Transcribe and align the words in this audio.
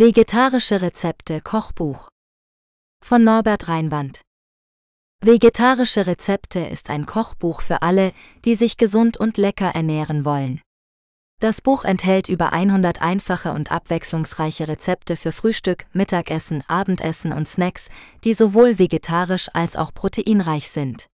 Vegetarische 0.00 0.80
Rezepte 0.80 1.42
Kochbuch 1.42 2.08
von 3.04 3.22
Norbert 3.22 3.68
Reinwand 3.68 4.22
Vegetarische 5.22 6.06
Rezepte 6.06 6.60
ist 6.60 6.88
ein 6.88 7.04
Kochbuch 7.04 7.60
für 7.60 7.82
alle, 7.82 8.14
die 8.46 8.54
sich 8.54 8.78
gesund 8.78 9.18
und 9.18 9.36
lecker 9.36 9.74
ernähren 9.74 10.24
wollen. 10.24 10.62
Das 11.38 11.60
Buch 11.60 11.84
enthält 11.84 12.30
über 12.30 12.54
100 12.54 13.02
einfache 13.02 13.52
und 13.52 13.70
abwechslungsreiche 13.70 14.68
Rezepte 14.68 15.18
für 15.18 15.32
Frühstück, 15.32 15.84
Mittagessen, 15.92 16.64
Abendessen 16.66 17.34
und 17.34 17.46
Snacks, 17.46 17.90
die 18.24 18.32
sowohl 18.32 18.78
vegetarisch 18.78 19.50
als 19.52 19.76
auch 19.76 19.92
proteinreich 19.92 20.70
sind. 20.70 21.08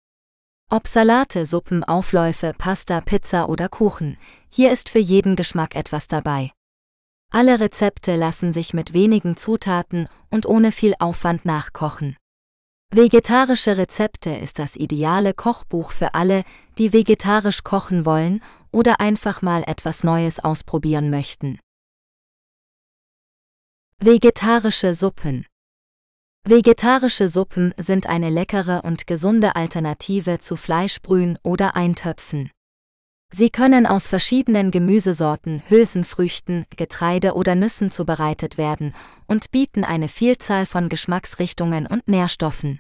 Ob 0.71 0.89
Salate, 0.89 1.47
Suppen, 1.47 1.85
Aufläufe, 1.85 2.53
Pasta, 2.59 3.01
Pizza 3.01 3.49
oder 3.49 3.69
Kuchen, 3.69 4.19
hier 4.51 4.73
ist 4.73 4.89
für 4.89 4.99
jeden 4.99 5.37
Geschmack 5.37 5.77
etwas 5.77 6.09
dabei. 6.09 6.51
Alle 7.35 7.61
Rezepte 7.61 8.15
lassen 8.17 8.53
sich 8.53 8.75
mit 8.75 8.93
wenigen 8.93 9.39
Zutaten 9.39 10.07
und 10.29 10.45
ohne 10.45 10.71
viel 10.71 10.95
Aufwand 10.99 11.47
nachkochen. 11.47 12.19
Vegetarische 12.91 13.79
Rezepte 13.79 14.29
ist 14.29 14.59
das 14.59 14.77
ideale 14.77 15.33
Kochbuch 15.33 15.93
für 15.93 16.13
alle, 16.13 16.45
die 16.77 16.93
vegetarisch 16.93 17.65
kochen 17.65 18.05
wollen 18.05 18.43
oder 18.71 19.01
einfach 19.01 19.41
mal 19.41 19.65
etwas 19.67 20.05
Neues 20.05 20.41
ausprobieren 20.41 21.09
möchten. 21.09 21.59
Vegetarische 23.99 24.95
Suppen 24.95 25.47
Vegetarische 26.47 27.31
Suppen 27.31 27.73
sind 27.79 28.09
eine 28.09 28.29
leckere 28.29 28.85
und 28.85 29.07
gesunde 29.07 29.57
Alternative 29.57 30.39
zu 30.41 30.57
Fleischbrühen 30.57 31.39
oder 31.43 31.77
Eintöpfen. 31.77 32.51
Sie 33.35 33.49
können 33.49 33.87
aus 33.87 34.09
verschiedenen 34.09 34.71
Gemüsesorten, 34.71 35.63
Hülsenfrüchten, 35.69 36.67
Getreide 36.77 37.33
oder 37.33 37.55
Nüssen 37.55 37.91
zubereitet 37.91 38.59
werden 38.59 38.95
und 39.27 39.51
bieten 39.51 39.85
eine 39.85 40.09
Vielzahl 40.09 40.67
von 40.67 40.91
Geschmacksrichtungen 40.91 41.87
und 41.87 42.09
Nährstoffen. 42.09 42.79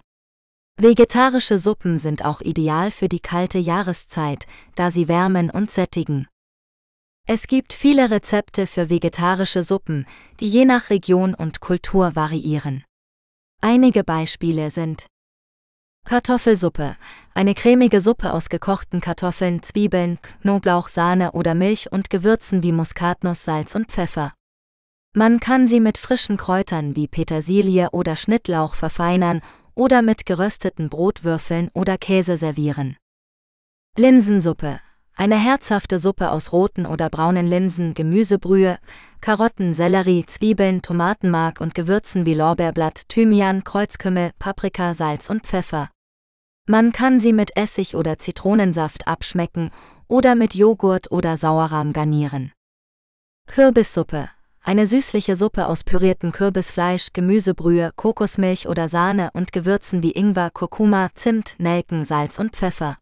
Vegetarische 0.78 1.58
Suppen 1.58 1.98
sind 1.98 2.24
auch 2.24 2.42
ideal 2.42 2.90
für 2.90 3.08
die 3.08 3.20
kalte 3.20 3.58
Jahreszeit, 3.58 4.46
da 4.74 4.90
sie 4.90 5.08
wärmen 5.08 5.48
und 5.48 5.70
sättigen. 5.70 6.28
Es 7.26 7.46
gibt 7.46 7.72
viele 7.72 8.10
Rezepte 8.10 8.66
für 8.66 8.90
vegetarische 8.90 9.62
Suppen, 9.62 10.06
die 10.40 10.48
je 10.48 10.64
nach 10.66 10.90
Region 10.90 11.34
und 11.34 11.60
Kultur 11.60 12.14
variieren. 12.14 12.84
Einige 13.62 14.02
Beispiele 14.04 14.70
sind 14.70 15.06
Kartoffelsuppe, 16.04 16.96
eine 17.32 17.54
cremige 17.54 18.00
Suppe 18.00 18.32
aus 18.32 18.48
gekochten 18.48 19.00
Kartoffeln, 19.00 19.62
Zwiebeln, 19.62 20.18
Knoblauch, 20.42 20.88
Sahne 20.88 21.32
oder 21.32 21.54
Milch 21.54 21.90
und 21.90 22.10
Gewürzen 22.10 22.62
wie 22.62 22.72
Muskatnuss, 22.72 23.44
Salz 23.44 23.74
und 23.74 23.90
Pfeffer. 23.90 24.34
Man 25.14 25.40
kann 25.40 25.68
sie 25.68 25.80
mit 25.80 25.98
frischen 25.98 26.36
Kräutern 26.36 26.96
wie 26.96 27.08
Petersilie 27.08 27.90
oder 27.92 28.16
Schnittlauch 28.16 28.74
verfeinern 28.74 29.40
oder 29.74 30.02
mit 30.02 30.26
gerösteten 30.26 30.90
Brotwürfeln 30.90 31.70
oder 31.72 31.96
Käse 31.98 32.36
servieren. 32.36 32.96
Linsensuppe, 33.96 34.80
eine 35.14 35.36
herzhafte 35.36 35.98
Suppe 35.98 36.30
aus 36.30 36.52
roten 36.52 36.86
oder 36.86 37.10
braunen 37.10 37.46
Linsen, 37.46 37.94
Gemüsebrühe, 37.94 38.78
Karotten, 39.20 39.72
Sellerie, 39.72 40.26
Zwiebeln, 40.26 40.82
Tomatenmark 40.82 41.60
und 41.60 41.74
Gewürzen 41.74 42.26
wie 42.26 42.34
Lorbeerblatt, 42.34 43.08
Thymian, 43.08 43.62
Kreuzkümmel, 43.64 44.32
Paprika, 44.38 44.94
Salz 44.94 45.30
und 45.30 45.46
Pfeffer. 45.46 45.90
Man 46.68 46.92
kann 46.92 47.18
sie 47.18 47.32
mit 47.32 47.56
Essig 47.56 47.96
oder 47.96 48.20
Zitronensaft 48.20 49.08
abschmecken 49.08 49.70
oder 50.06 50.36
mit 50.36 50.54
Joghurt 50.54 51.10
oder 51.10 51.36
Sauerrahm 51.36 51.92
garnieren. 51.92 52.52
Kürbissuppe. 53.48 54.28
Eine 54.62 54.86
süßliche 54.86 55.34
Suppe 55.34 55.66
aus 55.66 55.82
püriertem 55.82 56.30
Kürbisfleisch, 56.30 57.08
Gemüsebrühe, 57.12 57.90
Kokosmilch 57.96 58.68
oder 58.68 58.88
Sahne 58.88 59.30
und 59.32 59.52
Gewürzen 59.52 60.04
wie 60.04 60.12
Ingwer, 60.12 60.50
Kurkuma, 60.50 61.10
Zimt, 61.14 61.56
Nelken, 61.58 62.04
Salz 62.04 62.38
und 62.38 62.54
Pfeffer. 62.54 62.96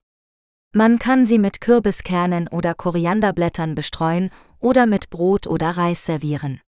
Man 0.72 0.98
kann 0.98 1.26
sie 1.26 1.38
mit 1.38 1.60
Kürbiskernen 1.60 2.48
oder 2.48 2.74
Korianderblättern 2.74 3.74
bestreuen 3.74 4.30
oder 4.58 4.86
mit 4.86 5.10
Brot 5.10 5.46
oder 5.46 5.76
Reis 5.76 6.06
servieren. 6.06 6.62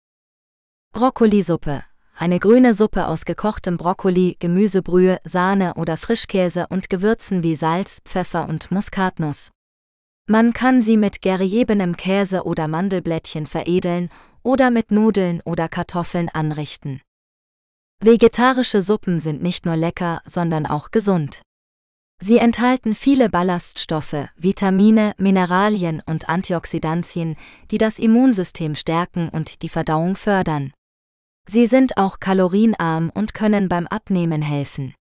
Brokkolisuppe 0.93 1.84
eine 2.15 2.39
grüne 2.39 2.75
Suppe 2.75 3.09
aus 3.09 3.25
gekochtem 3.25 3.77
Brokkoli, 3.77 4.37
Gemüsebrühe, 4.39 5.19
Sahne 5.25 5.75
oder 5.75 5.97
Frischkäse 5.97 6.67
und 6.69 6.91
Gewürzen 6.91 7.43
wie 7.43 7.56
Salz, 7.56 8.00
Pfeffer 8.05 8.49
und 8.49 8.71
Muskatnuss. 8.71 9.50
Man 10.28 10.53
kann 10.53 10.83
sie 10.83 10.97
mit 10.97 11.21
geriebenem 11.21 11.97
Käse 11.97 12.45
oder 12.45 12.69
Mandelblättchen 12.69 13.47
veredeln 13.47 14.09
oder 14.43 14.71
mit 14.71 14.91
Nudeln 14.91 15.41
oder 15.45 15.69
Kartoffeln 15.69 16.28
anrichten. 16.28 17.01
Vegetarische 18.01 18.83
Suppen 18.83 19.21
sind 19.21 19.43
nicht 19.43 19.65
nur 19.65 19.77
lecker, 19.77 20.22
sondern 20.27 20.67
auch 20.67 20.91
gesund. 20.91 21.43
Sie 22.21 22.39
enthalten 22.39 22.95
viele 22.95 23.28
Ballaststoffe, 23.31 24.28
Vitamine, 24.37 25.12
Mineralien 25.19 26.03
und 26.06 26.28
Antioxidantien, 26.28 27.37
die 27.72 27.78
das 27.78 27.99
Immunsystem 27.99 28.77
stärken 28.77 29.28
und 29.28 29.62
die 29.62 29.69
Verdauung 29.69 30.15
fördern. 30.15 30.72
Sie 31.48 31.66
sind 31.66 31.97
auch 31.97 32.20
kalorienarm 32.20 33.10
und 33.14 33.34
können 33.34 33.69
beim 33.69 33.86
Abnehmen 33.86 34.42
helfen. 34.42 34.94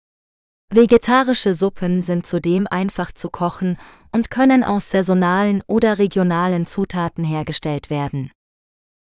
Vegetarische 0.73 1.55
Suppen 1.55 2.03
sind 2.03 2.27
zudem 2.27 2.67
einfach 2.69 3.13
zu 3.13 3.29
kochen 3.29 3.77
und 4.13 4.31
können 4.31 4.63
aus 4.63 4.91
saisonalen 4.91 5.63
oder 5.67 5.99
regionalen 5.99 6.67
Zutaten 6.67 7.25
hergestellt 7.25 7.91
werden. 7.91 8.31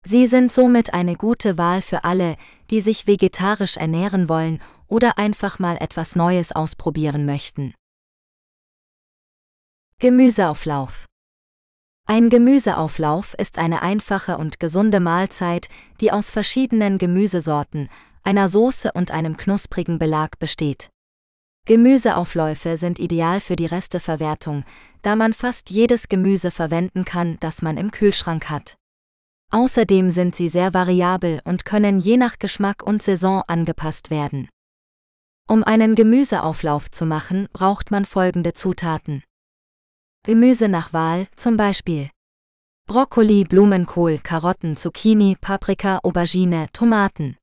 Sie 0.05 0.27
sind 0.27 0.51
somit 0.51 0.93
eine 0.93 1.15
gute 1.15 1.57
Wahl 1.57 1.81
für 1.81 2.03
alle, 2.03 2.37
die 2.69 2.81
sich 2.81 3.05
vegetarisch 3.05 3.77
ernähren 3.77 4.29
wollen 4.29 4.61
oder 4.87 5.17
einfach 5.17 5.59
mal 5.59 5.77
etwas 5.79 6.15
Neues 6.15 6.51
ausprobieren 6.51 7.25
möchten. 7.25 7.73
Gemüseauflauf 9.99 11.08
ein 12.09 12.29
Gemüseauflauf 12.29 13.35
ist 13.35 13.59
eine 13.59 13.83
einfache 13.83 14.39
und 14.39 14.59
gesunde 14.59 14.99
Mahlzeit, 14.99 15.67
die 16.01 16.11
aus 16.11 16.31
verschiedenen 16.31 16.97
Gemüsesorten, 16.97 17.87
einer 18.23 18.49
Soße 18.49 18.93
und 18.93 19.11
einem 19.11 19.37
knusprigen 19.37 19.99
Belag 19.99 20.39
besteht. 20.39 20.89
Gemüseaufläufe 21.67 22.77
sind 22.77 22.97
ideal 22.97 23.39
für 23.39 23.55
die 23.55 23.67
Resteverwertung, 23.67 24.65
da 25.03 25.15
man 25.15 25.35
fast 25.35 25.69
jedes 25.69 26.09
Gemüse 26.09 26.49
verwenden 26.49 27.05
kann, 27.05 27.37
das 27.41 27.61
man 27.61 27.77
im 27.77 27.91
Kühlschrank 27.91 28.49
hat. 28.49 28.75
Außerdem 29.51 30.09
sind 30.09 30.35
sie 30.35 30.49
sehr 30.49 30.73
variabel 30.73 31.41
und 31.43 31.63
können 31.63 31.99
je 31.99 32.17
nach 32.17 32.39
Geschmack 32.39 32.81
und 32.81 33.03
Saison 33.03 33.43
angepasst 33.45 34.09
werden. 34.09 34.49
Um 35.47 35.63
einen 35.63 35.93
Gemüseauflauf 35.93 36.89
zu 36.89 37.05
machen, 37.05 37.49
braucht 37.53 37.91
man 37.91 38.05
folgende 38.05 38.53
Zutaten. 38.53 39.21
Gemüse 40.29 40.69
nach 40.69 40.93
Wahl, 40.93 41.25
zum 41.35 41.57
Beispiel 41.57 42.11
Brokkoli, 42.87 43.45
Blumenkohl, 43.45 44.19
Karotten, 44.19 44.77
Zucchini, 44.77 45.35
Paprika, 45.41 46.01
Aubergine, 46.03 46.67
Tomaten. 46.71 47.35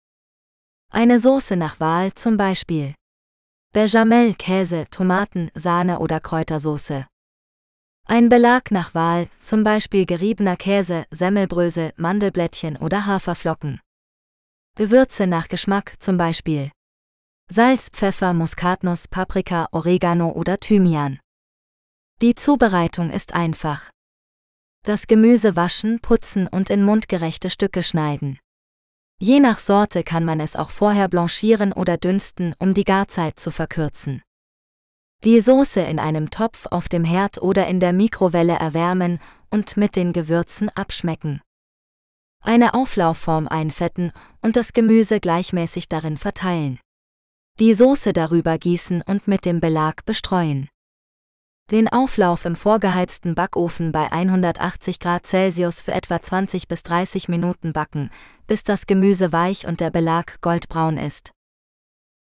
Eine 0.93 1.19
Soße 1.19 1.57
nach 1.57 1.81
Wahl, 1.81 2.15
zum 2.15 2.37
Beispiel 2.37 2.95
Bechamel, 3.73 4.35
Käse, 4.35 4.87
Tomaten, 4.89 5.51
Sahne 5.57 5.99
oder 5.99 6.21
Kräutersoße. 6.21 7.09
Ein 8.07 8.29
Belag 8.29 8.71
nach 8.71 8.95
Wahl, 8.95 9.27
zum 9.43 9.65
Beispiel 9.65 10.07
geriebener 10.07 10.57
Käse, 10.57 11.07
Semmelbrösel, 11.11 11.93
Mandelblättchen 11.97 12.77
oder 12.77 13.05
Haferflocken. 13.07 13.81
Gewürze 14.77 15.27
nach 15.27 15.49
Geschmack, 15.49 15.95
zum 15.99 16.19
Beispiel 16.19 16.71
Salz, 17.51 17.89
Pfeffer, 17.91 18.33
Muskatnuss, 18.33 19.09
Paprika, 19.09 19.67
Oregano 19.73 20.31
oder 20.31 20.61
Thymian. 20.61 21.19
Die 22.23 22.35
Zubereitung 22.35 23.11
ist 23.11 23.35
einfach. 23.35 23.91
Das 24.85 25.07
Gemüse 25.07 25.55
waschen, 25.55 26.01
putzen 26.01 26.47
und 26.47 26.71
in 26.71 26.83
mundgerechte 26.83 27.51
Stücke 27.51 27.83
schneiden. 27.83 28.39
Je 29.19 29.39
nach 29.39 29.59
Sorte 29.59 30.03
kann 30.03 30.25
man 30.25 30.41
es 30.41 30.57
auch 30.57 30.71
vorher 30.71 31.09
blanchieren 31.09 31.75
oder 31.75 31.99
dünsten, 31.99 32.55
um 32.59 32.73
die 32.73 32.85
Garzeit 32.85 33.39
zu 33.39 33.51
verkürzen. 33.51 34.23
Die 35.25 35.41
Soße 35.41 35.81
in 35.81 35.99
einem 35.99 36.31
Topf 36.31 36.67
auf 36.71 36.89
dem 36.89 37.05
Herd 37.05 37.43
oder 37.43 37.67
in 37.67 37.81
der 37.81 37.93
Mikrowelle 37.93 38.55
erwärmen 38.55 39.19
und 39.51 39.77
mit 39.77 39.95
den 39.95 40.15
Gewürzen 40.15 40.71
abschmecken. 40.71 41.43
Eine 42.43 42.73
Auflaufform 42.73 43.47
einfetten 43.47 44.13
und 44.41 44.57
das 44.57 44.73
Gemüse 44.73 45.21
gleichmäßig 45.21 45.91
darin 45.91 46.17
verteilen. 46.17 46.79
Die 47.59 47.75
Soße 47.75 48.15
darüber 48.15 48.57
gießen 48.57 49.03
und 49.03 49.29
mit 49.29 49.45
dem 49.45 49.61
Belag 49.61 50.07
bestreuen. 50.07 50.71
Den 51.73 51.89
Auflauf 51.89 52.45
im 52.45 52.55
vorgeheizten 52.55 53.35
Backofen 53.35 53.91
bei 53.91 54.13
180 54.13 55.01
Grad 55.01 55.27
Celsius 55.27 55.81
für 55.81 55.91
etwa 55.91 56.23
20 56.23 56.69
bis 56.69 56.85
30 56.85 57.29
Minuten 57.29 57.73
backen, 57.73 58.11
bis 58.47 58.63
das 58.63 58.87
Gemüse 58.87 59.33
weich 59.33 59.67
und 59.67 59.81
der 59.81 59.91
Belag 59.91 60.41
goldbraun 60.43 60.97
ist. 60.97 61.33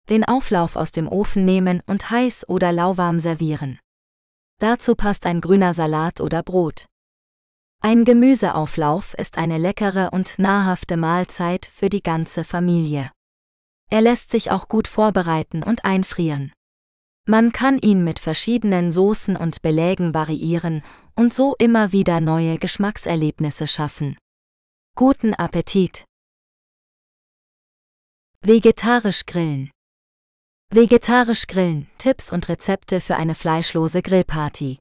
Den 0.09 0.25
Auflauf 0.25 0.77
aus 0.77 0.93
dem 0.93 1.09
Ofen 1.09 1.45
nehmen 1.45 1.83
und 1.87 2.09
heiß 2.09 2.49
oder 2.49 2.71
lauwarm 2.71 3.19
servieren. 3.19 3.81
Dazu 4.61 4.95
passt 4.95 5.27
ein 5.27 5.41
grüner 5.41 5.75
Salat 5.75 6.21
oder 6.21 6.45
Brot. 6.45 6.87
Ein 7.81 8.05
Gemüseauflauf 8.05 9.15
ist 9.15 9.39
eine 9.39 9.59
leckere 9.59 10.11
und 10.13 10.39
nahrhafte 10.39 10.97
Mahlzeit 10.97 11.67
für 11.67 11.89
die 11.89 12.05
ganze 12.05 12.45
Familie. 12.45 13.11
Er 13.91 14.03
lässt 14.03 14.31
sich 14.31 14.53
auch 14.53 14.69
gut 14.69 14.87
vorbereiten 14.87 15.65
und 15.65 15.85
einfrieren. 15.85 16.53
Man 17.29 17.53
kann 17.53 17.79
ihn 17.79 18.03
mit 18.03 18.19
verschiedenen 18.19 18.91
Soßen 18.91 19.37
und 19.37 19.63
Belägen 19.63 20.13
variieren 20.13 20.83
und 21.15 21.33
so 21.33 21.55
immer 21.59 21.93
wieder 21.93 22.21
neue 22.21 22.59
Geschmackserlebnisse 22.59 23.69
schaffen. 23.69 24.19
Guten 24.97 25.33
Appetit! 25.35 26.05
Vegetarisch 28.41 29.25
grillen. 29.25 29.71
Vegetarisch 30.71 31.47
grillen, 31.47 31.89
Tipps 31.99 32.33
und 32.33 32.49
Rezepte 32.49 33.01
für 33.01 33.15
eine 33.15 33.37
fleischlose 33.37 34.03
Grillparty. 34.03 34.79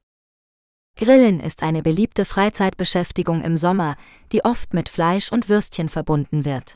Grillen 0.96 1.38
ist 1.38 1.62
eine 1.62 1.82
beliebte 1.82 2.24
Freizeitbeschäftigung 2.24 3.42
im 3.42 3.56
Sommer, 3.56 3.96
die 4.32 4.44
oft 4.44 4.74
mit 4.74 4.88
Fleisch 4.88 5.30
und 5.30 5.48
Würstchen 5.48 5.88
verbunden 5.88 6.44
wird. 6.44 6.74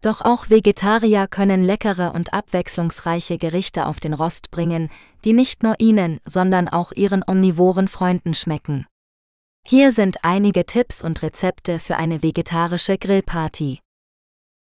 Doch 0.00 0.20
auch 0.20 0.48
Vegetarier 0.48 1.26
können 1.26 1.64
leckere 1.64 2.14
und 2.14 2.32
abwechslungsreiche 2.32 3.36
Gerichte 3.36 3.86
auf 3.86 3.98
den 3.98 4.14
Rost 4.14 4.52
bringen, 4.52 4.90
die 5.24 5.32
nicht 5.32 5.64
nur 5.64 5.74
ihnen, 5.80 6.20
sondern 6.24 6.68
auch 6.68 6.92
ihren 6.92 7.24
omnivoren 7.26 7.88
Freunden 7.88 8.34
schmecken. 8.34 8.86
Hier 9.66 9.90
sind 9.92 10.24
einige 10.24 10.64
Tipps 10.66 11.02
und 11.02 11.22
Rezepte 11.22 11.80
für 11.80 11.96
eine 11.96 12.22
vegetarische 12.22 12.96
Grillparty. 12.96 13.80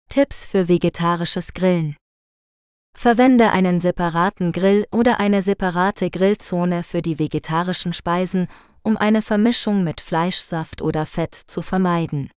Tipps 0.08 0.46
für 0.46 0.68
vegetarisches 0.68 1.52
Grillen. 1.52 1.96
Verwende 2.96 3.52
einen 3.52 3.82
separaten 3.82 4.50
Grill 4.50 4.86
oder 4.90 5.20
eine 5.20 5.42
separate 5.42 6.10
Grillzone 6.10 6.82
für 6.82 7.02
die 7.02 7.18
vegetarischen 7.18 7.92
Speisen, 7.92 8.48
um 8.82 8.96
eine 8.96 9.20
Vermischung 9.20 9.84
mit 9.84 10.00
Fleischsaft 10.00 10.80
oder 10.80 11.04
Fett 11.04 11.34
zu 11.34 11.60
vermeiden. 11.60 12.30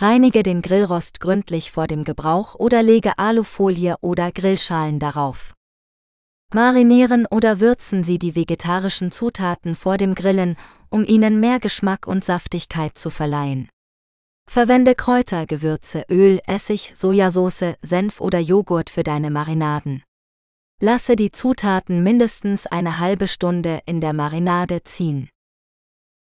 Reinige 0.00 0.44
den 0.44 0.62
Grillrost 0.62 1.18
gründlich 1.18 1.72
vor 1.72 1.88
dem 1.88 2.04
Gebrauch 2.04 2.54
oder 2.54 2.84
lege 2.84 3.18
Alufolie 3.18 3.96
oder 4.00 4.30
Grillschalen 4.30 5.00
darauf. 5.00 5.54
Marinieren 6.54 7.26
oder 7.26 7.58
würzen 7.58 8.04
Sie 8.04 8.20
die 8.20 8.36
vegetarischen 8.36 9.10
Zutaten 9.10 9.74
vor 9.74 9.96
dem 9.96 10.14
Grillen, 10.14 10.56
um 10.88 11.04
ihnen 11.04 11.40
mehr 11.40 11.58
Geschmack 11.58 12.06
und 12.06 12.24
Saftigkeit 12.24 12.96
zu 12.96 13.10
verleihen. 13.10 13.68
Verwende 14.48 14.94
Kräuter, 14.94 15.46
Gewürze, 15.46 16.04
Öl, 16.08 16.40
Essig, 16.46 16.92
Sojasauce, 16.94 17.74
Senf 17.82 18.20
oder 18.20 18.38
Joghurt 18.38 18.90
für 18.90 19.02
deine 19.02 19.32
Marinaden. 19.32 20.04
Lasse 20.80 21.16
die 21.16 21.32
Zutaten 21.32 22.04
mindestens 22.04 22.68
eine 22.68 23.00
halbe 23.00 23.26
Stunde 23.26 23.80
in 23.84 24.00
der 24.00 24.12
Marinade 24.12 24.84
ziehen. 24.84 25.28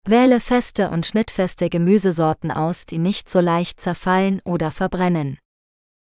Wähle 0.06 0.42
feste 0.42 0.90
und 0.90 1.06
schnittfeste 1.06 1.70
Gemüsesorten 1.70 2.52
aus, 2.52 2.86
die 2.86 2.98
nicht 2.98 3.30
so 3.30 3.40
leicht 3.40 3.80
zerfallen 3.80 4.42
oder 4.44 4.70
verbrennen. 4.70 5.38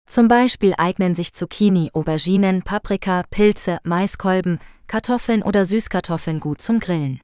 Zum 0.09 0.29
Beispiel 0.29 0.75
eignen 0.79 1.15
sich 1.15 1.35
Zucchini, 1.35 1.91
Auberginen, 1.93 2.63
Paprika, 2.63 3.25
Pilze, 3.31 3.81
Maiskolben, 3.85 4.61
Kartoffeln 4.87 5.43
oder 5.43 5.67
Süßkartoffeln 5.67 6.41
gut 6.41 6.63
zum 6.63 6.81
Grillen. 6.81 7.21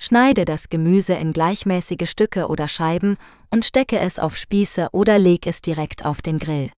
Schneide 0.00 0.44
das 0.44 0.68
Gemüse 0.68 1.14
in 1.14 1.32
gleichmäßige 1.32 2.10
Stücke 2.10 2.48
oder 2.48 2.66
Scheiben 2.66 3.16
und 3.50 3.64
stecke 3.64 4.00
es 4.00 4.18
auf 4.18 4.36
Spieße 4.36 4.88
oder 4.90 5.20
leg 5.20 5.46
es 5.46 5.62
direkt 5.62 6.04
auf 6.04 6.22
den 6.22 6.40
Grill. 6.40 6.72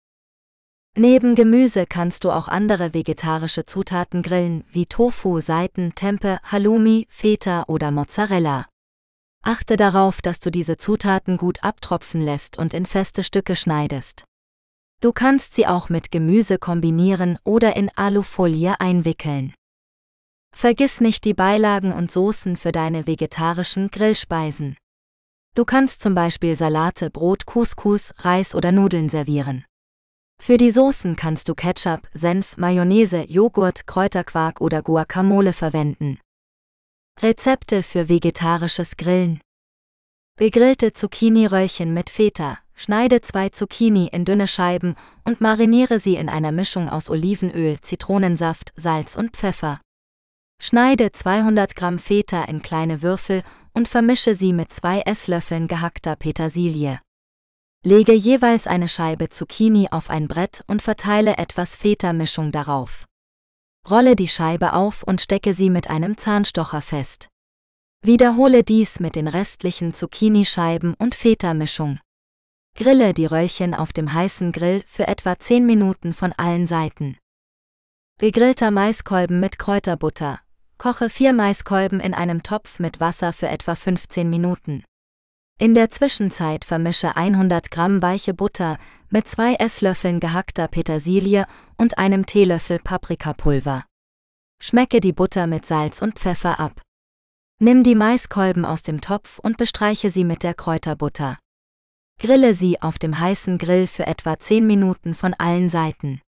Neben 0.94 1.34
Gemüse 1.34 1.86
kannst 1.86 2.24
du 2.24 2.30
auch 2.30 2.48
andere 2.48 2.92
vegetarische 2.92 3.64
Zutaten 3.64 4.22
grillen, 4.22 4.64
wie 4.70 4.84
Tofu, 4.84 5.40
Seiten, 5.40 5.94
Tempe, 5.94 6.38
Halloumi, 6.44 7.06
Feta 7.08 7.64
oder 7.66 7.90
Mozzarella. 7.90 8.66
Achte 9.46 9.76
darauf, 9.76 10.22
dass 10.22 10.40
du 10.40 10.50
diese 10.50 10.76
Zutaten 10.76 11.36
gut 11.36 11.62
abtropfen 11.62 12.20
lässt 12.20 12.58
und 12.58 12.74
in 12.74 12.84
feste 12.84 13.22
Stücke 13.22 13.54
schneidest. 13.54 14.24
Du 15.00 15.12
kannst 15.12 15.54
sie 15.54 15.68
auch 15.68 15.88
mit 15.88 16.10
Gemüse 16.10 16.58
kombinieren 16.58 17.38
oder 17.44 17.76
in 17.76 17.88
Alufolie 17.94 18.80
einwickeln. 18.80 19.54
Vergiss 20.52 21.00
nicht 21.00 21.24
die 21.24 21.34
Beilagen 21.34 21.92
und 21.92 22.10
Soßen 22.10 22.56
für 22.56 22.72
deine 22.72 23.06
vegetarischen 23.06 23.88
Grillspeisen. 23.92 24.76
Du 25.54 25.64
kannst 25.64 26.00
zum 26.00 26.16
Beispiel 26.16 26.56
Salate, 26.56 27.10
Brot, 27.10 27.46
Couscous, 27.46 28.14
Reis 28.18 28.52
oder 28.52 28.72
Nudeln 28.72 29.08
servieren. 29.08 29.64
Für 30.42 30.56
die 30.56 30.72
Soßen 30.72 31.14
kannst 31.14 31.48
du 31.48 31.54
Ketchup, 31.54 32.08
Senf, 32.12 32.56
Mayonnaise, 32.56 33.24
Joghurt, 33.28 33.86
Kräuterquark 33.86 34.60
oder 34.60 34.82
Guacamole 34.82 35.52
verwenden. 35.52 36.18
Rezepte 37.22 37.82
für 37.82 38.10
vegetarisches 38.10 38.98
Grillen. 38.98 39.40
Gegrillte 40.36 40.92
Zucchini-Röllchen 40.92 41.94
mit 41.94 42.10
Feta. 42.10 42.58
Schneide 42.74 43.22
zwei 43.22 43.48
Zucchini 43.48 44.08
in 44.12 44.26
dünne 44.26 44.46
Scheiben 44.46 44.96
und 45.24 45.40
mariniere 45.40 45.98
sie 45.98 46.16
in 46.16 46.28
einer 46.28 46.52
Mischung 46.52 46.90
aus 46.90 47.08
Olivenöl, 47.08 47.80
Zitronensaft, 47.80 48.74
Salz 48.76 49.16
und 49.16 49.34
Pfeffer. 49.34 49.80
Schneide 50.60 51.10
200 51.10 51.74
Gramm 51.74 51.98
Feta 51.98 52.44
in 52.44 52.60
kleine 52.60 53.00
Würfel 53.00 53.42
und 53.72 53.88
vermische 53.88 54.34
sie 54.34 54.52
mit 54.52 54.70
zwei 54.70 55.00
Esslöffeln 55.00 55.68
gehackter 55.68 56.16
Petersilie. 56.16 57.00
Lege 57.82 58.12
jeweils 58.12 58.66
eine 58.66 58.88
Scheibe 58.88 59.30
Zucchini 59.30 59.88
auf 59.90 60.10
ein 60.10 60.28
Brett 60.28 60.64
und 60.66 60.82
verteile 60.82 61.38
etwas 61.38 61.76
Feta-Mischung 61.76 62.52
darauf. 62.52 63.06
Rolle 63.88 64.16
die 64.16 64.26
Scheibe 64.26 64.72
auf 64.72 65.04
und 65.04 65.20
stecke 65.20 65.54
sie 65.54 65.70
mit 65.70 65.88
einem 65.88 66.16
Zahnstocher 66.16 66.82
fest. 66.82 67.28
Wiederhole 68.02 68.64
dies 68.64 68.98
mit 68.98 69.14
den 69.14 69.28
restlichen 69.28 69.94
Zucchini-Scheiben 69.94 70.94
und 70.98 71.14
Feta-Mischung. 71.14 72.00
Grille 72.74 73.14
die 73.14 73.26
Röllchen 73.26 73.74
auf 73.74 73.92
dem 73.92 74.12
heißen 74.12 74.50
Grill 74.50 74.82
für 74.86 75.06
etwa 75.06 75.38
10 75.38 75.64
Minuten 75.64 76.14
von 76.14 76.32
allen 76.32 76.66
Seiten. 76.66 77.16
Gegrillter 78.18 78.70
Maiskolben 78.70 79.38
mit 79.38 79.58
Kräuterbutter. 79.58 80.40
Koche 80.78 81.08
vier 81.08 81.32
Maiskolben 81.32 82.00
in 82.00 82.12
einem 82.12 82.42
Topf 82.42 82.80
mit 82.80 82.98
Wasser 82.98 83.32
für 83.32 83.48
etwa 83.48 83.76
15 83.76 84.28
Minuten. 84.28 84.84
In 85.58 85.74
der 85.74 85.88
Zwischenzeit 85.88 86.66
vermische 86.66 87.16
100 87.16 87.70
Gramm 87.70 88.02
weiche 88.02 88.34
Butter 88.34 88.76
mit 89.08 89.26
zwei 89.26 89.54
Esslöffeln 89.54 90.20
gehackter 90.20 90.68
Petersilie 90.68 91.46
und 91.78 91.96
einem 91.96 92.26
Teelöffel 92.26 92.78
Paprikapulver. 92.78 93.86
Schmecke 94.60 95.00
die 95.00 95.14
Butter 95.14 95.46
mit 95.46 95.64
Salz 95.64 96.02
und 96.02 96.18
Pfeffer 96.18 96.60
ab. 96.60 96.82
Nimm 97.58 97.84
die 97.84 97.94
Maiskolben 97.94 98.66
aus 98.66 98.82
dem 98.82 99.00
Topf 99.00 99.38
und 99.38 99.56
bestreiche 99.56 100.10
sie 100.10 100.24
mit 100.24 100.42
der 100.42 100.52
Kräuterbutter. 100.52 101.38
Grille 102.20 102.52
sie 102.52 102.82
auf 102.82 102.98
dem 102.98 103.18
heißen 103.18 103.56
Grill 103.56 103.86
für 103.86 104.06
etwa 104.06 104.38
10 104.38 104.66
Minuten 104.66 105.14
von 105.14 105.32
allen 105.32 105.70
Seiten. 105.70 106.20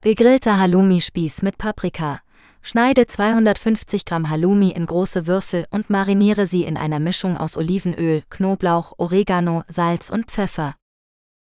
Gegrillter 0.00 0.58
Halloumi-Spieß 0.58 1.42
mit 1.42 1.58
Paprika, 1.58 2.20
Schneide 2.64 3.08
250 3.08 4.04
Gramm 4.04 4.30
Halloumi 4.30 4.70
in 4.70 4.86
große 4.86 5.26
Würfel 5.26 5.66
und 5.70 5.90
mariniere 5.90 6.46
sie 6.46 6.62
in 6.62 6.76
einer 6.76 7.00
Mischung 7.00 7.36
aus 7.36 7.56
Olivenöl, 7.56 8.22
Knoblauch, 8.30 8.92
Oregano, 8.98 9.64
Salz 9.66 10.10
und 10.10 10.30
Pfeffer. 10.30 10.76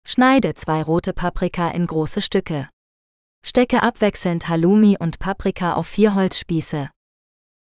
Schneide 0.06 0.54
zwei 0.54 0.82
rote 0.82 1.12
Paprika 1.12 1.68
in 1.68 1.86
große 1.86 2.22
Stücke. 2.22 2.70
Stecke 3.44 3.82
abwechselnd 3.82 4.48
Halloumi 4.48 4.96
und 4.98 5.18
Paprika 5.18 5.74
auf 5.74 5.86
vier 5.86 6.14
Holzspieße. 6.14 6.88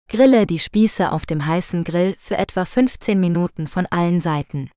Grille 0.07 0.45
die 0.45 0.59
Spieße 0.59 1.11
auf 1.11 1.25
dem 1.25 1.45
heißen 1.45 1.83
Grill 1.83 2.15
für 2.19 2.37
etwa 2.37 2.63
15 2.63 3.19
Minuten 3.19 3.67
von 3.67 3.85
allen 3.87 4.21
Seiten. 4.21 4.71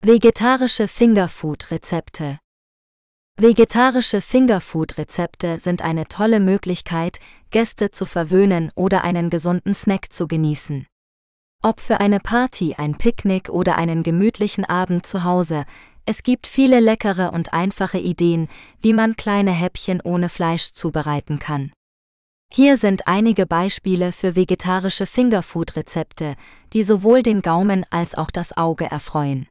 Vegetarische 0.00 0.88
Fingerfood-Rezepte 0.88 2.38
Vegetarische 3.38 4.22
Fingerfood-Rezepte 4.22 5.60
sind 5.60 5.82
eine 5.82 6.06
tolle 6.06 6.40
Möglichkeit, 6.40 7.18
Gäste 7.50 7.90
zu 7.90 8.06
verwöhnen 8.06 8.72
oder 8.74 9.04
einen 9.04 9.28
gesunden 9.28 9.74
Snack 9.74 10.10
zu 10.10 10.26
genießen. 10.26 10.86
Ob 11.62 11.80
für 11.80 12.00
eine 12.00 12.18
Party, 12.18 12.76
ein 12.78 12.96
Picknick 12.96 13.50
oder 13.50 13.76
einen 13.76 14.02
gemütlichen 14.02 14.64
Abend 14.64 15.04
zu 15.04 15.22
Hause, 15.24 15.66
es 16.06 16.22
gibt 16.22 16.46
viele 16.46 16.80
leckere 16.80 17.34
und 17.34 17.52
einfache 17.52 17.98
Ideen, 17.98 18.48
wie 18.80 18.94
man 18.94 19.16
kleine 19.16 19.52
Häppchen 19.52 20.00
ohne 20.00 20.30
Fleisch 20.30 20.72
zubereiten 20.72 21.38
kann. 21.38 21.72
Hier 22.50 22.78
sind 22.78 23.06
einige 23.06 23.44
Beispiele 23.44 24.12
für 24.12 24.34
vegetarische 24.34 25.04
Fingerfood-Rezepte, 25.04 26.36
die 26.72 26.82
sowohl 26.82 27.22
den 27.22 27.42
Gaumen 27.42 27.84
als 27.90 28.14
auch 28.14 28.30
das 28.30 28.56
Auge 28.56 28.86
erfreuen. 28.86 29.46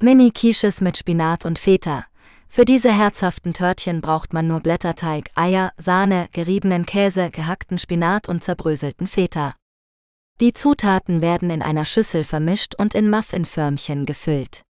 Mini-Quiches 0.00 0.80
mit 0.80 0.96
Spinat 0.96 1.44
und 1.44 1.58
Feta, 1.58 2.06
für 2.48 2.64
diese 2.64 2.92
herzhaften 2.92 3.52
Törtchen 3.52 4.00
braucht 4.00 4.32
man 4.32 4.48
nur 4.48 4.60
Blätterteig, 4.60 5.30
Eier, 5.34 5.72
Sahne, 5.76 6.28
geriebenen 6.32 6.86
Käse, 6.86 7.30
gehackten 7.30 7.78
Spinat 7.78 8.28
und 8.28 8.42
zerbröselten 8.42 9.06
Feta. 9.06 9.54
Die 10.40 10.52
Zutaten 10.52 11.20
werden 11.20 11.50
in 11.50 11.62
einer 11.62 11.84
Schüssel 11.84 12.24
vermischt 12.24 12.74
und 12.76 12.94
in 12.94 13.10
Muffinförmchen 13.10 14.06
gefüllt. 14.06 14.62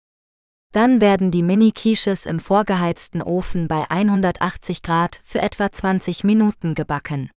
Dann 0.73 1.01
werden 1.01 1.31
die 1.31 1.43
Mini-Quiches 1.43 2.27
im 2.27 2.41
vorgeheizten 2.41 3.23
Ofen 3.23 3.69
bei 3.69 3.89
180 3.91 4.83
Grad 4.83 5.21
für 5.25 5.41
etwa 5.41 5.73
20 5.73 6.25
Minuten 6.25 6.75
gebacken. 6.75 7.31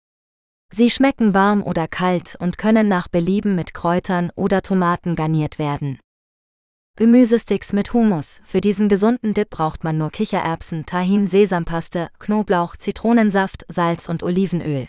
Sie 0.74 0.90
schmecken 0.90 1.34
warm 1.34 1.64
oder 1.64 1.88
kalt 1.88 2.38
und 2.40 2.58
können 2.58 2.88
nach 2.88 3.08
Belieben 3.08 3.56
mit 3.56 3.74
Kräutern 3.74 4.32
oder 4.36 4.62
Tomaten 4.62 5.16
garniert 5.16 5.60
werden. 5.60 6.00
Gemüsesticks 6.98 7.72
mit 7.72 7.94
Hummus. 7.94 8.42
Für 8.44 8.60
diesen 8.60 8.90
gesunden 8.90 9.34
Dip 9.34 9.50
braucht 9.50 9.84
man 9.84 9.98
nur 9.98 10.12
Kichererbsen, 10.12 10.86
Tahin, 10.86 11.28
Sesampaste, 11.28 12.10
Knoblauch, 12.20 12.76
Zitronensaft, 12.76 13.66
Salz 13.70 14.10
und 14.10 14.24
Olivenöl. 14.24 14.88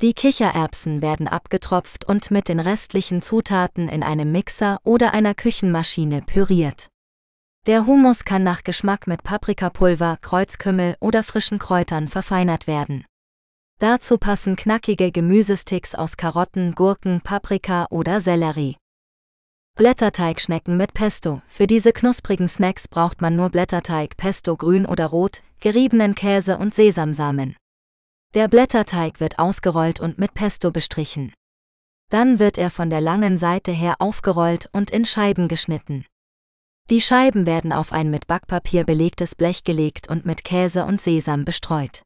Die 0.00 0.14
Kichererbsen 0.14 1.00
werden 1.00 1.28
abgetropft 1.28 2.04
und 2.04 2.32
mit 2.32 2.48
den 2.48 2.58
restlichen 2.58 3.22
Zutaten 3.22 3.88
in 3.88 4.02
einem 4.02 4.32
Mixer 4.32 4.78
oder 4.82 5.14
einer 5.14 5.34
Küchenmaschine 5.34 6.22
püriert. 6.22 6.88
Der 7.66 7.86
Hummus 7.86 8.24
kann 8.24 8.42
nach 8.42 8.64
Geschmack 8.64 9.06
mit 9.06 9.22
Paprikapulver, 9.22 10.18
Kreuzkümmel 10.20 10.96
oder 10.98 11.22
frischen 11.22 11.60
Kräutern 11.60 12.08
verfeinert 12.08 12.66
werden. 12.66 13.04
Dazu 13.78 14.18
passen 14.18 14.56
knackige 14.56 15.12
Gemüsesticks 15.12 15.94
aus 15.94 16.16
Karotten, 16.16 16.74
Gurken, 16.74 17.20
Paprika 17.20 17.86
oder 17.90 18.20
Sellerie. 18.20 18.76
Blätterteigschnecken 19.74 20.76
mit 20.76 20.92
Pesto. 20.92 21.40
Für 21.48 21.66
diese 21.66 21.92
knusprigen 21.92 22.46
Snacks 22.46 22.86
braucht 22.86 23.22
man 23.22 23.34
nur 23.34 23.48
Blätterteig, 23.48 24.18
Pesto 24.18 24.56
grün 24.56 24.84
oder 24.84 25.06
rot, 25.06 25.42
geriebenen 25.60 26.14
Käse 26.14 26.58
und 26.58 26.74
Sesamsamen. 26.74 27.56
Der 28.34 28.48
Blätterteig 28.48 29.18
wird 29.18 29.38
ausgerollt 29.38 29.98
und 29.98 30.18
mit 30.18 30.34
Pesto 30.34 30.70
bestrichen. 30.70 31.32
Dann 32.10 32.38
wird 32.38 32.58
er 32.58 32.70
von 32.70 32.90
der 32.90 33.00
langen 33.00 33.38
Seite 33.38 33.72
her 33.72 33.96
aufgerollt 33.98 34.68
und 34.72 34.90
in 34.90 35.06
Scheiben 35.06 35.48
geschnitten. 35.48 36.04
Die 36.90 37.00
Scheiben 37.00 37.46
werden 37.46 37.72
auf 37.72 37.92
ein 37.92 38.10
mit 38.10 38.26
Backpapier 38.26 38.84
belegtes 38.84 39.34
Blech 39.34 39.64
gelegt 39.64 40.08
und 40.08 40.26
mit 40.26 40.44
Käse 40.44 40.84
und 40.84 41.00
Sesam 41.00 41.46
bestreut. 41.46 42.02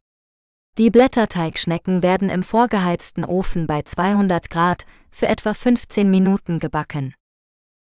Die 0.78 0.90
Blätterteigschnecken 0.90 2.04
werden 2.04 2.30
im 2.30 2.44
vorgeheizten 2.44 3.24
Ofen 3.24 3.66
bei 3.66 3.82
200 3.82 4.50
Grad 4.50 4.86
für 5.10 5.26
etwa 5.26 5.52
15 5.52 6.08
Minuten 6.08 6.60
gebacken. 6.60 7.12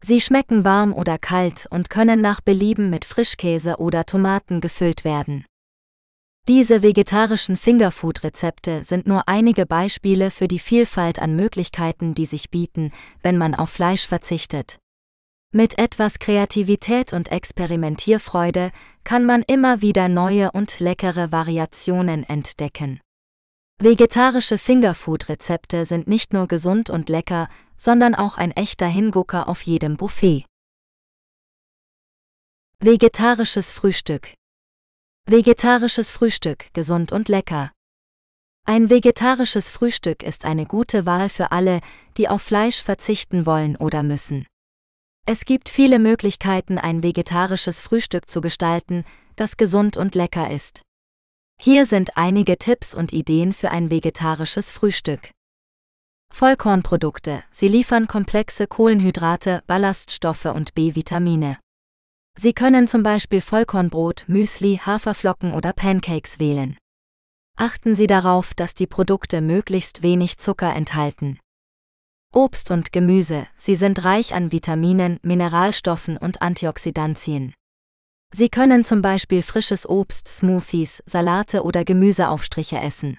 Sie 0.03 0.21
schmecken 0.21 0.63
warm 0.63 0.93
oder 0.93 1.17
kalt 1.17 1.67
und 1.69 1.89
können 1.89 2.21
nach 2.21 2.41
Belieben 2.41 2.89
mit 2.89 3.05
Frischkäse 3.05 3.77
oder 3.77 4.05
Tomaten 4.05 4.61
gefüllt 4.61 5.03
werden. 5.03 5.45
Diese 6.47 6.81
vegetarischen 6.81 7.57
Fingerfood-Rezepte 7.57 8.85
sind 8.85 9.05
nur 9.05 9.27
einige 9.27 9.65
Beispiele 9.65 10.31
für 10.31 10.47
die 10.47 10.59
Vielfalt 10.59 11.19
an 11.19 11.35
Möglichkeiten, 11.35 12.15
die 12.15 12.25
sich 12.25 12.49
bieten, 12.49 12.91
wenn 13.21 13.37
man 13.37 13.53
auf 13.53 13.69
Fleisch 13.69 14.07
verzichtet. 14.07 14.79
Mit 15.53 15.77
etwas 15.77 16.19
Kreativität 16.19 17.11
und 17.11 17.31
Experimentierfreude 17.31 18.71
kann 19.03 19.25
man 19.25 19.43
immer 19.43 19.81
wieder 19.81 20.07
neue 20.07 20.51
und 20.51 20.79
leckere 20.79 21.31
Variationen 21.31 22.23
entdecken. 22.23 23.01
Vegetarische 23.79 24.57
Fingerfood-Rezepte 24.57 25.85
sind 25.85 26.07
nicht 26.07 26.33
nur 26.33 26.47
gesund 26.47 26.89
und 26.89 27.09
lecker, 27.09 27.47
sondern 27.77 28.15
auch 28.15 28.37
ein 28.37 28.51
echter 28.51 28.87
Hingucker 28.87 29.47
auf 29.47 29.61
jedem 29.61 29.97
Buffet. 29.97 30.45
Vegetarisches 32.79 33.71
Frühstück 33.71 34.33
Vegetarisches 35.29 36.09
Frühstück, 36.09 36.73
gesund 36.73 37.11
und 37.11 37.27
lecker. 37.27 37.73
Ein 38.65 38.89
vegetarisches 38.89 39.69
Frühstück 39.69 40.23
ist 40.23 40.45
eine 40.45 40.65
gute 40.65 41.05
Wahl 41.05 41.27
für 41.27 41.51
alle, 41.51 41.81
die 42.15 42.29
auf 42.29 42.41
Fleisch 42.41 42.81
verzichten 42.81 43.45
wollen 43.45 43.75
oder 43.75 44.03
müssen. 44.03 44.45
Es 45.25 45.43
gibt 45.43 45.67
viele 45.67 45.99
Möglichkeiten, 45.99 46.77
ein 46.77 47.03
vegetarisches 47.03 47.81
Frühstück 47.81 48.29
zu 48.29 48.39
gestalten, 48.39 49.03
das 49.35 49.57
gesund 49.57 49.97
und 49.97 50.15
lecker 50.15 50.49
ist. 50.49 50.81
Hier 51.59 51.85
sind 51.85 52.15
einige 52.15 52.57
Tipps 52.57 52.93
und 52.93 53.11
Ideen 53.11 53.51
für 53.51 53.71
ein 53.71 53.91
vegetarisches 53.91 54.71
Frühstück. 54.71 55.31
Vollkornprodukte. 56.33 57.43
Sie 57.51 57.67
liefern 57.67 58.07
komplexe 58.07 58.67
Kohlenhydrate, 58.67 59.63
Ballaststoffe 59.67 60.45
und 60.45 60.75
B-Vitamine. 60.75 61.57
Sie 62.37 62.53
können 62.53 62.87
zum 62.87 63.01
Beispiel 63.01 63.41
Vollkornbrot, 63.41 64.25
Müsli, 64.27 64.79
Haferflocken 64.85 65.53
oder 65.53 65.73
Pancakes 65.73 66.39
wählen. 66.39 66.77
Achten 67.57 67.95
Sie 67.95 68.05
darauf, 68.05 68.53
dass 68.53 68.75
die 68.75 68.85
Produkte 68.85 69.41
möglichst 69.41 70.03
wenig 70.03 70.37
Zucker 70.37 70.75
enthalten. 70.75 71.39
Obst 72.31 72.69
und 72.69 72.91
Gemüse. 72.91 73.47
Sie 73.57 73.75
sind 73.75 74.03
reich 74.03 74.35
an 74.35 74.51
Vitaminen, 74.51 75.17
Mineralstoffen 75.23 76.17
und 76.17 76.43
Antioxidantien. 76.43 77.55
Sie 78.31 78.49
können 78.49 78.83
zum 78.83 79.01
Beispiel 79.01 79.41
frisches 79.41 79.89
Obst, 79.89 80.27
Smoothies, 80.27 81.01
Salate 81.07 81.63
oder 81.63 81.83
Gemüseaufstriche 81.83 82.77
essen. 82.77 83.17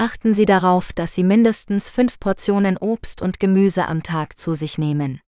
Achten 0.00 0.32
Sie 0.32 0.44
darauf, 0.44 0.92
dass 0.92 1.16
Sie 1.16 1.24
mindestens 1.24 1.90
fünf 1.90 2.20
Portionen 2.20 2.76
Obst 2.76 3.20
und 3.20 3.40
Gemüse 3.40 3.88
am 3.88 4.04
Tag 4.04 4.38
zu 4.38 4.54
sich 4.54 4.78
nehmen. 4.78 5.20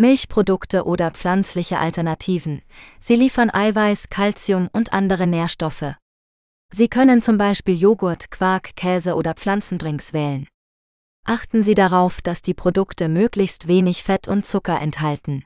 Milchprodukte 0.00 0.86
oder 0.86 1.10
pflanzliche 1.10 1.78
Alternativen. 1.78 2.62
Sie 3.00 3.16
liefern 3.16 3.50
Eiweiß, 3.50 4.08
Kalzium 4.08 4.70
und 4.72 4.94
andere 4.94 5.26
Nährstoffe. 5.26 5.94
Sie 6.72 6.88
können 6.88 7.20
zum 7.20 7.36
Beispiel 7.36 7.76
Joghurt, 7.76 8.30
Quark, 8.30 8.76
Käse 8.76 9.14
oder 9.14 9.34
Pflanzendrinks 9.34 10.14
wählen. 10.14 10.48
Achten 11.26 11.62
Sie 11.62 11.74
darauf, 11.74 12.22
dass 12.22 12.40
die 12.40 12.54
Produkte 12.54 13.10
möglichst 13.10 13.68
wenig 13.68 14.02
Fett 14.02 14.26
und 14.26 14.46
Zucker 14.46 14.80
enthalten. 14.80 15.44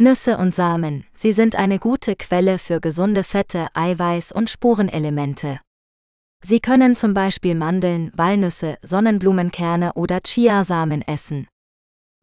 Nüsse 0.00 0.38
und 0.38 0.54
Samen, 0.54 1.04
sie 1.14 1.32
sind 1.32 1.56
eine 1.56 1.78
gute 1.78 2.16
Quelle 2.16 2.58
für 2.58 2.80
gesunde 2.80 3.22
Fette, 3.22 3.66
Eiweiß 3.74 4.32
und 4.32 4.48
Spurenelemente. 4.48 5.60
Sie 6.44 6.60
können 6.60 6.96
zum 6.96 7.14
Beispiel 7.14 7.54
Mandeln, 7.54 8.12
Walnüsse, 8.14 8.78
Sonnenblumenkerne 8.82 9.94
oder 9.94 10.20
Chiasamen 10.20 11.02
essen. 11.02 11.48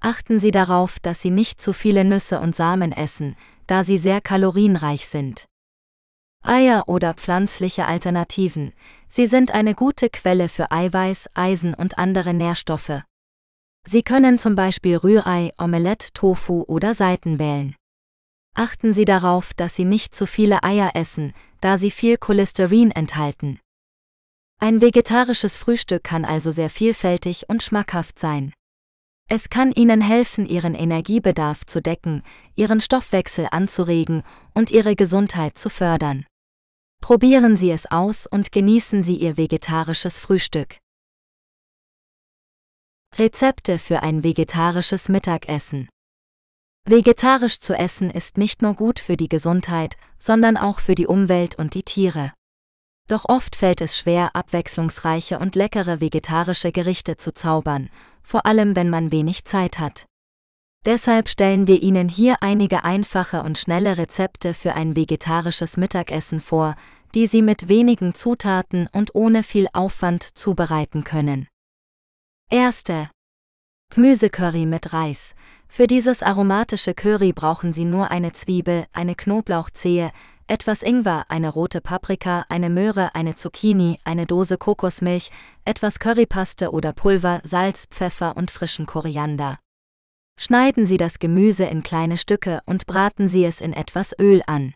Achten 0.02 0.40
Sie 0.40 0.52
darauf, 0.52 1.00
dass 1.00 1.22
Sie 1.22 1.32
nicht 1.32 1.62
zu 1.62 1.74
viele 1.74 2.06
Nüsse 2.06 2.40
und 2.40 2.56
Samen 2.56 2.92
essen, 2.92 3.36
da 3.68 3.84
sie 3.84 3.98
sehr 3.98 4.22
kalorienreich 4.22 5.08
sind. 5.08 5.46
Eier 6.44 6.84
oder 6.88 7.16
pflanzliche 7.16 7.88
Alternativen, 7.88 8.74
sie 9.10 9.26
sind 9.26 9.52
eine 9.52 9.74
gute 9.74 10.10
Quelle 10.10 10.48
für 10.48 10.72
Eiweiß, 10.72 11.30
Eisen 11.34 11.74
und 11.74 11.98
andere 11.98 12.36
Nährstoffe. 12.36 13.02
Sie 13.88 14.04
können 14.04 14.38
zum 14.38 14.56
Beispiel 14.56 14.98
Rührei, 14.98 15.52
Omelette, 15.58 16.14
Tofu 16.14 16.64
oder 16.68 16.94
Seiten 16.94 17.40
wählen. 17.40 17.76
Achten 18.56 18.94
Sie 18.94 19.06
darauf, 19.06 19.54
dass 19.54 19.76
Sie 19.76 19.86
nicht 19.86 20.14
zu 20.14 20.28
viele 20.28 20.64
Eier 20.64 20.92
essen, 20.94 21.34
da 21.62 21.78
sie 21.78 21.92
viel 21.92 22.18
Cholesterin 22.18 22.92
enthalten. 22.92 23.60
Ein 24.60 24.82
vegetarisches 24.82 25.58
Frühstück 25.58 26.04
kann 26.04 26.26
also 26.26 26.52
sehr 26.52 26.70
vielfältig 26.70 27.50
und 27.50 27.62
schmackhaft 27.62 28.18
sein. 28.18 28.54
Es 29.28 29.50
kann 29.50 29.72
Ihnen 29.72 30.02
helfen, 30.02 30.46
Ihren 30.46 30.76
Energiebedarf 30.76 31.66
zu 31.66 31.82
decken, 31.82 32.24
Ihren 32.56 32.80
Stoffwechsel 32.80 33.48
anzuregen 33.52 34.24
und 34.54 34.72
Ihre 34.72 34.96
Gesundheit 34.96 35.58
zu 35.58 35.70
fördern. 35.70 36.26
Probieren 37.02 37.58
Sie 37.58 37.72
es 37.72 37.90
aus 37.92 38.28
und 38.28 38.52
genießen 38.52 39.04
Sie 39.04 39.16
Ihr 39.16 39.38
vegetarisches 39.38 40.20
Frühstück. 40.20 40.78
Rezepte 43.18 43.80
für 43.80 44.04
ein 44.04 44.24
vegetarisches 44.24 45.10
Mittagessen. 45.10 45.90
Vegetarisch 46.88 47.60
zu 47.60 47.74
essen 47.74 48.12
ist 48.12 48.38
nicht 48.38 48.62
nur 48.62 48.76
gut 48.76 49.00
für 49.00 49.18
die 49.18 49.30
Gesundheit, 49.30 49.98
sondern 50.20 50.56
auch 50.58 50.80
für 50.80 50.94
die 50.94 51.08
Umwelt 51.08 51.56
und 51.56 51.74
die 51.74 51.84
Tiere. 51.84 52.34
Doch 53.08 53.26
oft 53.28 53.56
fällt 53.56 53.82
es 53.82 53.98
schwer, 53.98 54.36
abwechslungsreiche 54.36 55.38
und 55.38 55.56
leckere 55.56 56.02
vegetarische 56.02 56.72
Gerichte 56.72 57.18
zu 57.18 57.34
zaubern, 57.34 57.90
vor 58.24 58.46
allem 58.46 58.76
wenn 58.76 58.90
man 58.90 59.12
wenig 59.12 59.46
Zeit 59.46 59.78
hat. 59.78 60.06
Deshalb 60.86 61.30
stellen 61.30 61.68
wir 61.68 61.82
Ihnen 61.82 62.10
hier 62.10 62.38
einige 62.42 62.84
einfache 62.84 63.44
und 63.44 63.58
schnelle 63.58 63.98
Rezepte 63.98 64.54
für 64.54 64.74
ein 64.74 64.96
vegetarisches 64.96 65.78
Mittagessen 65.78 66.42
vor, 66.42 66.76
die 67.16 67.28
Sie 67.28 67.42
mit 67.42 67.70
wenigen 67.70 68.14
Zutaten 68.14 68.88
und 68.92 69.16
ohne 69.16 69.44
viel 69.44 69.68
Aufwand 69.74 70.24
zubereiten 70.38 71.04
können. 71.04 71.48
Erste. 72.52 73.10
Gemüsecurry 73.94 74.66
mit 74.66 74.94
Reis. 74.94 75.34
Für 75.68 75.88
dieses 75.88 76.22
aromatische 76.22 76.94
Curry 76.94 77.34
brauchen 77.34 77.74
Sie 77.74 77.86
nur 77.86 78.12
eine 78.12 78.34
Zwiebel, 78.34 78.86
eine 78.94 79.16
Knoblauchzehe, 79.16 80.12
etwas 80.48 80.84
Ingwer, 80.84 81.26
eine 81.30 81.50
rote 81.50 81.82
Paprika, 81.82 82.46
eine 82.50 82.70
Möhre, 82.70 83.16
eine 83.16 83.36
Zucchini, 83.36 84.00
eine 84.04 84.26
Dose 84.26 84.58
Kokosmilch, 84.58 85.32
etwas 85.66 86.00
Currypaste 86.00 86.72
oder 86.72 86.94
Pulver, 86.94 87.42
Salz, 87.44 87.88
Pfeffer 87.88 88.38
und 88.38 88.52
frischen 88.52 88.86
Koriander. 88.86 89.60
Schneiden 90.40 90.86
Sie 90.86 90.98
das 90.98 91.20
Gemüse 91.20 91.66
in 91.66 91.82
kleine 91.82 92.18
Stücke 92.18 92.62
und 92.66 92.86
braten 92.86 93.28
Sie 93.28 93.46
es 93.46 93.62
in 93.62 93.74
etwas 93.74 94.14
Öl 94.20 94.42
an. 94.48 94.74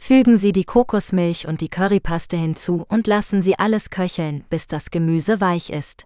Fügen 0.00 0.36
Sie 0.36 0.52
die 0.52 0.64
Kokosmilch 0.64 1.46
und 1.46 1.60
die 1.60 1.68
Currypaste 1.68 2.36
hinzu 2.36 2.84
und 2.88 3.06
lassen 3.06 3.42
Sie 3.42 3.58
alles 3.58 3.90
köcheln, 3.90 4.44
bis 4.50 4.66
das 4.66 4.90
Gemüse 4.90 5.40
weich 5.40 5.70
ist. 5.70 6.04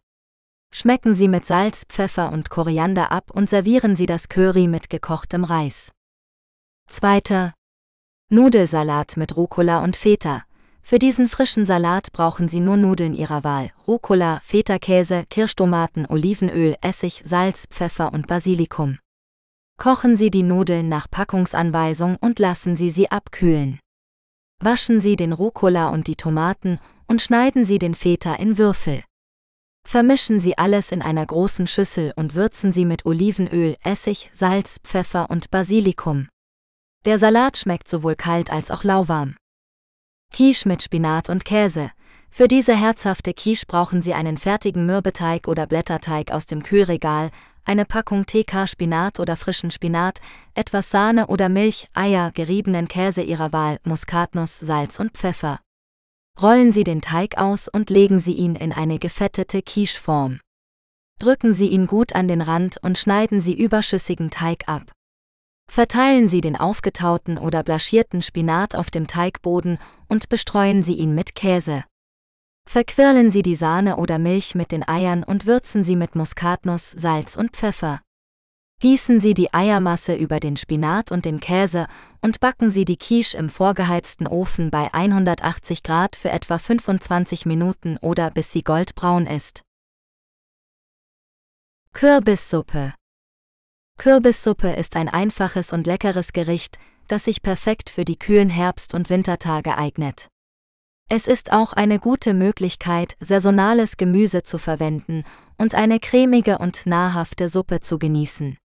Schmecken 0.73 1.15
Sie 1.15 1.29
mit 1.29 1.47
Salz, 1.47 1.85
Pfeffer 1.89 2.33
und 2.33 2.51
Koriander 2.51 3.11
ab 3.11 3.31
und 3.31 3.49
servieren 3.49 3.97
Sie 3.97 4.07
das 4.07 4.29
Curry 4.29 4.69
mit 4.69 4.91
gekochtem 4.91 5.45
Reis. 5.45 5.91
Zweiter. 6.89 7.55
Nudelsalat 8.29 9.17
mit 9.17 9.37
Rucola 9.37 9.85
und 9.85 9.95
Feta. 9.95 10.43
Für 10.83 10.99
diesen 10.99 11.29
frischen 11.29 11.65
Salat 11.65 12.11
brauchen 12.13 12.49
Sie 12.49 12.59
nur 12.59 12.77
Nudeln 12.77 13.15
Ihrer 13.15 13.45
Wahl, 13.45 13.71
Rucola, 13.87 14.41
Feta-Käse, 14.43 15.27
Kirschtomaten, 15.31 16.07
Olivenöl, 16.09 16.75
Essig, 16.81 17.23
Salz, 17.25 17.67
Pfeffer 17.71 18.13
und 18.13 18.27
Basilikum. 18.27 18.99
Kochen 19.79 20.17
Sie 20.17 20.33
die 20.33 20.43
Nudeln 20.43 20.89
nach 20.89 21.09
Packungsanweisung 21.09 22.17
und 22.21 22.41
lassen 22.41 22.77
Sie 22.77 22.91
sie 22.91 23.13
abkühlen. 23.13 23.79
Waschen 24.59 25.01
Sie 25.01 25.15
den 25.15 25.33
Rucola 25.33 25.91
und 25.91 26.09
die 26.09 26.17
Tomaten 26.17 26.81
und 27.07 27.23
schneiden 27.23 27.65
Sie 27.65 27.79
den 27.79 27.95
Feta 27.95 28.35
in 28.35 28.59
Würfel. 28.59 29.05
Vermischen 29.87 30.41
Sie 30.41 30.59
alles 30.59 30.91
in 30.91 31.01
einer 31.01 31.27
großen 31.27 31.69
Schüssel 31.69 32.13
und 32.17 32.35
würzen 32.35 32.73
Sie 32.73 32.87
mit 32.87 33.07
Olivenöl, 33.07 33.77
Essig, 33.85 34.31
Salz, 34.33 34.79
Pfeffer 34.83 35.31
und 35.31 35.53
Basilikum. 35.53 36.27
Der 37.07 37.21
Salat 37.21 37.57
schmeckt 37.57 37.87
sowohl 37.87 38.17
kalt 38.17 38.51
als 38.51 38.73
auch 38.73 38.83
lauwarm. 38.83 39.37
Quiche 40.35 40.67
mit 40.69 40.83
Spinat 40.83 41.31
und 41.31 41.45
Käse. 41.45 41.93
Für 42.31 42.49
diese 42.49 42.75
herzhafte 42.75 43.33
Quiche 43.33 43.65
brauchen 43.69 44.03
Sie 44.03 44.13
einen 44.13 44.39
fertigen 44.39 44.87
Mürbeteig 44.87 45.47
oder 45.47 45.69
Blätterteig 45.69 46.33
aus 46.33 46.47
dem 46.47 46.65
Kühlregal, 46.65 47.31
eine 47.65 47.85
Packung 47.85 48.27
TK 48.27 48.67
Spinat 48.67 49.21
oder 49.21 49.37
frischen 49.37 49.71
Spinat, 49.71 50.19
etwas 50.55 50.91
Sahne 50.91 51.29
oder 51.29 51.49
Milch, 51.49 51.87
Eier, 51.95 52.33
geriebenen 52.33 52.89
Käse 52.89 53.23
Ihrer 53.23 53.53
Wahl, 53.53 53.79
Muskatnuss, 53.85 54.59
Salz 54.59 54.99
und 54.99 55.13
Pfeffer. 55.13 55.61
Rollen 56.43 56.73
Sie 56.73 56.83
den 56.83 57.03
Teig 57.03 57.39
aus 57.39 57.69
und 57.69 57.89
legen 57.89 58.19
Sie 58.19 58.35
ihn 58.35 58.57
in 58.57 58.73
eine 58.73 58.99
gefettete 58.99 59.63
Quicheform. 59.63 60.41
Drücken 61.21 61.55
Sie 61.55 61.69
ihn 61.69 61.87
gut 61.87 62.17
an 62.17 62.27
den 62.27 62.41
Rand 62.43 62.79
und 62.83 62.99
schneiden 62.99 63.41
Sie 63.41 63.55
überschüssigen 63.55 64.31
Teig 64.31 64.65
ab. 64.69 64.96
Verteilen 65.71 66.29
Sie 66.29 66.41
den 66.41 66.57
aufgetauten 66.57 67.39
oder 67.39 67.63
blaschierten 67.63 68.23
Spinat 68.23 68.75
auf 68.75 68.91
dem 68.91 69.07
Teigboden 69.07 69.79
und 70.09 70.29
bestreuen 70.29 70.83
Sie 70.83 70.95
ihn 70.95 71.15
mit 71.15 71.35
Käse. 71.35 71.85
Verquirlen 72.69 73.31
Sie 73.31 73.43
die 73.43 73.55
Sahne 73.55 73.97
oder 73.97 74.19
Milch 74.19 74.55
mit 74.55 74.73
den 74.73 74.87
Eiern 74.89 75.23
und 75.23 75.47
würzen 75.47 75.85
Sie 75.85 75.97
mit 75.97 76.17
Muskatnuss, 76.17 76.91
Salz 76.91 77.37
und 77.37 77.53
Pfeffer. 77.53 78.01
Gießen 78.81 79.21
Sie 79.21 79.33
die 79.33 79.55
Eiermasse 79.55 80.15
über 80.15 80.39
den 80.39 80.57
Spinat 80.57 81.11
und 81.11 81.25
den 81.25 81.41
Käse 81.41 81.87
und 82.21 82.41
backen 82.41 82.71
Sie 82.71 82.85
die 82.85 82.99
Quiche 82.99 83.39
im 83.39 83.49
vorgeheizten 83.49 84.27
Ofen 84.27 84.71
bei 84.71 84.93
180 84.93 85.83
Grad 85.83 86.15
für 86.15 86.31
etwa 86.31 86.59
25 86.59 87.47
Minuten 87.47 87.97
oder 88.03 88.31
bis 88.31 88.53
sie 88.53 88.63
goldbraun 88.63 89.27
ist. 89.27 89.63
Kürbissuppe 91.93 92.93
Kürbissuppe 93.99 94.69
ist 94.73 94.95
ein 94.95 95.09
einfaches 95.09 95.73
und 95.73 95.87
leckeres 95.87 96.33
Gericht, 96.33 96.79
das 97.09 97.25
sich 97.25 97.43
perfekt 97.43 97.91
für 97.91 98.05
die 98.05 98.19
kühlen 98.19 98.51
Herbst- 98.51 98.95
und 98.95 99.11
Wintertage 99.11 99.77
eignet. 99.77 100.29
Es 101.09 101.27
ist 101.27 101.53
auch 101.53 101.73
eine 101.73 101.99
gute 101.99 102.35
Möglichkeit, 102.35 103.17
saisonales 103.21 103.97
Gemüse 103.97 104.43
zu 104.43 104.59
verwenden 104.59 105.25
und 105.57 105.75
eine 105.75 106.01
cremige 106.01 106.59
und 106.59 106.85
nahrhafte 106.87 107.49
Suppe 107.49 107.81
zu 107.81 107.99
genießen. 107.99 108.59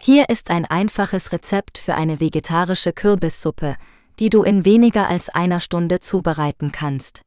Hier 0.00 0.28
ist 0.28 0.50
ein 0.50 0.64
einfaches 0.64 1.32
Rezept 1.32 1.78
für 1.78 1.94
eine 1.94 2.20
vegetarische 2.20 2.92
Kürbissuppe, 2.92 3.76
die 4.18 4.30
du 4.30 4.42
in 4.42 4.64
weniger 4.64 5.08
als 5.08 5.28
einer 5.28 5.60
Stunde 5.60 6.00
zubereiten 6.00 6.72
kannst. 6.72 7.22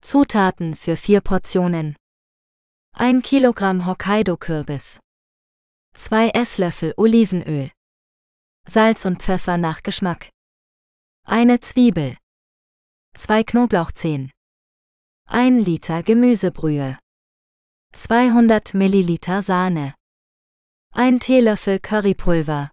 Zutaten 0.00 0.76
für 0.76 0.96
vier 0.96 1.20
Portionen. 1.20 1.96
1 2.96 3.22
Kilogramm 3.22 3.86
Hokkaido-Kürbis. 3.86 4.98
2 5.94 6.30
Esslöffel 6.30 6.94
Olivenöl. 6.96 7.70
Salz 8.66 9.04
und 9.04 9.22
Pfeffer 9.22 9.58
nach 9.58 9.82
Geschmack. 9.82 10.30
Eine 11.24 11.60
Zwiebel. 11.60 12.16
2 13.16 13.44
Knoblauchzehen. 13.44 14.32
1 15.28 15.64
Liter 15.66 16.02
Gemüsebrühe. 16.02 16.98
200 17.94 18.74
Milliliter 18.74 19.42
Sahne. 19.42 19.94
Ein 20.92 21.20
Teelöffel 21.20 21.78
Currypulver. 21.78 22.70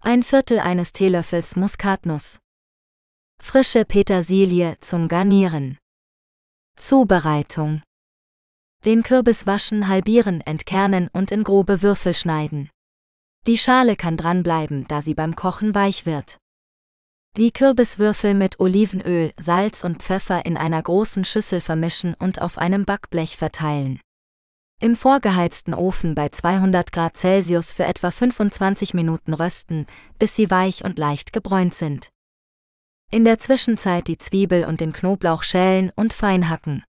Ein 0.00 0.22
Viertel 0.22 0.60
eines 0.60 0.92
Teelöffels 0.92 1.56
Muskatnuss. 1.56 2.38
Frische 3.42 3.84
Petersilie 3.84 4.78
zum 4.80 5.08
Garnieren. 5.08 5.78
Zubereitung. 6.76 7.82
Den 8.84 9.02
Kürbis 9.02 9.46
waschen, 9.46 9.88
halbieren, 9.88 10.40
entkernen 10.40 11.08
und 11.12 11.32
in 11.32 11.42
grobe 11.42 11.82
Würfel 11.82 12.14
schneiden. 12.14 12.70
Die 13.46 13.58
Schale 13.58 13.96
kann 13.96 14.16
dranbleiben, 14.16 14.86
da 14.88 15.02
sie 15.02 15.14
beim 15.14 15.34
Kochen 15.34 15.74
weich 15.74 16.06
wird. 16.06 16.38
Die 17.36 17.52
Kürbiswürfel 17.52 18.34
mit 18.34 18.60
Olivenöl, 18.60 19.32
Salz 19.38 19.84
und 19.84 20.02
Pfeffer 20.02 20.44
in 20.46 20.56
einer 20.56 20.82
großen 20.82 21.24
Schüssel 21.24 21.60
vermischen 21.60 22.14
und 22.14 22.40
auf 22.40 22.58
einem 22.58 22.84
Backblech 22.84 23.36
verteilen. 23.36 24.00
Im 24.80 24.94
vorgeheizten 24.94 25.74
Ofen 25.74 26.14
bei 26.14 26.28
200 26.28 26.92
Grad 26.92 27.16
Celsius 27.16 27.72
für 27.72 27.84
etwa 27.84 28.12
25 28.12 28.94
Minuten 28.94 29.34
rösten, 29.34 29.86
bis 30.18 30.36
sie 30.36 30.50
weich 30.50 30.84
und 30.84 30.98
leicht 30.98 31.32
gebräunt 31.32 31.74
sind. 31.74 32.10
In 33.10 33.24
der 33.24 33.38
Zwischenzeit 33.38 34.06
die 34.06 34.18
Zwiebel 34.18 34.64
und 34.64 34.80
den 34.80 34.92
Knoblauch 34.92 35.42
schälen 35.42 35.90
und 35.96 36.12
fein 36.12 36.48
hacken. 36.48 36.84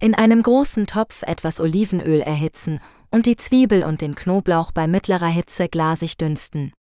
In 0.00 0.14
einem 0.14 0.44
großen 0.44 0.86
Topf 0.86 1.22
etwas 1.24 1.58
Olivenöl 1.58 2.20
erhitzen 2.20 2.78
und 3.10 3.26
die 3.26 3.34
Zwiebel 3.34 3.82
und 3.82 4.00
den 4.00 4.14
Knoblauch 4.14 4.70
bei 4.70 4.86
mittlerer 4.86 5.26
Hitze 5.26 5.68
glasig 5.68 6.16
dünsten. 6.16 6.72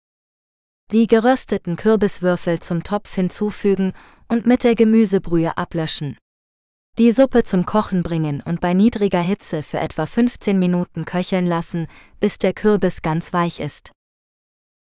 Die 0.92 1.08
gerösteten 1.08 1.78
Kürbiswürfel 1.78 2.60
zum 2.60 2.84
Topf 2.84 3.16
hinzufügen 3.16 3.94
und 4.28 4.46
mit 4.46 4.64
der 4.64 4.76
Gemüsebrühe 4.76 5.58
ablöschen. 5.58 6.18
Die 7.00 7.12
Suppe 7.12 7.44
zum 7.44 7.66
Kochen 7.66 8.04
bringen 8.04 8.42
und 8.46 8.62
bei 8.62 8.76
niedriger 8.76 9.22
Hitze 9.22 9.64
für 9.64 9.80
etwa 9.80 10.06
15 10.06 10.60
Minuten 10.60 11.06
köcheln 11.06 11.48
lassen, 11.48 11.88
bis 12.20 12.38
der 12.38 12.54
Kürbis 12.54 13.02
ganz 13.02 13.34
weich 13.34 13.60
ist. 13.60 13.92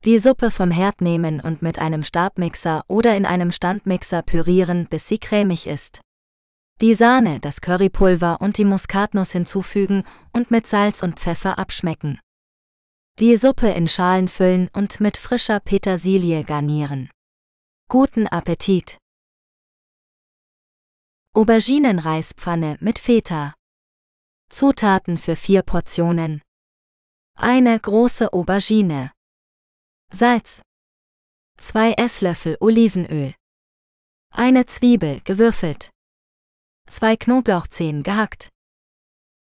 Die 0.05 0.19
Suppe 0.19 0.53
vom 0.53 0.71
Herd 0.71 1.01
nehmen 1.01 1.40
und 1.40 1.62
mit 1.62 1.81
einem 1.81 2.05
Stabmixer 2.05 2.85
oder 2.87 3.16
in 3.16 3.27
einem 3.27 3.51
Standmixer 3.51 4.23
pürieren, 4.23 4.87
bis 4.88 5.09
sie 5.09 5.19
cremig 5.19 5.66
ist. 5.66 6.01
Die 6.81 6.95
Sahne, 6.95 7.40
das 7.40 7.61
Currypulver 7.61 8.40
und 8.40 8.57
die 8.57 8.64
Muskatnuss 8.64 9.33
hinzufügen 9.33 10.05
und 10.33 10.51
mit 10.51 10.66
Salz 10.66 11.03
und 11.03 11.21
Pfeffer 11.21 11.59
abschmecken. 11.59 12.19
Die 13.19 13.37
Suppe 13.37 13.69
in 13.69 13.87
Schalen 13.87 14.29
füllen 14.29 14.71
und 14.73 14.99
mit 14.99 15.19
frischer 15.19 15.61
Petersilie 15.61 16.43
garnieren. 16.43 17.11
Guten 17.90 18.27
Appetit! 18.29 18.97
Auberginenreispfanne 21.35 22.79
mit 22.81 22.99
Feta. 22.99 23.55
Zutaten 24.49 25.19
für 25.19 25.37
vier 25.37 25.62
Portionen. 25.62 26.40
Eine 27.37 27.79
große 27.79 28.33
Aubergine. 28.33 29.12
Salz. 30.11 30.62
Zwei 31.59 31.93
Esslöffel 31.93 32.57
Olivenöl. 32.59 33.35
Eine 34.33 34.64
Zwiebel 34.64 35.21
gewürfelt. 35.25 35.90
Zwei 36.90 37.16
Knoblauchzehen 37.16 38.03
gehackt. 38.03 38.48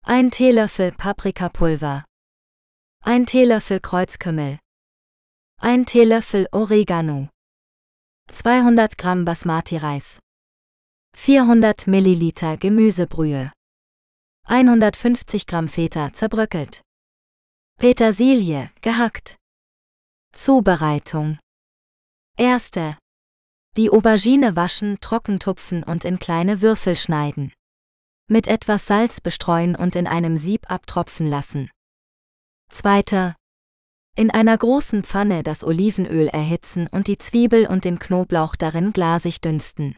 Ein 0.03 0.31
Teelöffel 0.31 0.91
Paprikapulver. 0.91 2.03
Ein 3.05 3.25
Teelöffel 3.25 3.79
Kreuzkümmel. 3.79 4.59
Ein 5.61 5.85
Teelöffel 5.85 6.49
Oregano. 6.51 7.29
200 8.33 8.97
Gramm 8.97 9.23
Basmati-Reis. 9.23 10.19
400 11.15 11.87
Milliliter 11.87 12.57
Gemüsebrühe. 12.57 13.53
150 14.43 15.47
Gramm 15.47 15.69
Feta 15.69 16.11
zerbröckelt. 16.11 16.81
Petersilie, 17.77 18.71
gehackt. 18.81 19.37
Zubereitung. 20.33 21.39
Erste. 22.37 22.97
Die 23.77 23.89
Aubergine 23.89 24.55
waschen, 24.55 24.97
trocken 24.99 25.39
tupfen 25.39 25.83
und 25.83 26.03
in 26.03 26.19
kleine 26.19 26.61
Würfel 26.61 26.95
schneiden. 26.95 27.53
Mit 28.29 28.47
etwas 28.47 28.87
Salz 28.87 29.21
bestreuen 29.21 29.75
und 29.75 29.95
in 29.95 30.07
einem 30.07 30.37
Sieb 30.37 30.69
abtropfen 30.69 31.27
lassen. 31.27 31.69
Zweiter. 32.69 33.35
In 34.15 34.31
einer 34.31 34.57
großen 34.57 35.03
Pfanne 35.03 35.43
das 35.43 35.63
Olivenöl 35.63 36.27
erhitzen 36.27 36.87
und 36.91 37.07
die 37.07 37.17
Zwiebel 37.17 37.67
und 37.67 37.85
den 37.85 37.99
Knoblauch 37.99 38.55
darin 38.55 38.91
glasig 38.91 39.39
dünsten 39.39 39.95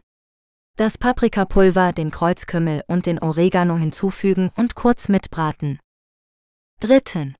das 0.80 0.96
Paprikapulver, 0.96 1.92
den 1.92 2.10
Kreuzkümmel 2.10 2.84
und 2.86 3.04
den 3.04 3.18
Oregano 3.18 3.76
hinzufügen 3.76 4.50
und 4.56 4.74
kurz 4.74 5.10
mitbraten. 5.10 5.78
Dritten. 6.80 7.36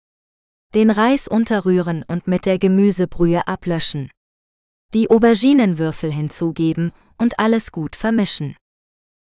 Den 0.74 0.90
Reis 0.90 1.26
unterrühren 1.26 2.04
und 2.06 2.26
mit 2.26 2.44
der 2.44 2.58
Gemüsebrühe 2.58 3.48
ablöschen. 3.48 4.10
Die 4.92 5.08
Auberginenwürfel 5.08 6.10
hinzugeben 6.10 6.92
und 7.16 7.38
alles 7.38 7.70
gut 7.70 7.94
vermischen. 7.94 8.56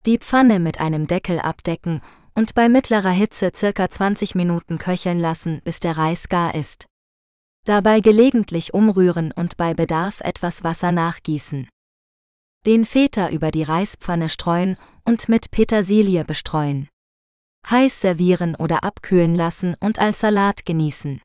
Die 0.06 0.18
Pfanne 0.18 0.58
mit 0.58 0.80
einem 0.80 1.06
Deckel 1.06 1.38
abdecken 1.38 2.00
und 2.34 2.54
bei 2.54 2.70
mittlerer 2.70 3.10
Hitze 3.10 3.52
circa 3.54 3.90
20 3.90 4.34
Minuten 4.34 4.78
köcheln 4.78 5.18
lassen, 5.18 5.60
bis 5.62 5.78
der 5.78 5.98
Reis 5.98 6.30
gar 6.30 6.54
ist. 6.54 6.86
Dabei 7.66 8.00
gelegentlich 8.00 8.72
umrühren 8.72 9.32
und 9.32 9.58
bei 9.58 9.74
Bedarf 9.74 10.22
etwas 10.22 10.64
Wasser 10.64 10.92
nachgießen. 10.92 11.68
Den 12.64 12.86
Feta 12.86 13.28
über 13.28 13.50
die 13.50 13.62
Reispfanne 13.62 14.30
streuen 14.30 14.78
und 15.04 15.28
mit 15.28 15.50
Petersilie 15.50 16.24
bestreuen. 16.24 16.88
Heiß 17.68 18.00
servieren 18.00 18.54
oder 18.54 18.82
abkühlen 18.82 19.34
lassen 19.34 19.76
und 19.80 19.98
als 19.98 20.20
Salat 20.20 20.64
genießen. 20.64 21.20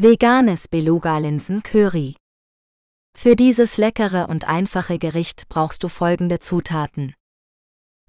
Veganes 0.00 0.68
Beluga-Linsen-Curry. 0.68 2.16
Für 3.16 3.36
dieses 3.36 3.76
leckere 3.76 4.28
und 4.30 4.44
einfache 4.48 4.98
Gericht 4.98 5.48
brauchst 5.48 5.84
du 5.84 5.88
folgende 5.88 6.38
Zutaten. 6.38 7.14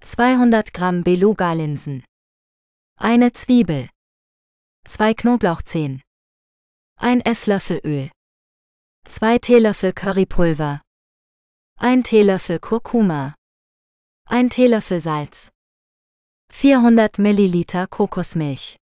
200 0.02 0.72
Gramm 0.72 1.04
Beluga-Linsen. 1.04 2.02
Eine 2.98 3.32
Zwiebel. 3.34 3.90
2 4.88 5.14
Knoblauchzehen. 5.14 6.02
Ein 6.98 7.20
Esslöffel 7.20 7.80
Öl. 7.84 8.10
2 9.06 9.38
Teelöffel 9.38 9.92
Currypulver. 9.92 10.80
1 11.78 12.08
Teelöffel 12.08 12.60
Kurkuma. 12.60 13.34
1 14.28 14.54
Teelöffel 14.54 15.00
Salz. 15.00 15.50
400 16.50 17.18
Milliliter 17.18 17.86
Kokosmilch. 17.86 18.78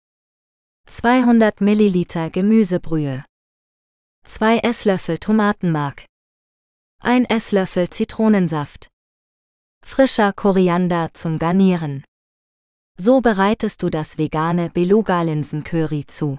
200 0.88 1.61
Milliliter 1.61 2.29
Gemüsebrühe. 2.31 3.25
2 4.27 4.59
Esslöffel 4.59 5.18
Tomatenmark. 5.18 6.05
1 7.01 7.29
Esslöffel 7.31 7.88
Zitronensaft. 7.88 8.88
Frischer 9.85 10.33
Koriander 10.33 11.14
zum 11.14 11.38
Garnieren. 11.38 12.05
So 12.99 13.21
bereitest 13.21 13.83
du 13.83 13.90
das 13.90 14.18
vegane 14.18 14.71
Beluga-Linsen-Curry 14.71 16.07
zu. 16.07 16.38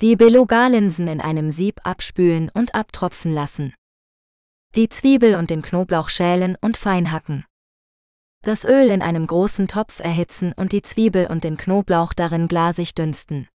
Die 0.00 0.16
Beluga-Linsen 0.16 1.08
in 1.08 1.20
einem 1.20 1.50
Sieb 1.50 1.80
abspülen 1.82 2.50
und 2.54 2.74
abtropfen 2.74 3.34
lassen. 3.34 3.74
Die 4.76 4.88
Zwiebel 4.88 5.34
und 5.34 5.50
den 5.50 5.62
Knoblauch 5.62 6.08
schälen 6.08 6.56
und 6.60 6.76
fein 6.76 7.10
hacken. 7.10 7.44
Das 8.42 8.64
Öl 8.64 8.88
in 8.88 9.02
einem 9.02 9.26
großen 9.26 9.68
Topf 9.68 10.00
erhitzen 10.00 10.54
und 10.56 10.72
die 10.72 10.80
Zwiebel 10.80 11.26
und 11.26 11.44
den 11.44 11.58
Knoblauch 11.58 12.14
darin 12.14 12.48
glasig 12.48 12.94
dünsten. 12.94 13.48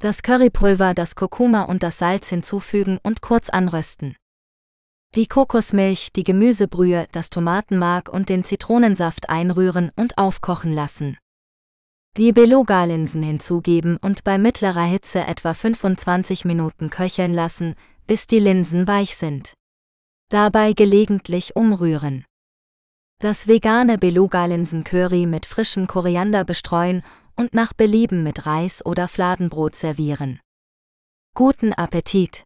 Das 0.00 0.22
Currypulver, 0.22 0.94
das 0.94 1.14
Kurkuma 1.14 1.64
und 1.64 1.82
das 1.82 1.98
Salz 1.98 2.30
hinzufügen 2.30 2.98
und 3.02 3.20
kurz 3.20 3.50
anrösten. 3.50 4.16
Die 5.14 5.26
Kokosmilch, 5.26 6.10
die 6.16 6.24
Gemüsebrühe, 6.24 7.06
das 7.12 7.28
Tomatenmark 7.28 8.08
und 8.08 8.30
den 8.30 8.44
Zitronensaft 8.44 9.28
einrühren 9.28 9.92
und 9.94 10.16
aufkochen 10.16 10.72
lassen. 10.72 11.18
Die 12.16 12.32
Beluga-Linsen 12.32 13.22
hinzugeben 13.22 13.98
und 13.98 14.24
bei 14.24 14.38
mittlerer 14.38 14.84
Hitze 14.84 15.20
etwa 15.20 15.52
25 15.52 16.46
Minuten 16.46 16.88
köcheln 16.88 17.34
lassen, 17.34 17.74
bis 18.06 18.26
die 18.26 18.38
Linsen 18.38 18.88
weich 18.88 19.16
sind. 19.16 19.52
Dabei 20.30 20.72
gelegentlich 20.72 21.56
umrühren. 21.56 22.24
Das 23.22 23.46
vegane 23.46 23.98
Beluga-Linsen-Curry 23.98 25.26
mit 25.26 25.46
frischem 25.46 25.86
Koriander 25.86 26.44
bestreuen 26.44 27.04
und 27.36 27.54
nach 27.54 27.72
Belieben 27.72 28.24
mit 28.24 28.46
Reis 28.46 28.84
oder 28.84 29.06
Fladenbrot 29.06 29.76
servieren. 29.76 30.40
Guten 31.36 31.72
Appetit! 31.72 32.42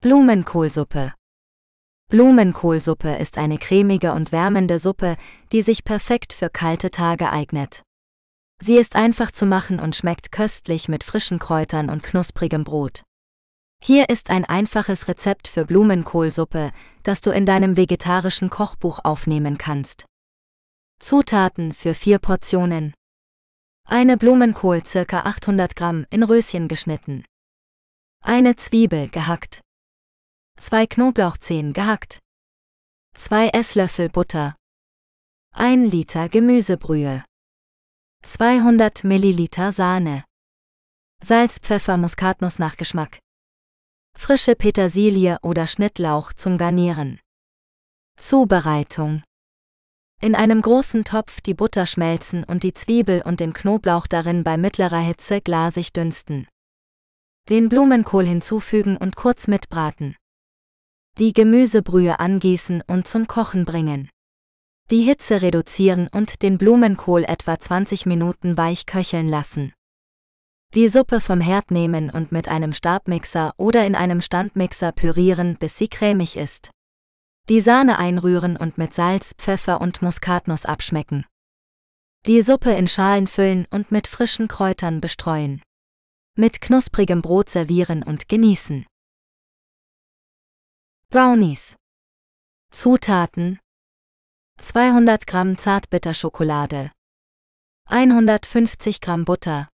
Blumenkohlsuppe 0.00 1.12
Blumenkohlsuppe 2.10 3.16
ist 3.16 3.36
eine 3.36 3.58
cremige 3.58 4.14
und 4.14 4.32
wärmende 4.32 4.78
Suppe, 4.78 5.18
die 5.52 5.60
sich 5.60 5.84
perfekt 5.84 6.32
für 6.32 6.48
kalte 6.48 6.90
Tage 6.90 7.30
eignet. 7.30 7.82
Sie 8.62 8.78
ist 8.78 8.96
einfach 8.96 9.30
zu 9.30 9.44
machen 9.44 9.78
und 9.78 9.94
schmeckt 9.94 10.32
köstlich 10.32 10.88
mit 10.88 11.04
frischen 11.04 11.38
Kräutern 11.38 11.90
und 11.90 12.02
knusprigem 12.02 12.64
Brot. 12.64 13.02
Hier 13.82 14.08
ist 14.08 14.30
ein 14.30 14.44
einfaches 14.44 15.08
Rezept 15.08 15.48
für 15.48 15.64
Blumenkohlsuppe, 15.64 16.72
das 17.02 17.20
du 17.20 17.30
in 17.30 17.46
deinem 17.46 17.76
vegetarischen 17.76 18.50
Kochbuch 18.50 19.00
aufnehmen 19.04 19.56
kannst. 19.56 20.04
Zutaten 21.00 21.72
für 21.72 21.94
vier 21.94 22.18
Portionen. 22.18 22.92
Eine 23.86 24.16
Blumenkohl 24.16 24.82
ca. 24.82 25.20
800 25.20 25.76
Gramm 25.76 26.06
in 26.10 26.22
Röschen 26.22 26.68
geschnitten. 26.68 27.24
Eine 28.22 28.56
Zwiebel 28.56 29.08
gehackt. 29.08 29.62
2 30.60 30.88
Knoblauchzehen 30.88 31.72
gehackt, 31.72 32.18
2 33.14 33.50
Esslöffel 33.50 34.08
Butter, 34.08 34.56
1 35.54 35.92
Liter 35.92 36.28
Gemüsebrühe, 36.28 37.24
200 38.24 39.04
Milliliter 39.04 39.70
Sahne, 39.70 40.24
Salz, 41.22 41.60
Pfeffer, 41.60 41.96
Muskatnuss 41.96 42.58
nach 42.58 42.76
Geschmack, 42.76 43.20
frische 44.18 44.56
Petersilie 44.56 45.38
oder 45.42 45.66
Schnittlauch 45.66 46.32
zum 46.32 46.58
Garnieren. 46.58 47.20
Zubereitung 48.18 49.22
in 50.20 50.34
einem 50.34 50.60
großen 50.60 51.04
Topf 51.04 51.40
die 51.40 51.54
Butter 51.54 51.86
schmelzen 51.86 52.42
und 52.42 52.64
die 52.64 52.74
Zwiebel 52.74 53.22
und 53.24 53.38
den 53.38 53.52
Knoblauch 53.52 54.08
darin 54.08 54.42
bei 54.42 54.58
mittlerer 54.58 54.98
Hitze 54.98 55.40
glasig 55.40 55.92
dünsten. 55.92 56.48
Den 57.48 57.68
Blumenkohl 57.68 58.26
hinzufügen 58.26 58.96
und 58.96 59.14
kurz 59.14 59.46
mitbraten 59.46 60.16
die 61.18 61.32
Gemüsebrühe 61.32 62.20
angießen 62.20 62.82
und 62.86 63.08
zum 63.08 63.26
Kochen 63.26 63.64
bringen. 63.64 64.08
Die 64.90 65.02
Hitze 65.02 65.42
reduzieren 65.42 66.08
und 66.12 66.42
den 66.42 66.58
Blumenkohl 66.58 67.24
etwa 67.24 67.58
20 67.58 68.06
Minuten 68.06 68.56
weich 68.56 68.86
köcheln 68.86 69.26
lassen. 69.26 69.72
Die 70.74 70.88
Suppe 70.88 71.22
vom 71.22 71.40
Herd 71.40 71.70
nehmen 71.70 72.10
und 72.10 72.30
mit 72.30 72.48
einem 72.48 72.74
Stabmixer 72.74 73.54
oder 73.56 73.86
in 73.86 73.94
einem 73.94 74.20
Standmixer 74.20 74.92
pürieren, 74.92 75.56
bis 75.56 75.78
sie 75.78 75.88
cremig 75.88 76.36
ist. 76.36 76.70
Die 77.48 77.62
Sahne 77.62 77.98
einrühren 77.98 78.58
und 78.58 78.76
mit 78.76 78.92
Salz, 78.92 79.32
Pfeffer 79.38 79.80
und 79.80 80.02
Muskatnuss 80.02 80.66
abschmecken. 80.66 81.24
Die 82.26 82.42
Suppe 82.42 82.72
in 82.72 82.86
Schalen 82.86 83.26
füllen 83.26 83.66
und 83.70 83.90
mit 83.90 84.06
frischen 84.06 84.48
Kräutern 84.48 85.00
bestreuen. 85.00 85.62
Mit 86.36 86.60
knusprigem 86.60 87.22
Brot 87.22 87.48
servieren 87.48 88.02
und 88.02 88.28
genießen. 88.28 88.84
Brownies. 91.08 91.76
Zutaten 92.70 93.58
200 94.60 95.26
Gramm 95.26 95.56
Zartbitterschokolade 95.56 96.92
150 97.86 99.00
Gramm 99.00 99.24
Butter 99.24 99.70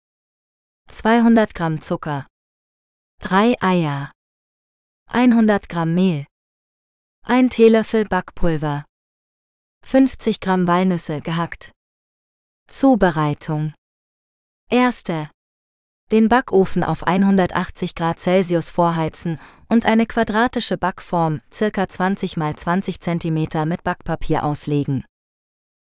200 0.91 1.54
Gramm 1.54 1.82
Zucker. 1.82 2.25
3 3.21 3.56
Eier. 3.62 4.12
100 5.08 5.69
Gramm 5.69 5.93
Mehl. 5.93 6.25
1 7.25 7.56
Teelöffel 7.56 8.06
Backpulver. 8.06 8.86
50 9.86 10.39
Gramm 10.39 10.67
Walnüsse 10.67 11.21
gehackt. 11.21 11.71
Zubereitung. 12.67 13.73
Erste. 14.69 15.30
Den 16.12 16.28
Backofen 16.28 16.84
auf 16.84 17.04
180 17.04 17.93
Grad 17.93 18.19
Celsius 18.19 18.71
vorheizen 18.71 19.39
und 19.69 19.86
eine 19.86 20.08
quadratische 20.08 20.78
Backform, 20.78 21.41
circa 21.54 21.88
20 21.88 22.36
x 22.36 22.62
20 22.63 22.99
cm 22.99 23.67
mit 23.67 23.84
Backpapier 23.84 24.43
auslegen. 24.43 25.06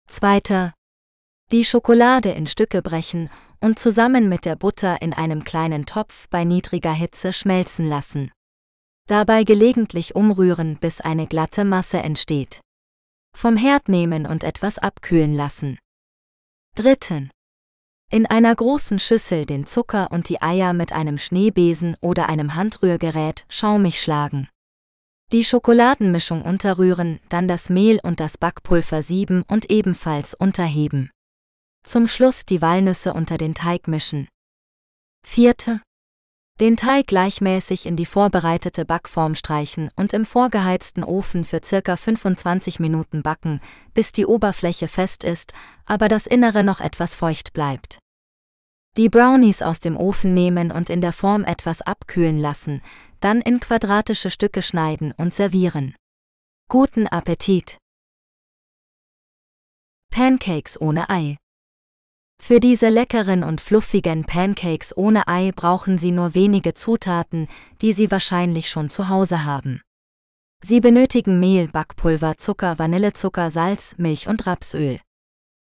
Zweiter. 0.08 0.74
Die 1.52 1.64
Schokolade 1.64 2.32
in 2.32 2.48
Stücke 2.48 2.82
brechen 2.82 3.30
und 3.62 3.80
zusammen 3.80 4.30
mit 4.30 4.46
der 4.46 4.56
Butter 4.56 5.02
in 5.02 5.14
einem 5.14 5.44
kleinen 5.44 5.86
Topf 5.86 6.28
bei 6.30 6.44
niedriger 6.44 6.94
Hitze 6.94 7.34
schmelzen 7.34 7.88
lassen. 7.88 8.32
Dabei 9.08 9.44
gelegentlich 9.44 10.16
umrühren, 10.16 10.78
bis 10.78 11.02
eine 11.02 11.28
glatte 11.28 11.66
Masse 11.66 11.98
entsteht. 11.98 12.62
Vom 13.36 13.58
Herd 13.58 13.90
nehmen 13.90 14.26
und 14.26 14.44
etwas 14.44 14.78
abkühlen 14.78 15.34
lassen. 15.34 15.80
Dritten. 16.76 17.32
In 18.12 18.26
einer 18.26 18.56
großen 18.56 19.00
Schüssel 19.00 19.46
den 19.46 19.66
Zucker 19.66 20.12
und 20.12 20.30
die 20.30 20.42
Eier 20.42 20.74
mit 20.74 20.94
einem 20.94 21.18
Schneebesen 21.18 21.96
oder 22.02 22.30
einem 22.30 22.56
Handrührgerät 22.56 23.46
schaumig 23.50 24.02
schlagen. 24.02 24.48
Die 25.32 25.46
Schokoladenmischung 25.46 26.42
unterrühren, 26.42 27.20
dann 27.30 27.48
das 27.48 27.70
Mehl 27.70 28.00
und 28.02 28.20
das 28.20 28.40
Backpulver 28.40 29.04
sieben 29.04 29.44
und 29.48 29.70
ebenfalls 29.70 30.34
unterheben. 30.34 31.12
Zum 31.84 32.08
Schluss 32.08 32.46
die 32.46 32.62
Walnüsse 32.62 33.14
unter 33.14 33.38
den 33.38 33.56
Teig 33.56 33.88
mischen. 33.88 34.28
Vierte. 35.26 35.82
Den 36.60 36.76
Teig 36.76 37.08
gleichmäßig 37.08 37.86
in 37.86 37.96
die 37.96 38.06
vorbereitete 38.06 38.84
Backform 38.84 39.34
streichen 39.34 39.90
und 39.96 40.12
im 40.12 40.26
vorgeheizten 40.26 41.06
Ofen 41.06 41.46
für 41.46 41.62
circa 41.64 41.96
25 41.96 42.82
Minuten 42.82 43.24
backen, 43.24 43.62
bis 43.94 44.12
die 44.12 44.26
Oberfläche 44.26 44.90
fest 44.90 45.24
ist, 45.24 45.54
aber 45.86 46.10
das 46.10 46.28
Innere 46.28 46.64
noch 46.64 46.82
etwas 46.82 47.16
feucht 47.16 47.54
bleibt. 47.54 48.00
Die 48.98 49.08
Brownies 49.08 49.62
aus 49.62 49.80
dem 49.80 49.96
Ofen 49.96 50.34
nehmen 50.34 50.72
und 50.72 50.90
in 50.90 51.00
der 51.00 51.14
Form 51.14 51.46
etwas 51.46 51.82
abkühlen 51.82 52.38
lassen, 52.38 52.82
dann 53.22 53.40
in 53.40 53.62
quadratische 53.62 54.30
Stücke 54.30 54.62
schneiden 54.62 55.14
und 55.16 55.34
servieren. 55.34 55.96
Guten 56.68 57.08
Appetit! 57.08 57.78
Pancakes 60.12 60.80
ohne 60.82 61.10
Ei 61.10 61.38
Für 62.42 62.60
diese 62.60 62.90
leckeren 62.90 63.44
und 63.44 63.62
fluffigen 63.62 64.26
Pancakes 64.26 64.96
ohne 64.98 65.28
Ei 65.28 65.52
brauchen 65.56 66.00
Sie 66.00 66.12
nur 66.12 66.34
wenige 66.34 66.74
Zutaten, 66.74 67.48
die 67.82 67.94
Sie 67.94 68.10
wahrscheinlich 68.10 68.70
schon 68.70 68.90
zu 68.90 69.10
Hause 69.10 69.46
haben. 69.46 69.82
Sie 70.64 70.82
benötigen 70.82 71.40
Mehl, 71.40 71.68
Backpulver, 71.68 72.38
Zucker, 72.38 72.80
Vanillezucker, 72.80 73.52
Salz, 73.52 73.96
Milch 73.98 74.28
und 74.28 74.48
Rapsöl. 74.48 75.00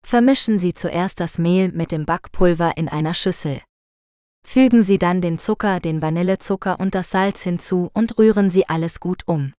Vermischen 0.05 0.59
Sie 0.59 0.73
zuerst 0.73 1.19
das 1.19 1.37
Mehl 1.37 1.71
mit 1.71 1.91
dem 1.91 2.05
Backpulver 2.05 2.75
in 2.75 2.89
einer 2.89 3.13
Schüssel. 3.13 3.61
Fügen 4.45 4.83
Sie 4.83 4.97
dann 4.97 5.21
den 5.21 5.39
Zucker, 5.39 5.79
den 5.79 6.01
Vanillezucker 6.01 6.79
und 6.79 6.95
das 6.95 7.11
Salz 7.11 7.43
hinzu 7.43 7.91
und 7.93 8.17
rühren 8.17 8.49
Sie 8.49 8.67
alles 8.67 8.99
gut 8.99 9.23
um. 9.25 9.53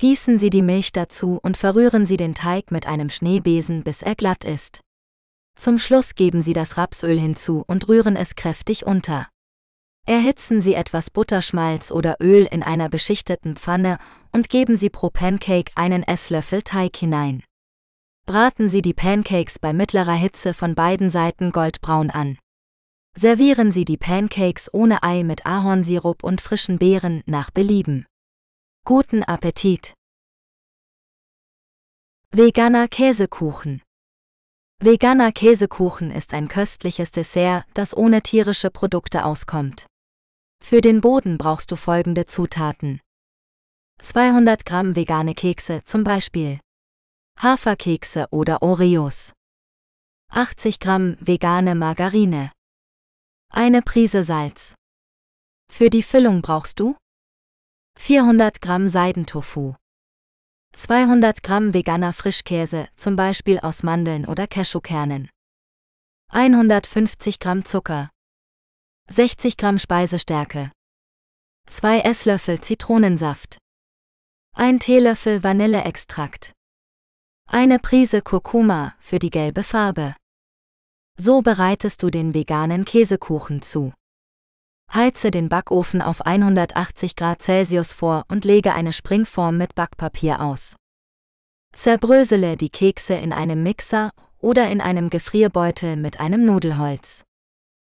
Gießen 0.00 0.38
Sie 0.38 0.50
die 0.50 0.62
Milch 0.62 0.92
dazu 0.92 1.38
und 1.42 1.56
verrühren 1.56 2.06
Sie 2.06 2.16
den 2.16 2.34
Teig 2.34 2.72
mit 2.72 2.86
einem 2.86 3.10
Schneebesen, 3.10 3.84
bis 3.84 4.02
er 4.02 4.16
glatt 4.16 4.44
ist. 4.44 4.80
Zum 5.60 5.78
Schluss 5.78 6.14
geben 6.14 6.40
Sie 6.40 6.54
das 6.54 6.78
Rapsöl 6.78 7.20
hinzu 7.20 7.64
und 7.66 7.86
rühren 7.86 8.16
es 8.16 8.34
kräftig 8.34 8.86
unter. 8.86 9.28
Erhitzen 10.06 10.62
Sie 10.62 10.72
etwas 10.72 11.10
Butterschmalz 11.10 11.92
oder 11.92 12.16
Öl 12.18 12.48
in 12.50 12.62
einer 12.62 12.88
beschichteten 12.88 13.56
Pfanne 13.56 13.98
und 14.32 14.48
geben 14.48 14.78
Sie 14.78 14.88
pro 14.88 15.10
Pancake 15.10 15.70
einen 15.74 16.02
Esslöffel 16.02 16.62
Teig 16.62 16.96
hinein. 16.96 17.44
Braten 18.24 18.70
Sie 18.70 18.80
die 18.80 18.94
Pancakes 18.94 19.58
bei 19.58 19.74
mittlerer 19.74 20.14
Hitze 20.14 20.54
von 20.54 20.74
beiden 20.74 21.10
Seiten 21.10 21.52
goldbraun 21.52 22.08
an. 22.08 22.38
Servieren 23.14 23.70
Sie 23.70 23.84
die 23.84 23.98
Pancakes 23.98 24.72
ohne 24.72 25.02
Ei 25.02 25.24
mit 25.24 25.44
Ahornsirup 25.44 26.24
und 26.24 26.40
frischen 26.40 26.78
Beeren 26.78 27.22
nach 27.26 27.50
Belieben. 27.50 28.06
Guten 28.86 29.24
Appetit! 29.24 29.92
Veganer 32.30 32.88
Käsekuchen 32.88 33.82
Veganer 34.82 35.30
Käsekuchen 35.30 36.10
ist 36.10 36.32
ein 36.32 36.48
köstliches 36.48 37.10
Dessert, 37.10 37.66
das 37.74 37.94
ohne 37.94 38.22
tierische 38.22 38.70
Produkte 38.70 39.26
auskommt. 39.26 39.84
Für 40.64 40.80
den 40.80 41.02
Boden 41.02 41.36
brauchst 41.36 41.70
du 41.70 41.76
folgende 41.76 42.24
Zutaten. 42.24 42.98
200 44.00 44.64
Gramm 44.64 44.96
vegane 44.96 45.34
Kekse, 45.34 45.84
zum 45.84 46.02
Beispiel 46.02 46.60
Haferkekse 47.38 48.28
oder 48.30 48.62
Oreos. 48.62 49.34
80 50.30 50.80
Gramm 50.80 51.18
vegane 51.20 51.74
Margarine. 51.74 52.50
Eine 53.52 53.82
Prise 53.82 54.24
Salz. 54.24 54.74
Für 55.70 55.90
die 55.90 56.02
Füllung 56.02 56.40
brauchst 56.40 56.80
du 56.80 56.96
400 57.98 58.62
Gramm 58.62 58.88
Seidentofu. 58.88 59.74
200 60.74 61.42
Gramm 61.42 61.74
veganer 61.74 62.12
Frischkäse, 62.12 62.88
zum 62.96 63.16
Beispiel 63.16 63.58
aus 63.60 63.82
Mandeln 63.82 64.26
oder 64.26 64.46
Cashewkernen. 64.46 65.28
150 66.30 67.38
Gramm 67.38 67.64
Zucker. 67.64 68.10
60 69.08 69.56
Gramm 69.56 69.78
Speisestärke. 69.78 70.70
2 71.68 72.00
Esslöffel 72.00 72.60
Zitronensaft. 72.60 73.58
1 74.54 74.84
Teelöffel 74.84 75.42
Vanilleextrakt. 75.42 76.52
Eine 77.46 77.78
Prise 77.78 78.22
Kurkuma 78.22 78.94
für 79.00 79.18
die 79.18 79.30
gelbe 79.30 79.64
Farbe. 79.64 80.14
So 81.16 81.42
bereitest 81.42 82.02
du 82.02 82.10
den 82.10 82.32
veganen 82.32 82.84
Käsekuchen 82.84 83.62
zu. 83.62 83.92
Heize 84.92 85.30
den 85.30 85.48
Backofen 85.48 86.02
auf 86.02 86.26
180 86.26 87.14
Grad 87.14 87.42
Celsius 87.42 87.92
vor 87.92 88.24
und 88.28 88.44
lege 88.44 88.74
eine 88.74 88.92
Springform 88.92 89.56
mit 89.56 89.74
Backpapier 89.74 90.40
aus. 90.40 90.76
Zerbrösele 91.72 92.56
die 92.56 92.70
Kekse 92.70 93.14
in 93.14 93.32
einem 93.32 93.62
Mixer 93.62 94.10
oder 94.38 94.68
in 94.68 94.80
einem 94.80 95.08
Gefrierbeutel 95.08 95.96
mit 95.96 96.18
einem 96.18 96.44
Nudelholz. 96.44 97.24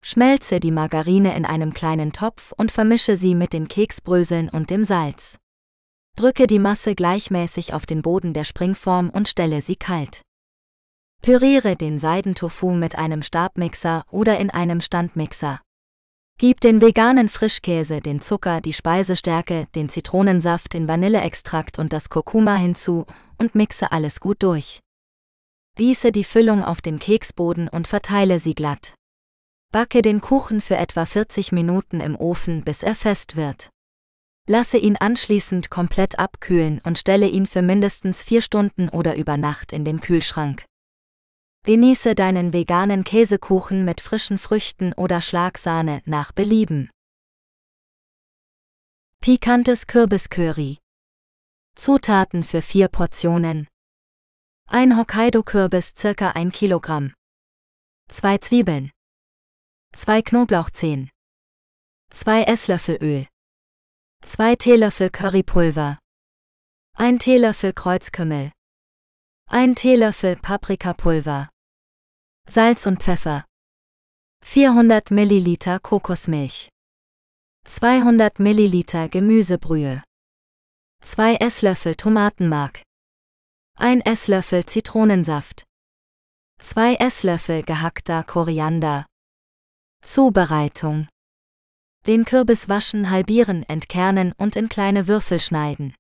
Schmelze 0.04 0.60
die 0.60 0.70
Margarine 0.70 1.34
in 1.34 1.44
einem 1.44 1.72
kleinen 1.74 2.12
Topf 2.12 2.52
und 2.52 2.70
vermische 2.70 3.16
sie 3.16 3.34
mit 3.34 3.52
den 3.52 3.68
Keksbröseln 3.68 4.48
und 4.48 4.70
dem 4.70 4.84
Salz. 4.84 5.38
Drücke 6.16 6.46
die 6.46 6.60
Masse 6.60 6.94
gleichmäßig 6.94 7.74
auf 7.74 7.86
den 7.86 8.02
Boden 8.02 8.34
der 8.34 8.44
Springform 8.44 9.10
und 9.10 9.28
stelle 9.28 9.62
sie 9.62 9.76
kalt. 9.76 10.22
Püriere 11.22 11.74
den 11.74 11.98
Seidentofu 11.98 12.72
mit 12.72 12.96
einem 12.96 13.22
Stabmixer 13.22 14.04
oder 14.10 14.38
in 14.38 14.50
einem 14.50 14.80
Standmixer. 14.80 15.63
Gib 16.36 16.60
den 16.60 16.80
veganen 16.80 17.28
Frischkäse, 17.28 18.00
den 18.00 18.20
Zucker, 18.20 18.60
die 18.60 18.72
Speisestärke, 18.72 19.66
den 19.76 19.88
Zitronensaft, 19.88 20.72
den 20.72 20.88
Vanilleextrakt 20.88 21.78
und 21.78 21.92
das 21.92 22.08
Kurkuma 22.08 22.56
hinzu 22.56 23.06
und 23.38 23.54
mixe 23.54 23.92
alles 23.92 24.18
gut 24.18 24.42
durch. 24.42 24.80
Gieße 25.76 26.10
die 26.10 26.24
Füllung 26.24 26.64
auf 26.64 26.80
den 26.80 26.98
Keksboden 26.98 27.68
und 27.68 27.86
verteile 27.86 28.40
sie 28.40 28.54
glatt. 28.54 28.94
Backe 29.72 30.02
den 30.02 30.20
Kuchen 30.20 30.60
für 30.60 30.76
etwa 30.76 31.06
40 31.06 31.52
Minuten 31.52 32.00
im 32.00 32.16
Ofen, 32.16 32.64
bis 32.64 32.82
er 32.82 32.96
fest 32.96 33.36
wird. 33.36 33.70
Lasse 34.48 34.76
ihn 34.76 34.96
anschließend 34.96 35.70
komplett 35.70 36.18
abkühlen 36.18 36.80
und 36.84 36.98
stelle 36.98 37.28
ihn 37.28 37.46
für 37.46 37.62
mindestens 37.62 38.22
vier 38.22 38.42
Stunden 38.42 38.88
oder 38.88 39.16
über 39.16 39.36
Nacht 39.36 39.72
in 39.72 39.84
den 39.84 40.00
Kühlschrank. 40.00 40.64
Genieße 41.66 42.14
deinen 42.14 42.52
veganen 42.52 43.04
Käsekuchen 43.04 43.86
mit 43.86 44.02
frischen 44.02 44.36
Früchten 44.36 44.92
oder 44.92 45.22
Schlagsahne 45.22 46.02
nach 46.04 46.30
Belieben. 46.30 46.90
Pikantes 49.20 49.86
Kürbiscurry. 49.86 50.76
Zutaten 51.74 52.44
für 52.44 52.60
vier 52.60 52.88
Portionen. 52.88 53.66
Ein 54.68 54.98
Hokkaido-Kürbis 54.98 55.94
circa 55.96 56.32
1 56.32 56.54
Kilogramm. 56.54 57.14
Zwei 58.10 58.36
Zwiebeln. 58.36 58.90
Zwei 59.96 60.20
Knoblauchzehen. 60.20 61.08
Zwei 62.10 62.42
Esslöffel 62.42 62.98
Öl. 63.00 63.26
Zwei 64.20 64.54
Teelöffel 64.54 65.08
Currypulver. 65.08 65.98
Ein 66.94 67.18
Teelöffel 67.18 67.72
Kreuzkümmel. 67.72 68.52
Ein 69.46 69.74
Teelöffel 69.74 70.36
Paprikapulver. 70.36 71.48
Salz 72.48 72.86
und 72.86 73.02
Pfeffer. 73.02 73.44
400 74.44 75.10
Milliliter 75.10 75.80
Kokosmilch. 75.80 76.68
200 77.66 78.38
Milliliter 78.38 79.08
Gemüsebrühe. 79.08 80.02
2 81.02 81.36
Esslöffel 81.36 81.94
Tomatenmark. 81.96 82.82
1 83.78 84.04
Esslöffel 84.04 84.66
Zitronensaft. 84.66 85.64
2 86.60 86.96
Esslöffel 86.96 87.62
gehackter 87.62 88.22
Koriander. 88.22 89.06
Zubereitung. 90.02 91.08
Den 92.06 92.24
Kürbis 92.24 92.68
waschen, 92.68 93.10
halbieren, 93.10 93.62
entkernen 93.64 94.32
und 94.36 94.54
in 94.54 94.68
kleine 94.68 95.08
Würfel 95.08 95.40
schneiden. 95.40 95.94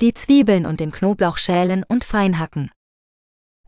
Die 0.00 0.14
Zwiebeln 0.14 0.64
und 0.64 0.80
den 0.80 0.90
Knoblauch 0.90 1.36
schälen 1.36 1.84
und 1.84 2.04
fein 2.04 2.38
hacken. 2.38 2.70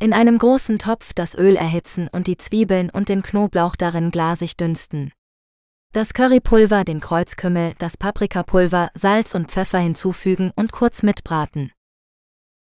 In 0.00 0.14
einem 0.14 0.38
großen 0.38 0.78
Topf 0.78 1.12
das 1.12 1.34
Öl 1.34 1.56
erhitzen 1.56 2.08
und 2.10 2.26
die 2.26 2.38
Zwiebeln 2.38 2.88
und 2.88 3.10
den 3.10 3.20
Knoblauch 3.22 3.76
darin 3.76 4.10
glasig 4.10 4.56
dünsten. 4.56 5.12
Das 5.92 6.14
Currypulver, 6.14 6.84
den 6.84 7.00
Kreuzkümmel, 7.00 7.74
das 7.76 7.98
Paprikapulver, 7.98 8.88
Salz 8.94 9.34
und 9.34 9.50
Pfeffer 9.50 9.78
hinzufügen 9.78 10.52
und 10.56 10.72
kurz 10.72 11.02
mitbraten. 11.02 11.70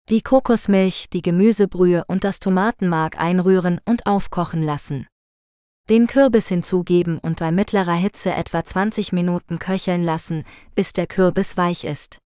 Die 0.10 0.22
Kokosmilch, 0.22 1.10
die 1.12 1.24
Gemüsebrühe 1.24 2.04
und 2.08 2.24
das 2.24 2.39
Tomatenmark 2.39 3.19
einrühren 3.19 3.82
und 3.84 4.06
aufkochen 4.06 4.62
lassen. 4.62 5.08
Den 5.89 6.06
Kürbis 6.06 6.50
hinzugeben 6.50 7.17
und 7.17 7.39
bei 7.39 7.52
mittlerer 7.52 7.96
Hitze 7.96 8.32
etwa 8.32 8.63
20 8.63 9.12
Minuten 9.12 9.58
köcheln 9.58 10.04
lassen, 10.04 10.46
bis 10.76 10.93
der 10.93 11.08
Kürbis 11.08 11.58
weich 11.58 11.84
ist. 11.84 12.19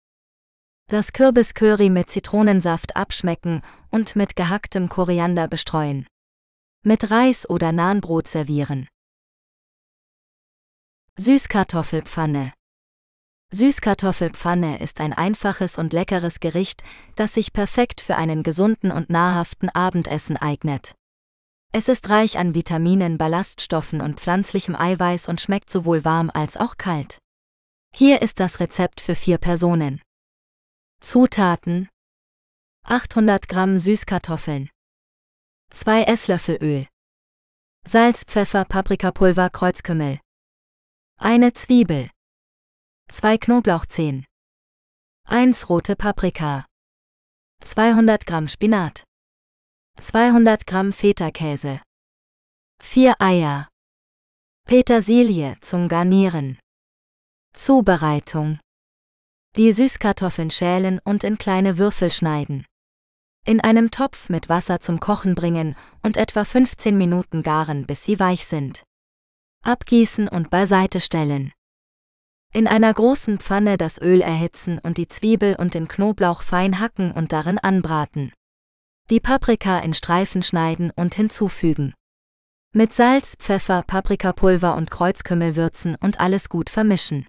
Das 0.88 1.14
Kürbiscurry 1.14 1.90
mit 1.90 2.12
Zitronensaft 2.12 2.96
abschmecken 2.96 3.64
und 3.90 4.16
mit 4.16 4.36
gehacktem 4.36 4.88
Koriander 4.88 5.48
bestreuen. 5.48 6.06
Mit 6.84 7.10
Reis 7.10 7.50
oder 7.50 7.72
Nahenbrot 7.72 8.28
servieren. 8.28 8.88
Süßkartoffelpfanne 11.18 12.54
Süßkartoffelpfanne 13.52 14.80
ist 14.80 15.02
ein 15.02 15.14
einfaches 15.14 15.80
und 15.80 15.92
leckeres 15.92 16.40
Gericht, 16.40 16.84
das 17.16 17.34
sich 17.34 17.52
perfekt 17.52 18.00
für 18.00 18.16
einen 18.16 18.44
gesunden 18.44 18.92
und 18.92 19.10
nahrhaften 19.10 19.70
Abendessen 19.70 20.38
eignet. 20.38 20.94
Es 21.74 21.90
ist 21.90 22.10
reich 22.10 22.38
an 22.38 22.54
Vitaminen, 22.54 23.18
Ballaststoffen 23.18 24.02
und 24.02 24.20
pflanzlichem 24.20 24.76
Eiweiß 24.76 25.30
und 25.30 25.42
schmeckt 25.42 25.72
sowohl 25.72 26.06
warm 26.06 26.30
als 26.32 26.58
auch 26.58 26.78
kalt. 26.78 27.18
Hier 27.92 28.22
ist 28.22 28.40
das 28.40 28.60
Rezept 28.60 29.02
für 29.02 29.16
vier 29.16 29.40
Personen. 29.40 30.02
Zutaten. 31.06 31.88
800 32.84 33.48
Gramm 33.48 33.78
Süßkartoffeln. 33.78 34.72
2 35.70 36.02
Esslöffel 36.06 36.58
Öl. 36.64 36.88
Salz, 37.88 38.24
Pfeffer, 38.24 38.66
Paprikapulver, 38.66 39.52
Kreuzkümmel. 39.52 40.20
Eine 41.20 41.54
Zwiebel. 41.54 42.10
2 43.12 43.38
Knoblauchzehen. 43.38 44.26
1 45.28 45.70
rote 45.70 45.96
Paprika. 45.96 46.66
200 47.64 48.26
Gramm 48.26 48.48
Spinat. 48.48 49.04
200 50.02 50.66
Gramm 50.66 50.92
Feta-Käse. 50.92 51.84
4 52.82 53.22
Eier. 53.22 53.70
Petersilie 54.66 55.56
zum 55.62 55.88
Garnieren. 55.88 56.58
Zubereitung. 57.54 58.60
Die 59.58 59.72
Süßkartoffeln 59.72 60.52
schälen 60.52 61.00
und 61.06 61.24
in 61.24 61.38
kleine 61.38 61.78
Würfel 61.78 62.12
schneiden. 62.12 62.66
In 63.46 63.62
einem 63.62 63.90
Topf 63.90 64.28
mit 64.28 64.50
Wasser 64.50 64.82
zum 64.82 65.00
Kochen 65.00 65.34
bringen 65.34 65.78
und 66.04 66.18
etwa 66.18 66.44
15 66.44 66.98
Minuten 66.98 67.42
garen, 67.42 67.86
bis 67.86 68.04
sie 68.04 68.20
weich 68.20 68.46
sind. 68.46 68.84
Abgießen 69.64 70.28
und 70.28 70.50
beiseite 70.50 71.00
stellen. 71.00 71.54
In 72.52 72.68
einer 72.68 72.94
großen 72.94 73.40
Pfanne 73.40 73.78
das 73.78 74.02
Öl 74.02 74.20
erhitzen 74.20 74.80
und 74.80 74.98
die 74.98 75.08
Zwiebel 75.08 75.56
und 75.56 75.74
den 75.74 75.88
Knoblauch 75.88 76.42
fein 76.42 76.82
hacken 76.82 77.14
und 77.14 77.32
darin 77.32 77.58
anbraten. 77.58 78.34
Die 79.10 79.22
Paprika 79.22 79.80
in 79.80 79.94
Streifen 79.94 80.44
schneiden 80.44 80.92
und 80.98 81.16
hinzufügen. 81.16 81.94
Mit 82.74 82.94
Salz, 82.94 83.38
Pfeffer, 83.38 83.84
Paprikapulver 83.84 84.76
und 84.76 84.92
Kreuzkümmel 84.92 85.56
würzen 85.56 85.96
und 86.02 86.20
alles 86.20 86.50
gut 86.50 86.70
vermischen. 86.70 87.26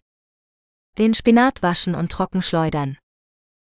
Den 0.98 1.12
Spinat 1.12 1.62
waschen 1.62 1.94
und 1.94 2.10
trocken 2.10 2.40
schleudern. 2.40 2.96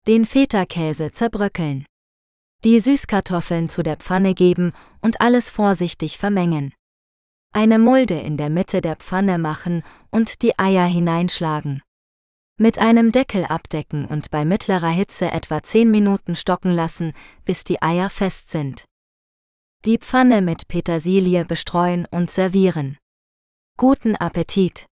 Den 0.06 0.26
Feta-Käse 0.26 1.10
zerbröckeln. 1.10 1.84
Die 2.62 2.78
Süßkartoffeln 2.78 3.68
zu 3.68 3.82
der 3.82 3.96
Pfanne 3.96 4.32
geben 4.32 4.72
und 5.00 5.20
alles 5.20 5.50
vorsichtig 5.50 6.18
vermengen. 6.18 6.72
Eine 7.52 7.80
Mulde 7.80 8.14
in 8.14 8.36
der 8.36 8.48
Mitte 8.48 8.80
der 8.80 8.94
Pfanne 8.94 9.38
machen 9.38 9.82
und 10.10 10.42
die 10.42 10.56
Eier 10.56 10.86
hineinschlagen. 10.86 11.82
Mit 12.58 12.78
einem 12.78 13.10
Deckel 13.10 13.44
abdecken 13.44 14.06
und 14.06 14.30
bei 14.30 14.44
mittlerer 14.44 14.90
Hitze 14.90 15.30
etwa 15.30 15.62
10 15.62 15.90
Minuten 15.90 16.36
stocken 16.36 16.70
lassen, 16.70 17.12
bis 17.44 17.64
die 17.64 17.82
Eier 17.82 18.08
fest 18.08 18.50
sind. 18.50 18.84
Die 19.84 19.98
Pfanne 19.98 20.42
mit 20.42 20.68
Petersilie 20.68 21.44
bestreuen 21.44 22.06
und 22.10 22.30
servieren. 22.30 22.98
Guten 23.76 24.14
Appetit! 24.16 24.86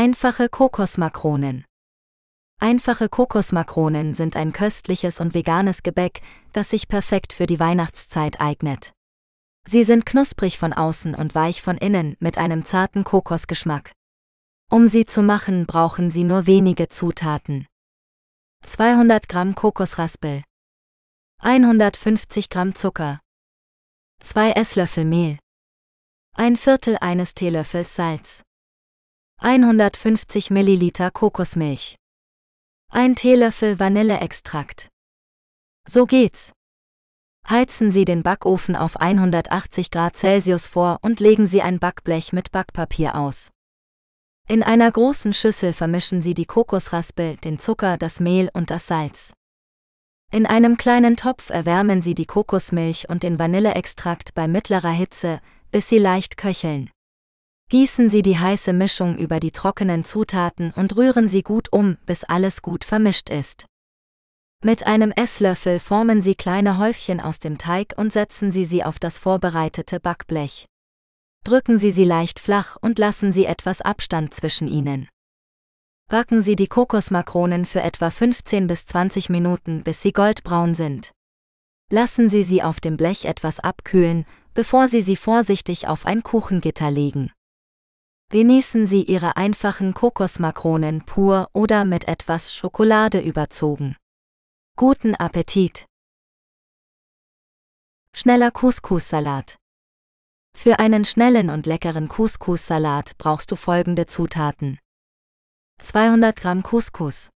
Einfache 0.00 0.48
Kokosmakronen. 0.48 1.64
Einfache 2.60 3.08
Kokosmakronen 3.08 4.14
sind 4.14 4.36
ein 4.36 4.52
köstliches 4.52 5.18
und 5.18 5.34
veganes 5.34 5.82
Gebäck, 5.82 6.20
das 6.52 6.70
sich 6.70 6.86
perfekt 6.86 7.32
für 7.32 7.46
die 7.46 7.58
Weihnachtszeit 7.58 8.40
eignet. 8.40 8.92
Sie 9.66 9.82
sind 9.82 10.06
knusprig 10.06 10.56
von 10.56 10.72
außen 10.72 11.16
und 11.16 11.34
weich 11.34 11.62
von 11.62 11.76
innen 11.78 12.16
mit 12.20 12.38
einem 12.38 12.64
zarten 12.64 13.02
Kokosgeschmack. 13.02 13.90
Um 14.70 14.86
sie 14.86 15.04
zu 15.04 15.20
machen, 15.20 15.66
brauchen 15.66 16.12
Sie 16.12 16.22
nur 16.22 16.46
wenige 16.46 16.88
Zutaten. 16.88 17.66
200 18.66 19.28
Gramm 19.28 19.56
Kokosraspel, 19.56 20.44
150 21.42 22.50
Gramm 22.50 22.76
Zucker, 22.76 23.18
2 24.22 24.52
Esslöffel 24.52 25.04
Mehl, 25.04 25.40
ein 26.36 26.56
Viertel 26.56 26.98
eines 27.00 27.34
Teelöffels 27.34 27.96
Salz. 27.96 28.44
150 29.40 30.50
Milliliter 30.50 31.12
Kokosmilch. 31.12 31.94
Ein 32.90 33.14
Teelöffel 33.14 33.78
Vanilleextrakt. 33.78 34.88
So 35.86 36.06
geht's. 36.06 36.52
Heizen 37.48 37.92
Sie 37.92 38.04
den 38.04 38.24
Backofen 38.24 38.74
auf 38.74 38.96
180 38.96 39.92
Grad 39.92 40.16
Celsius 40.16 40.66
vor 40.66 40.98
und 41.02 41.20
legen 41.20 41.46
Sie 41.46 41.62
ein 41.62 41.78
Backblech 41.78 42.32
mit 42.32 42.50
Backpapier 42.50 43.14
aus. 43.14 43.50
In 44.48 44.64
einer 44.64 44.90
großen 44.90 45.32
Schüssel 45.32 45.72
vermischen 45.72 46.20
Sie 46.20 46.34
die 46.34 46.46
Kokosraspel, 46.46 47.36
den 47.36 47.60
Zucker, 47.60 47.96
das 47.96 48.18
Mehl 48.18 48.50
und 48.54 48.70
das 48.70 48.88
Salz. 48.88 49.34
In 50.32 50.46
einem 50.46 50.76
kleinen 50.76 51.16
Topf 51.16 51.50
erwärmen 51.50 52.02
Sie 52.02 52.16
die 52.16 52.26
Kokosmilch 52.26 53.08
und 53.08 53.22
den 53.22 53.38
Vanilleextrakt 53.38 54.34
bei 54.34 54.48
mittlerer 54.48 54.90
Hitze, 54.90 55.40
bis 55.70 55.88
sie 55.88 55.98
leicht 55.98 56.36
köcheln. 56.36 56.90
Gießen 57.70 58.08
Sie 58.08 58.22
die 58.22 58.38
heiße 58.38 58.72
Mischung 58.72 59.18
über 59.18 59.40
die 59.40 59.50
trockenen 59.50 60.04
Zutaten 60.04 60.72
und 60.74 60.96
rühren 60.96 61.28
Sie 61.28 61.42
gut 61.42 61.70
um, 61.70 61.98
bis 62.06 62.24
alles 62.24 62.62
gut 62.62 62.82
vermischt 62.82 63.28
ist. 63.28 63.66
Mit 64.64 64.86
einem 64.86 65.12
Esslöffel 65.12 65.78
formen 65.78 66.22
Sie 66.22 66.34
kleine 66.34 66.78
Häufchen 66.78 67.20
aus 67.20 67.40
dem 67.40 67.58
Teig 67.58 67.92
und 67.96 68.10
setzen 68.12 68.52
Sie 68.52 68.64
sie 68.64 68.84
auf 68.84 68.98
das 68.98 69.18
vorbereitete 69.18 70.00
Backblech. 70.00 70.64
Drücken 71.44 71.78
Sie 71.78 71.90
sie 71.90 72.04
leicht 72.04 72.40
flach 72.40 72.76
und 72.80 72.98
lassen 72.98 73.32
Sie 73.32 73.44
etwas 73.44 73.82
Abstand 73.82 74.32
zwischen 74.32 74.66
ihnen. 74.66 75.08
Backen 76.08 76.40
Sie 76.40 76.56
die 76.56 76.68
Kokosmakronen 76.68 77.66
für 77.66 77.82
etwa 77.82 78.10
15 78.10 78.66
bis 78.66 78.86
20 78.86 79.28
Minuten, 79.28 79.82
bis 79.84 80.00
sie 80.00 80.12
goldbraun 80.12 80.74
sind. 80.74 81.12
Lassen 81.90 82.30
Sie 82.30 82.42
sie 82.42 82.62
auf 82.62 82.80
dem 82.80 82.96
Blech 82.96 83.26
etwas 83.26 83.60
abkühlen, 83.60 84.24
bevor 84.54 84.88
Sie 84.88 85.02
sie 85.02 85.16
vorsichtig 85.16 85.86
auf 85.86 86.06
ein 86.06 86.22
Kuchengitter 86.22 86.90
legen. 86.90 87.30
Genießen 88.30 88.86
Sie 88.86 89.04
Ihre 89.04 89.38
einfachen 89.38 89.94
Kokosmakronen 89.94 91.06
pur 91.06 91.48
oder 91.54 91.86
mit 91.86 92.06
etwas 92.08 92.54
Schokolade 92.54 93.22
überzogen. 93.22 93.96
Guten 94.76 95.14
Appetit! 95.14 95.86
Schneller 98.14 98.50
Couscous-Salat. 98.50 99.56
Für 100.54 100.78
einen 100.78 101.06
schnellen 101.06 101.48
und 101.48 101.64
leckeren 101.64 102.08
Couscous-Salat 102.08 103.16
brauchst 103.16 103.50
du 103.50 103.56
folgende 103.56 104.04
Zutaten: 104.04 104.78
200 105.80 106.36
Gramm 106.36 106.62
Couscous, 106.62 107.30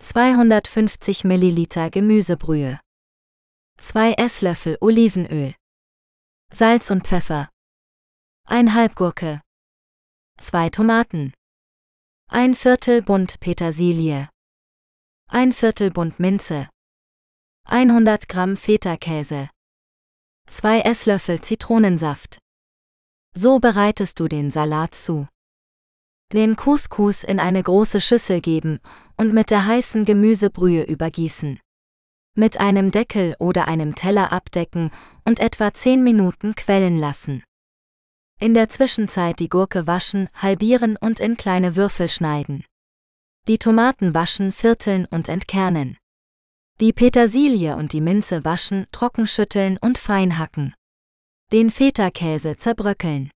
250 0.00 1.24
Milliliter 1.24 1.90
Gemüsebrühe, 1.90 2.78
2 3.78 4.12
Esslöffel 4.12 4.78
Olivenöl, 4.80 5.56
Salz 6.52 6.88
und 6.92 7.04
Pfeffer, 7.04 7.48
1 8.46 8.74
Halbgurke, 8.74 9.40
2 10.40 10.70
Tomaten, 10.70 11.34
ein 12.30 12.54
Viertel 12.54 13.02
Bund 13.02 13.40
Petersilie, 13.40 14.28
ein 15.26 15.52
Viertel 15.52 15.90
Bund 15.90 16.20
Minze, 16.20 16.68
100 17.66 18.28
Gramm 18.28 18.56
Feta-Käse, 18.56 19.50
2 20.48 20.82
Esslöffel 20.82 21.40
Zitronensaft. 21.40 22.38
So 23.34 23.58
bereitest 23.58 24.20
du 24.20 24.28
den 24.28 24.52
Salat 24.52 24.94
zu. 24.94 25.26
Den 26.32 26.54
Couscous 26.54 27.24
in 27.24 27.40
eine 27.40 27.62
große 27.62 28.00
Schüssel 28.00 28.40
geben 28.40 28.78
und 29.16 29.34
mit 29.34 29.50
der 29.50 29.66
heißen 29.66 30.04
Gemüsebrühe 30.04 30.84
übergießen. 30.84 31.58
Mit 32.36 32.60
einem 32.60 32.92
Deckel 32.92 33.34
oder 33.40 33.66
einem 33.66 33.96
Teller 33.96 34.32
abdecken 34.32 34.92
und 35.24 35.40
etwa 35.40 35.74
10 35.74 36.04
Minuten 36.04 36.54
quellen 36.54 36.96
lassen. 36.96 37.42
In 38.40 38.54
der 38.54 38.68
Zwischenzeit 38.68 39.40
die 39.40 39.48
Gurke 39.48 39.88
waschen, 39.88 40.28
halbieren 40.32 40.96
und 40.96 41.18
in 41.18 41.36
kleine 41.36 41.74
Würfel 41.74 42.08
schneiden. 42.08 42.64
Die 43.48 43.58
Tomaten 43.58 44.14
waschen, 44.14 44.52
vierteln 44.52 45.06
und 45.06 45.28
entkernen. 45.28 45.96
Die 46.78 46.92
Petersilie 46.92 47.74
und 47.74 47.92
die 47.92 48.00
Minze 48.00 48.44
waschen, 48.44 48.86
trockenschütteln 48.92 49.76
und 49.78 49.98
fein 49.98 50.38
hacken. 50.38 50.72
Den 51.52 51.72
Feta-Käse 51.72 52.56
zerbröckeln. 52.56 53.32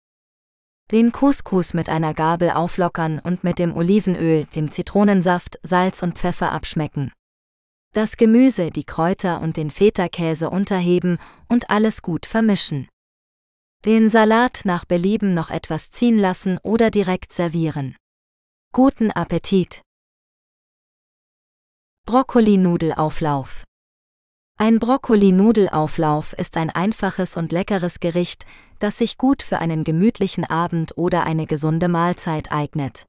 Den 0.90 1.12
Couscous 1.12 1.74
mit 1.74 1.88
einer 1.88 2.12
Gabel 2.12 2.50
auflockern 2.50 3.20
und 3.20 3.44
mit 3.44 3.60
dem 3.60 3.76
Olivenöl, 3.76 4.46
dem 4.46 4.72
Zitronensaft, 4.72 5.60
Salz 5.62 6.02
und 6.02 6.18
Pfeffer 6.18 6.50
abschmecken. 6.50 7.12
Das 7.92 8.16
Gemüse, 8.16 8.72
die 8.72 8.84
Kräuter 8.84 9.42
und 9.42 9.56
den 9.56 9.70
Feta-Käse 9.70 10.50
unterheben 10.50 11.18
und 11.48 11.70
alles 11.70 12.02
gut 12.02 12.26
vermischen. 12.26 12.88
Den 13.84 14.10
Salat 14.10 14.62
nach 14.64 14.84
Belieben 14.84 15.34
noch 15.34 15.50
etwas 15.50 15.92
ziehen 15.92 16.18
lassen 16.18 16.58
oder 16.64 16.90
direkt 16.90 17.32
servieren. 17.32 17.94
Guten 18.72 19.12
Appetit! 19.12 19.82
Brokkoli-Nudelauflauf 22.04 23.62
Ein 24.58 24.80
Brokkoli-Nudelauflauf 24.80 26.32
ist 26.32 26.56
ein 26.56 26.70
einfaches 26.70 27.36
und 27.36 27.52
leckeres 27.52 28.00
Gericht, 28.00 28.46
das 28.80 28.98
sich 28.98 29.16
gut 29.16 29.44
für 29.44 29.60
einen 29.60 29.84
gemütlichen 29.84 30.44
Abend 30.44 30.98
oder 30.98 31.22
eine 31.22 31.46
gesunde 31.46 31.86
Mahlzeit 31.86 32.50
eignet. 32.50 33.06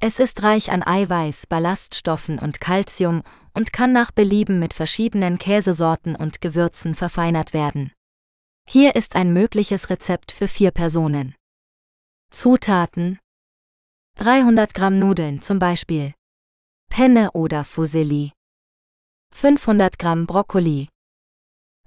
Es 0.00 0.18
ist 0.18 0.42
reich 0.42 0.72
an 0.72 0.82
Eiweiß, 0.82 1.46
Ballaststoffen 1.46 2.40
und 2.40 2.60
Calcium 2.60 3.22
und 3.52 3.72
kann 3.72 3.92
nach 3.92 4.10
Belieben 4.10 4.58
mit 4.58 4.74
verschiedenen 4.74 5.38
Käsesorten 5.38 6.16
und 6.16 6.40
Gewürzen 6.40 6.96
verfeinert 6.96 7.54
werden. 7.54 7.92
Hier 8.68 8.96
ist 8.96 9.14
ein 9.14 9.32
mögliches 9.32 9.90
Rezept 9.90 10.32
für 10.32 10.48
vier 10.48 10.70
Personen. 10.70 11.34
Zutaten 12.30 13.20
300 14.16 14.74
Gramm 14.74 14.98
Nudeln 14.98 15.42
zum 15.42 15.58
Beispiel. 15.58 16.14
Penne 16.90 17.30
oder 17.32 17.64
Fusilli. 17.64 18.32
500 19.32 19.98
Gramm 19.98 20.26
Brokkoli. 20.26 20.88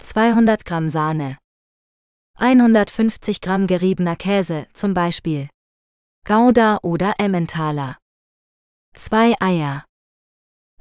200 0.01 0.65
Gramm 0.65 0.89
Sahne. 0.89 1.38
150 2.36 3.41
Gramm 3.41 3.67
geriebener 3.67 4.15
Käse 4.15 4.67
zum 4.73 4.93
Beispiel. 4.93 5.49
Gouda 6.25 6.80
oder 6.84 7.15
Emmentaler. 7.17 7.97
2 8.95 9.36
Eier. 9.39 9.86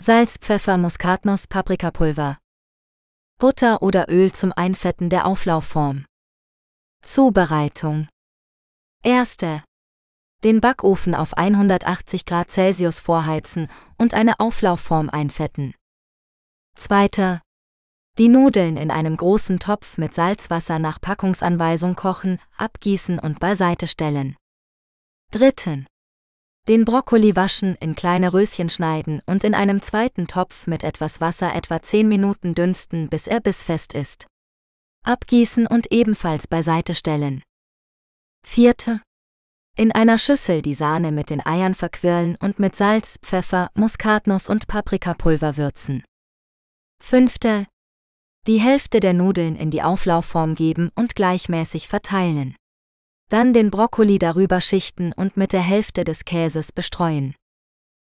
Salz, 0.01 0.37
Pfeffer, 0.39 0.77
Muskatnuss, 0.77 1.47
Paprikapulver. 1.47 2.39
Butter 3.39 3.83
oder 3.83 4.09
Öl 4.09 4.33
zum 4.33 4.51
Einfetten 4.57 5.11
der 5.11 5.27
Auflaufform. 5.27 6.07
Zubereitung. 7.03 8.09
Erste. 9.03 9.63
Den 10.43 10.63
Backofen 10.63 11.15
auf 11.15 11.37
180 11.37 12.25
Grad 12.25 12.51
Celsius 12.51 12.99
vorheizen 12.99 13.69
und 13.99 14.15
eine 14.15 14.41
Auflaufform 14.41 15.11
einfetten. 15.11 15.75
Zweiter. 16.77 17.43
Die 18.17 18.29
Nudeln 18.29 18.79
in 18.79 18.91
einem 18.91 19.19
großen 19.19 19.59
Topf 19.59 19.99
mit 19.99 20.15
Salzwasser 20.15 20.79
nach 20.79 20.99
Packungsanweisung 20.99 21.95
kochen, 21.95 22.41
abgießen 22.57 23.19
und 23.19 23.39
beiseite 23.39 23.87
stellen. 23.87 24.37
Dritten. 25.31 25.87
Den 26.69 26.85
Brokkoli 26.85 27.37
waschen, 27.37 27.77
in 27.77 27.95
kleine 27.95 28.33
Röschen 28.33 28.69
schneiden 28.69 29.23
und 29.27 29.45
in 29.45 29.55
einem 29.55 29.83
zweiten 29.83 30.27
Topf 30.27 30.67
mit 30.67 30.83
etwas 30.83 31.21
Wasser 31.21 31.55
etwa 31.55 31.81
10 31.81 32.09
Minuten 32.09 32.57
dünsten, 32.57 33.09
bis 33.09 33.29
er 33.29 33.41
bissfest 33.41 33.93
ist. 33.93 34.27
Abgießen 35.05 35.69
und 35.69 35.93
ebenfalls 35.93 36.49
beiseite 36.49 36.97
stellen. 36.97 37.45
Vierte. 38.45 39.01
In 39.77 39.93
einer 39.93 40.19
Schüssel 40.19 40.61
die 40.61 40.75
Sahne 40.75 41.13
mit 41.13 41.31
den 41.31 41.45
Eiern 41.45 41.77
verquirlen 41.77 42.37
und 42.41 42.59
mit 42.59 42.75
Salz, 42.75 43.17
Pfeffer, 43.23 43.71
Muskatnuss 43.75 44.49
und 44.49 44.67
Paprikapulver 44.67 45.57
würzen. 45.57 46.03
Fünfte. 47.01 47.67
Die 48.49 48.59
Hälfte 48.59 48.99
der 48.99 49.13
Nudeln 49.13 49.55
in 49.55 49.71
die 49.71 49.83
Auflaufform 49.83 50.57
geben 50.57 50.91
und 50.97 51.15
gleichmäßig 51.15 51.87
verteilen. 51.87 52.57
Dann 53.29 53.53
den 53.53 53.73
Brokkoli 53.73 54.19
darüber 54.19 54.61
schichten 54.61 55.13
und 55.13 55.37
mit 55.37 55.53
der 55.53 55.63
Hälfte 55.63 56.05
des 56.05 56.25
Käses 56.25 56.71
bestreuen. 56.71 57.35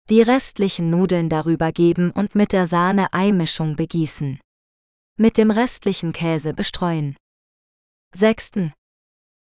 Die 0.08 0.22
restlichen 0.22 0.90
Nudeln 0.90 1.28
darüber 1.28 1.72
geben 1.72 2.12
und 2.12 2.34
mit 2.34 2.52
der 2.52 2.66
Sahne-Ei-Mischung 2.66 3.74
begießen. 3.74 4.38
Mit 5.18 5.36
dem 5.36 5.50
restlichen 5.50 6.12
Käse 6.12 6.54
bestreuen. 6.54 7.16
6. 8.14 8.70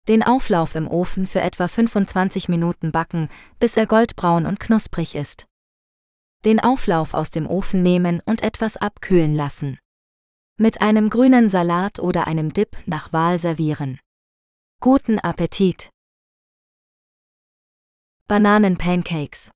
Den 0.08 0.22
Auflauf 0.22 0.74
im 0.74 0.88
Ofen 0.88 1.26
für 1.26 1.40
etwa 1.40 1.68
25 1.68 2.48
Minuten 2.48 2.90
backen, 2.90 3.28
bis 3.58 3.76
er 3.76 3.86
goldbraun 3.86 4.46
und 4.46 4.58
knusprig 4.58 5.14
ist. 5.14 5.46
Den 6.46 6.58
Auflauf 6.58 7.12
aus 7.12 7.30
dem 7.30 7.46
Ofen 7.46 7.82
nehmen 7.82 8.22
und 8.24 8.42
etwas 8.42 8.76
abkühlen 8.76 9.34
lassen. 9.34 9.78
Mit 10.58 10.80
einem 10.80 11.10
grünen 11.10 11.50
Salat 11.50 11.98
oder 11.98 12.26
einem 12.26 12.52
Dip 12.54 12.78
nach 12.86 13.12
Wahl 13.12 13.38
servieren. 13.38 14.00
Guten 14.80 15.18
Appetit! 15.18 15.88
Bananenpancakes 18.28 19.50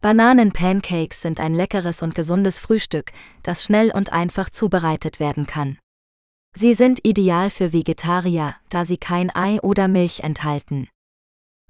Bananenpancakes 0.00 1.20
sind 1.20 1.38
ein 1.38 1.54
leckeres 1.54 2.02
und 2.02 2.14
gesundes 2.14 2.58
Frühstück, 2.58 3.12
das 3.42 3.62
schnell 3.62 3.92
und 3.92 4.12
einfach 4.12 4.48
zubereitet 4.48 5.20
werden 5.20 5.46
kann. 5.46 5.78
Sie 6.56 6.72
sind 6.72 7.06
ideal 7.06 7.50
für 7.50 7.74
Vegetarier, 7.74 8.56
da 8.70 8.86
sie 8.86 8.96
kein 8.96 9.30
Ei 9.36 9.60
oder 9.60 9.86
Milch 9.86 10.20
enthalten. 10.20 10.88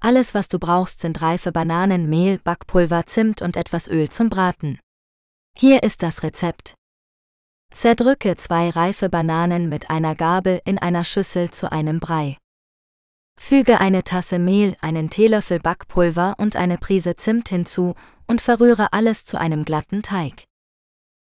Alles, 0.01 0.33
was 0.33 0.47
du 0.47 0.57
brauchst, 0.57 1.01
sind 1.01 1.21
reife 1.21 1.51
Bananen, 1.51 2.09
Mehl, 2.09 2.39
Backpulver, 2.39 3.05
Zimt 3.05 3.41
und 3.41 3.57
etwas 3.57 3.89
Öl 3.89 4.09
zum 4.09 4.29
Braten. 4.29 4.79
Hier 5.55 5.83
ist 5.83 6.01
das 6.01 6.23
Rezept. 6.23 6.75
Zerdrücke 7.73 8.37
zwei 8.37 8.69
reife 8.69 9.09
Bananen 9.09 9.67
mit 9.67 9.89
einer 9.89 10.15
Gabel 10.15 10.61
in 10.63 10.77
einer 10.77 11.03
Schüssel 11.03 11.51
zu 11.51 11.71
einem 11.71 11.99
Brei. 11.99 12.37
Füge 13.39 13.79
eine 13.79 14.03
Tasse 14.03 14.39
Mehl, 14.39 14.75
einen 14.81 15.09
Teelöffel 15.09 15.59
Backpulver 15.59 16.35
und 16.37 16.55
eine 16.55 16.77
Prise 16.77 17.15
Zimt 17.15 17.49
hinzu 17.49 17.95
und 18.27 18.41
verrühre 18.41 18.93
alles 18.93 19.25
zu 19.25 19.37
einem 19.39 19.65
glatten 19.65 20.01
Teig. 20.01 20.45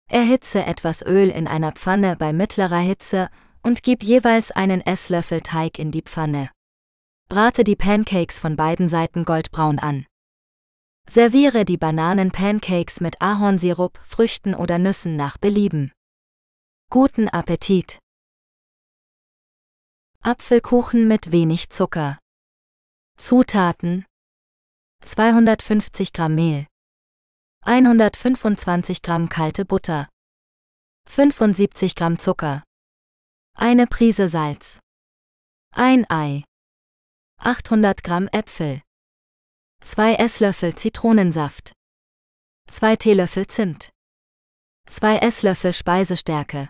Erhitze 0.09 0.64
etwas 0.64 1.03
Öl 1.05 1.30
in 1.30 1.49
einer 1.49 1.72
Pfanne 1.72 2.16
bei 2.16 2.32
mittlerer 2.32 2.78
Hitze 2.78 3.28
und 3.62 3.82
gib 3.82 4.05
jeweils 4.05 4.53
einen 4.53 4.80
Esslöffel 4.80 5.40
Teig 5.40 5.78
in 5.78 5.90
die 5.90 6.03
Pfanne. 6.03 6.51
Brate 7.28 7.64
die 7.64 7.74
Pancakes 7.74 8.38
von 8.38 8.55
beiden 8.55 8.88
Seiten 8.88 9.24
goldbraun 9.24 9.80
an. 9.80 10.07
Serviere 11.09 11.64
die 11.64 11.76
Bananen-Pancakes 11.76 13.01
mit 13.01 13.20
Ahornsirup, 13.20 13.99
Früchten 14.05 14.55
oder 14.55 14.78
Nüssen 14.78 15.16
nach 15.16 15.36
Belieben. 15.38 15.92
Guten 16.88 17.28
Appetit! 17.28 17.99
Apfelkuchen 20.26 21.06
mit 21.06 21.30
wenig 21.30 21.70
Zucker. 21.70 22.18
Zutaten 23.16 24.04
250 25.04 26.12
Gramm 26.12 26.34
Mehl 26.34 26.66
125 27.64 29.02
Gramm 29.02 29.28
kalte 29.28 29.64
Butter 29.64 30.08
75 31.08 31.94
Gramm 31.94 32.18
Zucker 32.18 32.64
eine 33.56 33.86
Prise 33.86 34.28
Salz 34.28 34.80
ein 35.72 36.04
Ei 36.10 36.42
800 37.38 38.02
Gramm 38.02 38.28
Äpfel 38.32 38.82
2 39.84 40.14
Esslöffel 40.16 40.74
Zitronensaft 40.74 41.70
2 42.68 42.96
Teelöffel 42.96 43.46
Zimt 43.46 43.90
2 44.90 45.18
Esslöffel 45.18 45.72
Speisestärke 45.72 46.68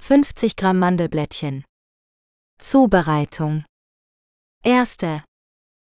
50 0.00 0.54
Gramm 0.54 0.78
Mandelblättchen 0.78 1.64
Zubereitung. 2.62 3.64
Erste. 4.62 5.24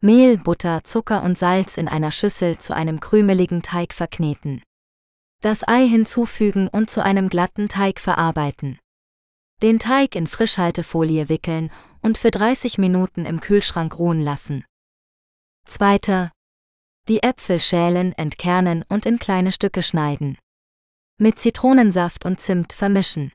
Mehl, 0.02 0.40
Butter, 0.40 0.84
Zucker 0.84 1.22
und 1.22 1.38
Salz 1.38 1.78
in 1.78 1.88
einer 1.88 2.12
Schüssel 2.12 2.58
zu 2.58 2.74
einem 2.76 3.00
krümeligen 3.00 3.62
Teig 3.62 3.94
verkneten. 3.94 4.64
Das 5.42 5.68
Ei 5.68 5.88
hinzufügen 5.88 6.68
und 6.68 6.90
zu 6.90 7.04
einem 7.04 7.30
glatten 7.30 7.70
Teig 7.70 8.00
verarbeiten. 8.00 8.80
Den 9.62 9.78
Teig 9.78 10.16
in 10.16 10.26
Frischhaltefolie 10.26 11.30
wickeln 11.30 11.72
und 12.02 12.18
für 12.18 12.32
30 12.32 12.80
Minuten 12.80 13.28
im 13.28 13.42
Kühlschrank 13.42 14.00
ruhen 14.00 14.22
lassen. 14.22 14.66
Zweiter. 15.68 16.32
Die 17.08 17.22
Äpfel 17.22 17.60
schälen, 17.60 18.12
entkernen 18.14 18.84
und 18.90 19.06
in 19.06 19.20
kleine 19.20 19.52
Stücke 19.52 19.84
schneiden. 19.84 20.36
Mit 21.20 21.38
Zitronensaft 21.38 22.26
und 22.26 22.42
Zimt 22.42 22.74
vermischen. 22.74 23.32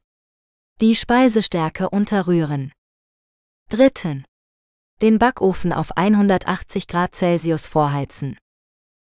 Die 0.81 0.97
Speisestärke 0.97 1.91
unterrühren. 1.91 2.73
Dritten. 3.71 4.25
Den 5.01 5.21
Backofen 5.21 5.73
auf 5.73 5.97
180 5.97 6.89
Grad 6.89 7.15
Celsius 7.15 7.67
vorheizen. 7.67 8.37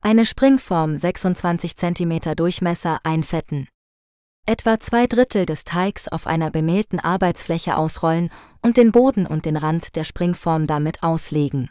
Eine 0.02 0.26
Springform 0.26 0.98
26 0.98 1.78
cm 1.78 2.36
Durchmesser 2.36 3.00
einfetten. 3.02 3.68
Etwa 4.46 4.78
zwei 4.78 5.06
Drittel 5.06 5.46
des 5.46 5.64
Teigs 5.64 6.08
auf 6.08 6.26
einer 6.26 6.50
bemehlten 6.50 7.00
Arbeitsfläche 7.00 7.78
ausrollen 7.78 8.28
und 8.60 8.76
den 8.76 8.92
Boden 8.92 9.26
und 9.26 9.46
den 9.46 9.56
Rand 9.56 9.96
der 9.96 10.04
Springform 10.04 10.66
damit 10.66 11.02
auslegen. 11.02 11.70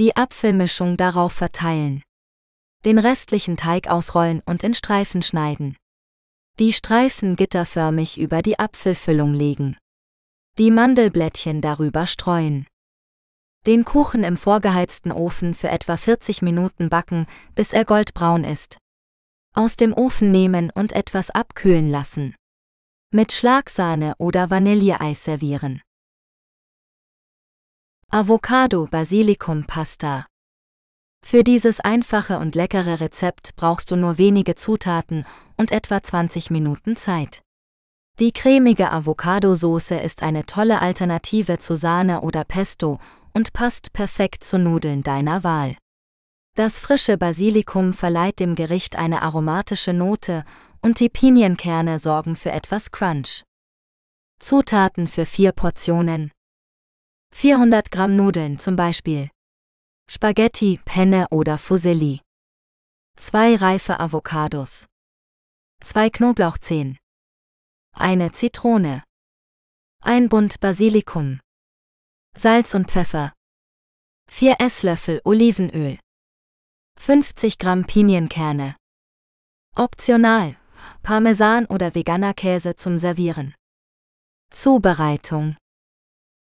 Die 0.00 0.16
Apfelmischung 0.16 0.96
darauf 0.96 1.32
verteilen. 1.32 2.02
Den 2.84 2.98
restlichen 2.98 3.56
Teig 3.56 3.86
ausrollen 3.86 4.42
und 4.46 4.64
in 4.64 4.74
Streifen 4.74 5.22
schneiden. 5.22 5.76
Die 6.58 6.72
Streifen 6.72 7.36
gitterförmig 7.36 8.18
über 8.18 8.42
die 8.42 8.58
Apfelfüllung 8.58 9.32
legen. 9.32 9.76
Die 10.60 10.70
Mandelblättchen 10.70 11.62
darüber 11.62 12.06
streuen. 12.06 12.66
Den 13.66 13.86
Kuchen 13.86 14.24
im 14.24 14.36
vorgeheizten 14.36 15.10
Ofen 15.10 15.54
für 15.54 15.70
etwa 15.70 15.96
40 15.96 16.42
Minuten 16.42 16.90
backen, 16.90 17.26
bis 17.54 17.72
er 17.72 17.86
goldbraun 17.86 18.44
ist. 18.44 18.76
Aus 19.54 19.76
dem 19.76 19.94
Ofen 19.94 20.30
nehmen 20.30 20.70
und 20.74 20.92
etwas 20.92 21.30
abkühlen 21.30 21.88
lassen. 21.88 22.36
Mit 23.10 23.32
Schlagsahne 23.32 24.12
oder 24.18 24.50
Vanilleeis 24.50 25.24
servieren. 25.24 25.80
Avocado 28.10 28.86
Basilikum 28.86 29.64
Pasta. 29.64 30.26
Für 31.24 31.42
dieses 31.42 31.80
einfache 31.80 32.38
und 32.38 32.54
leckere 32.54 33.00
Rezept 33.00 33.56
brauchst 33.56 33.90
du 33.90 33.96
nur 33.96 34.18
wenige 34.18 34.56
Zutaten 34.56 35.24
und 35.56 35.72
etwa 35.72 36.02
20 36.02 36.50
Minuten 36.50 36.96
Zeit. 36.96 37.40
Die 38.20 38.32
cremige 38.32 38.92
Avocado-Soße 38.92 39.94
ist 39.94 40.22
eine 40.22 40.44
tolle 40.44 40.82
Alternative 40.82 41.58
zu 41.58 41.74
Sahne 41.74 42.20
oder 42.20 42.44
Pesto 42.44 43.00
und 43.32 43.54
passt 43.54 43.94
perfekt 43.94 44.44
zu 44.44 44.58
Nudeln 44.58 45.02
deiner 45.02 45.42
Wahl. 45.42 45.78
Das 46.54 46.78
frische 46.78 47.16
Basilikum 47.16 47.94
verleiht 47.94 48.38
dem 48.38 48.56
Gericht 48.56 48.96
eine 48.96 49.22
aromatische 49.22 49.94
Note 49.94 50.44
und 50.82 51.00
die 51.00 51.08
Pinienkerne 51.08 51.98
sorgen 51.98 52.36
für 52.36 52.50
etwas 52.50 52.90
Crunch. 52.90 53.42
Zutaten 54.38 55.08
für 55.08 55.24
vier 55.24 55.52
Portionen. 55.52 56.30
400 57.34 57.90
Gramm 57.90 58.16
Nudeln 58.16 58.58
zum 58.58 58.76
Beispiel. 58.76 59.30
Spaghetti, 60.10 60.78
Penne 60.84 61.26
oder 61.30 61.56
Fusilli. 61.56 62.20
2 63.16 63.56
reife 63.56 63.98
Avocados. 63.98 64.84
2 65.82 66.10
Knoblauchzehen 66.10 66.98
eine 67.96 68.32
Zitrone, 68.32 69.02
ein 70.02 70.28
Bund 70.28 70.60
Basilikum, 70.60 71.40
Salz 72.36 72.74
und 72.74 72.90
Pfeffer, 72.90 73.32
4 74.30 74.56
Esslöffel 74.58 75.20
Olivenöl, 75.24 75.98
50 76.98 77.58
Gramm 77.58 77.86
Pinienkerne. 77.86 78.76
Optional, 79.76 80.56
Parmesan 81.02 81.66
oder 81.66 81.94
veganer 81.94 82.34
Käse 82.34 82.76
zum 82.76 82.98
Servieren. 82.98 83.54
Zubereitung 84.50 85.56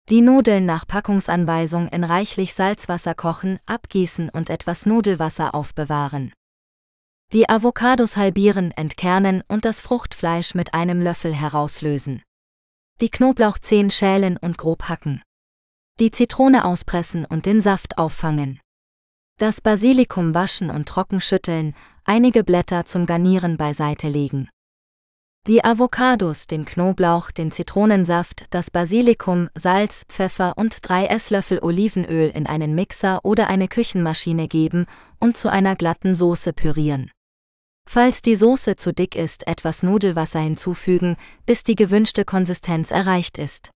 Die 0.10 0.22
Nudeln 0.22 0.66
nach 0.66 0.86
Packungsanweisung 0.86 1.88
in 1.88 2.04
reichlich 2.04 2.54
Salzwasser 2.54 3.16
kochen, 3.16 3.60
abgießen 3.66 4.30
und 4.30 4.50
etwas 4.50 4.86
Nudelwasser 4.86 5.56
aufbewahren. 5.56 6.34
Die 7.32 7.49
Avocados 7.49 8.17
halbieren, 8.17 8.71
entkernen 8.71 9.43
und 9.47 9.65
das 9.65 9.82
Fruchtfleisch 9.82 10.53
mit 10.53 10.74
einem 10.74 11.01
Löffel 11.01 11.34
herauslösen. 11.34 12.21
Die 13.01 13.09
Knoblauchzehen 13.09 13.89
schälen 13.89 14.38
und 14.38 14.57
grob 14.57 14.84
hacken. 14.84 15.24
Die 15.99 16.11
Zitrone 16.11 16.65
auspressen 16.65 17.26
und 17.26 17.45
den 17.45 17.61
Saft 17.61 17.97
auffangen. 17.97 18.59
Das 19.39 19.61
Basilikum 19.61 20.34
waschen 20.34 20.69
und 20.69 20.88
trocken 20.88 21.21
schütteln, 21.21 21.76
einige 22.03 22.43
Blätter 22.43 22.86
zum 22.86 23.05
Garnieren 23.05 23.57
beiseite 23.57 24.09
legen. 24.09 24.49
Die 25.46 25.62
Avocados, 25.62 26.48
den 26.48 26.64
Knoblauch, 26.64 27.30
den 27.30 27.52
Zitronensaft, 27.52 28.46
das 28.50 28.72
Basilikum, 28.72 29.50
Salz, 29.56 30.06
Pfeffer 30.08 30.54
und 30.56 30.78
drei 30.88 31.06
Esslöffel 31.08 31.60
Olivenöl 31.62 32.30
in 32.30 32.48
einen 32.48 32.76
Mixer 32.76 33.20
oder 33.26 33.48
eine 33.48 33.68
Küchenmaschine 33.68 34.48
geben 34.48 34.86
und 35.20 35.36
zu 35.36 35.50
einer 35.50 35.76
glatten 35.76 36.16
Soße 36.16 36.54
pürieren. 36.54 37.12
Falls 37.86 38.22
die 38.22 38.36
Soße 38.36 38.78
zu 38.78 38.94
dick 38.94 39.18
ist, 39.18 39.46
etwas 39.46 39.84
Nudelwasser 39.84 40.39
hinzufügen, 40.39 41.18
bis 41.46 41.64
die 41.64 41.76
gewünschte 41.76 42.24
Konsistenz 42.24 42.89
erreicht 42.91 43.38
ist. 43.38 43.70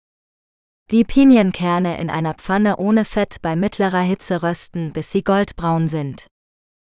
Die 0.91 1.03
Pinienkerne 1.03 1.97
in 1.97 2.11
einer 2.11 2.36
Pfanne 2.36 2.78
ohne 2.78 3.05
Fett 3.05 3.41
bei 3.41 3.55
mittlerer 3.55 4.01
Hitze 4.01 4.43
rösten, 4.43 4.93
bis 4.93 5.11
sie 5.11 5.24
goldbraun 5.24 5.89
sind. 5.89 6.28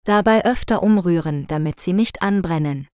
Dabei 0.05 0.45
öfter 0.45 0.83
umrühren, 0.83 1.47
damit 1.47 1.81
sie 1.81 1.95
nicht 1.95 2.21
anbrennen. 2.21 2.87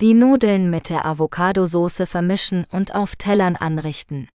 Die 0.00 0.14
Nudeln 0.14 0.70
mit 0.70 0.88
der 0.88 1.04
Avocadosauce 1.04 2.08
vermischen 2.08 2.64
und 2.70 2.94
auf 2.94 3.16
Tellern 3.16 3.54
anrichten. 3.56 4.30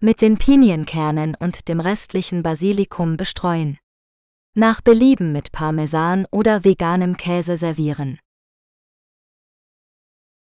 Mit 0.00 0.20
den 0.20 0.38
Pinienkernen 0.38 1.36
und 1.36 1.68
dem 1.68 1.78
restlichen 1.78 2.42
Basilikum 2.42 3.16
bestreuen. 3.16 3.78
Nach 4.56 4.80
Belieben 4.80 5.30
mit 5.30 5.52
Parmesan 5.52 6.26
oder 6.32 6.64
veganem 6.64 7.16
Käse 7.16 7.56
servieren. 7.56 8.18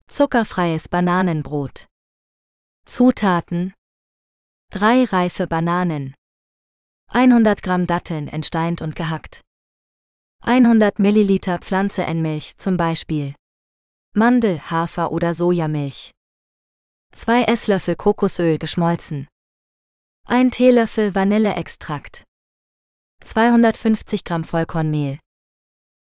Zuckerfreies 0.08 0.88
Bananenbrot. 0.88 1.88
Zutaten 2.86 3.74
3 4.72 5.04
reife 5.04 5.46
Bananen. 5.46 6.14
100 7.08 7.62
Gramm 7.62 7.86
Datteln 7.86 8.26
entsteint 8.26 8.80
und 8.80 8.96
gehackt. 8.96 9.42
100 10.44 10.98
Milliliter 10.98 11.58
Pflanzenmilch 11.58 12.56
zum 12.56 12.78
Beispiel. 12.78 13.34
Mandel, 14.18 14.62
Hafer 14.70 15.12
oder 15.12 15.34
Sojamilch. 15.34 16.12
2 17.14 17.42
Esslöffel 17.42 17.96
Kokosöl 17.96 18.56
geschmolzen. 18.56 19.28
1 20.26 20.56
Teelöffel 20.56 21.14
Vanilleextrakt. 21.14 22.24
250 23.22 24.24
Gramm 24.24 24.44
Vollkornmehl. 24.44 25.18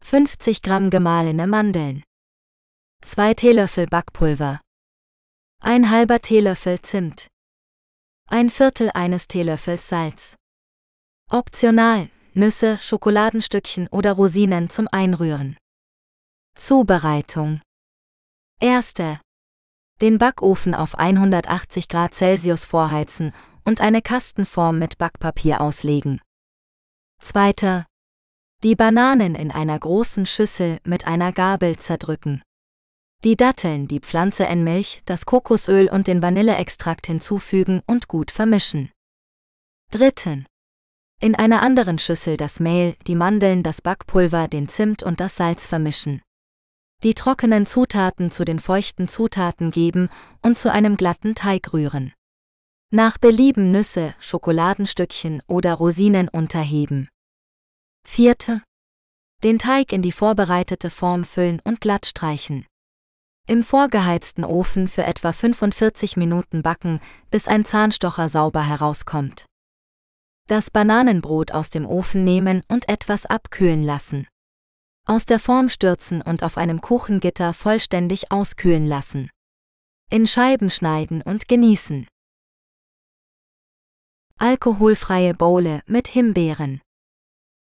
50 0.03 0.63
Gramm 0.63 0.89
gemahlene 0.89 1.47
Mandeln. 1.47 2.03
2 3.05 3.35
Teelöffel 3.35 3.87
Backpulver. 3.87 4.63
Ein 5.63 5.91
halber 5.91 6.21
Teelöffel 6.21 6.81
Zimt. 6.81 7.29
Ein 8.29 8.49
Viertel 8.49 8.91
eines 8.95 9.29
Teelöffels 9.29 9.91
Salz. 9.91 10.37
Optional, 11.31 12.09
Nüsse, 12.33 12.79
Schokoladenstückchen 12.79 13.89
oder 13.89 14.13
Rosinen 14.13 14.71
zum 14.71 14.89
Einrühren. 14.91 15.59
Zubereitung 16.55 17.61
Erste. 18.63 19.19
Den 20.03 20.19
Backofen 20.19 20.75
auf 20.75 20.99
180 20.99 21.89
Grad 21.89 22.15
Celsius 22.15 22.67
vorheizen 22.67 23.33
und 23.65 23.81
eine 23.81 24.03
Kastenform 24.03 24.79
mit 24.79 24.99
Backpapier 24.99 25.63
auslegen. 25.63 26.21
Zweiter. 27.23 27.87
Die 28.63 28.77
Bananen 28.77 29.35
in 29.35 29.51
einer 29.51 29.79
großen 29.79 30.27
Schüssel 30.27 30.79
mit 30.85 31.07
einer 31.07 31.33
Gabel 31.33 31.79
zerdrücken. 31.79 32.43
Die 33.25 33.35
Datteln, 33.35 33.89
die 33.89 34.01
Pflanze 34.01 34.45
in 34.45 34.63
Milch, 34.63 35.01
das 35.07 35.25
Kokosöl 35.25 35.89
und 35.89 36.07
den 36.07 36.21
Vanilleextrakt 36.21 37.07
hinzufügen 37.07 37.81
und 37.87 38.09
gut 38.09 38.31
vermischen. 38.31 38.91
Dritten. 39.91 40.45
In 41.19 41.35
einer 41.35 41.63
anderen 41.63 41.99
Schüssel 41.99 42.37
das 42.37 42.61
Mehl, 42.61 42.95
die 43.07 43.15
Mandeln, 43.15 43.63
das 43.63 43.81
Backpulver, 43.81 44.49
den 44.49 44.69
Zimt 44.69 45.03
und 45.03 45.19
das 45.19 45.37
Salz 45.37 45.67
vermischen 45.67 46.21
die 47.03 47.15
trockenen 47.15 47.67
Zutaten 47.67 48.31
zu 48.31 48.45
den 48.45 48.61
feuchten 48.61 49.09
Zutaten 49.09 49.71
geben 49.71 50.11
und 50.43 50.59
zu 50.59 50.71
einem 50.71 50.97
glatten 50.97 51.35
Teig 51.35 51.73
rühren. 51.73 52.13
Nach 52.93 53.19
Belieben 53.19 53.71
Nüsse, 53.71 54.15
Schokoladenstückchen 54.19 55.43
oder 55.47 55.75
Rosinen 55.75 56.29
unterheben. 56.29 57.09
Vierte. 58.07 58.63
Den 59.43 59.59
Teig 59.59 59.93
in 59.93 60.03
die 60.03 60.13
vorbereitete 60.13 60.91
Form 60.91 61.25
füllen 61.25 61.61
und 61.65 61.81
glatt 61.81 62.05
streichen. 62.05 62.67
Im 63.47 63.63
vorgeheizten 63.63 64.45
Ofen 64.45 64.87
für 64.87 65.05
etwa 65.05 65.33
45 65.33 66.17
Minuten 66.17 66.63
backen, 66.63 67.01
bis 67.31 67.49
ein 67.49 67.65
Zahnstocher 67.65 68.29
sauber 68.29 68.67
herauskommt. 68.67 69.47
Das 70.49 70.71
Bananenbrot 70.71 71.53
aus 71.53 71.71
dem 71.71 71.87
Ofen 71.87 72.25
nehmen 72.25 72.63
und 72.69 72.89
etwas 72.89 73.25
abkühlen 73.25 73.83
lassen 73.83 74.27
aus 75.07 75.27
der 75.27 75.39
Form 75.39 75.69
stürzen 75.69 76.23
und 76.23 76.43
auf 76.43 76.57
einem 76.57 76.81
Kuchengitter 76.81 77.53
vollständig 77.55 78.31
auskühlen 78.31 78.87
lassen. 78.87 79.31
In 80.11 80.27
Scheiben 80.27 80.71
schneiden 80.71 81.23
und 81.23 81.49
genießen. 81.49 82.07
Alkoholfreie 84.39 85.35
Bowle 85.35 85.83
mit 85.87 86.09
Himbeeren. 86.09 86.81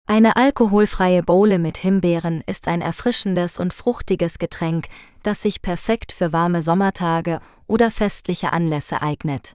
Eine 0.06 0.36
alkoholfreie 0.36 1.22
Bowle 1.22 1.58
mit 1.58 1.78
Himbeeren 1.78 2.42
ist 2.46 2.66
ein 2.66 2.80
erfrischendes 2.80 3.58
und 3.58 3.74
fruchtiges 3.74 4.38
Getränk, 4.38 4.88
das 5.22 5.42
sich 5.42 5.60
perfekt 5.60 6.12
für 6.12 6.32
warme 6.32 6.62
Sommertage 6.62 7.40
oder 7.66 7.90
festliche 7.90 8.52
Anlässe 8.52 9.02
eignet. 9.02 9.52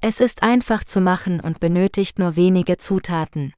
Es 0.00 0.20
ist 0.20 0.42
einfach 0.42 0.84
zu 0.84 1.00
machen 1.00 1.40
und 1.40 1.60
benötigt 1.60 2.18
nur 2.18 2.36
wenige 2.36 2.76
Zutaten. 2.76 3.52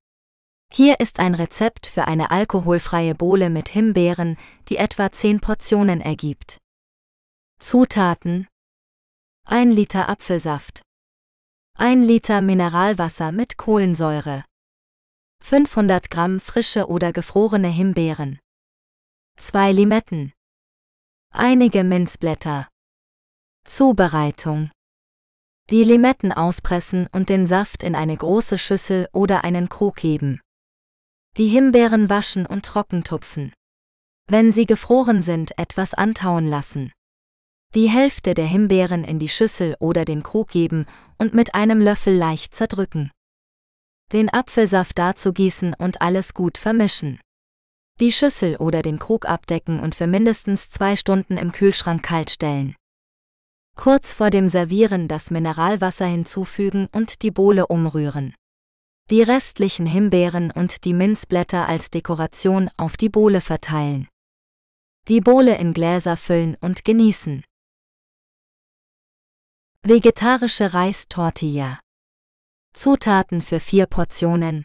Hier 0.73 1.01
ist 1.01 1.19
ein 1.19 1.35
Rezept 1.35 1.89
für 1.89 2.07
eine 2.07 2.31
alkoholfreie 2.31 3.17
Bowle 3.17 3.51
mit 3.51 3.69
Himbeeren, 3.71 4.39
die 4.69 4.77
etwa 4.77 5.11
10 5.11 5.41
Portionen 5.41 6.01
ergibt. 6.01 6.59
Zutaten 7.59 8.47
1 9.47 9.75
Liter 9.75 10.09
Apfelsaft 10.09 10.83
1 11.77 12.07
Liter 12.07 12.41
Mineralwasser 12.41 13.33
mit 13.33 13.57
Kohlensäure 13.57 14.45
500 15.43 16.09
Gramm 16.09 16.39
frische 16.39 16.87
oder 16.87 17.13
gefrorene 17.13 17.69
Himbeeren 17.69 18.39
2 19.39 19.73
Limetten 19.73 20.33
Einige 21.35 21.83
Minzblätter 21.83 22.69
Zubereitung 23.65 24.71
Die 25.69 25.83
Limetten 25.83 26.31
auspressen 26.31 27.09
und 27.11 27.29
den 27.29 27.49
Saft 27.49 27.83
in 27.83 27.97
eine 27.97 28.17
große 28.17 28.57
Schüssel 28.57 29.09
oder 29.13 29.43
einen 29.43 29.69
Krug 29.69 29.97
geben. 29.97 30.41
Die 31.37 31.47
Himbeeren 31.47 32.11
waschen 32.11 32.45
und 32.45 32.65
trockentupfen. 32.65 33.53
Wenn 34.27 34.51
sie 34.51 34.67
gefroren 34.67 35.23
sind, 35.23 35.57
etwas 35.59 35.95
antauen 35.95 36.47
lassen. 36.47 36.93
Die 37.75 37.89
Hälfte 37.89 38.35
der 38.35 38.47
Himbeeren 38.47 39.05
in 39.05 39.21
die 39.21 39.29
Schüssel 39.29 39.77
oder 39.79 40.05
den 40.05 40.25
Krug 40.25 40.49
geben 40.49 40.87
und 41.19 41.33
mit 41.33 41.55
einem 41.55 41.81
Löffel 41.81 42.17
leicht 42.17 42.55
zerdrücken. 42.55 43.13
Den 44.13 44.29
Apfelsaft 44.29 44.99
dazu 44.99 45.33
gießen 45.33 45.75
und 45.75 46.03
alles 46.03 46.35
gut 46.35 46.59
vermischen. 46.59 47.21
Die 48.01 48.11
Schüssel 48.11 48.57
oder 48.57 48.83
den 48.83 48.99
Krug 48.99 49.25
abdecken 49.27 49.79
und 49.79 49.95
für 49.95 50.09
mindestens 50.09 50.69
zwei 50.69 50.97
Stunden 50.97 51.37
im 51.37 51.53
Kühlschrank 51.53 52.03
kalt 52.03 52.31
stellen. 52.31 52.75
Kurz 53.77 54.13
vor 54.13 54.31
dem 54.31 54.49
Servieren 54.49 55.07
das 55.07 55.31
Mineralwasser 55.31 56.07
hinzufügen 56.07 56.89
und 56.91 57.23
die 57.23 57.31
Bohle 57.31 57.69
umrühren 57.69 58.35
die 59.11 59.23
restlichen 59.23 59.87
Himbeeren 59.87 60.53
und 60.53 60.85
die 60.85 60.95
Minzblätter 60.95 61.69
als 61.69 61.91
Dekoration 61.91 62.71
auf 62.77 62.97
die 62.97 63.09
Bowle 63.09 63.41
verteilen. 63.41 64.09
Die 65.09 65.21
Bowle 65.21 65.57
in 65.59 65.75
Gläser 65.75 66.17
füllen 66.17 66.57
und 66.61 66.85
genießen. 66.85 67.43
Vegetarische 69.83 70.73
Reistortilla. 70.75 71.81
Zutaten 72.73 73.43
für 73.43 73.59
vier 73.59 73.87
Portionen. 73.87 74.65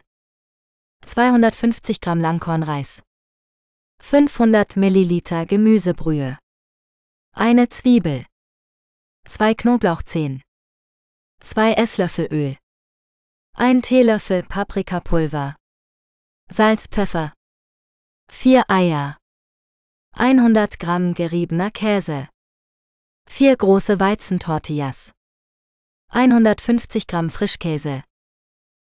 250 1.05 1.99
Gramm 1.99 2.19
Langkornreis. 2.19 3.01
500 4.03 4.75
Milliliter 4.75 5.47
Gemüsebrühe. 5.47 6.37
Eine 7.33 7.69
Zwiebel. 7.69 8.25
Zwei 9.27 9.55
Knoblauchzehen. 9.55 10.43
Zwei 11.39 11.73
Esslöffel 11.73 12.27
Öl. 12.31 12.57
Ein 13.57 13.81
Teelöffel 13.81 14.43
Paprikapulver. 14.43 15.55
Salz, 16.51 16.87
Pfeffer. 16.87 17.31
4 18.29 18.65
Eier. 18.67 19.17
100 20.11 20.77
Gramm 20.77 21.13
geriebener 21.13 21.71
Käse. 21.71 22.27
4 23.29 23.55
große 23.55 23.97
Weizentortillas. 23.97 25.13
150 26.09 27.07
Gramm 27.07 27.29
Frischkäse. 27.29 28.03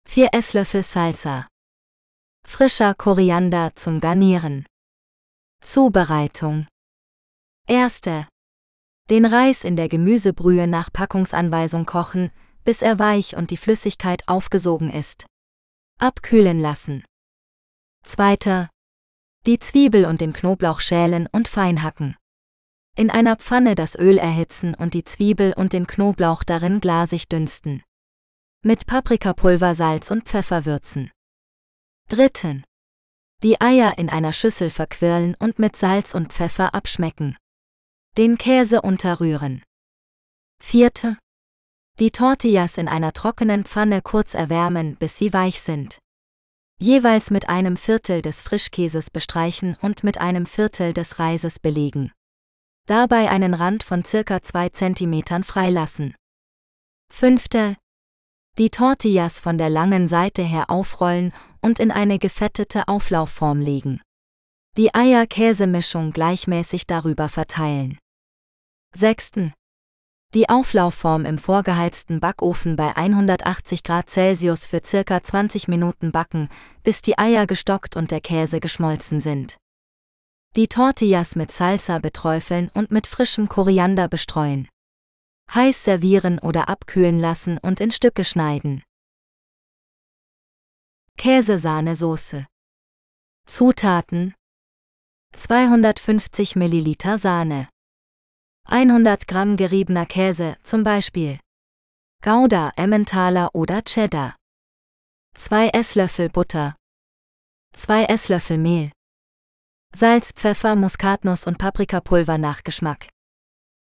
4 0.07 0.29
Esslöffel 0.31 0.83
Salsa. 0.83 1.47
Frischer 2.47 2.93
Koriander 2.93 3.75
zum 3.75 3.99
Garnieren. 3.99 4.67
Zubereitung. 5.61 6.67
Erste. 7.67 8.27
Den 9.09 9.25
Reis 9.25 9.63
in 9.63 9.75
der 9.75 9.89
Gemüsebrühe 9.89 10.67
nach 10.67 10.93
Packungsanweisung 10.93 11.87
kochen, 11.87 12.31
bis 12.63 12.81
er 12.81 12.99
weich 12.99 13.35
und 13.35 13.51
die 13.51 13.57
Flüssigkeit 13.57 14.27
aufgesogen 14.27 14.89
ist. 14.89 15.25
Abkühlen 15.99 16.59
lassen. 16.59 17.03
Zweiter. 18.03 18.69
Die 19.45 19.59
Zwiebel 19.59 20.05
und 20.05 20.21
den 20.21 20.33
Knoblauch 20.33 20.79
schälen 20.79 21.27
und 21.31 21.47
fein 21.47 21.83
hacken. 21.83 22.15
In 22.95 23.09
einer 23.09 23.37
Pfanne 23.37 23.75
das 23.75 23.95
Öl 23.95 24.17
erhitzen 24.17 24.75
und 24.75 24.93
die 24.93 25.03
Zwiebel 25.03 25.53
und 25.53 25.73
den 25.73 25.87
Knoblauch 25.87 26.43
darin 26.43 26.81
glasig 26.81 27.27
dünsten. 27.29 27.83
Mit 28.63 28.85
Paprikapulver, 28.85 29.75
Salz 29.75 30.11
und 30.11 30.25
Pfeffer 30.25 30.65
würzen. 30.65 31.09
Dritten. 32.09 32.63
Die 33.41 33.59
Eier 33.59 33.97
in 33.97 34.09
einer 34.09 34.33
Schüssel 34.33 34.69
verquirlen 34.69 35.35
und 35.39 35.57
mit 35.57 35.75
Salz 35.75 36.13
und 36.13 36.31
Pfeffer 36.31 36.75
abschmecken. 36.75 37.37
Den 38.17 38.37
Käse 38.37 38.81
unterrühren. 38.81 39.63
Vierte. 40.61 41.17
Die 41.99 42.11
Tortillas 42.11 42.77
in 42.77 42.87
einer 42.87 43.13
trockenen 43.13 43.65
Pfanne 43.65 44.01
kurz 44.01 44.33
erwärmen, 44.33 44.95
bis 44.95 45.17
sie 45.17 45.33
weich 45.33 45.61
sind. 45.61 45.99
Jeweils 46.79 47.29
mit 47.29 47.47
einem 47.47 47.77
Viertel 47.77 48.23
des 48.23 48.41
Frischkäses 48.41 49.11
bestreichen 49.11 49.77
und 49.81 50.03
mit 50.03 50.17
einem 50.17 50.47
Viertel 50.47 50.93
des 50.93 51.19
Reises 51.19 51.59
belegen. 51.59 52.11
Dabei 52.87 53.29
einen 53.29 53.53
Rand 53.53 53.83
von 53.83 54.03
circa 54.03 54.41
2 54.41 54.69
cm 54.69 55.43
freilassen. 55.43 56.15
Fünfte. 57.11 57.77
Die 58.57 58.71
Tortillas 58.71 59.39
von 59.39 59.57
der 59.59 59.69
langen 59.69 60.07
Seite 60.07 60.41
her 60.41 60.71
aufrollen 60.71 61.33
und 61.61 61.79
in 61.79 61.91
eine 61.91 62.17
gefettete 62.17 62.87
Auflaufform 62.87 63.59
legen. 63.59 64.01
Die 64.77 64.95
Eier-Käsemischung 64.95 66.11
gleichmäßig 66.11 66.87
darüber 66.87 67.29
verteilen. 67.29 67.99
Sechsten. 68.95 69.53
Die 70.33 70.47
Auflaufform 70.47 71.25
im 71.25 71.37
vorgeheizten 71.37 72.21
Backofen 72.21 72.77
bei 72.77 72.95
180 72.95 73.83
Grad 73.83 74.09
Celsius 74.09 74.65
für 74.65 74.79
circa 74.81 75.21
20 75.21 75.67
Minuten 75.67 76.13
backen, 76.13 76.47
bis 76.83 77.01
die 77.01 77.17
Eier 77.17 77.45
gestockt 77.45 77.97
und 77.97 78.11
der 78.11 78.21
Käse 78.21 78.61
geschmolzen 78.61 79.19
sind. 79.19 79.57
Die 80.55 80.69
Tortillas 80.69 81.35
mit 81.35 81.51
Salsa 81.51 81.99
beträufeln 81.99 82.71
und 82.73 82.91
mit 82.91 83.07
frischem 83.07 83.49
Koriander 83.49 84.07
bestreuen. 84.07 84.69
Heiß 85.53 85.83
servieren 85.83 86.39
oder 86.39 86.69
abkühlen 86.69 87.19
lassen 87.19 87.57
und 87.57 87.81
in 87.81 87.91
Stücke 87.91 88.23
schneiden. 88.23 88.83
Käsesahnesoße. 91.17 92.47
Zutaten 93.47 94.33
250 95.35 96.55
Milliliter 96.55 97.17
Sahne 97.17 97.67
100 98.73 99.27
Gramm 99.27 99.57
geriebener 99.57 100.05
Käse, 100.05 100.55
zum 100.63 100.85
Beispiel 100.85 101.41
Gouda, 102.23 102.71
Emmentaler 102.77 103.53
oder 103.53 103.81
Cheddar 103.81 104.37
2 105.35 105.71
Esslöffel 105.73 106.29
Butter 106.29 106.77
2 107.75 108.05
Esslöffel 108.05 108.57
Mehl 108.57 108.93
Salz, 109.93 110.31
Pfeffer, 110.31 110.77
Muskatnuss 110.77 111.47
und 111.47 111.57
Paprikapulver 111.57 112.37
nach 112.37 112.63
Geschmack. 112.63 113.09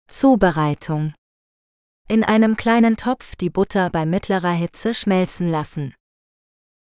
Zubereitung. 0.07 1.13
In 2.09 2.23
einem 2.23 2.57
kleinen 2.57 2.97
Topf 2.97 3.35
die 3.35 3.51
Butter 3.51 3.91
bei 3.91 4.07
mittlerer 4.07 4.53
Hitze 4.53 4.95
schmelzen 4.95 5.51
lassen. 5.51 5.97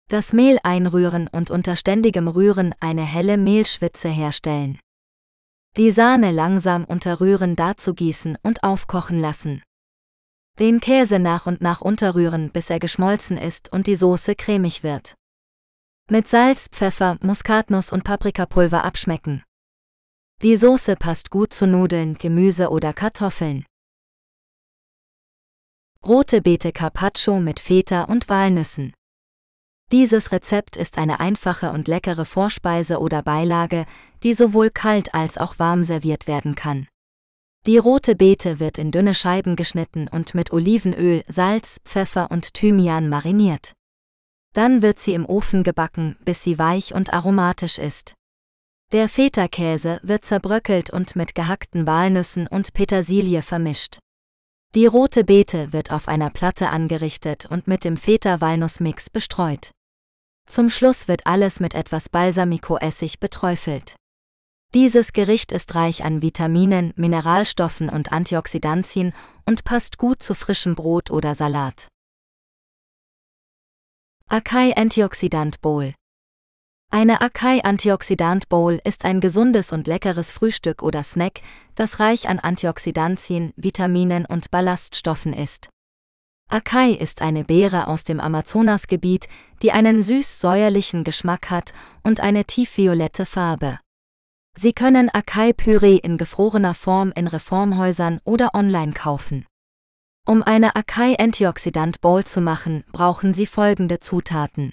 Das 0.08 0.32
Mehl 0.32 0.58
einrühren 0.64 1.28
und 1.28 1.52
unter 1.52 1.76
ständigem 1.76 2.26
Rühren 2.26 2.74
eine 2.80 3.04
helle 3.04 3.38
Mehlschwitze 3.38 4.08
herstellen. 4.08 4.80
Die 5.76 5.90
Sahne 5.90 6.30
langsam 6.30 6.84
unterrühren 6.84 7.56
dazu 7.56 7.94
gießen 7.94 8.38
und 8.42 8.62
aufkochen 8.62 9.18
lassen. 9.18 9.60
Den 10.60 10.78
Käse 10.78 11.18
nach 11.18 11.46
und 11.46 11.62
nach 11.62 11.80
unterrühren, 11.80 12.50
bis 12.50 12.70
er 12.70 12.78
geschmolzen 12.78 13.36
ist 13.36 13.72
und 13.72 13.88
die 13.88 13.96
Soße 13.96 14.36
cremig 14.36 14.84
wird. 14.84 15.16
Mit 16.08 16.28
Salz, 16.28 16.68
Pfeffer, 16.68 17.18
Muskatnuss 17.22 17.90
und 17.90 18.04
Paprikapulver 18.04 18.84
abschmecken. 18.84 19.42
Die 20.42 20.54
Soße 20.54 20.94
passt 20.94 21.30
gut 21.30 21.52
zu 21.52 21.66
Nudeln, 21.66 22.14
Gemüse 22.18 22.68
oder 22.70 22.92
Kartoffeln. 22.92 23.66
Rote 26.06 26.40
Beete 26.40 26.70
Carpaccio 26.70 27.40
mit 27.40 27.58
Feta 27.58 28.04
und 28.04 28.28
Walnüssen. 28.28 28.92
Dieses 29.90 30.32
Rezept 30.32 30.76
ist 30.76 30.98
eine 30.98 31.20
einfache 31.20 31.70
und 31.72 31.88
leckere 31.88 32.24
Vorspeise 32.24 33.00
oder 33.00 33.22
Beilage, 33.22 33.86
die 34.24 34.34
sowohl 34.34 34.70
kalt 34.70 35.14
als 35.14 35.38
auch 35.38 35.58
warm 35.58 35.84
serviert 35.84 36.26
werden 36.26 36.54
kann. 36.54 36.88
Die 37.66 37.78
rote 37.78 38.16
Beete 38.16 38.58
wird 38.58 38.78
in 38.78 38.90
dünne 38.90 39.14
Scheiben 39.14 39.54
geschnitten 39.54 40.08
und 40.08 40.34
mit 40.34 40.52
Olivenöl, 40.52 41.22
Salz, 41.28 41.78
Pfeffer 41.84 42.30
und 42.30 42.52
Thymian 42.52 43.08
mariniert. 43.08 43.72
Dann 44.54 44.82
wird 44.82 44.98
sie 44.98 45.14
im 45.14 45.26
Ofen 45.26 45.62
gebacken, 45.62 46.16
bis 46.24 46.42
sie 46.42 46.58
weich 46.58 46.94
und 46.94 47.12
aromatisch 47.12 47.78
ist. 47.78 48.14
Der 48.92 49.08
Feta-Käse 49.08 50.00
wird 50.02 50.24
zerbröckelt 50.24 50.90
und 50.90 51.16
mit 51.16 51.34
gehackten 51.34 51.86
Walnüssen 51.86 52.46
und 52.46 52.74
Petersilie 52.74 53.42
vermischt. 53.42 53.98
Die 54.74 54.86
rote 54.86 55.24
Beete 55.24 55.72
wird 55.72 55.90
auf 55.90 56.06
einer 56.06 56.30
Platte 56.30 56.68
angerichtet 56.68 57.46
und 57.46 57.66
mit 57.66 57.84
dem 57.84 57.96
Feta-Walnuss-Mix 57.96 59.10
bestreut. 59.10 59.70
Zum 60.46 60.68
Schluss 60.68 61.08
wird 61.08 61.26
alles 61.26 61.60
mit 61.60 61.74
etwas 61.74 62.08
Balsamico-Essig 62.08 63.18
beträufelt. 63.20 63.96
Dieses 64.74 65.12
Gericht 65.12 65.52
ist 65.52 65.76
reich 65.76 66.02
an 66.02 66.20
Vitaminen, 66.20 66.92
Mineralstoffen 66.96 67.88
und 67.88 68.10
Antioxidantien 68.10 69.12
und 69.46 69.62
passt 69.62 69.98
gut 69.98 70.20
zu 70.20 70.34
frischem 70.34 70.74
Brot 70.74 71.12
oder 71.12 71.36
Salat. 71.36 71.86
Acai 74.26 74.76
Antioxidant 74.76 75.60
Bowl 75.60 75.94
Eine 76.90 77.20
Acai 77.20 77.62
Antioxidant 77.62 78.48
Bowl 78.48 78.80
ist 78.82 79.04
ein 79.04 79.20
gesundes 79.20 79.70
und 79.70 79.86
leckeres 79.86 80.32
Frühstück 80.32 80.82
oder 80.82 81.04
Snack, 81.04 81.42
das 81.76 82.00
reich 82.00 82.28
an 82.28 82.40
Antioxidantien, 82.40 83.52
Vitaminen 83.54 84.26
und 84.26 84.50
Ballaststoffen 84.50 85.34
ist. 85.34 85.68
Acai 86.50 86.90
ist 86.90 87.22
eine 87.22 87.44
Beere 87.44 87.86
aus 87.86 88.02
dem 88.02 88.18
Amazonasgebiet, 88.18 89.28
die 89.62 89.70
einen 89.70 90.02
süß-säuerlichen 90.02 91.04
Geschmack 91.04 91.48
hat 91.50 91.72
und 92.02 92.18
eine 92.18 92.44
tiefviolette 92.44 93.24
Farbe. 93.24 93.78
Sie 94.56 94.72
können 94.72 95.10
Acai-Püree 95.12 95.96
in 95.96 96.16
gefrorener 96.16 96.74
Form 96.74 97.12
in 97.16 97.26
Reformhäusern 97.26 98.20
oder 98.24 98.54
online 98.54 98.92
kaufen. 98.92 99.46
Um 100.26 100.42
eine 100.42 100.74
Acai 100.74 101.18
Antioxidant 101.18 102.00
Bowl 102.00 102.24
zu 102.24 102.40
machen, 102.40 102.84
brauchen 102.92 103.34
Sie 103.34 103.46
folgende 103.46 104.00
Zutaten. 104.00 104.72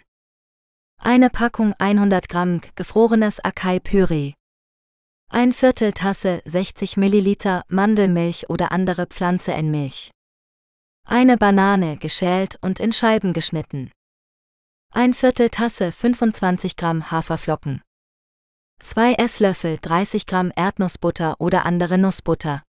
Eine 0.97 1.29
Packung 1.29 1.73
100 1.79 2.29
Gramm 2.29 2.61
gefrorenes 2.75 3.43
Acai 3.43 3.79
Püree. 3.79 4.33
Ein 5.29 5.51
Viertel 5.51 5.93
Tasse 5.93 6.41
60 6.45 6.95
Milliliter 6.97 7.63
Mandelmilch 7.67 8.49
oder 8.49 8.71
andere 8.71 9.07
Pflanze 9.07 9.51
in 9.53 9.71
Milch. 9.71 10.11
Eine 11.05 11.37
Banane 11.37 11.97
geschält 11.97 12.59
und 12.61 12.79
in 12.79 12.93
Scheiben 12.93 13.33
geschnitten. 13.33 13.91
Ein 14.93 15.13
Viertel 15.13 15.49
Tasse 15.49 15.91
25 15.91 16.75
Gramm 16.75 17.11
Haferflocken. 17.11 17.81
Zwei 18.83 19.13
Esslöffel 19.13 19.77
30 19.79 20.25
Gramm 20.25 20.51
Erdnussbutter 20.55 21.35
oder 21.39 21.67
andere 21.67 21.99
Nussbutter. 21.99 22.63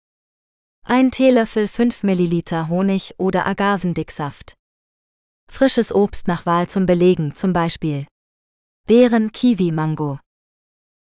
Ein 0.84 1.12
Teelöffel 1.12 1.68
5 1.68 2.01
ml 2.01 2.68
Honig 2.68 3.14
oder 3.20 3.45
Agavendicksaft. 3.45 4.55
Frisches 5.51 5.93
Obst 5.93 6.28
nach 6.28 6.47
Wahl 6.47 6.68
zum 6.68 6.88
Belegen, 6.88 7.36
zum 7.36 7.53
Beispiel 7.53 8.07
Beeren, 8.88 9.32
Kiwi, 9.32 9.72
Mango. 9.72 10.20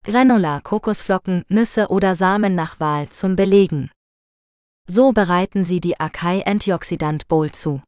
Granola, 0.05 0.61
Kokosflocken, 0.61 1.43
Nüsse 1.49 1.89
oder 1.89 2.15
Samen 2.15 2.55
nach 2.55 2.79
Wahl 2.79 3.09
zum 3.09 3.35
Belegen. 3.35 3.91
So 4.87 5.11
bereiten 5.11 5.65
Sie 5.65 5.81
die 5.81 5.99
Acai 5.99 6.45
Antioxidant 6.45 7.27
Bowl 7.27 7.51
zu. 7.51 7.83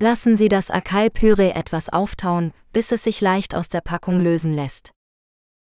Lassen 0.00 0.36
Sie 0.36 0.48
das 0.48 0.70
Acai 0.70 1.08
Püree 1.08 1.50
etwas 1.50 1.88
auftauen, 1.88 2.52
bis 2.72 2.90
es 2.90 3.04
sich 3.04 3.20
leicht 3.20 3.54
aus 3.54 3.68
der 3.68 3.80
Packung 3.80 4.20
lösen 4.20 4.52
lässt. 4.52 4.90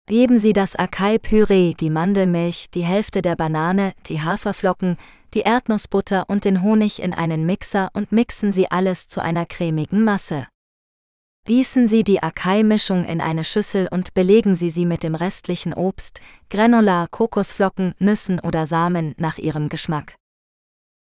Geben 0.08 0.40
Sie 0.40 0.52
das 0.52 0.74
Acai-Püree, 0.74 1.74
die 1.74 1.88
Mandelmilch, 1.88 2.68
die 2.74 2.82
Hälfte 2.82 3.22
der 3.22 3.36
Banane, 3.36 3.92
die 4.06 4.20
Haferflocken, 4.20 4.96
die 5.32 5.40
Erdnussbutter 5.40 6.24
und 6.28 6.44
den 6.44 6.62
Honig 6.62 7.00
in 7.00 7.14
einen 7.14 7.46
Mixer 7.46 7.88
und 7.94 8.10
mixen 8.10 8.52
Sie 8.52 8.68
alles 8.68 9.06
zu 9.06 9.20
einer 9.22 9.46
cremigen 9.46 10.02
Masse. 10.02 10.48
Gießen 11.46 11.86
Sie 11.86 12.02
die 12.02 12.22
Acai-Mischung 12.22 13.04
in 13.04 13.20
eine 13.20 13.44
Schüssel 13.44 13.88
und 13.90 14.12
belegen 14.12 14.56
Sie 14.56 14.70
sie 14.70 14.86
mit 14.86 15.02
dem 15.04 15.14
restlichen 15.14 15.72
Obst, 15.72 16.20
Granola, 16.50 17.06
Kokosflocken, 17.10 17.94
Nüssen 17.98 18.40
oder 18.40 18.66
Samen 18.66 19.14
nach 19.18 19.38
Ihrem 19.38 19.68
Geschmack. 19.68 20.14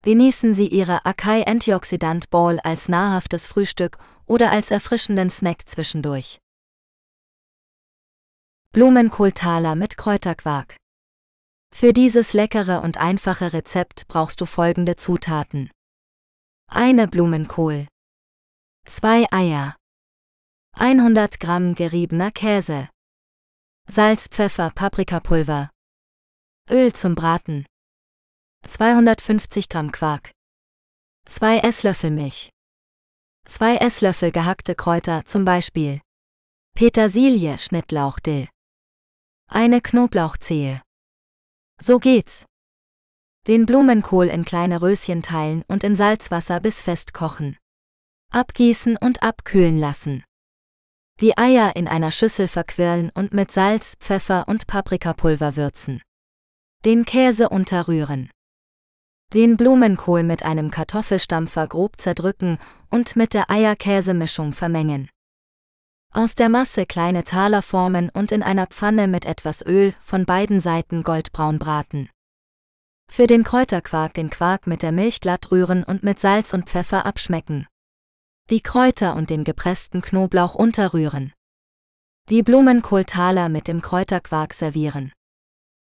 Genießen 0.05 0.55
Sie 0.55 0.69
Ihre 0.69 1.05
Akai 1.07 1.47
Antioxidant 1.47 2.31
Ball 2.31 2.61
als 2.61 2.89
nahrhaftes 2.89 3.47
Frühstück 3.47 3.99
oder 4.27 4.51
als 4.51 4.71
erfrischenden 4.71 5.31
Snack 5.31 5.69
zwischendurch. 5.69 6.39
Blumenkohltaler 8.75 9.75
mit 9.75 9.99
Kräuterquark. 9.99 10.79
Für 11.75 11.93
dieses 11.93 12.33
leckere 12.33 12.81
und 12.81 12.97
einfache 12.97 13.53
Rezept 13.53 14.09
brauchst 14.09 14.41
du 14.41 14.47
folgende 14.47 14.97
Zutaten. 14.97 15.71
Eine 16.71 17.07
Blumenkohl. 17.07 17.87
Zwei 18.87 19.27
Eier. 19.31 19.77
100 20.75 21.39
Gramm 21.39 21.75
geriebener 21.75 22.31
Käse. 22.31 22.89
Salz, 23.91 24.29
Pfeffer, 24.29 24.71
Paprikapulver. 24.71 25.69
Öl 26.71 26.95
zum 26.95 27.15
Braten. 27.15 27.67
250 28.67 29.69
Gramm 29.69 29.93
Quark. 29.93 30.31
2 31.27 31.59
Esslöffel 31.59 32.11
Milch. 32.11 32.49
2 33.47 33.77
Esslöffel 33.77 34.33
gehackte 34.33 34.75
Kräuter, 34.75 35.27
zum 35.27 35.45
Beispiel 35.45 36.01
Petersilie, 36.75 37.59
Schnittlauch, 37.59 38.19
Dill. 38.19 38.49
Eine 39.55 39.83
Knoblauchzehe. 39.83 40.81
So 41.79 41.99
geht's. 41.99 42.47
Den 43.47 43.67
Blumenkohl 43.67 44.29
in 44.29 44.47
kleine 44.47 44.81
Röschen 44.81 45.23
teilen 45.23 45.63
und 45.69 45.85
in 45.85 45.95
Salzwasser 45.95 46.59
bis 46.59 46.81
fest 46.81 47.13
kochen. 47.13 47.59
Abgießen 48.33 48.97
und 48.97 49.23
abkühlen 49.23 49.77
lassen. 49.77 50.25
Die 51.21 51.37
Eier 51.37 51.77
in 51.77 51.87
einer 51.87 52.13
Schüssel 52.13 52.49
verquirlen 52.49 53.11
und 53.13 53.35
mit 53.35 53.53
Salz, 53.53 53.93
Pfeffer 54.01 54.49
und 54.49 54.67
Paprikapulver 54.67 55.55
würzen. 55.55 56.01
Den 56.87 57.05
Käse 57.05 57.51
unterrühren. 57.51 58.31
Den 59.35 59.59
Blumenkohl 59.59 60.23
mit 60.23 60.45
einem 60.45 60.71
Kartoffelstampfer 60.71 61.67
grob 61.67 62.01
zerdrücken 62.01 62.57
und 62.89 63.17
mit 63.17 63.35
der 63.35 63.51
Eier-Käse-Mischung 63.51 64.55
vermengen. 64.55 65.11
Aus 66.15 66.35
der 66.35 66.51
Masse 66.51 66.85
kleine 66.85 67.25
Taler 67.25 67.63
formen 67.63 68.11
und 68.11 68.33
in 68.33 68.43
einer 68.43 68.67
Pfanne 68.67 69.09
mit 69.09 69.25
etwas 69.25 69.65
Öl 69.65 69.95
von 70.03 70.27
beiden 70.27 70.61
Seiten 70.61 71.05
goldbraun 71.05 71.59
braten. 71.59 72.11
Für 73.11 73.27
den 73.27 73.45
Kräuterquark 73.45 74.13
den 74.13 74.29
Quark 74.29 74.67
mit 74.67 74.83
der 74.83 74.93
Milch 74.93 75.23
glatt 75.23 75.51
rühren 75.51 75.85
und 75.85 76.03
mit 76.03 76.21
Salz 76.21 76.53
und 76.53 76.69
Pfeffer 76.69 77.07
abschmecken. 77.07 77.67
Die 78.51 78.61
Kräuter 78.61 79.17
und 79.17 79.31
den 79.31 79.43
gepressten 79.43 80.03
Knoblauch 80.03 80.55
unterrühren. 80.55 81.33
Die 82.29 82.43
Blumenkohltaler 82.43 83.49
mit 83.49 83.67
dem 83.67 83.81
Kräuterquark 83.81 84.53
servieren. 84.53 85.13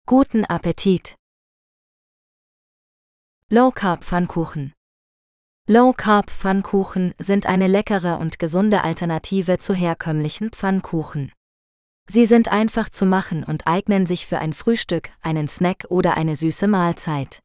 Guten 0.06 0.46
Appetit! 0.46 1.14
Low 3.50 3.70
Carb 3.70 4.02
Pfannkuchen 4.02 4.72
Low-Carb-Pfannkuchen 5.72 7.14
sind 7.18 7.46
eine 7.46 7.66
leckere 7.66 8.18
und 8.18 8.38
gesunde 8.38 8.84
Alternative 8.84 9.56
zu 9.56 9.72
herkömmlichen 9.72 10.50
Pfannkuchen. 10.50 11.32
Sie 12.06 12.26
sind 12.26 12.48
einfach 12.48 12.90
zu 12.90 13.06
machen 13.06 13.42
und 13.42 13.66
eignen 13.66 14.06
sich 14.06 14.26
für 14.26 14.38
ein 14.38 14.52
Frühstück, 14.52 15.08
einen 15.22 15.48
Snack 15.48 15.86
oder 15.88 16.18
eine 16.18 16.36
süße 16.36 16.68
Mahlzeit. 16.68 17.40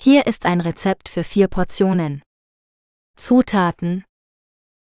Hier 0.00 0.26
ist 0.26 0.46
ein 0.46 0.62
Rezept 0.62 1.10
für 1.10 1.24
vier 1.24 1.46
Portionen. 1.46 2.22
Zutaten 3.18 4.06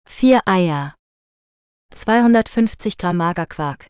4 0.10 0.42
Eier 0.46 0.96
250 1.96 2.98
Gramm 2.98 3.16
Magerquark 3.16 3.88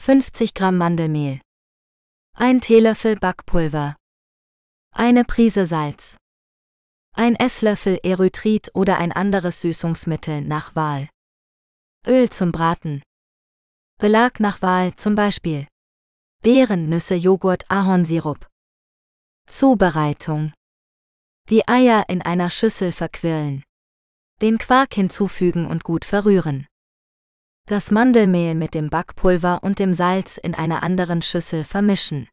50 0.00 0.54
Gramm 0.54 0.76
Mandelmehl 0.76 1.40
1 2.36 2.66
Teelöffel 2.66 3.14
Backpulver 3.14 3.94
eine 4.92 5.24
Prise 5.24 5.66
Salz 5.66 6.19
ein 7.20 7.34
Esslöffel 7.36 7.98
Erythrit 8.02 8.70
oder 8.74 8.98
ein 8.98 9.12
anderes 9.12 9.60
Süßungsmittel 9.60 10.40
nach 10.42 10.74
Wahl. 10.74 11.08
Öl 12.06 12.30
zum 12.30 12.50
Braten. 12.50 13.02
Belag 13.98 14.40
nach 14.40 14.62
Wahl 14.62 14.96
zum 14.96 15.14
Beispiel 15.14 15.66
Beeren, 16.42 16.88
Nüsse, 16.88 17.14
Joghurt, 17.14 17.70
Ahornsirup. 17.70 18.48
Zubereitung. 19.46 20.54
Die 21.50 21.68
Eier 21.68 22.04
in 22.08 22.22
einer 22.22 22.48
Schüssel 22.48 22.92
verquirlen. 22.92 23.62
Den 24.40 24.56
Quark 24.56 24.94
hinzufügen 24.94 25.66
und 25.66 25.84
gut 25.84 26.06
verrühren. 26.06 26.66
Das 27.66 27.90
Mandelmehl 27.90 28.54
mit 28.54 28.72
dem 28.72 28.88
Backpulver 28.88 29.62
und 29.62 29.78
dem 29.78 29.92
Salz 29.92 30.38
in 30.38 30.54
einer 30.54 30.82
anderen 30.82 31.20
Schüssel 31.20 31.64
vermischen 31.64 32.28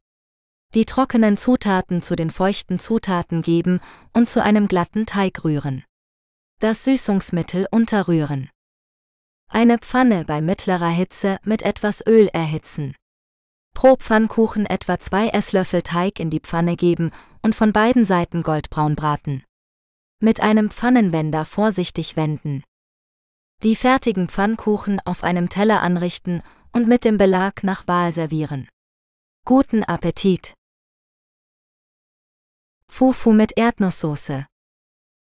die 0.74 0.86
trockenen 0.86 1.38
Zutaten 1.38 2.02
zu 2.02 2.16
den 2.16 2.32
feuchten 2.32 2.80
Zutaten 2.80 3.42
geben 3.42 3.80
und 4.14 4.30
zu 4.30 4.44
einem 4.44 4.68
glatten 4.68 5.06
Teig 5.06 5.44
rühren. 5.44 5.84
Das 6.60 6.84
Süßungsmittel 6.84 7.68
unterrühren. 7.72 8.50
Eine 9.50 9.78
Pfanne 9.78 10.26
bei 10.26 10.42
mittlerer 10.42 10.90
Hitze 10.90 11.38
mit 11.44 11.62
etwas 11.62 12.06
Öl 12.06 12.28
erhitzen. 12.34 12.96
Pro 13.74 13.96
Pfannkuchen 13.96 14.66
etwa 14.66 15.00
zwei 15.00 15.30
Esslöffel 15.30 15.84
Teig 15.84 16.20
in 16.20 16.30
die 16.30 16.40
Pfanne 16.40 16.76
geben 16.76 17.12
und 17.44 17.56
von 17.56 17.72
beiden 17.72 18.06
Seiten 18.06 18.44
goldbraun 18.44 18.96
braten. 18.96 19.44
Mit 20.20 20.42
einem 20.42 20.72
Pfannenwender 20.72 21.46
vorsichtig 21.46 22.18
wenden. 22.18 22.64
Die 23.64 23.76
fertigen 23.76 24.30
Pfannkuchen 24.30 25.00
auf 25.06 25.24
einem 25.24 25.48
Teller 25.50 25.82
anrichten 25.82 26.42
und 26.74 26.88
mit 26.88 27.06
dem 27.06 27.18
Belag 27.18 27.64
nach 27.64 27.88
Wahl 27.88 28.14
servieren. 28.14 28.68
Guten 29.48 29.86
Appetit! 29.86 30.56
Fufu 32.92 33.32
mit 33.32 33.54
Erdnusssoße. 33.58 34.46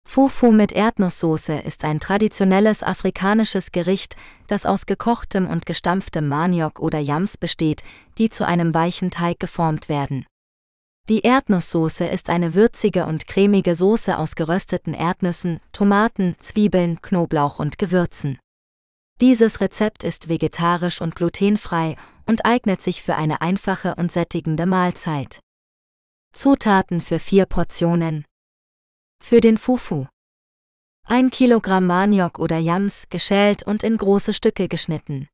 Fufu 0.04 0.50
mit 0.50 0.72
Erdnusssoße 0.72 1.61
ist 1.61 1.84
ein 1.84 2.00
traditionelles 2.00 2.82
afrikanisches 2.82 3.70
Gericht, 3.70 4.16
das 4.48 4.66
aus 4.66 4.86
gekochtem 4.86 5.46
und 5.46 5.64
gestampftem 5.64 6.26
Maniok 6.26 6.80
oder 6.80 6.98
Yams 6.98 7.36
besteht, 7.36 7.84
die 8.18 8.30
zu 8.30 8.44
einem 8.44 8.74
weichen 8.74 9.12
Teig 9.12 9.38
geformt 9.38 9.88
werden. 9.88 10.26
Die 11.08 11.20
Erdnusssoße 11.20 12.04
ist 12.04 12.30
eine 12.30 12.54
würzige 12.54 13.06
und 13.06 13.28
cremige 13.28 13.76
Soße 13.76 14.18
aus 14.18 14.34
gerösteten 14.34 14.92
Erdnüssen, 14.92 15.61
Tomaten, 15.70 16.34
Zwiebeln, 16.40 17.00
Knoblauch 17.00 17.61
und 17.61 17.78
Gewürzen. 17.78 18.40
Dieses 19.20 19.61
Rezept 19.61 20.02
ist 20.02 20.28
vegetarisch 20.28 21.00
und 21.00 21.14
glutenfrei 21.14 21.94
und 22.26 22.44
eignet 22.44 22.82
sich 22.82 23.02
für 23.02 23.16
eine 23.16 23.40
einfache 23.40 23.94
und 23.96 24.12
sättigende 24.12 24.66
Mahlzeit. 24.66 25.40
Zutaten 26.32 27.00
für 27.00 27.18
vier 27.18 27.46
Portionen. 27.46 28.24
Für 29.22 29.40
den 29.40 29.58
Fufu. 29.58 30.06
Ein 31.06 31.30
Kilogramm 31.30 31.86
Maniok 31.86 32.38
oder 32.38 32.58
Yams, 32.58 33.08
geschält 33.08 33.62
und 33.64 33.82
in 33.82 33.96
große 33.96 34.32
Stücke 34.32 34.68
geschnitten. 34.68 35.28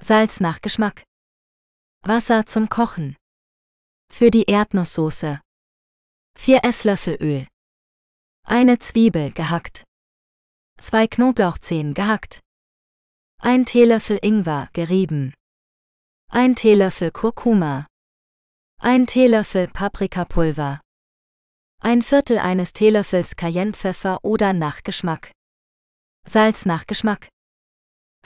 Salz 0.00 0.40
nach 0.40 0.60
Geschmack. 0.60 1.04
Wasser 2.02 2.46
zum 2.46 2.68
Kochen. 2.68 3.16
Für 4.12 4.30
die 4.30 4.44
Erdnusssoße. 4.44 5.40
4 6.38 6.64
Esslöffel 6.64 7.16
Öl. 7.20 7.46
Eine 8.44 8.80
Zwiebel 8.80 9.30
gehackt. 9.30 9.84
2 10.80 11.06
Knoblauchzehen 11.06 11.94
gehackt. 11.94 12.40
Ein 13.38 13.66
Teelöffel 13.66 14.18
Ingwer 14.20 14.68
gerieben. 14.72 15.32
Ein 16.34 16.56
Teelöffel 16.56 17.10
Kurkuma. 17.10 17.86
Ein 18.80 19.06
Teelöffel 19.06 19.68
Paprikapulver. 19.68 20.80
Ein 21.78 22.00
Viertel 22.00 22.38
eines 22.38 22.72
Teelöffels 22.72 23.36
Cayennepfeffer 23.36 24.18
oder 24.22 24.54
nach 24.54 24.82
Geschmack. 24.82 25.30
Salz 26.26 26.64
nach 26.64 26.86
Geschmack. 26.86 27.28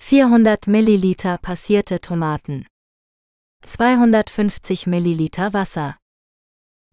400 0.00 0.68
Milliliter 0.68 1.38
passierte 1.38 2.00
Tomaten. 2.00 2.68
250 3.66 4.86
Milliliter 4.86 5.52
Wasser. 5.52 5.96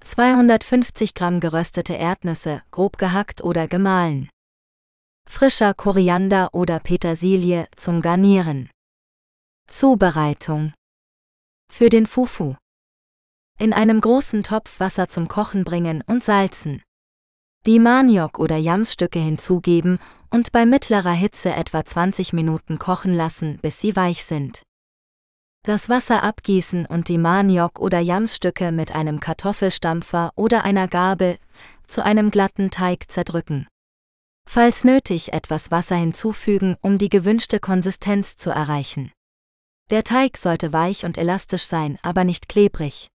250 0.03 1.13
Gramm 1.13 1.39
geröstete 1.39 1.93
Erdnüsse, 1.93 2.63
grob 2.71 2.97
gehackt 2.97 3.43
oder 3.43 3.67
gemahlen. 3.67 4.31
Frischer 5.29 5.75
Koriander 5.75 6.49
oder 6.53 6.79
Petersilie 6.79 7.67
zum 7.75 8.01
Garnieren. 8.01 8.71
Zubereitung. 9.67 10.73
Für 11.75 11.89
den 11.89 12.05
Fufu. 12.05 12.55
In 13.57 13.73
einem 13.73 13.99
großen 13.99 14.43
Topf 14.43 14.79
Wasser 14.79 15.09
zum 15.09 15.27
Kochen 15.27 15.63
bringen 15.63 16.03
und 16.05 16.23
salzen. 16.23 16.83
Die 17.65 17.79
Maniok- 17.79 18.37
oder 18.37 18.57
Jamsstücke 18.57 19.17
hinzugeben 19.17 19.97
und 20.29 20.51
bei 20.51 20.67
mittlerer 20.67 21.13
Hitze 21.13 21.51
etwa 21.51 21.83
20 21.83 22.31
Minuten 22.31 22.77
kochen 22.77 23.11
lassen, 23.15 23.57
bis 23.63 23.79
sie 23.79 23.95
weich 23.95 24.23
sind. 24.23 24.61
Das 25.63 25.89
Wasser 25.89 26.21
abgießen 26.21 26.85
und 26.85 27.07
die 27.07 27.17
Maniok- 27.17 27.79
oder 27.79 27.99
Jamsstücke 27.99 28.71
mit 28.71 28.93
einem 28.93 29.19
Kartoffelstampfer 29.19 30.31
oder 30.35 30.63
einer 30.63 30.87
Gabel 30.87 31.39
zu 31.87 32.05
einem 32.05 32.29
glatten 32.29 32.69
Teig 32.69 33.09
zerdrücken. 33.09 33.67
Falls 34.47 34.83
nötig 34.83 35.33
etwas 35.33 35.71
Wasser 35.71 35.95
hinzufügen, 35.95 36.77
um 36.81 36.99
die 36.99 37.09
gewünschte 37.09 37.59
Konsistenz 37.59 38.37
zu 38.37 38.51
erreichen. 38.51 39.11
Der 39.91 40.03
Teig 40.03 40.37
sollte 40.37 40.73
weich 40.73 41.05
und 41.05 41.17
elastisch 41.17 41.65
sein, 41.65 41.99
aber 42.01 42.23
nicht 42.23 42.49
klebrig. 42.49 43.09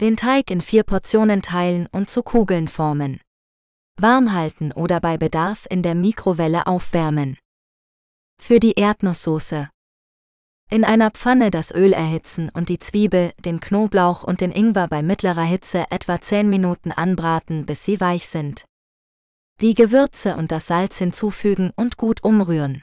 Den 0.00 0.16
Teig 0.16 0.50
in 0.50 0.60
vier 0.60 0.82
Portionen 0.82 1.42
teilen 1.42 1.88
und 1.92 2.10
zu 2.10 2.22
Kugeln 2.22 2.68
formen. 2.68 3.20
Warm 3.96 4.32
halten 4.32 4.72
oder 4.72 5.00
bei 5.00 5.18
Bedarf 5.18 5.66
in 5.70 5.82
der 5.82 5.94
Mikrowelle 5.94 6.66
aufwärmen. 6.66 7.38
Für 8.40 8.58
die 8.58 8.72
Erdnusssoße. 8.72 9.70
In 10.70 10.82
einer 10.84 11.10
Pfanne 11.10 11.50
das 11.50 11.72
Öl 11.72 11.92
erhitzen 11.92 12.48
und 12.48 12.68
die 12.68 12.78
Zwiebel, 12.78 13.32
den 13.44 13.60
Knoblauch 13.60 14.24
und 14.24 14.40
den 14.40 14.50
Ingwer 14.50 14.88
bei 14.88 15.02
mittlerer 15.02 15.44
Hitze 15.44 15.84
etwa 15.90 16.20
10 16.20 16.48
Minuten 16.50 16.90
anbraten, 16.90 17.66
bis 17.66 17.84
sie 17.84 18.00
weich 18.00 18.26
sind. 18.28 18.64
Die 19.60 19.74
Gewürze 19.74 20.36
und 20.36 20.50
das 20.50 20.66
Salz 20.66 20.98
hinzufügen 20.98 21.70
und 21.76 21.96
gut 21.96 22.24
umrühren. 22.24 22.82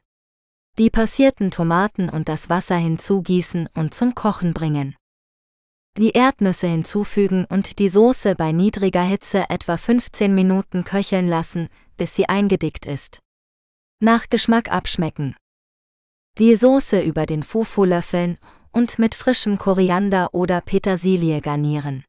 Die 0.78 0.90
passierten 0.90 1.52
Tomaten 1.52 2.10
und 2.10 2.30
das 2.30 2.50
Wasser 2.50 2.78
hinzugießen 2.78 3.68
und 3.74 3.94
zum 3.94 4.16
Kochen 4.16 4.54
bringen. 4.54 4.96
Die 5.98 6.12
Erdnüsse 6.12 6.68
hinzufügen 6.68 7.46
und 7.46 7.78
die 7.80 7.90
Soße 7.90 8.36
bei 8.36 8.54
niedriger 8.54 9.04
Hitze 9.04 9.50
etwa 9.50 9.76
15 9.76 10.34
Minuten 10.34 10.86
köcheln 10.86 11.28
lassen, 11.28 11.68
bis 11.98 12.16
sie 12.16 12.30
eingedickt 12.30 12.86
ist. 12.86 13.20
Nach 14.00 14.30
Geschmack 14.30 14.72
abschmecken. 14.72 15.36
Die 16.38 16.56
Soße 16.56 17.02
über 17.02 17.26
den 17.26 17.44
Fufu 17.44 17.84
löffeln 17.84 18.38
und 18.72 18.98
mit 19.00 19.16
frischem 19.16 19.58
Koriander 19.58 20.34
oder 20.34 20.62
Petersilie 20.62 21.42
garnieren. 21.42 22.06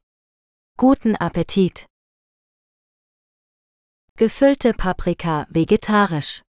Guten 0.77 1.17
Appetit! 1.17 1.85
Gefüllte 4.15 4.73
Paprika 4.73 5.45
vegetarisch. 5.49 6.41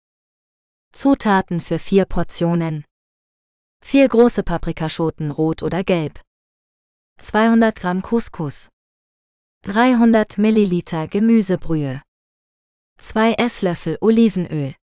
Zutaten 0.93 1.59
für 1.59 1.79
vier 1.79 2.05
Portionen. 2.05 2.85
Vier 3.83 4.07
große 4.07 4.43
Paprikaschoten 4.43 5.31
rot 5.31 5.63
oder 5.63 5.83
gelb. 5.83 6.21
200 7.19 7.75
Gramm 7.75 8.03
Couscous. 8.03 8.69
300 9.63 10.37
Milliliter 10.37 11.07
Gemüsebrühe. 11.07 12.03
2 12.99 13.33
Esslöffel 13.33 13.97
Olivenöl. 14.01 14.75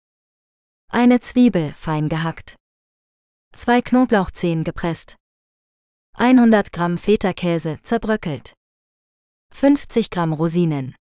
Eine 0.90 1.20
Zwiebel 1.20 1.74
fein 1.74 2.08
gehackt. 2.08 2.56
2 3.54 3.82
Knoblauchzehen 3.82 4.64
gepresst. 4.64 5.16
100 6.16 6.72
Gramm 6.72 6.96
Feta-Käse 6.96 7.80
zerbröckelt. 7.82 8.54
50 9.52 10.08
Gramm 10.08 10.32
Rosinen. 10.32 10.96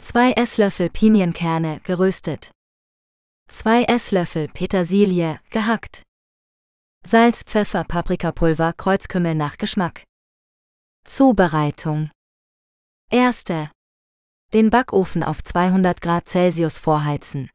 2 0.00 0.32
Esslöffel 0.32 0.88
Pinienkerne 0.88 1.80
geröstet. 1.80 2.53
2 3.48 3.84
Esslöffel 3.84 4.48
Petersilie 4.48 5.40
gehackt. 5.50 6.02
Salz, 7.06 7.42
Pfeffer, 7.42 7.84
Paprikapulver, 7.84 8.72
Kreuzkümmel 8.72 9.34
nach 9.34 9.58
Geschmack. 9.58 10.04
Zubereitung. 11.04 12.10
Erste. 13.10 13.70
Den 14.52 14.70
Backofen 14.70 15.22
auf 15.22 15.42
200 15.42 16.00
Grad 16.00 16.28
Celsius 16.28 16.78
vorheizen. 16.78 17.50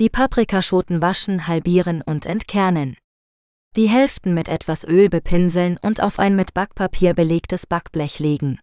Die 0.00 0.10
Paprikaschoten 0.10 1.00
waschen, 1.00 1.46
halbieren 1.46 2.02
und 2.02 2.26
entkernen. 2.26 2.96
Die 3.76 3.88
Hälften 3.88 4.34
mit 4.34 4.48
etwas 4.48 4.84
Öl 4.84 5.08
bepinseln 5.08 5.78
und 5.82 6.00
auf 6.00 6.18
ein 6.18 6.34
mit 6.34 6.52
Backpapier 6.54 7.14
belegtes 7.14 7.66
Backblech 7.66 8.18
legen. 8.18 8.58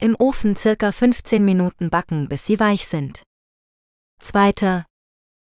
Im 0.00 0.16
Ofen 0.18 0.56
circa 0.56 0.90
15 0.90 1.44
Minuten 1.44 1.90
backen, 1.90 2.28
bis 2.28 2.44
sie 2.46 2.58
weich 2.58 2.88
sind. 2.88 3.22
Zweiter. 4.20 4.87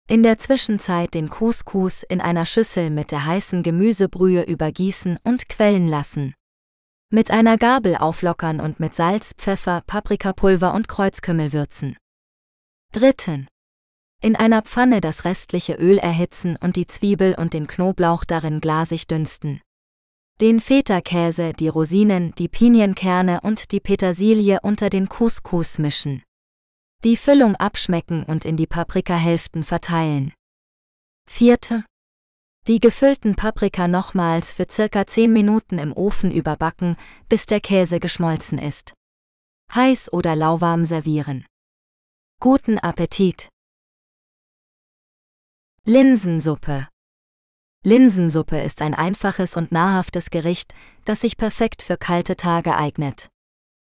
In 0.07 0.23
der 0.23 0.37
Zwischenzeit 0.37 1.13
den 1.13 1.29
Couscous 1.29 2.03
in 2.03 2.19
einer 2.19 2.45
Schüssel 2.45 2.89
mit 2.89 3.11
der 3.11 3.25
heißen 3.25 3.63
Gemüsebrühe 3.63 4.43
übergießen 4.43 5.17
und 5.23 5.47
quellen 5.47 5.87
lassen. 5.87 6.33
Mit 7.09 7.31
einer 7.31 7.57
Gabel 7.57 7.95
auflockern 7.95 8.59
und 8.59 8.79
mit 8.79 8.95
Salz, 8.95 9.33
Pfeffer, 9.37 9.81
Paprikapulver 9.87 10.73
und 10.73 10.87
Kreuzkümmel 10.87 11.53
würzen. 11.53 11.97
Dritten. 12.93 13.47
In 14.21 14.35
einer 14.35 14.61
Pfanne 14.61 15.01
das 15.01 15.25
restliche 15.25 15.73
Öl 15.73 15.97
erhitzen 15.97 16.57
und 16.61 16.75
die 16.75 16.87
Zwiebel 16.87 17.33
und 17.33 17.53
den 17.53 17.67
Knoblauch 17.67 18.23
darin 18.23 18.61
glasig 18.61 19.07
dünsten. 19.07 19.61
Den 20.41 20.59
Feta-Käse, 20.59 21.53
die 21.53 21.67
Rosinen, 21.67 22.33
die 22.35 22.47
Pinienkerne 22.47 23.41
und 23.41 23.71
die 23.71 23.79
Petersilie 23.79 24.59
unter 24.61 24.89
den 24.89 25.07
Couscous 25.07 25.79
mischen. 25.79 26.23
Die 27.03 27.17
Füllung 27.17 27.55
abschmecken 27.55 28.23
und 28.23 28.45
in 28.45 28.57
die 28.57 28.67
Paprikahälften 28.67 29.63
verteilen. 29.63 30.33
Vierte. 31.27 31.83
Die 32.67 32.79
gefüllten 32.79 33.35
Paprika 33.35 33.87
nochmals 33.87 34.53
für 34.53 34.67
circa 34.69 35.07
10 35.07 35.33
Minuten 35.33 35.79
im 35.79 35.93
Ofen 35.93 36.31
überbacken, 36.31 36.97
bis 37.27 37.47
der 37.47 37.59
Käse 37.59 37.99
geschmolzen 37.99 38.59
ist. 38.59 38.93
Heiß 39.73 40.13
oder 40.13 40.35
lauwarm 40.35 40.85
servieren. 40.85 41.43
Guten 42.39 42.77
Appetit! 42.77 43.49
Linsensuppe 45.85 46.87
Linsensuppe 47.83 48.61
ist 48.61 48.83
ein 48.83 48.93
einfaches 48.93 49.57
und 49.57 49.71
nahrhaftes 49.71 50.29
Gericht, 50.29 50.75
das 51.05 51.21
sich 51.21 51.35
perfekt 51.35 51.81
für 51.81 51.97
kalte 51.97 52.35
Tage 52.35 52.77
eignet. 52.77 53.30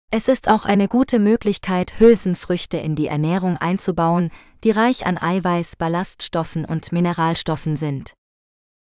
Es 0.10 0.30
ist 0.30 0.48
auch 0.48 0.64
eine 0.64 0.88
gute 0.88 1.20
Möglichkeit, 1.20 2.00
Hülsenfrüchte 2.00 2.78
in 2.78 2.96
die 2.96 3.08
Ernährung 3.08 3.58
einzubauen, 3.58 4.32
die 4.64 4.72
reich 4.72 5.06
an 5.06 5.18
Eiweiß, 5.18 5.76
Ballaststoffen 5.76 6.64
und 6.64 6.94
Mineralstoffen 6.94 7.76
sind. 7.76 8.14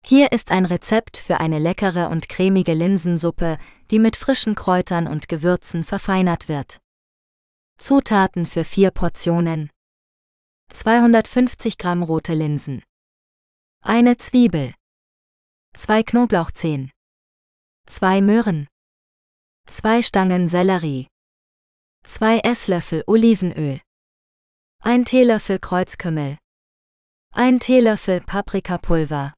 Hier 0.03 0.33
ist 0.33 0.51
ein 0.51 0.65
Rezept 0.65 1.19
für 1.19 1.39
eine 1.39 1.59
leckere 1.59 2.09
und 2.09 2.31
cremige 2.31 2.73
Linsensuppe, 2.73 3.59
die 3.91 3.99
mit 3.99 4.17
frischen 4.17 4.55
Kräutern 4.55 5.07
und 5.07 5.29
Gewürzen 5.29 5.85
verfeinert 5.85 6.49
wird. 6.49 6.79
Zutaten 7.77 8.47
für 8.47 8.65
vier 8.65 8.91
Portionen. 8.91 9.69
250 10.73 11.77
Gramm 11.77 12.03
rote 12.03 12.33
Linsen. 12.33 12.83
Eine 13.83 14.17
Zwiebel. 14.17 14.73
Zwei 15.77 16.03
Knoblauchzehen. 16.03 16.91
Zwei 17.87 18.23
Möhren. 18.23 18.69
Zwei 19.67 20.03
Stangen 20.03 20.49
Sellerie. 20.49 21.10
Zwei 22.05 22.39
Esslöffel 22.41 23.05
Olivenöl. 23.07 23.81
Ein 24.83 25.05
Teelöffel 25.05 25.59
Kreuzkümmel. 25.59 26.39
Ein 27.33 27.61
Teelöffel 27.61 28.21
Paprikapulver. 28.21 29.35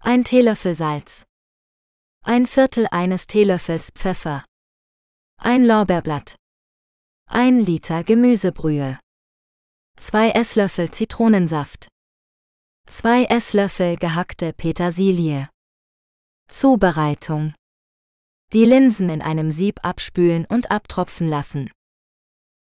Ein 0.00 0.24
Teelöffel 0.24 0.74
Salz. 0.74 1.24
Ein 2.22 2.46
Viertel 2.46 2.86
eines 2.90 3.26
Teelöffels 3.26 3.90
Pfeffer. 3.90 4.44
Ein 5.38 5.64
Lorbeerblatt. 5.66 6.36
Ein 7.28 7.60
Liter 7.60 8.04
Gemüsebrühe. 8.04 8.98
Zwei 9.98 10.30
Esslöffel 10.30 10.90
Zitronensaft. 10.90 11.88
Zwei 12.88 13.24
Esslöffel 13.24 13.96
gehackte 13.96 14.52
Petersilie. 14.52 15.48
Zubereitung. 16.48 17.54
Die 18.54 18.64
Linsen 18.64 19.10
in 19.10 19.20
einem 19.20 19.50
Sieb 19.50 19.80
abspülen 19.82 20.44
und 20.44 20.70
abtropfen 20.70 21.28
lassen. 21.28 21.72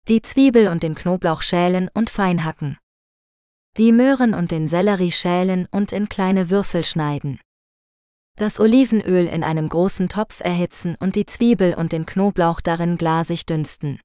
Die 0.08 0.24
Zwiebel 0.24 0.68
und 0.68 0.82
den 0.82 0.96
Knoblauch 0.96 1.44
schälen 1.44 1.88
und 1.94 2.10
fein 2.10 2.44
hacken. 2.44 2.80
Die 3.78 3.92
Möhren 3.92 4.34
und 4.34 4.50
den 4.50 4.68
Sellerie 4.68 5.12
schälen 5.12 5.68
und 5.70 5.92
in 5.92 6.10
kleine 6.10 6.50
Würfel 6.50 6.84
schneiden. 6.84 7.40
Das 8.36 8.60
Olivenöl 8.60 9.28
in 9.28 9.44
einem 9.44 9.70
großen 9.70 10.10
Topf 10.10 10.40
erhitzen 10.40 10.98
und 11.00 11.16
die 11.16 11.28
Zwiebel 11.28 11.76
und 11.76 11.92
den 11.92 12.08
Knoblauch 12.08 12.60
darin 12.60 12.98
glasig 12.98 13.46
dünsten. 13.46 14.00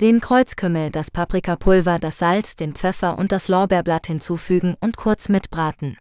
Den 0.00 0.22
Kreuzkümmel, 0.22 0.90
das 0.90 1.10
Paprikapulver, 1.10 1.98
das 1.98 2.16
Salz, 2.16 2.56
den 2.56 2.74
Pfeffer 2.74 3.18
und 3.18 3.32
das 3.32 3.48
Lorbeerblatt 3.48 4.06
hinzufügen 4.06 4.76
und 4.80 4.96
kurz 4.96 5.28
mitbraten. 5.28 5.98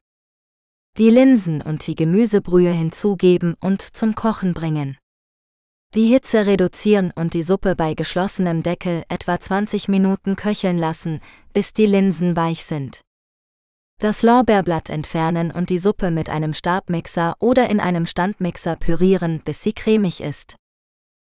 Die 0.97 1.09
Linsen 1.09 1.61
und 1.61 1.85
die 1.87 1.95
Gemüsebrühe 1.95 2.71
hinzugeben 2.71 3.55
und 3.59 3.81
zum 3.81 4.15
Kochen 4.15 4.53
bringen. 4.53 4.97
Die 5.93 6.07
Hitze 6.07 6.45
reduzieren 6.45 7.11
und 7.13 7.33
die 7.33 7.41
Suppe 7.41 7.75
bei 7.75 7.95
geschlossenem 7.95 8.63
Deckel 8.63 9.03
etwa 9.09 9.37
20 9.37 9.89
Minuten 9.89 10.37
köcheln 10.37 10.77
lassen, 10.77 11.19
bis 11.51 11.73
die 11.73 11.85
Linsen 11.85 12.37
weich 12.37 12.63
sind. 12.63 13.01
Das 13.99 14.23
Lorbeerblatt 14.23 14.89
entfernen 14.89 15.51
und 15.51 15.69
die 15.69 15.79
Suppe 15.79 16.11
mit 16.11 16.29
einem 16.29 16.53
Stabmixer 16.53 17.35
oder 17.39 17.69
in 17.69 17.81
einem 17.81 18.05
Standmixer 18.05 18.77
pürieren, 18.77 19.41
bis 19.43 19.63
sie 19.63 19.73
cremig 19.73 20.21
ist. 20.21 20.55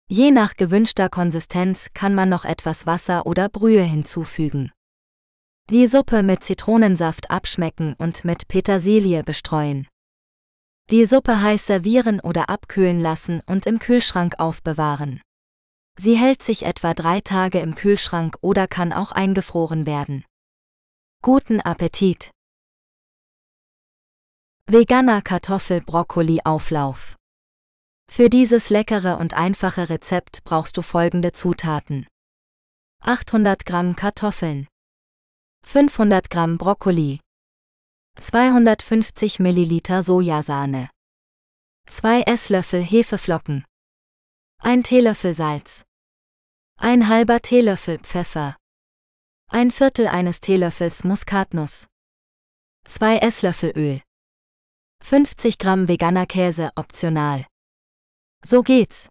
Je 0.09 0.31
nach 0.31 0.55
gewünschter 0.55 1.07
Konsistenz 1.07 1.87
kann 1.93 2.13
man 2.13 2.27
noch 2.27 2.43
etwas 2.43 2.85
Wasser 2.85 3.25
oder 3.25 3.47
Brühe 3.47 3.83
hinzufügen. 3.83 4.73
Die 5.71 5.87
Suppe 5.87 6.21
mit 6.21 6.43
Zitronensaft 6.43 7.31
abschmecken 7.31 7.95
und 7.97 8.25
mit 8.25 8.49
Petersilie 8.49 9.23
bestreuen. 9.23 9.87
Die 10.89 11.05
Suppe 11.05 11.41
heiß 11.41 11.65
servieren 11.65 12.19
oder 12.19 12.49
abkühlen 12.49 12.99
lassen 12.99 13.41
und 13.45 13.65
im 13.65 13.79
Kühlschrank 13.79 14.37
aufbewahren. 14.37 15.21
Sie 15.97 16.17
hält 16.17 16.43
sich 16.43 16.65
etwa 16.65 16.93
drei 16.93 17.21
Tage 17.21 17.61
im 17.61 17.75
Kühlschrank 17.75 18.35
oder 18.41 18.67
kann 18.67 18.91
auch 18.91 19.13
eingefroren 19.13 19.85
werden. 19.85 20.25
Guten 21.21 21.61
Appetit! 21.61 22.31
Veganer 24.67 25.21
Kartoffel-Brokkoli-Auflauf 25.21 27.15
Für 28.11 28.29
dieses 28.29 28.69
leckere 28.69 29.19
und 29.19 29.35
einfache 29.35 29.87
Rezept 29.87 30.43
brauchst 30.43 30.75
du 30.75 30.81
folgende 30.81 31.31
Zutaten. 31.31 32.07
800 33.03 33.65
Gramm 33.65 33.95
Kartoffeln, 33.95 34.67
500 35.65 36.29
Gramm 36.29 36.57
Brokkoli, 36.57 37.21
250 38.19 39.39
Milliliter 39.39 40.03
Sojasahne, 40.03 40.89
2 41.87 42.23
Esslöffel 42.23 42.83
Hefeflocken, 42.83 43.63
1 44.61 44.87
Teelöffel 44.87 45.33
Salz, 45.33 45.83
ein 46.77 47.07
halber 47.07 47.41
Teelöffel 47.41 47.99
Pfeffer, 47.99 48.57
ein 49.47 49.71
Viertel 49.71 50.07
eines 50.07 50.41
Teelöffels 50.41 51.05
Muskatnuss, 51.05 51.87
2 52.85 53.19
Esslöffel 53.19 53.71
Öl, 53.77 54.01
50 55.03 55.57
Gramm 55.57 55.87
veganer 55.87 56.25
Käse 56.25 56.71
optional. 56.75 57.45
So 58.43 58.61
geht's. 58.61 59.09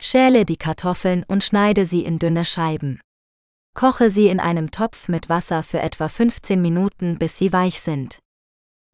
Schäle 0.00 0.44
die 0.44 0.56
Kartoffeln 0.56 1.24
und 1.24 1.42
schneide 1.42 1.86
sie 1.86 2.04
in 2.04 2.18
dünne 2.18 2.44
Scheiben. 2.44 3.00
Koche 3.74 4.08
sie 4.08 4.28
in 4.28 4.38
einem 4.38 4.70
Topf 4.70 5.08
mit 5.08 5.28
Wasser 5.28 5.64
für 5.64 5.80
etwa 5.80 6.08
15 6.08 6.62
Minuten, 6.62 7.18
bis 7.18 7.36
sie 7.38 7.52
weich 7.52 7.80
sind. 7.80 8.20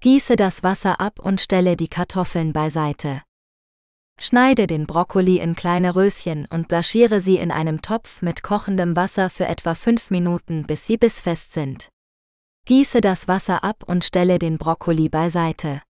Gieße 0.00 0.36
das 0.36 0.62
Wasser 0.62 1.00
ab 1.00 1.20
und 1.20 1.42
stelle 1.42 1.76
die 1.76 1.88
Kartoffeln 1.88 2.54
beiseite. 2.54 3.20
Schneide 4.18 4.66
den 4.66 4.86
Brokkoli 4.86 5.38
in 5.38 5.54
kleine 5.54 5.94
Röschen 5.94 6.46
und 6.46 6.68
blanchiere 6.68 7.20
sie 7.20 7.36
in 7.36 7.50
einem 7.50 7.82
Topf 7.82 8.22
mit 8.22 8.42
kochendem 8.42 8.96
Wasser 8.96 9.28
für 9.28 9.46
etwa 9.46 9.74
5 9.74 10.10
Minuten, 10.10 10.66
bis 10.66 10.86
sie 10.86 10.96
bissfest 10.96 11.52
sind. 11.52 11.90
Gieße 12.66 13.02
das 13.02 13.28
Wasser 13.28 13.62
ab 13.62 13.84
und 13.86 14.04
stelle 14.04 14.38
den 14.38 14.56
Brokkoli 14.56 15.10
beiseite. 15.10 15.82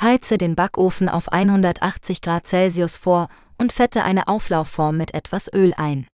Heize 0.00 0.38
den 0.38 0.56
Backofen 0.56 1.10
auf 1.10 1.32
180 1.32 2.22
Grad 2.22 2.46
Celsius 2.46 2.96
vor 2.96 3.28
und 3.58 3.74
fette 3.74 4.04
eine 4.04 4.28
Auflaufform 4.28 4.96
mit 4.96 5.12
etwas 5.12 5.52
Öl 5.52 5.74
ein. 5.76 6.06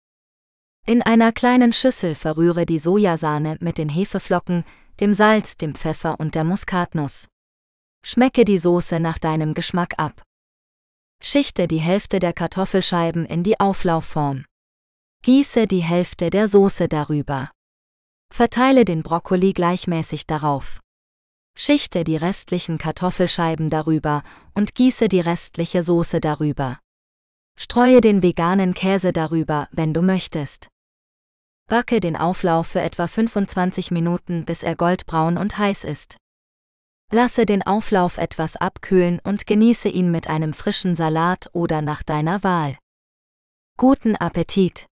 In 0.86 1.00
einer 1.00 1.32
kleinen 1.32 1.72
Schüssel 1.72 2.14
verrühre 2.14 2.66
die 2.66 2.78
Sojasahne 2.78 3.56
mit 3.60 3.78
den 3.78 3.88
Hefeflocken, 3.88 4.64
dem 5.00 5.14
Salz, 5.14 5.56
dem 5.56 5.74
Pfeffer 5.74 6.20
und 6.20 6.34
der 6.34 6.44
Muskatnuss. 6.44 7.28
Schmecke 8.04 8.44
die 8.44 8.58
Soße 8.58 9.00
nach 9.00 9.18
deinem 9.18 9.54
Geschmack 9.54 9.94
ab. 9.96 10.22
Schichte 11.22 11.68
die 11.68 11.78
Hälfte 11.78 12.18
der 12.18 12.34
Kartoffelscheiben 12.34 13.24
in 13.24 13.42
die 13.42 13.58
Auflaufform. 13.58 14.44
Gieße 15.24 15.66
die 15.66 15.82
Hälfte 15.82 16.28
der 16.28 16.48
Soße 16.48 16.86
darüber. 16.86 17.50
Verteile 18.30 18.84
den 18.84 19.02
Brokkoli 19.02 19.54
gleichmäßig 19.54 20.26
darauf. 20.26 20.80
Schichte 21.56 22.04
die 22.04 22.16
restlichen 22.16 22.76
Kartoffelscheiben 22.76 23.70
darüber 23.70 24.22
und 24.52 24.74
gieße 24.74 25.08
die 25.08 25.20
restliche 25.20 25.82
Soße 25.82 26.20
darüber. 26.20 26.78
Streue 27.58 28.02
den 28.02 28.22
veganen 28.22 28.74
Käse 28.74 29.14
darüber, 29.14 29.68
wenn 29.72 29.94
du 29.94 30.02
möchtest. 30.02 30.68
Backe 31.66 32.00
den 32.00 32.16
Auflauf 32.16 32.66
für 32.66 32.80
etwa 32.80 33.06
25 33.06 33.90
Minuten, 33.90 34.44
bis 34.44 34.62
er 34.62 34.76
goldbraun 34.76 35.38
und 35.38 35.56
heiß 35.56 35.84
ist. 35.84 36.18
Lasse 37.10 37.46
den 37.46 37.62
Auflauf 37.62 38.18
etwas 38.18 38.56
abkühlen 38.56 39.20
und 39.24 39.46
genieße 39.46 39.88
ihn 39.88 40.10
mit 40.10 40.28
einem 40.28 40.52
frischen 40.52 40.94
Salat 40.96 41.48
oder 41.52 41.80
nach 41.80 42.02
deiner 42.02 42.42
Wahl. 42.42 42.76
Guten 43.78 44.14
Appetit! 44.16 44.86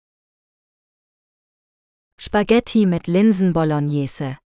Spaghetti 2.19 2.87
mit 2.87 3.07
Linsen 3.07 3.53
Bolognese 3.53 4.39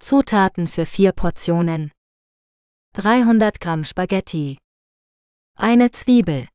Zutaten 0.00 0.68
für 0.68 0.86
vier 0.86 1.12
Portionen 1.12 1.92
300 2.94 3.60
Gramm 3.60 3.84
Spaghetti 3.84 4.58
Eine 5.54 5.90
Zwiebel 5.90 6.48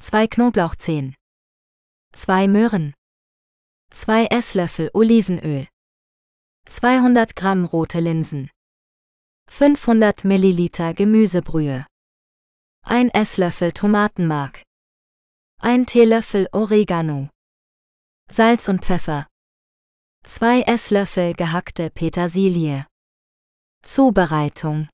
2 0.00 0.28
Knoblauchzehen 0.28 1.16
2 2.14 2.46
Möhren 2.46 2.94
2 3.94 4.28
Esslöffel 4.30 4.90
Olivenöl 4.94 5.68
200 6.66 7.36
Gramm 7.36 7.66
rote 7.66 8.00
Linsen 8.00 8.50
500 9.50 10.24
Milliliter 10.24 10.94
Gemüsebrühe 10.94 11.86
1 12.86 13.10
Esslöffel 13.12 13.72
Tomatenmark 13.72 14.62
1 15.60 15.92
Teelöffel 15.92 16.48
Oregano 16.52 17.28
Salz 18.30 18.66
und 18.68 18.82
Pfeffer 18.82 19.26
2 20.24 20.62
Esslöffel 20.62 21.34
gehackte 21.34 21.90
Petersilie. 21.90 22.86
Zubereitung. 23.82 24.88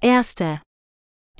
Erste. 0.00 0.62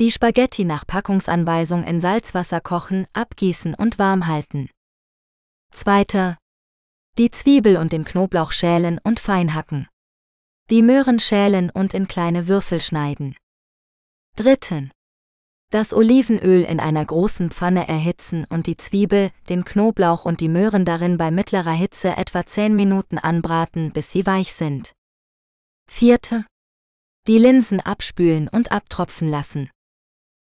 Die 0.00 0.10
Spaghetti 0.10 0.64
nach 0.64 0.84
Packungsanweisung 0.86 1.84
in 1.84 2.00
Salzwasser 2.00 2.60
kochen, 2.60 3.06
abgießen 3.12 3.74
und 3.74 3.98
warm 3.98 4.26
halten. 4.26 4.68
Zweite. 5.70 6.38
Die 7.18 7.30
Zwiebel 7.30 7.78
und 7.78 7.92
den 7.92 8.04
Knoblauch 8.04 8.52
schälen 8.52 9.00
und 9.02 9.20
fein 9.20 9.54
hacken. 9.54 9.88
Die 10.68 10.82
Möhren 10.82 11.18
schälen 11.18 11.70
und 11.70 11.94
in 11.94 12.08
kleine 12.08 12.46
Würfel 12.46 12.78
schneiden. 12.78 13.34
Dritten. 14.36 14.90
Das 15.70 15.94
Olivenöl 15.94 16.62
in 16.62 16.78
einer 16.78 17.02
großen 17.02 17.50
Pfanne 17.50 17.88
erhitzen 17.88 18.44
und 18.50 18.66
die 18.66 18.76
Zwiebel, 18.76 19.30
den 19.48 19.64
Knoblauch 19.64 20.26
und 20.26 20.42
die 20.42 20.50
Möhren 20.50 20.84
darin 20.84 21.16
bei 21.16 21.30
mittlerer 21.30 21.72
Hitze 21.72 22.14
etwa 22.18 22.44
10 22.44 22.76
Minuten 22.76 23.16
anbraten, 23.16 23.92
bis 23.92 24.12
sie 24.12 24.26
weich 24.26 24.52
sind. 24.52 24.92
Vierte. 25.90 26.44
Die 27.26 27.38
Linsen 27.38 27.80
abspülen 27.80 28.46
und 28.48 28.72
abtropfen 28.72 29.30
lassen. 29.30 29.70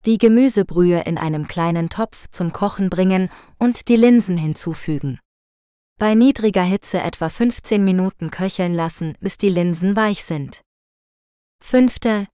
Die 0.05 0.17
Gemüsebrühe 0.17 1.01
in 1.01 1.17
einem 1.17 1.49
kleinen 1.49 1.89
Topf 1.89 2.29
zum 2.31 2.53
Kochen 2.53 2.89
bringen 2.89 3.29
und 3.59 3.89
die 3.89 3.97
Linsen 3.97 4.37
hinzufügen. 4.37 5.19
Bei 6.01 6.15
niedriger 6.15 6.63
Hitze 6.63 6.99
etwa 6.99 7.29
15 7.29 7.83
Minuten 7.83 8.31
köcheln 8.31 8.73
lassen, 8.73 9.15
bis 9.19 9.37
die 9.37 9.49
Linsen 9.49 9.95
weich 9.95 10.23
sind. 10.23 10.61
Fünfte, 11.63 12.25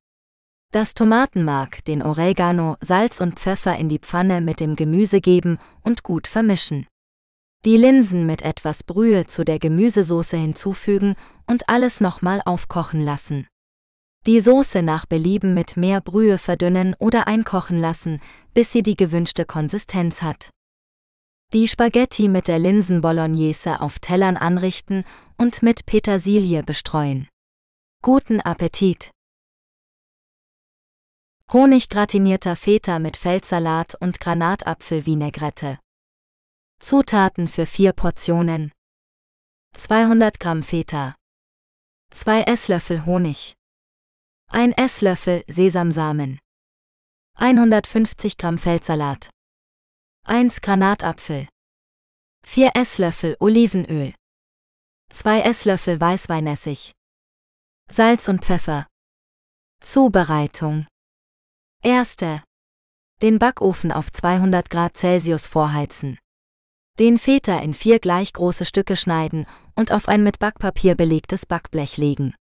das 0.71 0.93
Tomatenmark, 0.93 1.83
den 1.83 2.01
Oregano, 2.01 2.77
Salz 2.79 3.19
und 3.19 3.37
Pfeffer 3.37 3.75
in 3.75 3.89
die 3.89 3.99
Pfanne 3.99 4.39
mit 4.39 4.61
dem 4.61 4.77
Gemüse 4.77 5.19
geben 5.19 5.59
und 5.83 6.03
gut 6.03 6.27
vermischen. 6.27 6.87
Die 7.65 7.75
Linsen 7.75 8.25
mit 8.25 8.41
etwas 8.41 8.85
Brühe 8.85 9.27
zu 9.27 9.43
der 9.43 9.59
Gemüsesoße 9.59 10.37
hinzufügen 10.37 11.15
und 11.45 11.67
alles 11.67 11.99
nochmal 11.99 12.41
aufkochen 12.45 13.01
lassen. 13.01 13.47
Die 14.25 14.39
Soße 14.39 14.81
nach 14.81 15.05
Belieben 15.05 15.53
mit 15.53 15.75
mehr 15.75 15.99
Brühe 15.99 16.37
verdünnen 16.37 16.95
oder 16.99 17.27
einkochen 17.27 17.79
lassen, 17.79 18.21
bis 18.53 18.71
sie 18.71 18.81
die 18.81 18.95
gewünschte 18.95 19.43
Konsistenz 19.43 20.21
hat. 20.21 20.51
Die 21.53 21.69
Spaghetti 21.69 22.27
mit 22.27 22.49
der 22.49 22.59
Linsen-Bolognese 22.59 23.79
auf 23.79 23.99
Tellern 23.99 24.35
anrichten 24.35 25.05
und 25.37 25.63
mit 25.63 25.85
Petersilie 25.85 26.61
bestreuen. 26.61 27.29
Guten 28.01 28.41
Appetit! 28.41 29.11
Honiggratinierter 31.53 32.57
Feta 32.57 32.99
mit 32.99 33.15
Feldsalat 33.15 33.95
und 34.01 34.19
Granatapfel-Vinaigrette. 34.19 35.79
Zutaten 36.81 37.47
für 37.47 37.65
vier 37.65 37.93
Portionen. 37.93 38.73
200 39.77 40.41
Gramm 40.41 40.63
Feta. 40.63 41.15
2 42.11 42.41
Esslöffel 42.41 43.05
Honig. 43.05 43.53
1 44.51 44.75
Esslöffel 44.75 45.45
Sesamsamen. 45.47 46.39
150 47.35 48.35
Gramm 48.35 48.57
Feldsalat. 48.57 49.29
1 50.29 50.59
Granatapfel. 50.59 51.47
4 52.45 52.71
Esslöffel 52.75 53.37
Olivenöl. 53.39 54.13
2 55.13 55.39
Esslöffel 55.39 56.01
Weißweinessig. 56.01 56.91
Salz 57.89 58.27
und 58.27 58.43
Pfeffer. 58.43 58.87
Zubereitung 59.79 60.85
Erste. 61.81 62.43
Den 63.21 63.39
Backofen 63.39 63.93
auf 63.93 64.11
200 64.11 64.69
Grad 64.69 64.97
Celsius 64.97 65.47
vorheizen. 65.47 66.19
Den 66.99 67.19
Feta 67.19 67.59
in 67.59 67.73
vier 67.73 67.99
gleich 67.99 68.33
große 68.33 68.65
Stücke 68.65 68.97
schneiden 68.97 69.45
und 69.75 69.93
auf 69.93 70.09
ein 70.09 70.23
mit 70.23 70.39
Backpapier 70.39 70.95
belegtes 70.95 71.45
Backblech 71.45 71.95
legen. 71.95 72.35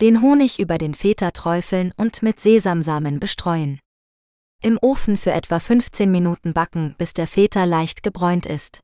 Den 0.00 0.20
Honig 0.20 0.58
über 0.58 0.78
den 0.78 0.96
Feta 0.96 1.30
träufeln 1.30 1.92
und 1.96 2.24
mit 2.24 2.40
Sesamsamen 2.40 3.20
bestreuen. 3.20 3.78
Im 4.64 4.78
Ofen 4.80 5.18
für 5.18 5.32
etwa 5.32 5.60
15 5.60 6.10
Minuten 6.10 6.54
backen, 6.54 6.94
bis 6.96 7.12
der 7.12 7.26
Feta 7.26 7.64
leicht 7.64 8.02
gebräunt 8.02 8.46
ist. 8.46 8.80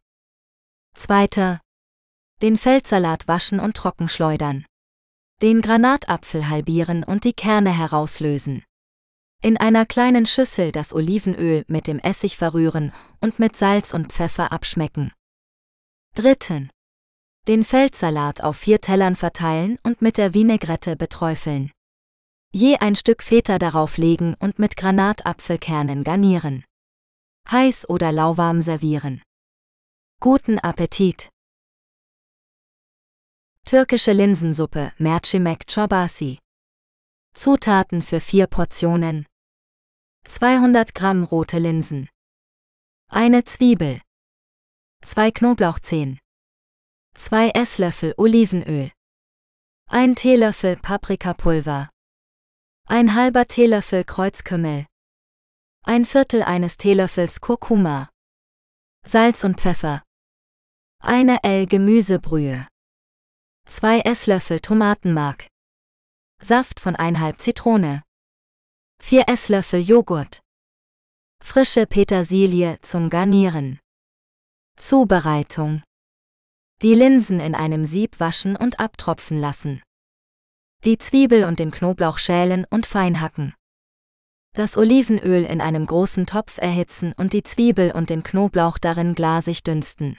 Zweiter. 0.95 1.63
Den 2.43 2.59
Feldsalat 2.59 3.27
waschen 3.29 3.61
und 3.61 3.79
trockenschleudern. 3.79 4.67
Den 5.41 5.63
Granatapfel 5.63 6.51
halbieren 6.51 7.03
und 7.03 7.25
die 7.25 7.33
Kerne 7.33 7.71
herauslösen. 7.71 8.63
In 9.41 9.57
einer 9.57 9.87
kleinen 9.87 10.27
Schüssel 10.27 10.71
das 10.71 10.93
Olivenöl 10.93 11.65
mit 11.67 11.87
dem 11.87 11.99
Essig 11.99 12.37
verrühren 12.37 12.93
und 13.23 13.39
mit 13.39 13.57
Salz 13.57 13.95
und 13.95 14.13
Pfeffer 14.13 14.53
abschmecken. 14.53 15.13
Dritten. 16.15 16.69
Den 17.49 17.65
Feldsalat 17.65 18.43
auf 18.43 18.59
vier 18.59 18.83
Tellern 18.83 19.17
verteilen 19.17 19.79
und 19.83 20.03
mit 20.03 20.19
der 20.19 20.35
Vinaigrette 20.35 20.95
beträufeln. 20.97 21.73
Je 22.53 22.77
ein 22.79 22.97
Stück 22.97 23.23
Feta 23.23 23.59
darauf 23.59 23.97
legen 23.97 24.35
und 24.41 24.59
mit 24.59 24.77
Granatapfelkernen 24.77 26.03
garnieren. 26.03 26.65
Heiß 27.49 27.89
oder 27.89 28.11
lauwarm 28.11 28.61
servieren. 28.61 29.23
Guten 30.21 30.59
Appetit! 30.59 31.31
Türkische 33.65 34.13
Linsensuppe, 34.13 34.93
Mercimek 34.99 35.69
Çorbası. 35.69 36.39
Zutaten 37.35 38.03
für 38.03 38.21
vier 38.21 38.49
Portionen. 38.49 39.27
200 40.27 40.93
Gramm 40.93 41.23
rote 41.25 41.59
Linsen. 41.59 42.09
Eine 43.09 43.45
Zwiebel. 43.45 44.01
Zwei 45.05 45.31
Knoblauchzehen. 45.31 46.19
Zwei 47.15 47.51
Esslöffel 47.51 48.13
Olivenöl. 48.17 48.91
Ein 49.87 50.17
Teelöffel 50.17 50.77
Paprikapulver. 50.77 51.91
Ein 52.93 53.15
halber 53.15 53.47
Teelöffel 53.47 54.03
Kreuzkümmel. 54.03 54.85
Ein 55.85 56.05
Viertel 56.05 56.43
eines 56.43 56.77
Teelöffels 56.77 57.41
Kurkuma. 57.41 58.11
Salz 59.07 59.45
und 59.45 59.61
Pfeffer. 59.61 60.03
Eine 61.01 61.45
L 61.45 61.67
Gemüsebrühe. 61.67 62.67
2 63.69 64.01
Esslöffel 64.01 64.59
Tomatenmark. 64.59 65.47
Saft 66.43 66.81
von 66.81 66.97
1,5 66.97 67.39
Zitrone. 67.39 68.03
4 69.01 69.29
Esslöffel 69.29 69.83
Joghurt. 69.83 70.41
Frische 71.45 71.87
Petersilie 71.87 72.81
zum 72.83 73.09
Garnieren. 73.09 73.79
Zubereitung. 74.77 75.85
Die 76.83 76.97
Linsen 76.97 77.39
in 77.39 77.55
einem 77.55 77.87
Sieb 77.87 78.19
waschen 78.19 78.57
und 78.57 78.81
abtropfen 78.81 79.39
lassen. 79.39 79.81
Die 80.83 80.97
Zwiebel 80.97 81.45
und 81.45 81.59
den 81.59 81.71
Knoblauch 81.71 82.17
schälen 82.17 82.65
und 82.71 82.87
fein 82.87 83.21
hacken. 83.21 83.53
Das 84.55 84.79
Olivenöl 84.79 85.45
in 85.45 85.61
einem 85.61 85.85
großen 85.85 86.25
Topf 86.25 86.57
erhitzen 86.57 87.13
und 87.19 87.35
die 87.35 87.43
Zwiebel 87.43 87.93
und 87.93 88.09
den 88.09 88.23
Knoblauch 88.23 88.79
darin 88.79 89.15
glasig 89.15 89.63
dünsten. 89.63 90.17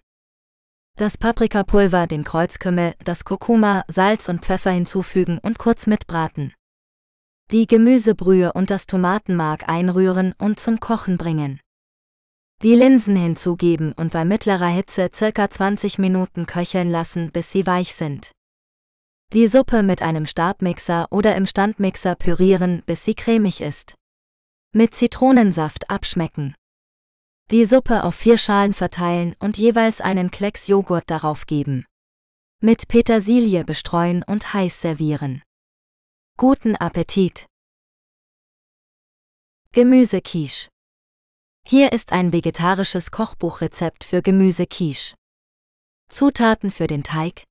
Das 1.00 1.18
Paprikapulver, 1.18 2.06
den 2.06 2.24
Kreuzkümmel, 2.24 2.94
das 3.04 3.26
Kurkuma, 3.26 3.84
Salz 3.88 4.30
und 4.30 4.46
Pfeffer 4.46 4.70
hinzufügen 4.70 5.40
und 5.42 5.58
kurz 5.58 5.88
mitbraten. 5.88 6.54
Die 7.50 7.66
Gemüsebrühe 7.66 8.54
und 8.54 8.70
das 8.70 8.86
Tomatenmark 8.86 9.68
einrühren 9.68 10.36
und 10.38 10.60
zum 10.60 10.80
Kochen 10.80 11.18
bringen. 11.18 11.60
Die 12.62 12.76
Linsen 12.76 13.16
hinzugeben 13.16 13.94
und 13.94 14.14
bei 14.14 14.26
mittlerer 14.26 14.68
Hitze 14.68 15.10
circa 15.12 15.50
20 15.50 15.98
Minuten 15.98 16.46
köcheln 16.46 16.92
lassen, 16.92 17.32
bis 17.32 17.52
sie 17.52 17.66
weich 17.66 17.96
sind. 17.96 18.32
Die 19.34 19.48
Suppe 19.48 19.82
mit 19.82 20.02
einem 20.02 20.26
Stabmixer 20.26 21.08
oder 21.10 21.38
im 21.38 21.46
Standmixer 21.46 22.16
pürieren, 22.16 22.84
bis 22.86 23.06
sie 23.06 23.16
cremig 23.16 23.62
ist. 23.62 23.96
Mit 24.74 24.94
Zitronensaft 24.94 25.90
abschmecken. 25.90 26.54
Die 27.50 27.64
Suppe 27.64 28.04
auf 28.04 28.14
vier 28.14 28.38
Schalen 28.38 28.74
verteilen 28.74 29.38
und 29.40 29.58
jeweils 29.58 30.02
einen 30.02 30.32
Klecks 30.32 30.68
Joghurt 30.68 31.10
darauf 31.10 31.46
geben. 31.46 31.86
Mit 32.60 32.90
Petersilie 32.90 33.64
bestreuen 33.64 34.22
und 34.24 34.54
heiß 34.54 34.82
servieren. 34.82 35.42
Guten 36.36 36.76
Appetit! 36.76 37.46
Gemüsequiche. 39.72 40.68
Hier 41.66 41.94
ist 41.94 42.12
ein 42.12 42.34
vegetarisches 42.34 43.12
Kochbuchrezept 43.12 44.04
für 44.04 44.22
Gemüsequiche. 44.22 45.16
Zutaten 46.10 46.70
für 46.70 46.88
den 46.88 47.04
Teig: 47.04 47.46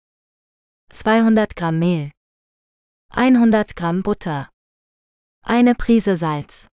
200 0.92 1.56
Gramm 1.56 1.78
Mehl, 1.78 2.10
100 3.12 3.76
Gramm 3.76 4.02
Butter, 4.02 4.50
eine 5.42 5.74
Prise 5.74 6.16
Salz, 6.16 6.66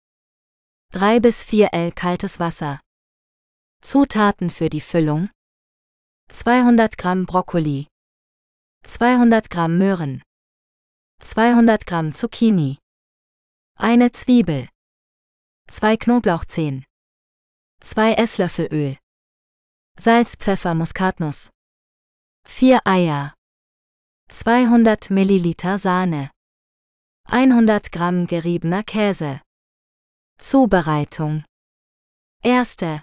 3 0.93 1.19
bis 1.19 1.43
4 1.43 1.73
L 1.73 1.91
kaltes 1.91 2.39
Wasser, 2.39 2.79
Zutaten 3.85 4.49
für 4.49 4.69
die 4.69 4.81
Füllung. 4.81 5.29
200 6.33 6.97
Gramm 6.97 7.27
Brokkoli. 7.27 7.85
200 8.81 9.51
Gramm 9.51 9.77
Möhren. 9.77 10.23
200 11.21 11.85
Gramm 11.85 12.15
Zucchini. 12.15 12.79
Eine 13.77 14.11
Zwiebel. 14.11 14.69
2 15.69 15.97
Knoblauchzehen. 15.97 16.83
2 17.81 18.13
Esslöffel 18.13 18.69
Öl 18.71 18.97
Salz, 19.99 20.35
Pfeffer, 20.35 20.73
Muskatnuss. 20.73 21.51
4 22.47 22.79
Eier 22.85 23.35
200 24.31 25.09
Milliliter 25.11 25.79
Sahne 25.79 26.29
100 27.29 27.91
Gramm 27.91 28.27
geriebener 28.27 28.83
Käse 28.83 29.41
Zubereitung 30.37 31.43
Erste 32.43 33.01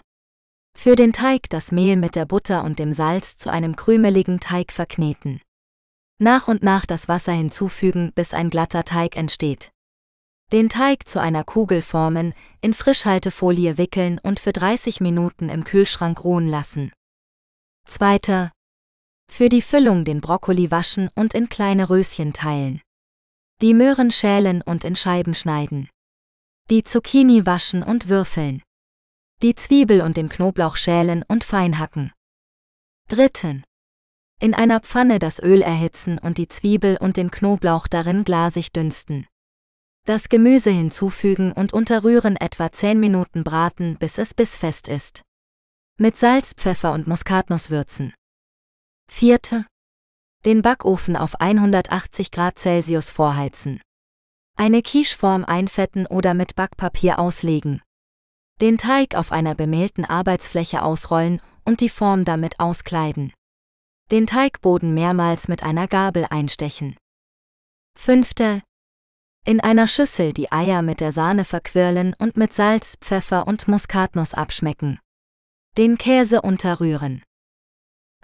für 0.76 0.94
den 0.94 1.12
Teig 1.12 1.48
das 1.50 1.72
Mehl 1.72 1.96
mit 1.96 2.16
der 2.16 2.26
Butter 2.26 2.64
und 2.64 2.78
dem 2.78 2.92
Salz 2.92 3.36
zu 3.36 3.50
einem 3.50 3.76
krümeligen 3.76 4.40
Teig 4.40 4.72
verkneten. 4.72 5.40
Nach 6.18 6.48
und 6.48 6.62
nach 6.62 6.86
das 6.86 7.08
Wasser 7.08 7.32
hinzufügen, 7.32 8.12
bis 8.14 8.34
ein 8.34 8.50
glatter 8.50 8.84
Teig 8.84 9.16
entsteht. 9.16 9.72
Den 10.52 10.68
Teig 10.68 11.08
zu 11.08 11.20
einer 11.20 11.44
Kugel 11.44 11.82
formen, 11.82 12.34
in 12.60 12.74
Frischhaltefolie 12.74 13.78
wickeln 13.78 14.20
und 14.22 14.38
für 14.38 14.52
30 14.52 15.00
Minuten 15.00 15.48
im 15.48 15.64
Kühlschrank 15.64 16.22
ruhen 16.24 16.46
lassen. 16.46 16.92
Zweiter. 17.86 18.52
Für 19.32 19.48
die 19.48 19.62
Füllung 19.62 20.04
den 20.04 20.20
Brokkoli 20.20 20.70
waschen 20.70 21.08
und 21.14 21.32
in 21.32 21.48
kleine 21.48 21.88
Röschen 21.88 22.34
teilen. 22.34 22.82
Die 23.62 23.72
Möhren 23.72 24.10
schälen 24.10 24.60
und 24.60 24.84
in 24.84 24.94
Scheiben 24.94 25.34
schneiden. 25.34 25.88
Die 26.68 26.84
Zucchini 26.84 27.46
waschen 27.46 27.82
und 27.82 28.10
würfeln 28.10 28.62
die 29.42 29.54
Zwiebel 29.56 30.02
und 30.02 30.18
den 30.18 30.28
Knoblauch 30.28 30.76
schälen 30.76 31.24
und 31.26 31.44
fein 31.44 31.78
hacken. 31.78 32.12
Dritten. 33.08 33.64
In 34.38 34.54
einer 34.54 34.80
Pfanne 34.80 35.18
das 35.18 35.42
Öl 35.42 35.62
erhitzen 35.62 36.18
und 36.18 36.36
die 36.36 36.46
Zwiebel 36.46 36.98
und 37.00 37.16
den 37.16 37.30
Knoblauch 37.30 37.88
darin 37.88 38.22
glasig 38.24 38.70
dünsten. 38.70 39.26
Das 40.04 40.28
Gemüse 40.28 40.70
hinzufügen 40.70 41.52
und 41.52 41.72
unterrühren 41.72 42.36
etwa 42.36 42.70
10 42.70 43.00
Minuten 43.00 43.44
braten, 43.44 43.96
bis 43.98 44.18
es 44.18 44.34
bissfest 44.34 44.88
ist. 44.88 45.22
Mit 45.98 46.18
Salz, 46.18 46.52
Pfeffer 46.54 46.92
und 46.92 47.06
Muskatnuss 47.06 47.70
würzen. 47.70 48.12
Vierte. 49.14 49.66
Den 50.44 50.62
Backofen 50.62 51.16
auf 51.16 51.40
180 51.40 52.32
Grad 52.32 52.58
Celsius 52.58 53.10
vorheizen. 53.10 53.80
Eine 54.56 54.82
Quicheform 54.82 55.44
einfetten 55.44 56.06
oder 56.06 56.34
mit 56.34 56.56
Backpapier 56.56 57.20
auslegen. 57.20 57.82
Den 58.60 58.78
Teig 58.78 59.14
auf 59.14 59.30
einer 59.30 59.54
bemehlten 59.54 60.04
Arbeitsfläche 60.04 60.82
ausrollen 60.82 61.40
und 61.64 61.80
die 61.80 61.88
Form 61.88 62.24
damit 62.24 62.58
auskleiden. 62.58 63.32
Den 64.10 64.26
Teigboden 64.26 64.92
mehrmals 64.92 65.46
mit 65.46 65.62
einer 65.62 65.86
Gabel 65.86 66.26
einstechen. 66.28 66.96
Fünfte. 67.96 68.62
In 69.44 69.60
einer 69.60 69.86
Schüssel 69.86 70.32
die 70.32 70.50
Eier 70.50 70.82
mit 70.82 70.98
der 70.98 71.12
Sahne 71.12 71.44
verquirlen 71.44 72.16
und 72.18 72.36
mit 72.36 72.54
Salz, 72.54 72.96
Pfeffer 73.00 73.46
und 73.46 73.68
Muskatnuss 73.68 74.34
abschmecken. 74.34 74.98
Den 75.76 75.96
Käse 75.96 76.42
unterrühren. 76.42 77.22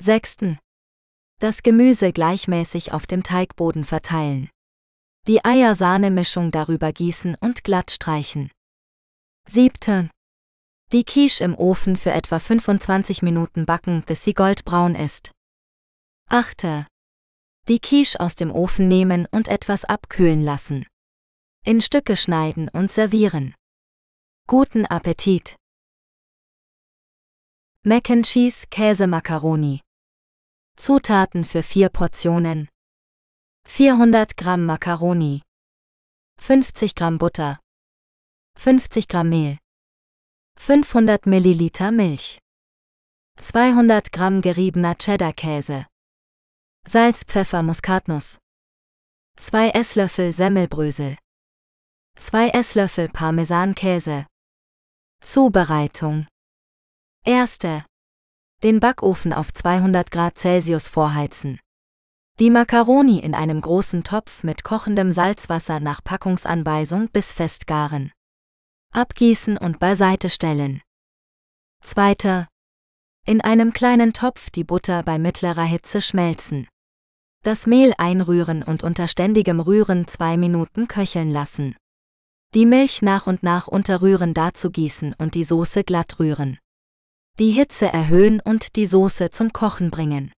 Sechsten. 0.01 0.59
Das 1.41 1.63
Gemüse 1.63 2.13
gleichmäßig 2.13 2.93
auf 2.93 3.07
dem 3.07 3.23
Teigboden 3.23 3.85
verteilen. 3.85 4.51
Die 5.29 5.45
Eier-Sahne-Mischung 5.45 6.51
darüber 6.51 6.93
gießen 6.93 7.37
und 7.37 7.63
glatt 7.63 7.93
streichen. 7.93 8.51
Siebte. 9.47 10.11
Die 10.91 11.05
Quiche 11.05 11.45
im 11.45 11.55
Ofen 11.55 11.97
für 11.97 12.11
etwa 12.11 12.41
25 12.41 13.23
Minuten 13.23 13.67
backen, 13.67 14.03
bis 14.03 14.25
sie 14.25 14.35
goldbraun 14.35 14.97
ist. 14.97 15.31
8. 16.29 16.87
Die 17.69 17.79
Quiche 17.79 18.19
aus 18.19 18.35
dem 18.35 18.51
Ofen 18.51 18.89
nehmen 18.89 19.29
und 19.31 19.47
etwas 19.47 19.85
abkühlen 19.85 20.43
lassen. 20.43 20.87
In 21.65 21.81
Stücke 21.81 22.17
schneiden 22.17 22.69
und 22.71 22.91
servieren. 22.91 23.55
Guten 24.49 24.87
Appetit! 24.87 25.55
Mac 27.85 28.11
and 28.11 28.27
Cheese 28.27 28.67
Käsemakaroni. 28.71 29.83
Zutaten 30.79 31.45
für 31.45 31.63
vier 31.63 31.89
Portionen. 31.89 32.69
400 33.67 34.37
Gramm 34.37 34.65
Makaroni. 34.65 35.43
50 36.41 36.95
Gramm 36.95 37.19
Butter. 37.19 37.61
50 38.57 39.09
Gramm 39.09 39.29
Mehl. 39.29 39.59
500 40.59 41.25
Milliliter 41.25 41.93
Milch, 41.93 42.41
200 43.41 44.13
Gramm 44.13 44.43
geriebener 44.43 44.97
Cheddar-Käse, 44.97 45.87
Salz, 46.85 47.25
Pfeffer, 47.25 47.63
Muskatnuss, 47.63 48.39
2 49.39 49.71
Esslöffel 49.71 50.33
Semmelbrösel, 50.33 51.17
2 52.17 52.51
Esslöffel 52.51 53.09
Parmesankäse. 53.09 54.27
Zubereitung. 55.23 56.27
Erste. 57.25 57.85
Den 58.65 58.81
Backofen 58.81 59.33
auf 59.33 59.55
200 59.55 60.11
Grad 60.11 60.37
Celsius 60.37 60.89
vorheizen. 60.89 61.61
Die 62.41 62.51
Macaroni 62.51 63.21
in 63.21 63.33
einem 63.33 63.61
großen 63.61 64.03
Topf 64.03 64.43
mit 64.43 64.65
kochendem 64.65 65.13
Salzwasser 65.13 65.79
nach 65.79 66.03
Packungsanweisung 66.03 67.09
bis 67.09 67.33
festgaren. 67.33 68.11
Abgießen 68.93 69.59
und 69.59 69.79
beiseite 69.79 70.29
stellen. 70.29 70.83
Zweiter. 71.83 72.49
In 73.25 73.41
einem 73.41 73.73
kleinen 73.73 74.13
Topf 74.13 74.51
die 74.51 74.65
Butter 74.65 75.05
bei 75.05 75.21
mittlerer 75.21 75.63
Hitze 75.63 76.03
schmelzen. 76.03 76.67
Das 77.45 77.69
Mehl 77.69 77.95
einrühren 77.97 78.65
und 78.65 78.83
unter 78.83 79.07
ständigem 79.07 79.61
Rühren 79.61 80.09
zwei 80.09 80.37
Minuten 80.37 80.89
köcheln 80.89 81.31
lassen. 81.31 81.77
Die 82.55 82.67
Milch 82.67 83.03
nach 83.03 83.29
und 83.29 83.45
nach 83.45 83.69
unterrühren 83.69 84.35
dazu 84.35 84.73
gießen 84.73 85.15
und 85.17 85.37
die 85.37 85.45
Soße 85.45 85.85
glatt 85.85 86.19
rühren. 86.19 86.59
Die 87.39 87.53
Hitze 87.53 87.87
erhöhen 87.87 88.41
und 88.41 88.75
die 88.75 88.87
Soße 88.87 89.31
zum 89.31 89.53
Kochen 89.53 89.93
bringen. 89.93 90.33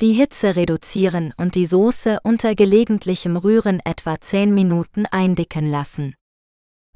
Die 0.00 0.12
Hitze 0.12 0.54
reduzieren 0.54 1.34
und 1.36 1.56
die 1.56 1.66
Soße 1.66 2.20
unter 2.22 2.54
gelegentlichem 2.54 3.36
Rühren 3.36 3.80
etwa 3.84 4.20
10 4.20 4.54
Minuten 4.54 5.06
eindicken 5.06 5.68
lassen. 5.68 6.14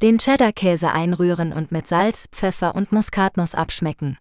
Den 0.02 0.18
Cheddar-Käse 0.18 0.92
einrühren 0.92 1.52
und 1.52 1.72
mit 1.72 1.88
Salz, 1.88 2.28
Pfeffer 2.30 2.76
und 2.76 2.92
Muskatnuss 2.92 3.56
abschmecken. 3.56 4.18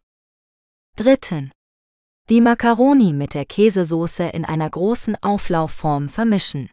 Dritten. 0.97 1.51
Die 2.29 2.41
Macaroni 2.41 3.13
mit 3.13 3.35
der 3.35 3.45
Käsesoße 3.45 4.23
in 4.23 4.45
einer 4.45 4.69
großen 4.69 5.15
Auflaufform 5.21 6.09
vermischen. 6.09 6.71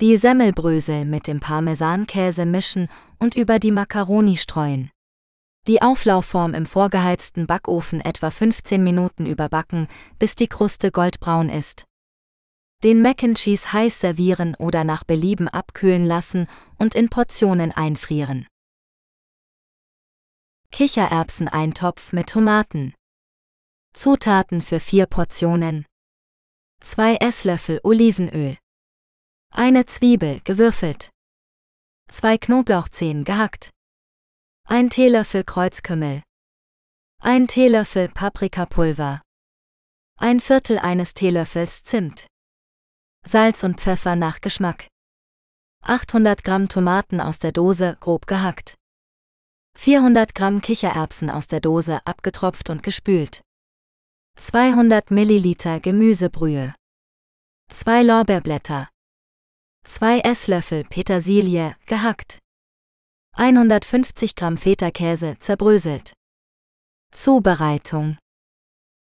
Die 0.00 0.16
Semmelbrösel 0.16 1.04
mit 1.04 1.28
dem 1.28 1.38
Parmesankäse 1.38 2.44
mischen 2.44 2.88
und 3.20 3.36
über 3.36 3.60
die 3.60 3.70
Macaroni 3.70 4.36
streuen. 4.36 4.90
Die 5.68 5.80
Auflaufform 5.80 6.54
im 6.54 6.66
vorgeheizten 6.66 7.46
Backofen 7.46 8.00
etwa 8.00 8.32
15 8.32 8.82
Minuten 8.82 9.26
überbacken, 9.26 9.86
bis 10.18 10.34
die 10.34 10.48
Kruste 10.48 10.90
goldbraun 10.90 11.48
ist. 11.48 11.84
Den 12.82 13.00
Mac 13.00 13.22
and 13.22 13.38
Cheese 13.38 13.72
heiß 13.72 14.00
servieren 14.00 14.56
oder 14.56 14.82
nach 14.82 15.04
Belieben 15.04 15.46
abkühlen 15.46 16.04
lassen 16.04 16.48
und 16.78 16.96
in 16.96 17.08
Portionen 17.08 17.70
einfrieren. 17.70 18.48
Kichererbseneintopf 20.72 22.12
mit 22.12 22.30
Tomaten. 22.30 22.92
Zutaten 23.94 24.62
für 24.62 24.80
vier 24.80 25.06
Portionen. 25.06 25.86
2 26.80 27.18
Esslöffel 27.20 27.78
Olivenöl. 27.84 28.58
Eine 29.52 29.86
Zwiebel 29.86 30.40
gewürfelt. 30.42 31.10
2 32.08 32.38
Knoblauchzehen 32.38 33.22
gehackt. 33.22 33.70
Ein 34.74 34.88
Teelöffel 34.88 35.44
Kreuzkümmel. 35.44 36.22
Ein 37.20 37.46
Teelöffel 37.46 38.08
Paprikapulver. 38.08 39.20
Ein 40.18 40.40
Viertel 40.40 40.78
eines 40.78 41.12
Teelöffels 41.12 41.82
Zimt. 41.84 42.26
Salz 43.22 43.64
und 43.64 43.78
Pfeffer 43.82 44.16
nach 44.16 44.40
Geschmack. 44.40 44.88
800 45.82 46.42
Gramm 46.42 46.70
Tomaten 46.70 47.20
aus 47.20 47.38
der 47.38 47.52
Dose 47.52 47.98
grob 48.00 48.26
gehackt. 48.26 48.74
400 49.76 50.34
Gramm 50.34 50.62
Kichererbsen 50.62 51.28
aus 51.28 51.48
der 51.48 51.60
Dose 51.60 52.00
abgetropft 52.06 52.70
und 52.70 52.82
gespült. 52.82 53.42
200 54.38 55.10
Milliliter 55.10 55.80
Gemüsebrühe. 55.80 56.74
2 57.74 58.04
Lorbeerblätter. 58.04 58.88
2 59.84 60.20
Esslöffel 60.20 60.84
Petersilie 60.84 61.76
gehackt. 61.84 62.38
150 63.34 64.36
Gramm 64.36 64.58
Feta-Käse 64.58 65.36
zerbröselt. 65.40 66.12
Zubereitung. 67.12 68.18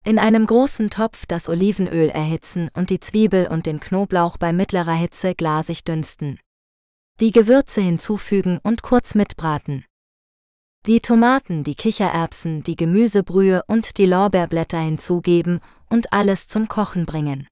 In 0.05 0.19
einem 0.19 0.47
großen 0.47 0.91
Topf 0.91 1.27
das 1.27 1.49
Olivenöl 1.49 2.09
erhitzen 2.09 2.71
und 2.73 2.91
die 2.91 3.01
Zwiebel 3.01 3.49
und 3.49 3.67
den 3.67 3.81
Knoblauch 3.81 4.37
bei 4.37 4.53
mittlerer 4.53 4.95
Hitze 4.95 5.35
glasig 5.35 5.83
dünsten. 5.83 6.39
Die 7.19 7.33
Gewürze 7.33 7.81
hinzufügen 7.81 8.61
und 8.63 8.83
kurz 8.83 9.17
mitbraten. 9.17 9.85
Die 10.87 11.01
Tomaten, 11.01 11.65
die 11.65 11.75
Kichererbsen, 11.75 12.63
die 12.63 12.77
Gemüsebrühe 12.77 13.63
und 13.67 13.99
die 13.99 14.07
Lorbeerblätter 14.07 14.79
hinzugeben 14.79 15.61
und 15.91 16.13
alles 16.13 16.47
zum 16.47 16.69
Kochen 16.69 17.07
bringen. 17.07 17.49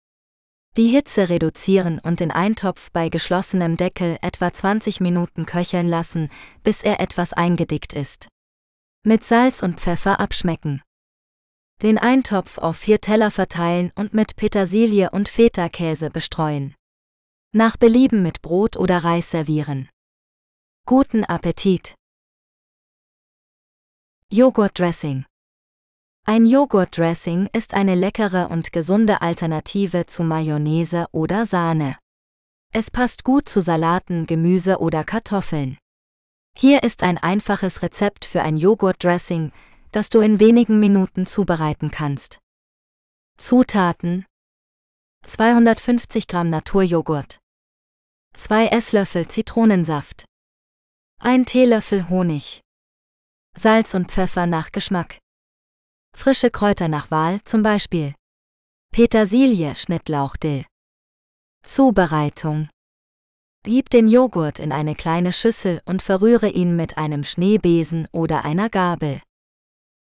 Die 0.76 0.86
Hitze 0.86 1.28
reduzieren 1.28 1.98
und 1.98 2.20
den 2.20 2.30
Eintopf 2.30 2.92
bei 2.92 3.08
geschlossenem 3.08 3.76
Deckel 3.76 4.18
etwa 4.22 4.52
20 4.52 5.00
Minuten 5.00 5.44
köcheln 5.44 5.88
lassen, 5.88 6.30
bis 6.62 6.82
er 6.82 7.00
etwas 7.00 7.32
eingedickt 7.32 7.92
ist. 7.92 8.28
Mit 9.04 9.24
Salz 9.24 9.62
und 9.62 9.80
Pfeffer 9.80 10.20
abschmecken. 10.20 10.80
Den 11.82 11.98
Eintopf 11.98 12.58
auf 12.58 12.76
vier 12.76 13.00
Teller 13.00 13.32
verteilen 13.32 13.90
und 13.96 14.14
mit 14.14 14.36
Petersilie 14.36 15.10
und 15.10 15.28
Feta-Käse 15.28 16.10
bestreuen. 16.10 16.74
Nach 17.52 17.76
Belieben 17.76 18.22
mit 18.22 18.40
Brot 18.40 18.76
oder 18.76 18.98
Reis 18.98 19.30
servieren. 19.30 19.88
Guten 20.86 21.24
Appetit! 21.24 21.94
Joghurtdressing 24.30 25.24
ein 26.30 26.46
Joghurtdressing 26.46 27.48
ist 27.52 27.74
eine 27.74 27.96
leckere 27.96 28.50
und 28.52 28.72
gesunde 28.72 29.20
Alternative 29.20 30.06
zu 30.06 30.22
Mayonnaise 30.22 31.06
oder 31.10 31.44
Sahne. 31.44 31.98
Es 32.72 32.88
passt 32.88 33.24
gut 33.24 33.48
zu 33.48 33.60
Salaten, 33.60 34.28
Gemüse 34.28 34.78
oder 34.78 35.02
Kartoffeln. 35.02 35.76
Hier 36.56 36.84
ist 36.84 37.02
ein 37.02 37.18
einfaches 37.18 37.82
Rezept 37.82 38.24
für 38.24 38.42
ein 38.42 38.58
Joghurtdressing, 38.58 39.50
das 39.90 40.08
du 40.08 40.20
in 40.20 40.38
wenigen 40.38 40.78
Minuten 40.78 41.26
zubereiten 41.26 41.90
kannst. 41.90 42.38
Zutaten 43.36 44.24
250 45.26 46.28
Gramm 46.28 46.48
Naturjoghurt 46.48 47.40
2 48.36 48.68
Esslöffel 48.68 49.26
Zitronensaft 49.26 50.26
1 51.18 51.50
Teelöffel 51.50 52.08
Honig 52.08 52.60
Salz 53.56 53.94
und 53.94 54.12
Pfeffer 54.12 54.46
nach 54.46 54.70
Geschmack 54.70 55.19
Frische 56.16 56.50
Kräuter 56.50 56.88
nach 56.88 57.10
Wahl, 57.10 57.40
zum 57.44 57.62
Beispiel 57.62 58.14
Petersilie, 58.92 59.74
Schnittlauch, 59.74 60.36
Dill. 60.36 60.66
Zubereitung. 61.62 62.68
Gib 63.62 63.90
den 63.90 64.08
Joghurt 64.08 64.58
in 64.58 64.72
eine 64.72 64.94
kleine 64.94 65.32
Schüssel 65.32 65.80
und 65.84 66.02
verrühre 66.02 66.48
ihn 66.48 66.76
mit 66.76 66.96
einem 66.96 67.24
Schneebesen 67.24 68.08
oder 68.10 68.44
einer 68.44 68.70
Gabel. 68.70 69.20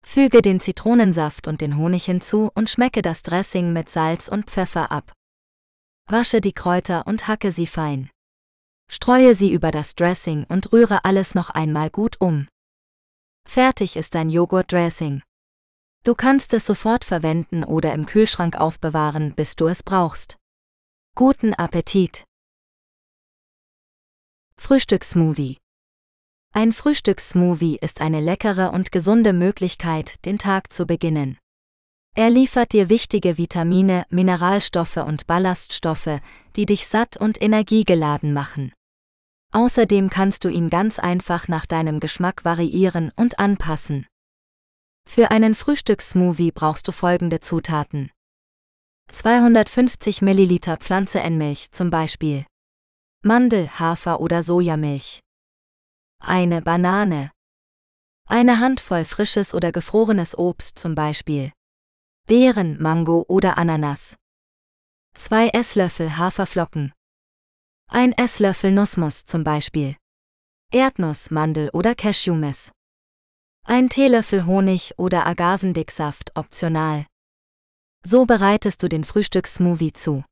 Füge 0.06 0.42
den 0.42 0.60
Zitronensaft 0.60 1.48
und 1.48 1.62
den 1.62 1.78
Honig 1.78 2.06
hinzu 2.06 2.52
und 2.56 2.70
schmecke 2.70 3.02
das 3.02 3.24
Dressing 3.24 3.74
mit 3.74 3.90
Salz 3.90 4.28
und 4.28 4.50
Pfeffer 4.50 4.92
ab. 4.92 5.14
Wasche 6.10 6.42
die 6.42 6.54
Kräuter 6.54 7.06
und 7.08 7.28
hacke 7.28 7.52
sie 7.52 7.68
fein. 7.68 8.10
Streue 8.90 9.36
sie 9.36 9.52
über 9.52 9.72
das 9.72 9.96
Dressing 9.96 10.46
und 10.50 10.72
rühre 10.74 11.06
alles 11.06 11.36
noch 11.36 11.50
einmal 11.50 11.90
gut 11.90 12.20
um. 12.20 12.48
Fertig 13.48 13.96
ist 13.96 14.16
dein 14.16 14.30
Joghurt-Dressing. 14.30 15.22
Du 16.06 16.16
kannst 16.16 16.54
es 16.54 16.66
sofort 16.66 17.06
verwenden 17.06 17.64
oder 17.64 17.94
im 17.94 18.06
Kühlschrank 18.06 18.58
aufbewahren, 18.58 19.34
bis 19.36 19.56
du 19.56 19.68
es 19.68 19.84
brauchst. 19.84 20.38
Guten 21.16 21.54
Appetit! 21.54 22.26
Frühstückssmoothie 24.58 25.60
Ein 26.52 26.74
Frühstückssmoothie 26.74 27.78
ist 27.78 28.02
eine 28.02 28.20
leckere 28.20 28.74
und 28.74 28.92
gesunde 28.92 29.32
Möglichkeit, 29.32 30.26
den 30.26 30.38
Tag 30.38 30.74
zu 30.74 30.86
beginnen. 30.86 31.38
Er 32.16 32.30
liefert 32.30 32.74
dir 32.74 32.90
wichtige 32.90 33.38
Vitamine, 33.38 34.06
Mineralstoffe 34.10 34.98
und 34.98 35.26
Ballaststoffe, 35.26 36.20
die 36.58 36.66
dich 36.66 36.86
satt 36.86 37.16
und 37.16 37.42
energiegeladen 37.42 38.34
machen. 38.34 38.74
Außerdem 39.54 40.10
kannst 40.10 40.44
du 40.44 40.50
ihn 40.50 40.70
ganz 40.70 41.00
einfach 41.00 41.48
nach 41.48 41.66
deinem 41.66 42.02
Geschmack 42.02 42.44
variieren 42.44 43.14
und 43.16 43.40
anpassen. 43.40 44.06
Für 45.08 45.32
einen 45.32 45.56
Frühstückssmoothie 45.56 46.52
brauchst 46.52 46.88
du 46.88 46.92
folgende 46.92 47.40
Zutaten. 47.40 48.12
250 49.12 50.22
ml 50.22 50.78
Pflanzenmilch 50.80 51.72
zum 51.72 51.90
Beispiel. 51.90 52.46
Mandel, 53.22 53.70
Hafer 53.80 54.20
oder 54.20 54.42
Sojamilch. 54.44 55.20
Eine 56.20 56.62
Banane. 56.62 57.32
Eine 58.28 58.60
Handvoll 58.60 59.06
frisches 59.06 59.54
oder 59.54 59.72
gefrorenes 59.72 60.38
Obst 60.38 60.80
zum 60.80 60.96
Beispiel. 60.96 61.52
Beeren, 62.26 62.82
Mango 62.82 63.26
oder 63.28 63.58
Ananas. 63.58 64.16
2 65.16 65.50
Esslöffel 65.50 66.18
Haferflocken. 66.18 66.94
Ein 67.90 68.14
Esslöffel 68.14 68.72
Nussmus 68.72 69.26
zum 69.26 69.44
Beispiel. 69.44 69.96
Erdnuss, 70.72 71.30
Mandel 71.30 71.70
oder 71.72 71.94
Cashewmess. 71.94 72.72
Ein 73.66 73.88
Teelöffel 73.88 74.46
Honig 74.46 74.94
oder 74.98 75.26
Agavendicksaft 75.26 76.36
optional. 76.36 77.06
So 78.06 78.26
bereitest 78.26 78.84
du 78.84 78.90
den 78.90 79.06
Frühstückssmoothie 79.06 79.94
zu. 79.94 80.26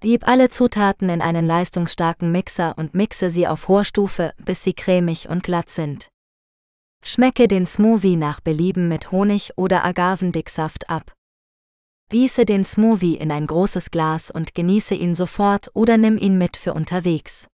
Gib 0.00 0.26
alle 0.26 0.48
Zutaten 0.48 1.10
in 1.10 1.20
einen 1.20 1.46
leistungsstarken 1.46 2.32
Mixer 2.32 2.78
und 2.78 2.94
mixe 2.94 3.28
sie 3.28 3.46
auf 3.46 3.68
hoher 3.68 3.84
Stufe, 3.84 4.32
bis 4.38 4.64
sie 4.64 4.72
cremig 4.72 5.28
und 5.28 5.42
glatt 5.42 5.68
sind. 5.68 6.08
Schmecke 7.04 7.46
den 7.46 7.66
Smoothie 7.66 8.16
nach 8.16 8.40
Belieben 8.40 8.88
mit 8.88 9.12
Honig 9.12 9.52
oder 9.56 9.84
Agavendicksaft 9.84 10.88
ab. 10.88 11.12
Gieße 12.08 12.46
den 12.46 12.64
Smoothie 12.64 13.16
in 13.18 13.30
ein 13.32 13.46
großes 13.46 13.90
Glas 13.90 14.30
und 14.30 14.54
genieße 14.54 14.94
ihn 14.94 15.14
sofort 15.14 15.70
oder 15.74 15.98
nimm 15.98 16.16
ihn 16.16 16.38
mit 16.38 16.56
für 16.56 16.72
unterwegs. 16.72 17.48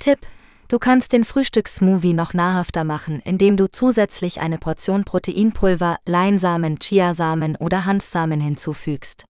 Tipp: 0.00 0.26
Du 0.68 0.78
kannst 0.78 1.12
den 1.12 1.24
Frühstückssmoothie 1.24 2.14
noch 2.14 2.32
nahrhafter 2.32 2.84
machen, 2.84 3.20
indem 3.20 3.56
du 3.56 3.70
zusätzlich 3.70 4.40
eine 4.40 4.58
Portion 4.58 5.04
Proteinpulver, 5.04 5.98
Leinsamen, 6.06 6.78
Chiasamen 6.78 7.56
oder 7.56 7.84
Hanfsamen 7.84 8.40
hinzufügst. 8.40 9.26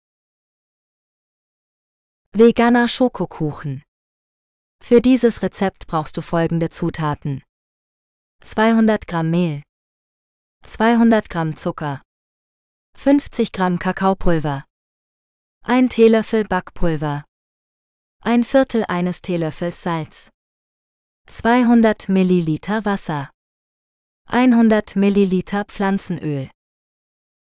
Veganer 2.33 2.87
Schokokuchen. 2.87 3.83
Für 4.83 5.01
dieses 5.01 5.41
Rezept 5.41 5.87
brauchst 5.87 6.17
du 6.17 6.21
folgende 6.21 6.69
Zutaten: 6.69 7.41
200 8.43 9.07
Gramm 9.07 9.31
Mehl, 9.31 9.63
200 10.67 11.29
Gramm 11.29 11.55
Zucker, 11.55 12.01
50 12.97 13.51
Gramm 13.51 13.79
Kakaopulver, 13.79 14.65
1 15.63 15.93
Teelöffel 15.93 16.43
Backpulver, 16.45 17.23
ein 18.21 18.43
Viertel 18.43 18.83
eines 18.87 19.21
Teelöffels 19.21 19.81
Salz, 19.81 20.29
200 21.29 22.09
Milliliter 22.09 22.85
Wasser, 22.85 23.29
100 24.27 24.95
Milliliter 24.95 25.65
Pflanzenöl, 25.65 26.49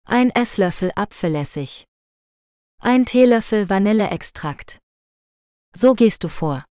1 0.06 0.32
Esslöffel 0.34 0.92
Apfelessig, 0.94 1.84
1 2.80 3.10
Teelöffel 3.10 3.68
Vanilleextrakt. 3.68 4.78
So 5.74 5.94
gehst 5.94 6.24
du 6.24 6.28
vor. 6.28 6.64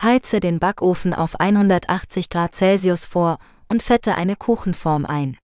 Heize 0.00 0.40
den 0.40 0.58
Backofen 0.58 1.14
auf 1.14 1.38
180 1.38 2.28
Grad 2.28 2.54
Celsius 2.54 3.04
vor 3.04 3.38
und 3.68 3.82
fette 3.82 4.16
eine 4.16 4.36
Kuchenform 4.36 5.06
ein. 5.06 5.38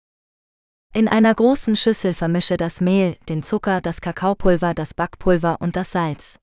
In 0.92 1.06
einer 1.08 1.34
großen 1.34 1.76
Schüssel 1.76 2.12
vermische 2.12 2.56
das 2.56 2.80
Mehl, 2.80 3.16
den 3.28 3.42
Zucker, 3.42 3.80
das 3.80 4.00
Kakaopulver, 4.00 4.74
das 4.74 4.94
Backpulver 4.94 5.58
und 5.60 5.76
das 5.76 5.92
Salz. 5.92 6.38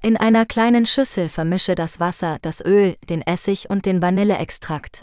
In 0.00 0.16
einer 0.16 0.46
kleinen 0.46 0.86
Schüssel 0.86 1.28
vermische 1.28 1.74
das 1.74 1.98
Wasser, 1.98 2.38
das 2.42 2.64
Öl, 2.64 2.96
den 3.08 3.20
Essig 3.20 3.68
und 3.68 3.84
den 3.84 4.00
Vanilleextrakt. 4.00 5.02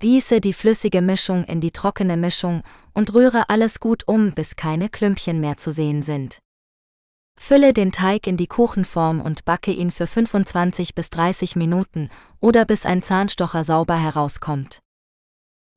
Gieße 0.00 0.40
die 0.40 0.54
flüssige 0.54 1.02
Mischung 1.02 1.44
in 1.44 1.60
die 1.60 1.70
trockene 1.70 2.16
Mischung 2.16 2.62
und 2.94 3.12
rühre 3.12 3.50
alles 3.50 3.78
gut 3.78 4.08
um, 4.08 4.32
bis 4.32 4.56
keine 4.56 4.88
Klümpchen 4.88 5.38
mehr 5.40 5.58
zu 5.58 5.70
sehen 5.70 6.02
sind. 6.02 6.38
Fülle 7.38 7.74
den 7.74 7.92
Teig 7.92 8.26
in 8.26 8.38
die 8.38 8.46
Kuchenform 8.46 9.20
und 9.20 9.44
backe 9.44 9.70
ihn 9.70 9.90
für 9.90 10.06
25 10.06 10.94
bis 10.94 11.10
30 11.10 11.56
Minuten 11.56 12.08
oder 12.40 12.64
bis 12.64 12.86
ein 12.86 13.02
Zahnstocher 13.02 13.64
sauber 13.64 13.96
herauskommt. 13.96 14.80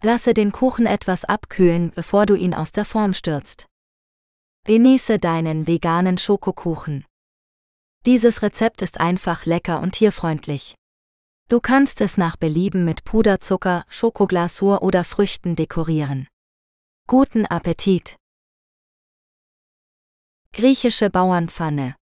Lasse 0.02 0.34
den 0.34 0.54
Kuchen 0.54 0.86
etwas 0.86 1.26
abkühlen, 1.26 1.92
bevor 1.94 2.26
du 2.26 2.36
ihn 2.36 2.54
aus 2.54 2.72
der 2.72 2.86
Form 2.86 3.14
stürzt. 3.14 3.68
Genieße 4.66 5.20
deinen 5.20 5.68
veganen 5.68 6.18
Schokokuchen. 6.18 7.04
Dieses 8.06 8.42
Rezept 8.42 8.82
ist 8.82 9.00
einfach 9.00 9.46
lecker 9.46 9.80
und 9.82 9.94
tierfreundlich. 9.94 10.76
Du 11.48 11.62
kannst 11.62 12.02
es 12.02 12.18
nach 12.18 12.36
Belieben 12.36 12.84
mit 12.84 13.06
Puderzucker, 13.06 13.86
Schokoglasur 13.88 14.82
oder 14.84 15.06
Früchten 15.06 15.56
dekorieren. 15.56 16.28
Guten 17.08 17.46
Appetit! 17.46 18.18
Griechische 20.52 21.10
Bauernpfanne 21.10 21.96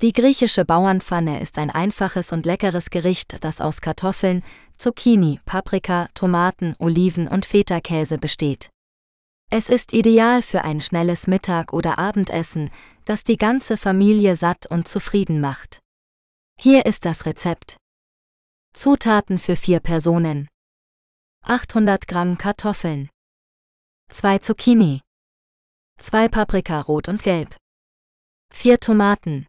Die 0.00 0.14
griechische 0.14 0.64
Bauernpfanne 0.64 1.42
ist 1.42 1.58
ein 1.58 1.70
einfaches 1.70 2.32
und 2.32 2.46
leckeres 2.46 2.88
Gericht, 2.88 3.44
das 3.44 3.60
aus 3.60 3.82
Kartoffeln, 3.82 4.42
Zucchini, 4.78 5.40
Paprika, 5.44 6.08
Tomaten, 6.14 6.74
Oliven 6.78 7.28
und 7.28 7.44
Feta-Käse 7.44 8.16
besteht. 8.16 8.70
Es 9.50 9.68
ist 9.68 9.92
ideal 9.92 10.40
für 10.40 10.64
ein 10.64 10.80
schnelles 10.80 11.26
Mittag- 11.26 11.74
oder 11.74 11.98
Abendessen, 11.98 12.70
das 13.04 13.24
die 13.24 13.36
ganze 13.36 13.76
Familie 13.76 14.36
satt 14.36 14.66
und 14.66 14.88
zufrieden 14.88 15.40
macht. 15.40 15.80
Hier 16.58 16.86
ist 16.86 17.04
das 17.04 17.26
Rezept. 17.26 17.76
Zutaten 18.74 19.38
für 19.38 19.56
vier 19.56 19.80
Personen. 19.80 20.48
800 21.44 22.06
Gramm 22.06 22.38
Kartoffeln. 22.38 23.10
2 24.10 24.38
Zucchini. 24.38 25.00
2 25.98 26.28
Paprika 26.28 26.80
rot 26.80 27.08
und 27.08 27.22
gelb. 27.22 27.56
4 28.52 28.78
Tomaten. 28.78 29.46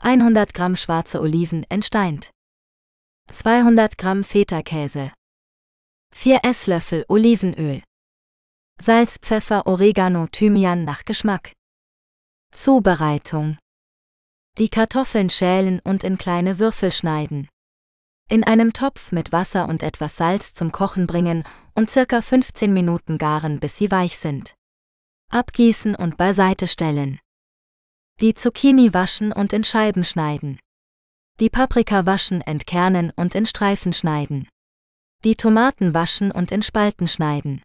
100 0.00 0.54
Gramm 0.54 0.76
schwarze 0.76 1.20
Oliven 1.20 1.64
entsteint. 1.68 2.30
200 3.32 3.96
Gramm 3.98 4.22
Feta-Käse. 4.22 5.12
4 6.14 6.40
Esslöffel 6.44 7.04
Olivenöl. 7.08 7.82
Salz, 8.80 9.18
Pfeffer, 9.18 9.66
Oregano, 9.66 10.26
Thymian 10.26 10.84
nach 10.84 11.04
Geschmack. 11.04 11.52
Zubereitung. 12.54 13.58
Die 14.58 14.68
Kartoffeln 14.68 15.28
schälen 15.28 15.80
und 15.80 16.04
in 16.04 16.16
kleine 16.18 16.60
Würfel 16.60 16.92
schneiden. 16.92 17.48
In 18.30 18.44
einem 18.44 18.72
Topf 18.72 19.10
mit 19.10 19.32
Wasser 19.32 19.68
und 19.68 19.82
etwas 19.82 20.16
Salz 20.16 20.54
zum 20.54 20.70
Kochen 20.70 21.08
bringen 21.08 21.42
und 21.74 21.90
circa 21.90 22.22
15 22.22 22.72
Minuten 22.72 23.18
garen, 23.18 23.58
bis 23.58 23.76
sie 23.76 23.90
weich 23.90 24.18
sind. 24.18 24.54
Abgießen 25.32 25.96
und 25.96 26.16
beiseite 26.16 26.68
stellen. 26.68 27.18
Die 28.20 28.34
Zucchini 28.34 28.94
waschen 28.94 29.32
und 29.32 29.52
in 29.52 29.64
Scheiben 29.64 30.04
schneiden. 30.04 30.60
Die 31.40 31.50
Paprika 31.50 32.06
waschen, 32.06 32.40
entkernen 32.40 33.10
und 33.16 33.34
in 33.34 33.46
Streifen 33.46 33.92
schneiden. 33.92 34.48
Die 35.24 35.34
Tomaten 35.34 35.92
waschen 35.92 36.30
und 36.30 36.52
in 36.52 36.62
Spalten 36.62 37.08
schneiden. 37.08 37.64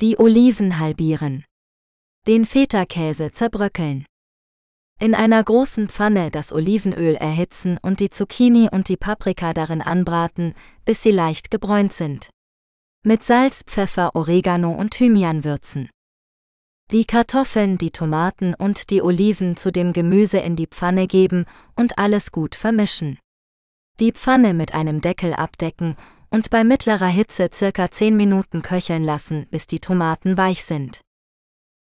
Die 0.00 0.16
Oliven 0.20 0.78
halbieren 0.78 1.44
den 2.26 2.46
Feta-Käse 2.46 3.32
zerbröckeln. 3.32 4.06
In 4.98 5.14
einer 5.14 5.44
großen 5.44 5.90
Pfanne 5.90 6.30
das 6.30 6.52
Olivenöl 6.52 7.16
erhitzen 7.16 7.78
und 7.82 8.00
die 8.00 8.08
Zucchini 8.08 8.70
und 8.72 8.88
die 8.88 8.96
Paprika 8.96 9.52
darin 9.52 9.82
anbraten, 9.82 10.54
bis 10.86 11.02
sie 11.02 11.10
leicht 11.10 11.50
gebräunt 11.50 11.92
sind. 11.92 12.30
Mit 13.04 13.24
Salz, 13.24 13.62
Pfeffer, 13.66 14.14
Oregano 14.14 14.70
und 14.72 14.92
Thymian 14.92 15.44
würzen. 15.44 15.90
Die 16.90 17.04
Kartoffeln, 17.04 17.76
die 17.76 17.90
Tomaten 17.90 18.54
und 18.54 18.88
die 18.88 19.02
Oliven 19.02 19.58
zu 19.58 19.70
dem 19.70 19.92
Gemüse 19.92 20.38
in 20.38 20.56
die 20.56 20.66
Pfanne 20.66 21.06
geben 21.06 21.44
und 21.76 21.98
alles 21.98 22.32
gut 22.32 22.54
vermischen. 22.54 23.18
Die 24.00 24.12
Pfanne 24.12 24.54
mit 24.54 24.72
einem 24.72 25.02
Deckel 25.02 25.34
abdecken 25.34 25.96
und 26.30 26.48
bei 26.48 26.64
mittlerer 26.64 27.08
Hitze 27.08 27.50
circa 27.52 27.90
10 27.90 28.16
Minuten 28.16 28.62
köcheln 28.62 29.04
lassen, 29.04 29.46
bis 29.50 29.66
die 29.66 29.80
Tomaten 29.80 30.38
weich 30.38 30.64
sind. 30.64 31.03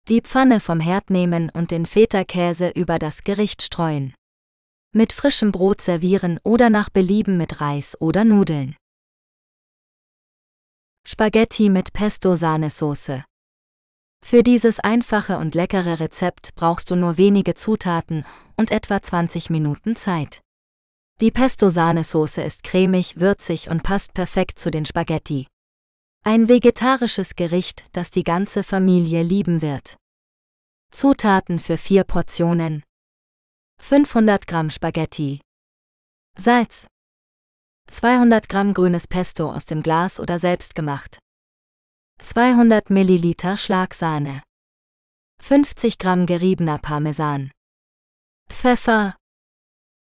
Die 0.09 0.21
Pfanne 0.21 0.59
vom 0.59 0.79
Herd 0.79 1.11
nehmen 1.11 1.51
und 1.51 1.69
den 1.69 1.85
Feta-Käse 1.85 2.69
über 2.69 2.97
das 2.97 3.23
Gericht 3.23 3.61
streuen. 3.61 4.15
Mit 4.91 5.13
frischem 5.13 5.51
Brot 5.51 5.81
servieren 5.81 6.39
oder 6.43 6.71
nach 6.71 6.89
Belieben 6.89 7.37
mit 7.37 7.61
Reis 7.61 7.95
oder 8.01 8.25
Nudeln. 8.25 8.75
Spaghetti 11.05 11.69
mit 11.69 11.93
Pesto-Sahnesoße. 11.93 13.23
Für 14.25 14.41
dieses 14.41 14.79
einfache 14.79 15.37
und 15.37 15.53
leckere 15.53 15.99
Rezept 15.99 16.55
brauchst 16.55 16.89
du 16.89 16.95
nur 16.95 17.19
wenige 17.19 17.53
Zutaten 17.53 18.25
und 18.57 18.71
etwa 18.71 19.03
20 19.03 19.51
Minuten 19.51 19.95
Zeit. 19.95 20.41
Die 21.21 21.29
Pesto-Sahnesoße 21.29 22.41
ist 22.41 22.63
cremig, 22.63 23.19
würzig 23.19 23.69
und 23.69 23.83
passt 23.83 24.15
perfekt 24.15 24.57
zu 24.57 24.71
den 24.71 24.87
Spaghetti. 24.87 25.45
Ein 26.25 26.49
vegetarisches 26.49 27.35
Gericht, 27.35 27.85
das 27.93 28.09
die 28.09 28.23
ganze 28.23 28.63
Familie 28.63 29.21
lieben 29.21 29.61
wird. 29.61 29.98
Zutaten 30.91 31.59
für 31.59 31.77
vier 31.77 32.03
Portionen. 32.03 32.83
500 33.79 34.47
Gramm 34.47 34.71
Spaghetti. 34.71 35.39
Salz. 36.37 36.87
200 37.91 38.49
Gramm 38.49 38.73
grünes 38.73 39.07
Pesto 39.07 39.51
aus 39.51 39.65
dem 39.65 39.83
Glas 39.83 40.19
oder 40.19 40.39
selbst 40.39 40.73
gemacht. 40.75 41.19
200 42.21 42.89
Milliliter 42.89 43.55
Schlagsahne. 43.55 44.41
50 45.41 45.99
Gramm 45.99 46.25
geriebener 46.25 46.79
Parmesan. 46.79 47.51
Pfeffer. 48.49 49.15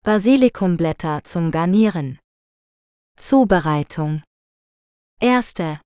Basilikumblätter 0.03 1.23
zum 1.23 1.51
Garnieren. 1.51 2.19
Zubereitung. 3.17 4.23
Erste. 5.19 5.79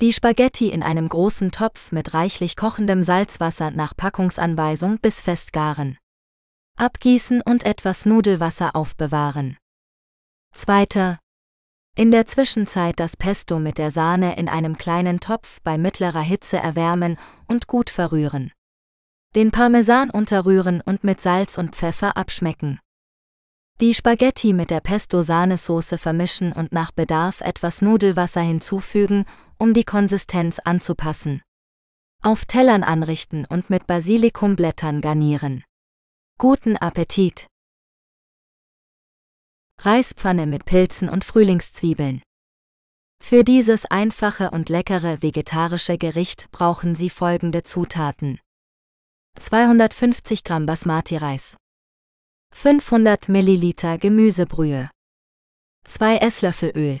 Die 0.00 0.14
Spaghetti 0.14 0.70
in 0.70 0.82
einem 0.82 1.10
großen 1.10 1.52
Topf 1.52 1.92
mit 1.92 2.14
reichlich 2.14 2.56
kochendem 2.56 3.02
Salzwasser 3.02 3.70
nach 3.70 3.94
Packungsanweisung 3.94 4.98
bis 4.98 5.20
festgaren. 5.20 5.98
Abgießen 6.78 7.42
und 7.42 7.64
etwas 7.64 8.06
Nudelwasser 8.06 8.74
aufbewahren. 8.74 9.58
Zweiter. 10.54 11.18
In 11.98 12.10
der 12.10 12.24
Zwischenzeit 12.24 12.98
das 12.98 13.18
Pesto 13.18 13.58
mit 13.58 13.76
der 13.76 13.90
Sahne 13.90 14.38
in 14.38 14.48
einem 14.48 14.78
kleinen 14.78 15.20
Topf 15.20 15.58
bei 15.64 15.76
mittlerer 15.76 16.22
Hitze 16.22 16.56
erwärmen 16.56 17.18
und 17.46 17.66
gut 17.66 17.90
verrühren. 17.90 18.52
Den 19.34 19.50
Parmesan 19.50 20.08
unterrühren 20.08 20.80
und 20.80 21.04
mit 21.04 21.20
Salz 21.20 21.58
und 21.58 21.76
Pfeffer 21.76 22.16
abschmecken. 22.16 22.80
Die 23.82 23.92
Spaghetti 23.92 24.54
mit 24.54 24.70
der 24.70 24.80
Pesto-Sahnesoße 24.80 25.98
vermischen 25.98 26.52
und 26.52 26.72
nach 26.72 26.90
Bedarf 26.90 27.42
etwas 27.42 27.82
Nudelwasser 27.82 28.40
hinzufügen 28.40 29.26
um 29.60 29.74
die 29.74 29.84
Konsistenz 29.84 30.58
anzupassen. 30.58 31.42
Auf 32.22 32.46
Tellern 32.46 32.82
anrichten 32.82 33.44
und 33.44 33.68
mit 33.68 33.86
Basilikumblättern 33.86 35.02
garnieren. 35.02 35.64
Guten 36.38 36.78
Appetit! 36.78 37.46
Reispfanne 39.78 40.46
mit 40.46 40.64
Pilzen 40.64 41.10
und 41.10 41.24
Frühlingszwiebeln. 41.24 42.22
Für 43.22 43.44
dieses 43.44 43.84
einfache 43.84 44.50
und 44.50 44.70
leckere 44.70 45.22
vegetarische 45.22 45.98
Gericht 45.98 46.50
brauchen 46.52 46.94
Sie 46.94 47.10
folgende 47.10 47.62
Zutaten. 47.62 48.40
250 49.38 50.42
Gramm 50.42 50.64
Basmati-Reis. 50.64 51.56
500 52.54 53.28
Milliliter 53.28 53.98
Gemüsebrühe. 53.98 54.90
2 55.84 56.16
Esslöffel 56.16 56.72
Öl. 56.74 57.00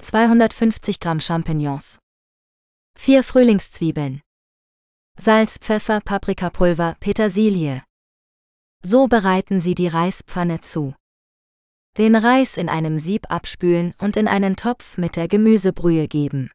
250 0.00 1.00
Gramm 1.00 1.20
Champignons. 1.20 1.98
4 2.96 3.24
Frühlingszwiebeln. 3.24 4.20
Salz, 5.18 5.58
Pfeffer, 5.58 6.00
Paprikapulver, 6.00 6.96
Petersilie. 7.00 7.82
So 8.82 9.08
bereiten 9.08 9.60
Sie 9.60 9.74
die 9.74 9.88
Reispfanne 9.88 10.60
zu. 10.60 10.94
Den 11.96 12.14
Reis 12.14 12.56
in 12.56 12.68
einem 12.68 13.00
Sieb 13.00 13.28
abspülen 13.28 13.92
und 13.98 14.16
in 14.16 14.28
einen 14.28 14.54
Topf 14.54 14.98
mit 14.98 15.16
der 15.16 15.26
Gemüsebrühe 15.26 16.06
geben. 16.06 16.50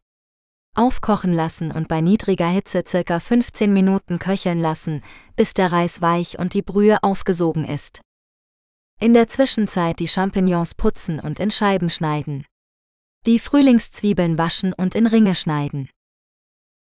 Aufkochen 0.74 1.34
lassen 1.34 1.72
und 1.72 1.90
bei 1.90 2.00
niedriger 2.00 2.48
Hitze 2.48 2.84
circa 2.88 3.20
15 3.20 3.74
Minuten 3.74 4.20
köcheln 4.20 4.60
lassen, 4.60 5.04
bis 5.36 5.54
der 5.54 5.72
Reis 5.72 6.02
weich 6.02 6.40
und 6.40 6.54
die 6.54 6.62
Brühe 6.62 7.04
aufgesogen 7.04 7.66
ist. 7.66 8.02
In 9.02 9.14
der 9.14 9.28
Zwischenzeit 9.28 10.00
die 10.00 10.08
Champignons 10.08 10.76
putzen 10.76 11.20
und 11.20 11.40
in 11.42 11.52
Scheiben 11.52 11.90
schneiden. 11.90 12.46
Die 13.26 13.40
Frühlingszwiebeln 13.40 14.38
waschen 14.38 14.74
und 14.74 14.96
in 14.96 15.08
Ringe 15.08 15.36
schneiden. 15.36 15.90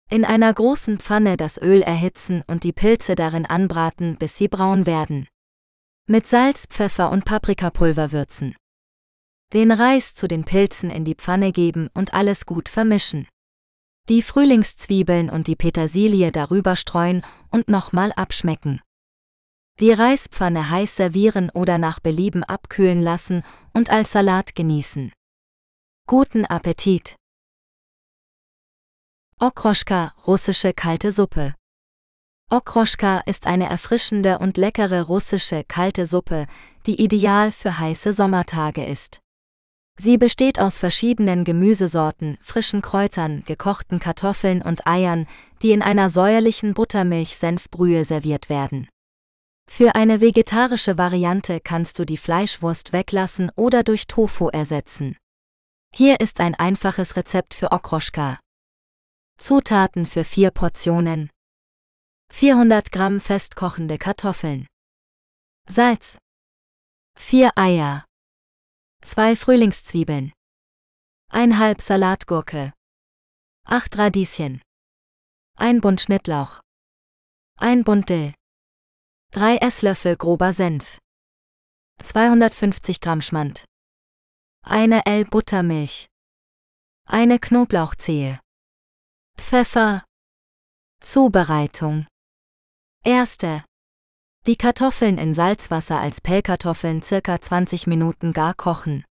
In 0.09 0.25
einer 0.25 0.53
großen 0.53 0.99
Pfanne 0.99 1.37
das 1.37 1.61
Öl 1.61 1.81
erhitzen 1.81 2.43
und 2.47 2.63
die 2.63 2.73
Pilze 2.73 3.15
darin 3.15 3.45
anbraten, 3.45 4.17
bis 4.17 4.37
sie 4.37 4.47
braun 4.47 4.85
werden. 4.85 5.27
Mit 6.07 6.27
Salz, 6.27 6.65
Pfeffer 6.67 7.11
und 7.11 7.25
Paprikapulver 7.25 8.11
würzen. 8.11 8.55
Den 9.53 9.71
Reis 9.71 10.15
zu 10.15 10.27
den 10.27 10.43
Pilzen 10.43 10.89
in 10.89 11.05
die 11.05 11.15
Pfanne 11.15 11.51
geben 11.51 11.89
und 11.93 12.13
alles 12.13 12.45
gut 12.45 12.69
vermischen 12.69 13.27
die 14.09 14.21
Frühlingszwiebeln 14.21 15.29
und 15.29 15.47
die 15.47 15.55
Petersilie 15.55 16.33
darüber 16.33 16.75
streuen 16.75 17.23
und 17.49 17.69
nochmal 17.69 18.11
abschmecken. 18.13 18.81
Die 19.79 19.91
Reispfanne 19.91 20.69
heiß 20.69 20.97
servieren 20.97 21.49
oder 21.51 21.77
nach 21.77 21.99
Belieben 21.99 22.43
abkühlen 22.43 23.01
lassen 23.01 23.43
und 23.73 23.89
als 23.89 24.11
Salat 24.11 24.53
genießen. 24.53 25.13
Guten 26.11 26.45
Appetit! 26.45 27.15
Okroschka, 29.39 30.13
russische 30.27 30.73
kalte 30.73 31.13
Suppe. 31.13 31.55
Okroschka 32.49 33.21
ist 33.25 33.47
eine 33.47 33.69
erfrischende 33.69 34.39
und 34.39 34.57
leckere 34.57 35.03
russische 35.03 35.63
kalte 35.63 36.05
Suppe, 36.05 36.47
die 36.85 37.01
ideal 37.01 37.53
für 37.53 37.79
heiße 37.79 38.11
Sommertage 38.11 38.83
ist. 38.83 39.21
Sie 39.97 40.17
besteht 40.17 40.59
aus 40.59 40.77
verschiedenen 40.77 41.45
Gemüsesorten, 41.45 42.37
frischen 42.41 42.81
Kräutern, 42.81 43.43
gekochten 43.45 44.01
Kartoffeln 44.01 44.61
und 44.61 44.85
Eiern, 44.85 45.27
die 45.61 45.71
in 45.71 45.81
einer 45.81 46.09
säuerlichen 46.09 46.73
Buttermilch-Senfbrühe 46.73 48.03
serviert 48.03 48.49
werden. 48.49 48.89
Für 49.69 49.95
eine 49.95 50.19
vegetarische 50.19 50.97
Variante 50.97 51.61
kannst 51.63 51.99
du 51.99 52.05
die 52.05 52.17
Fleischwurst 52.17 52.91
weglassen 52.91 53.49
oder 53.55 53.83
durch 53.83 54.07
Tofu 54.07 54.49
ersetzen. 54.49 55.15
Hier 55.93 56.21
ist 56.21 56.39
ein 56.39 56.55
einfaches 56.55 57.17
Rezept 57.17 57.53
für 57.53 57.73
Okroschka. 57.73 58.39
Zutaten 59.37 60.05
für 60.05 60.23
vier 60.23 60.49
Portionen. 60.49 61.29
400 62.31 62.93
Gramm 62.93 63.19
festkochende 63.19 63.97
Kartoffeln. 63.97 64.67
Salz. 65.67 66.17
4 67.17 67.51
Eier. 67.57 68.05
2 69.03 69.35
Frühlingszwiebeln. 69.35 70.31
1 71.29 71.57
halb 71.57 71.81
Salatgurke. 71.81 72.73
8 73.65 73.97
Radieschen. 73.97 74.61
1 75.57 75.81
Bund 75.81 75.99
Schnittlauch. 75.99 76.61
1 77.57 77.83
Bund 77.83 78.07
Dill. 78.09 78.33
3 79.31 79.57
Esslöffel 79.57 80.15
grober 80.15 80.53
Senf. 80.53 80.99
250 82.01 83.01
Gramm 83.01 83.21
Schmand. 83.21 83.65
Eine 84.63 85.05
L 85.07 85.25
Buttermilch. 85.25 86.07
Eine 87.07 87.39
Knoblauchzehe. 87.39 88.39
Pfeffer. 89.37 90.05
Zubereitung. 91.01 92.05
Erste. 93.03 93.65
Die 94.45 94.55
Kartoffeln 94.55 95.17
in 95.17 95.33
Salzwasser 95.33 95.99
als 95.99 96.21
Pellkartoffeln 96.21 97.01
circa 97.01 97.41
20 97.41 97.87
Minuten 97.87 98.33
gar 98.33 98.53
kochen. 98.53 99.03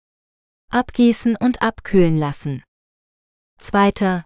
Abgießen 0.71 1.35
und 1.35 1.63
abkühlen 1.63 2.17
lassen. 2.17 2.63
Zweiter. 3.57 4.25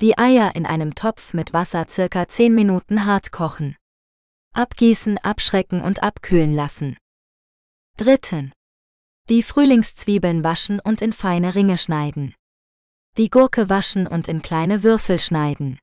Die 0.00 0.16
Eier 0.16 0.56
in 0.56 0.64
einem 0.64 0.94
Topf 0.94 1.34
mit 1.34 1.52
Wasser 1.52 1.86
circa 1.90 2.26
10 2.26 2.54
Minuten 2.54 3.04
hart 3.04 3.32
kochen. 3.32 3.76
Abgießen, 4.54 5.18
abschrecken 5.18 5.82
und 5.82 6.02
abkühlen 6.02 6.54
lassen. 6.54 6.96
Dritten. 7.98 8.52
Die 9.28 9.42
Frühlingszwiebeln 9.42 10.42
waschen 10.42 10.80
und 10.80 11.02
in 11.02 11.12
feine 11.12 11.54
Ringe 11.54 11.76
schneiden. 11.76 12.34
Die 13.18 13.28
Gurke 13.28 13.68
waschen 13.68 14.06
und 14.06 14.26
in 14.26 14.40
kleine 14.40 14.82
Würfel 14.82 15.20
schneiden. 15.20 15.78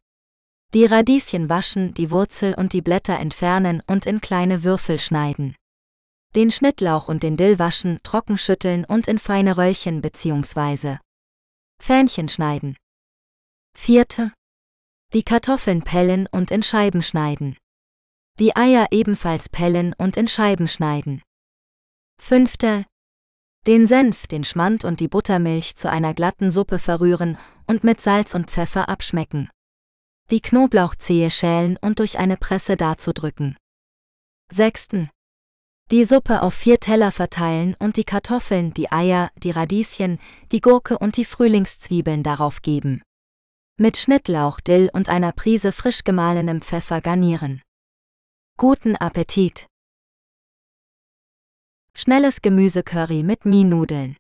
Die 0.74 0.86
Radieschen 0.86 1.48
waschen, 1.48 1.94
die 1.94 2.10
Wurzel 2.10 2.56
und 2.56 2.74
die 2.74 2.82
Blätter 2.82 3.20
entfernen 3.20 3.84
und 3.86 4.08
in 4.08 4.20
kleine 4.20 4.64
Würfel 4.64 4.98
schneiden. 4.98 5.56
Den 6.36 6.52
Schnittlauch 6.52 7.08
und 7.08 7.22
den 7.22 7.38
Dill 7.38 7.60
waschen, 7.60 8.00
trocken 8.02 8.40
schütteln 8.40 8.84
und 8.84 9.08
in 9.08 9.20
feine 9.20 9.58
Röllchen 9.58 10.02
bzw. 10.02 10.98
Fähnchen 11.80 12.30
schneiden. 12.30 12.76
Vierte. 13.78 14.34
Die 15.14 15.24
Kartoffeln 15.24 15.84
pellen 15.84 16.28
und 16.32 16.50
in 16.50 16.64
Scheiben 16.64 17.04
schneiden. 17.04 17.58
Die 18.40 18.56
Eier 18.56 18.88
ebenfalls 18.90 19.50
pellen 19.50 19.94
und 20.00 20.18
in 20.18 20.28
Scheiben 20.28 20.68
schneiden. 20.68 21.22
Fünfte. 22.20 22.86
Den 23.68 23.88
Senf, 23.88 24.28
den 24.28 24.44
Schmand 24.44 24.86
und 24.86 25.00
die 25.00 25.08
Buttermilch 25.08 25.76
zu 25.76 25.90
einer 25.90 26.14
glatten 26.14 26.52
Suppe 26.52 26.80
verrühren 26.80 27.38
und 27.68 27.84
mit 27.84 28.02
Salz 28.02 28.36
und 28.36 28.52
Pfeffer 28.52 28.90
abschmecken 28.90 29.50
die 30.32 30.42
Knoblauchzehe 30.42 31.30
schälen 31.30 31.78
und 31.82 32.00
durch 32.00 32.18
eine 32.18 32.38
Presse 32.38 32.78
darzudrücken. 32.78 33.58
6. 34.52 35.08
Die 35.92 36.04
Suppe 36.04 36.42
auf 36.42 36.56
vier 36.56 36.80
Teller 36.80 37.12
verteilen 37.12 37.76
und 37.78 37.98
die 37.98 38.04
Kartoffeln, 38.04 38.74
die 38.74 38.92
Eier, 38.92 39.30
die 39.38 39.52
Radieschen, 39.52 40.20
die 40.52 40.62
Gurke 40.62 40.98
und 40.98 41.18
die 41.18 41.26
Frühlingszwiebeln 41.26 42.24
darauf 42.24 42.64
geben. 42.64 43.04
Mit 43.78 43.98
Schnittlauch, 43.98 44.60
Dill 44.60 44.90
und 44.94 45.10
einer 45.10 45.32
Prise 45.32 45.72
frisch 45.72 46.04
gemahlenem 46.04 46.62
Pfeffer 46.62 47.02
garnieren. 47.02 47.62
Guten 48.58 48.96
Appetit! 48.96 49.68
Schnelles 51.98 52.42
Gemüsecurry 52.42 53.24
mit 53.24 53.46
Mie-Nudeln. 53.46 54.18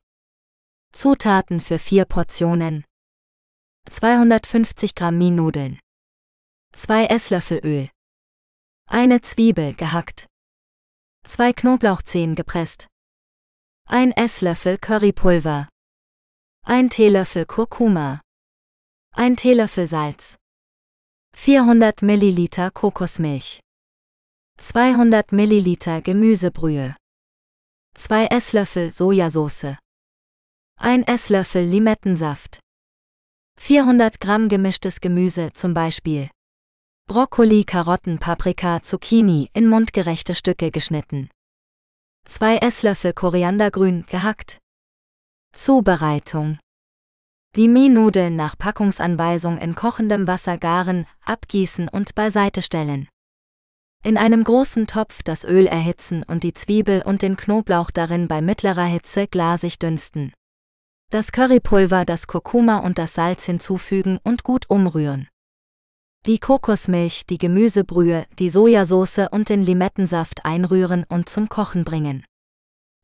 Zutaten 0.93 1.59
für 1.59 1.77
vier 1.77 2.05
Portionen. 2.05 2.85
250 3.91 4.95
Gramm 4.95 5.17
Mie-Nudeln. 5.17 5.81
2 6.71 7.07
Esslöffel 7.07 7.59
Öl. 7.65 7.89
Eine 8.89 9.19
Zwiebel 9.19 9.73
gehackt. 9.73 10.27
2 11.27 11.51
Knoblauchzehen 11.51 12.35
gepresst. 12.35 12.87
1 13.89 14.13
Esslöffel 14.15 14.77
Currypulver. 14.77 15.67
1 16.65 16.95
Teelöffel 16.95 17.45
Kurkuma. 17.45 18.21
1 19.15 19.41
Teelöffel 19.41 19.87
Salz. 19.87 20.37
400 21.35 22.03
Milliliter 22.03 22.71
Kokosmilch. 22.71 23.59
200 24.61 25.33
Milliliter 25.33 26.01
Gemüsebrühe. 26.01 26.95
2 27.97 28.25
Esslöffel 28.25 28.91
Sojasauce. 28.91 29.77
1 30.81 31.07
Esslöffel 31.07 31.63
Limettensaft. 31.63 32.59
400 33.57 34.19
Gramm 34.19 34.49
gemischtes 34.49 34.99
Gemüse 34.99 35.53
zum 35.53 35.73
Beispiel 35.73 36.29
Brokkoli, 37.07 37.63
Karotten, 37.63 38.19
Paprika, 38.19 38.83
Zucchini 38.83 39.49
in 39.53 39.69
mundgerechte 39.69 40.35
Stücke 40.35 40.71
geschnitten. 40.71 41.29
2 42.27 42.57
Esslöffel 42.57 43.13
Koriandergrün 43.13 44.05
gehackt. 44.07 44.59
Zubereitung. 45.53 46.59
Die 47.55 47.69
Mie-Nudeln 47.69 48.35
nach 48.35 48.57
Packungsanweisung 48.57 49.57
in 49.57 49.73
kochendem 49.73 50.27
Wasser 50.27 50.57
garen, 50.57 51.07
abgießen 51.23 51.87
und 51.87 52.13
beiseite 52.13 52.61
stellen. 52.61 53.07
In 54.05 54.17
einem 54.17 54.43
großen 54.43 54.85
Topf 54.85 55.23
das 55.23 55.43
Öl 55.43 55.65
erhitzen 55.65 56.21
und 56.21 56.43
die 56.43 56.53
Zwiebel 56.53 57.01
und 57.03 57.23
den 57.23 57.35
Knoblauch 57.35 57.89
darin 57.89 58.27
bei 58.27 58.39
mittlerer 58.39 58.85
Hitze 58.85 59.25
glasig 59.25 59.79
dünsten. 59.79 60.31
Das 61.09 61.31
Currypulver, 61.31 62.05
das 62.05 62.27
Kurkuma 62.27 62.77
und 62.77 62.99
das 62.99 63.15
Salz 63.15 63.45
hinzufügen 63.45 64.19
und 64.23 64.43
gut 64.43 64.69
umrühren. 64.69 65.27
Die 66.27 66.37
Kokosmilch, 66.37 67.25
die 67.25 67.39
Gemüsebrühe, 67.39 68.27
die 68.37 68.51
Sojasauce 68.51 69.27
und 69.31 69.49
den 69.49 69.63
Limettensaft 69.63 70.45
einrühren 70.45 71.05
und 71.09 71.27
zum 71.27 71.49
Kochen 71.49 71.83
bringen. 71.83 72.23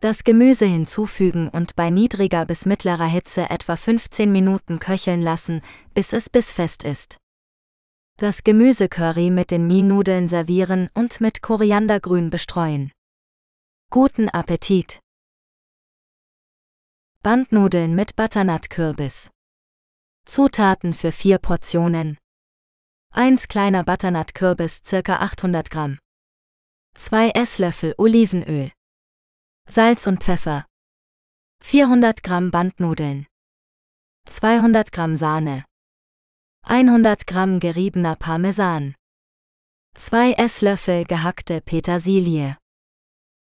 Das 0.02 0.24
Gemüse 0.24 0.68
hinzufügen 0.68 1.50
und 1.50 1.76
bei 1.76 1.90
niedriger 1.90 2.46
bis 2.46 2.68
mittlerer 2.68 3.08
Hitze 3.08 3.50
etwa 3.50 3.76
15 3.76 4.32
Minuten 4.32 4.78
köcheln 4.78 5.24
lassen, 5.24 5.64
bis 5.96 6.14
es 6.14 6.30
bissfest 6.30 6.84
ist. 6.84 7.21
Das 8.22 8.44
Gemüsecurry 8.44 9.32
mit 9.32 9.50
den 9.50 9.66
Mie-Nudeln 9.66 10.28
servieren 10.28 10.92
und 10.94 11.22
mit 11.22 11.42
Koriandergrün 11.42 12.30
bestreuen. 12.30 12.92
Guten 13.90 14.30
Appetit! 14.30 15.00
Bandnudeln 17.24 17.96
mit 17.96 18.16
Butternut-Kürbis. 18.16 19.32
Zutaten 20.28 20.94
für 20.94 21.12
vier 21.12 21.40
Portionen. 21.40 22.20
1 23.10 23.48
kleiner 23.48 23.84
Butternut-Kürbis 23.84 24.84
ca. 24.84 25.16
800 25.16 25.72
Gramm. 25.72 25.98
2 26.94 27.32
Esslöffel 27.32 27.96
Olivenöl. 27.98 28.72
Salz 29.68 30.06
und 30.06 30.24
Pfeffer. 30.24 30.68
400 31.64 32.22
Gramm 32.22 32.52
Bandnudeln. 32.52 33.26
200 34.30 34.92
Gramm 34.92 35.18
Sahne. 35.18 35.66
100 36.68 37.28
Gramm 37.28 37.60
geriebener 37.60 38.16
Parmesan. 38.16 38.96
2 39.96 40.34
Esslöffel 40.34 41.04
gehackte 41.04 41.60
Petersilie. 41.60 42.56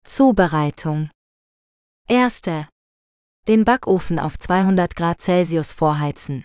Zubereitung. 0.04 1.10
Erste. 2.10 2.68
Den 3.48 3.64
Backofen 3.64 4.20
auf 4.20 4.38
200 4.38 4.96
Grad 4.96 5.22
Celsius 5.22 5.72
vorheizen. 5.72 6.44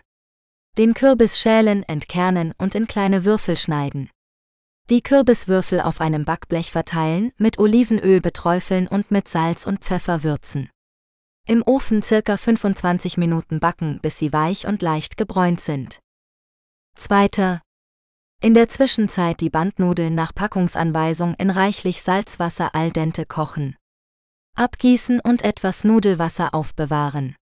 Den 0.76 0.94
Kürbis 0.94 1.40
schälen, 1.40 1.82
entkernen 1.84 2.54
und 2.58 2.76
in 2.76 2.86
kleine 2.86 3.24
Würfel 3.24 3.56
schneiden. 3.56 4.10
Die 4.88 5.02
Kürbiswürfel 5.02 5.80
auf 5.80 6.00
einem 6.00 6.24
Backblech 6.24 6.70
verteilen, 6.70 7.32
mit 7.38 7.58
Olivenöl 7.58 8.20
beträufeln 8.20 8.86
und 8.86 9.10
mit 9.10 9.26
Salz 9.28 9.66
und 9.66 9.80
Pfeffer 9.80 10.22
würzen. 10.22 10.70
Im 11.46 11.62
Ofen 11.66 12.02
circa 12.02 12.36
25 12.36 13.16
Minuten 13.16 13.58
backen, 13.58 13.98
bis 14.00 14.18
sie 14.18 14.32
weich 14.32 14.66
und 14.66 14.82
leicht 14.82 15.16
gebräunt 15.16 15.60
sind. 15.60 15.98
Zweiter. 16.98 17.62
In 18.42 18.54
der 18.54 18.68
Zwischenzeit 18.68 19.40
die 19.40 19.50
Bandnudeln 19.50 20.16
nach 20.16 20.34
Packungsanweisung 20.34 21.34
in 21.34 21.50
reichlich 21.50 22.02
Salzwasser 22.02 22.74
al 22.74 22.90
dente 22.90 23.24
kochen. 23.24 23.76
Abgießen 24.56 25.20
und 25.20 25.42
etwas 25.42 25.84
Nudelwasser 25.84 26.54
aufbewahren. 26.54 27.36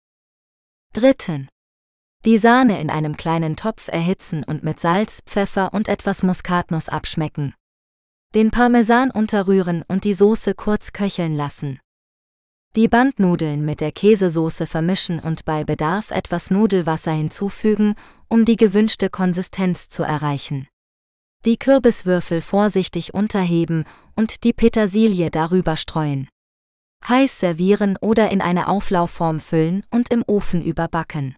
Dritten. 0.93 1.49
Die 2.25 2.37
Sahne 2.39 2.81
in 2.81 2.91
einem 2.91 3.17
kleinen 3.17 3.55
Topf 3.55 3.87
erhitzen 3.87 4.43
und 4.43 4.65
mit 4.65 4.81
Salz, 4.81 5.21
Pfeffer 5.25 5.73
und 5.73 5.87
etwas 5.87 6.25
Muskatnuss 6.25 6.89
abschmecken. 6.89 7.55
Den 8.35 8.51
Parmesan 8.51 9.13
unterrühren 9.13 9.85
und 9.87 10.03
die 10.03 10.15
Soße 10.15 10.55
kurz 10.55 10.93
köcheln 10.93 11.37
lassen. 11.37 11.79
Die 12.75 12.89
Bandnudeln 12.89 13.65
mit 13.65 13.81
der 13.81 13.93
Käsesoße 13.93 14.67
vermischen 14.67 15.21
und 15.21 15.45
bei 15.45 15.63
Bedarf 15.63 16.11
etwas 16.11 16.51
Nudelwasser 16.51 17.13
hinzufügen, 17.13 17.95
um 18.29 18.45
die 18.45 18.57
gewünschte 18.57 19.11
Konsistenz 19.11 19.89
zu 19.89 20.03
erreichen. 20.03 20.69
Die 21.45 21.59
Kürbiswürfel 21.59 22.41
vorsichtig 22.41 23.13
unterheben 23.13 23.85
und 24.17 24.45
die 24.45 24.53
Petersilie 24.53 25.31
darüber 25.31 25.77
streuen. 25.77 26.29
Heiß 27.07 27.39
servieren 27.39 27.99
oder 28.01 28.31
in 28.31 28.41
eine 28.41 28.69
Auflaufform 28.69 29.41
füllen 29.41 29.85
und 29.91 30.11
im 30.11 30.25
Ofen 30.27 30.63
überbacken. 30.63 31.37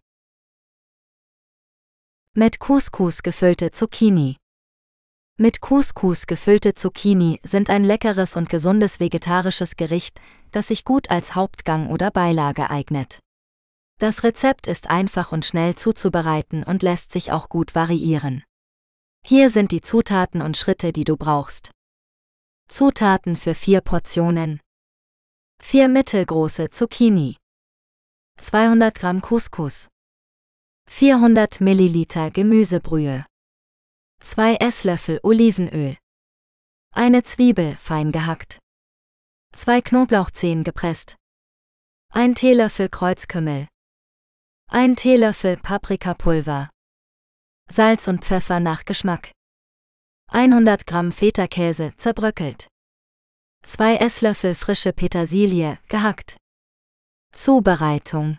Mit 2.35 2.61
Couscous 2.61 3.23
gefüllte 3.23 3.73
Zucchini. 3.73 4.37
Mit 5.39 5.61
Couscous 5.61 6.27
gefüllte 6.27 6.75
Zucchini 6.75 7.41
sind 7.43 7.69
ein 7.69 7.83
leckeres 7.83 8.37
und 8.37 8.49
gesundes 8.49 9.01
vegetarisches 9.01 9.77
Gericht, 9.77 10.21
das 10.53 10.69
sich 10.69 10.85
gut 10.85 11.11
als 11.11 11.35
Hauptgang 11.35 11.89
oder 11.89 12.11
Beilage 12.11 12.71
eignet. 12.71 13.19
Das 13.99 14.23
Rezept 14.25 14.67
ist 14.67 14.91
einfach 14.91 15.33
und 15.33 15.45
schnell 15.45 15.75
zuzubereiten 15.75 16.63
und 16.65 16.83
lässt 16.83 17.13
sich 17.13 17.33
auch 17.33 17.49
gut 17.49 17.75
variieren. 17.75 18.45
Hier 19.25 19.51
sind 19.51 19.73
die 19.73 19.81
Zutaten 19.81 20.43
und 20.43 20.57
Schritte, 20.57 20.93
die 20.93 21.05
du 21.05 21.17
brauchst. 21.17 21.71
Zutaten 22.69 23.37
für 23.37 23.55
vier 23.55 23.81
Portionen. 23.81 24.61
Vier 25.63 25.89
mittelgroße 25.89 26.71
Zucchini. 26.71 27.37
200 28.41 28.95
Gramm 28.95 29.23
Couscous. 29.23 29.89
400 30.89 31.61
Milliliter 31.61 32.31
Gemüsebrühe, 32.31 33.27
2 34.23 34.55
Esslöffel 34.57 35.21
Olivenöl, 35.23 35.99
eine 36.95 37.23
Zwiebel 37.25 37.77
fein 37.77 38.13
gehackt, 38.13 38.61
2 39.55 39.83
Knoblauchzehen 39.83 40.65
gepresst, 40.65 41.17
1 42.13 42.39
Teelöffel 42.39 42.89
Kreuzkümmel, 42.89 43.67
1 44.73 45.01
Teelöffel 45.01 45.57
Paprikapulver, 45.57 46.69
Salz 47.71 48.09
und 48.09 48.25
Pfeffer 48.25 48.61
nach 48.61 48.85
Geschmack, 48.85 49.31
100 50.33 50.87
Gramm 50.87 51.13
Feta-Käse 51.13 51.95
zerbröckelt, 51.97 52.67
2 53.65 53.97
Esslöffel 53.97 54.55
frische 54.55 54.93
Petersilie 54.93 55.79
gehackt. 55.89 56.37
Zubereitung 57.33 58.39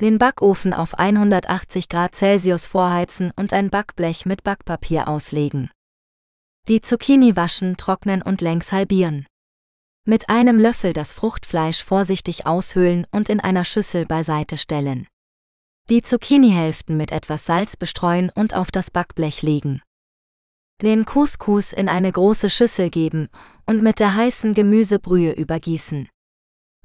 den 0.00 0.18
Backofen 0.18 0.72
auf 0.72 0.98
180 0.98 1.88
Grad 1.88 2.14
Celsius 2.14 2.66
vorheizen 2.66 3.32
und 3.36 3.52
ein 3.52 3.70
Backblech 3.70 4.26
mit 4.26 4.42
Backpapier 4.42 5.08
auslegen. 5.08 5.70
Die 6.68 6.80
Zucchini 6.80 7.36
waschen, 7.36 7.76
trocknen 7.76 8.20
und 8.20 8.40
längs 8.40 8.72
halbieren. 8.72 9.26
Mit 10.06 10.28
einem 10.28 10.58
Löffel 10.58 10.92
das 10.92 11.12
Fruchtfleisch 11.12 11.84
vorsichtig 11.84 12.46
aushöhlen 12.46 13.06
und 13.10 13.28
in 13.28 13.40
einer 13.40 13.64
Schüssel 13.64 14.06
beiseite 14.06 14.58
stellen. 14.58 15.06
Die 15.90 16.02
Zucchini-Hälften 16.02 16.96
mit 16.96 17.10
etwas 17.10 17.46
Salz 17.46 17.76
bestreuen 17.76 18.30
und 18.32 18.54
auf 18.54 18.70
das 18.70 18.92
Backblech 18.92 19.42
legen. 19.42 19.82
Den 20.80 21.04
Couscous 21.04 21.72
in 21.72 21.88
eine 21.88 22.12
große 22.12 22.48
Schüssel 22.48 22.90
geben 22.90 23.28
und 23.66 23.82
mit 23.82 23.98
der 23.98 24.14
heißen 24.14 24.54
Gemüsebrühe 24.54 25.32
übergießen. 25.32 26.08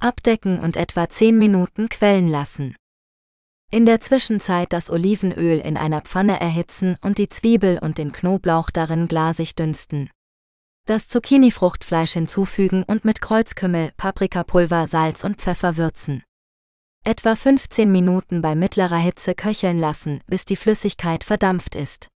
Abdecken 0.02 0.60
und 0.60 0.76
etwa 0.76 1.07
10 1.07 1.38
Minuten 1.38 1.88
quellen 1.88 2.27
lassen. 2.27 2.76
In 3.72 3.86
der 3.86 4.02
Zwischenzeit 4.02 4.73
das 4.73 4.90
Olivenöl 4.90 5.60
in 5.60 5.77
einer 5.77 6.02
Pfanne 6.02 6.41
erhitzen 6.41 6.98
und 7.02 7.19
die 7.19 7.30
Zwiebel 7.30 7.77
und 7.77 7.99
den 7.99 8.11
Knoblauch 8.11 8.72
darin 8.72 9.07
glasig 9.07 9.53
dünsten. 9.53 10.10
Das 10.88 11.07
Zucchini-Fruchtfleisch 11.10 12.14
hinzufügen 12.14 12.84
und 12.84 13.06
mit 13.06 13.22
Kreuzkümmel, 13.22 13.91
Paprikapulver, 13.98 14.88
Salz 14.88 15.23
und 15.23 15.38
Pfeffer 15.38 15.77
würzen. 15.77 16.23
Etwa 17.07 17.36
15 17.36 17.91
Minuten 17.91 18.41
bei 18.41 18.56
mittlerer 18.56 18.98
Hitze 18.98 19.36
köcheln 19.36 19.77
lassen, 19.77 20.22
bis 20.26 20.44
die 20.44 20.56
Flüssigkeit 20.56 21.23
verdampft 21.23 21.76
ist. 21.76 22.07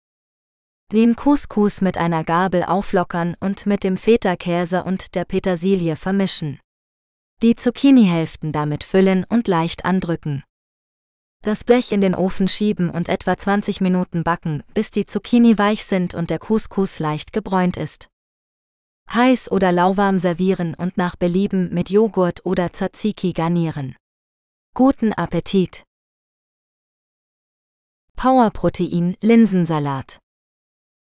Den 0.91 1.15
Couscous 1.15 1.83
mit 1.83 1.99
einer 1.99 2.25
Gabel 2.25 2.63
auflockern 2.63 3.37
und 3.39 3.67
mit 3.67 3.85
dem 3.85 3.99
Feta-Käse 3.99 4.85
und 4.85 5.15
der 5.15 5.27
Petersilie 5.27 5.95
vermischen. 5.95 6.59
Die 7.43 7.55
Zucchini-Hälften 7.55 8.51
damit 8.51 8.83
füllen 8.83 9.27
und 9.29 9.47
leicht 9.47 9.85
andrücken. 9.85 10.43
Das 11.43 11.65
Blech 11.65 11.93
in 11.93 12.01
den 12.01 12.15
Ofen 12.15 12.49
schieben 12.49 12.89
und 12.89 13.11
etwa 13.11 13.37
20 13.37 13.83
Minuten 13.83 14.25
backen, 14.25 14.63
bis 14.73 14.91
die 14.91 15.05
Zucchini 15.05 15.59
weich 15.59 15.85
sind 15.85 16.15
und 16.15 16.31
der 16.31 16.39
Couscous 16.39 16.99
leicht 16.99 17.35
gebräunt 17.35 17.77
ist. 17.77 18.09
Heiß 19.13 19.51
oder 19.51 19.71
lauwarm 19.71 20.19
servieren 20.19 20.73
und 20.73 20.97
nach 20.97 21.15
Belieben 21.15 21.75
mit 21.75 21.91
Joghurt 21.91 22.47
oder 22.47 22.73
Tzatziki 22.73 23.35
garnieren. 23.35 23.98
Guten 24.79 25.13
Appetit! 25.13 25.83
Powerprotein 28.15 29.17
Linsensalat 29.21 30.21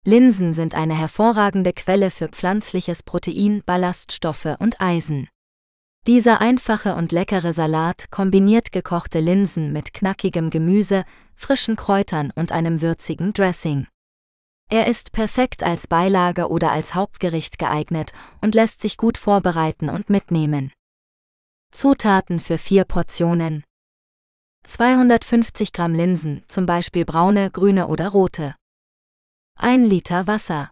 Linsen 0.05 0.55
sind 0.55 0.75
eine 0.75 0.99
hervorragende 0.99 1.73
Quelle 1.73 2.11
für 2.11 2.27
pflanzliches 2.27 3.05
Protein, 3.05 3.63
Ballaststoffe 3.65 4.57
und 4.59 4.81
Eisen. 4.81 5.29
Dieser 6.09 6.41
einfache 6.41 6.97
und 6.97 7.13
leckere 7.13 7.53
Salat 7.53 8.11
kombiniert 8.11 8.73
gekochte 8.73 9.21
Linsen 9.21 9.73
mit 9.73 9.95
knackigem 9.95 10.51
Gemüse, 10.51 11.05
frischen 11.37 11.77
Kräutern 11.77 12.33
und 12.35 12.51
einem 12.51 12.83
würzigen 12.83 13.33
Dressing. 13.35 13.87
Er 14.69 14.89
ist 14.89 15.13
perfekt 15.13 15.63
als 15.63 15.87
Beilage 15.87 16.49
oder 16.49 16.73
als 16.73 16.97
Hauptgericht 16.97 17.61
geeignet 17.61 18.11
und 18.41 18.57
lässt 18.57 18.83
sich 18.83 18.97
gut 18.97 19.17
vorbereiten 19.17 19.91
und 19.91 20.11
mitnehmen. 20.11 20.73
Zutaten 21.73 22.41
für 22.41 22.59
vier 22.59 22.85
Portionen. 22.85 23.65
250 24.65 25.73
Gramm 25.73 25.95
Linsen, 25.95 26.45
zum 26.49 26.67
Beispiel 26.67 27.05
braune, 27.05 27.51
grüne 27.51 27.87
oder 27.87 28.09
rote. 28.09 28.57
1 29.57 29.89
Liter 29.89 30.27
Wasser. 30.27 30.71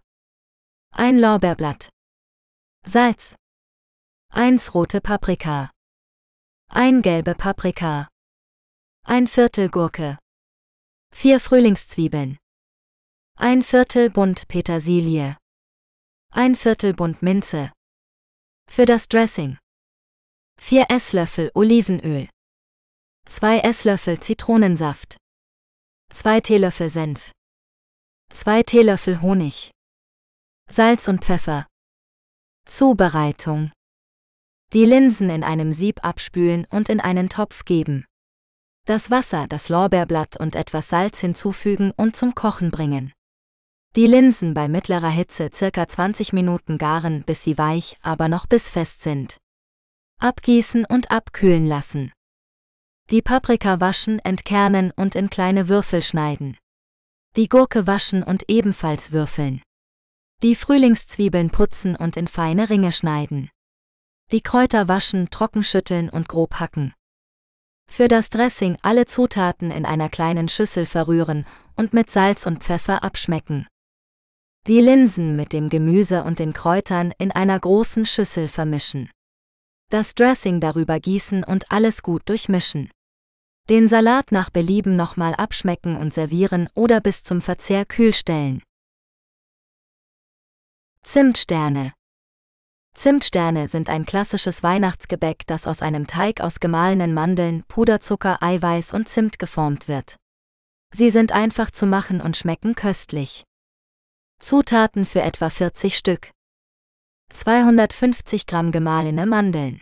1 0.91 1.19
Lorbeerblatt. 1.21 1.89
Salz. 2.85 3.35
1 4.33 4.73
rote 4.73 4.99
Paprika. 4.99 5.71
1 6.69 7.01
gelbe 7.01 7.33
Paprika. 7.33 8.09
1 9.05 9.31
Viertel 9.31 9.69
Gurke. 9.69 10.17
4 11.13 11.39
Frühlingszwiebeln. 11.39 12.37
Ein 13.37 13.63
Viertel 13.63 14.09
Bund 14.09 14.47
Petersilie. 14.47 15.37
Ein 16.31 16.55
Viertel 16.55 16.93
Bund 16.93 17.21
Minze. 17.21 17.71
Für 18.69 18.85
das 18.85 19.07
Dressing. 19.07 19.57
4 20.61 20.85
Esslöffel 20.89 21.49
Olivenöl. 21.55 22.29
2 23.27 23.59
Esslöffel 23.61 24.19
Zitronensaft. 24.19 25.17
2 26.13 26.41
Teelöffel 26.41 26.91
Senf. 26.91 27.31
2 28.33 28.61
Teelöffel 28.63 29.21
Honig. 29.21 29.71
Salz 30.69 31.07
und 31.07 31.23
Pfeffer. 31.25 31.65
Zubereitung. 32.65 33.71
Die 34.73 34.85
Linsen 34.85 35.31
in 35.31 35.43
einem 35.43 35.73
Sieb 35.73 36.05
abspülen 36.05 36.67
und 36.69 36.89
in 36.89 36.99
einen 36.99 37.29
Topf 37.29 37.65
geben. 37.65 38.05
Das 38.85 39.09
Wasser, 39.09 39.47
das 39.47 39.69
Lorbeerblatt 39.69 40.37
und 40.39 40.55
etwas 40.55 40.89
Salz 40.89 41.19
hinzufügen 41.19 41.93
und 41.97 42.15
zum 42.15 42.35
Kochen 42.35 42.69
bringen. 42.69 43.11
Die 43.95 44.05
Linsen 44.05 44.53
bei 44.53 44.67
mittlerer 44.67 45.09
Hitze 45.09 45.49
circa 45.51 45.87
20 45.87 46.31
Minuten 46.33 46.77
garen, 46.77 47.23
bis 47.23 47.43
sie 47.43 47.57
weich, 47.57 47.97
aber 48.03 48.27
noch 48.27 48.45
bissfest 48.45 49.01
sind. 49.01 49.39
Abgießen 50.21 50.83
und 50.83 51.11
abkühlen 51.11 51.65
lassen. 51.65 52.11
Die 53.09 53.21
Paprika 53.21 53.79
waschen, 53.79 54.19
entkernen 54.19 54.91
und 54.97 55.15
in 55.15 55.29
kleine 55.29 55.69
Würfel 55.69 56.01
schneiden. 56.01 56.57
Die 57.37 57.47
Gurke 57.47 57.87
waschen 57.87 58.21
und 58.23 58.43
ebenfalls 58.49 59.13
würfeln. 59.13 59.61
Die 60.43 60.55
Frühlingszwiebeln 60.55 61.51
putzen 61.51 61.95
und 61.95 62.17
in 62.17 62.27
feine 62.27 62.69
Ringe 62.69 62.91
schneiden. 62.91 63.49
Die 64.31 64.41
Kräuter 64.41 64.89
waschen, 64.89 65.29
trocken 65.29 65.63
schütteln 65.63 66.09
und 66.09 66.27
grob 66.27 66.55
hacken. 66.55 66.93
Für 67.89 68.09
das 68.09 68.29
Dressing 68.29 68.77
alle 68.81 69.05
Zutaten 69.05 69.71
in 69.71 69.85
einer 69.85 70.09
kleinen 70.09 70.49
Schüssel 70.49 70.85
verrühren 70.85 71.45
und 71.77 71.93
mit 71.93 72.11
Salz 72.11 72.45
und 72.45 72.61
Pfeffer 72.61 73.05
abschmecken. 73.05 73.67
Die 74.67 74.81
Linsen 74.81 75.37
mit 75.37 75.53
dem 75.53 75.69
Gemüse 75.69 76.25
und 76.25 76.39
den 76.39 76.51
Kräutern 76.51 77.13
in 77.17 77.31
einer 77.31 77.57
großen 77.57 78.05
Schüssel 78.05 78.49
vermischen. 78.49 79.09
Das 79.89 80.13
Dressing 80.13 80.59
darüber 80.59 80.99
gießen 80.99 81.43
und 81.43 81.71
alles 81.71 82.03
gut 82.03 82.29
durchmischen. 82.29 82.91
Den 83.69 83.87
Salat 83.87 84.31
nach 84.31 84.51
Belieben 84.51 84.95
nochmal 84.95 85.33
abschmecken 85.33 85.97
und 85.97 86.13
servieren 86.13 86.69
oder 86.75 87.01
bis 87.01 87.23
zum 87.23 87.41
Verzehr 87.41 87.85
kühl 87.85 88.13
stellen. 88.13 88.61
Zimtsterne 91.01 91.93
Zimtsterne 92.93 93.67
sind 93.67 93.89
ein 93.89 94.05
klassisches 94.05 94.61
Weihnachtsgebäck, 94.61 95.47
das 95.47 95.65
aus 95.65 95.81
einem 95.81 96.05
Teig 96.05 96.41
aus 96.41 96.59
gemahlenen 96.59 97.13
Mandeln, 97.15 97.63
Puderzucker, 97.67 98.43
Eiweiß 98.43 98.93
und 98.93 99.09
Zimt 99.09 99.39
geformt 99.39 99.87
wird. 99.87 100.17
Sie 100.93 101.09
sind 101.09 101.31
einfach 101.31 101.71
zu 101.71 101.87
machen 101.87 102.21
und 102.21 102.37
schmecken 102.37 102.75
köstlich. 102.75 103.43
Zutaten 104.39 105.07
für 105.07 105.21
etwa 105.21 105.49
40 105.49 105.97
Stück. 105.97 106.31
250 107.31 108.47
Gramm 108.47 108.71
gemahlene 108.71 109.25
Mandeln. 109.25 109.81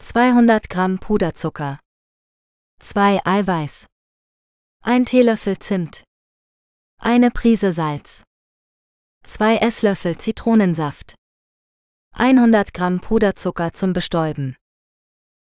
200 0.00 0.68
Gramm 0.70 0.98
Puderzucker. 0.98 1.78
2 2.80 3.20
Eiweiß. 3.24 3.86
1 4.82 5.10
Teelöffel 5.10 5.58
Zimt. 5.58 6.04
Eine 7.00 7.30
Prise 7.30 7.72
Salz. 7.72 8.24
2 9.24 9.58
Esslöffel 9.58 10.16
Zitronensaft. 10.16 11.14
100 12.14 12.72
Gramm 12.72 13.00
Puderzucker 13.00 13.74
zum 13.74 13.92
Bestäuben. 13.92 14.56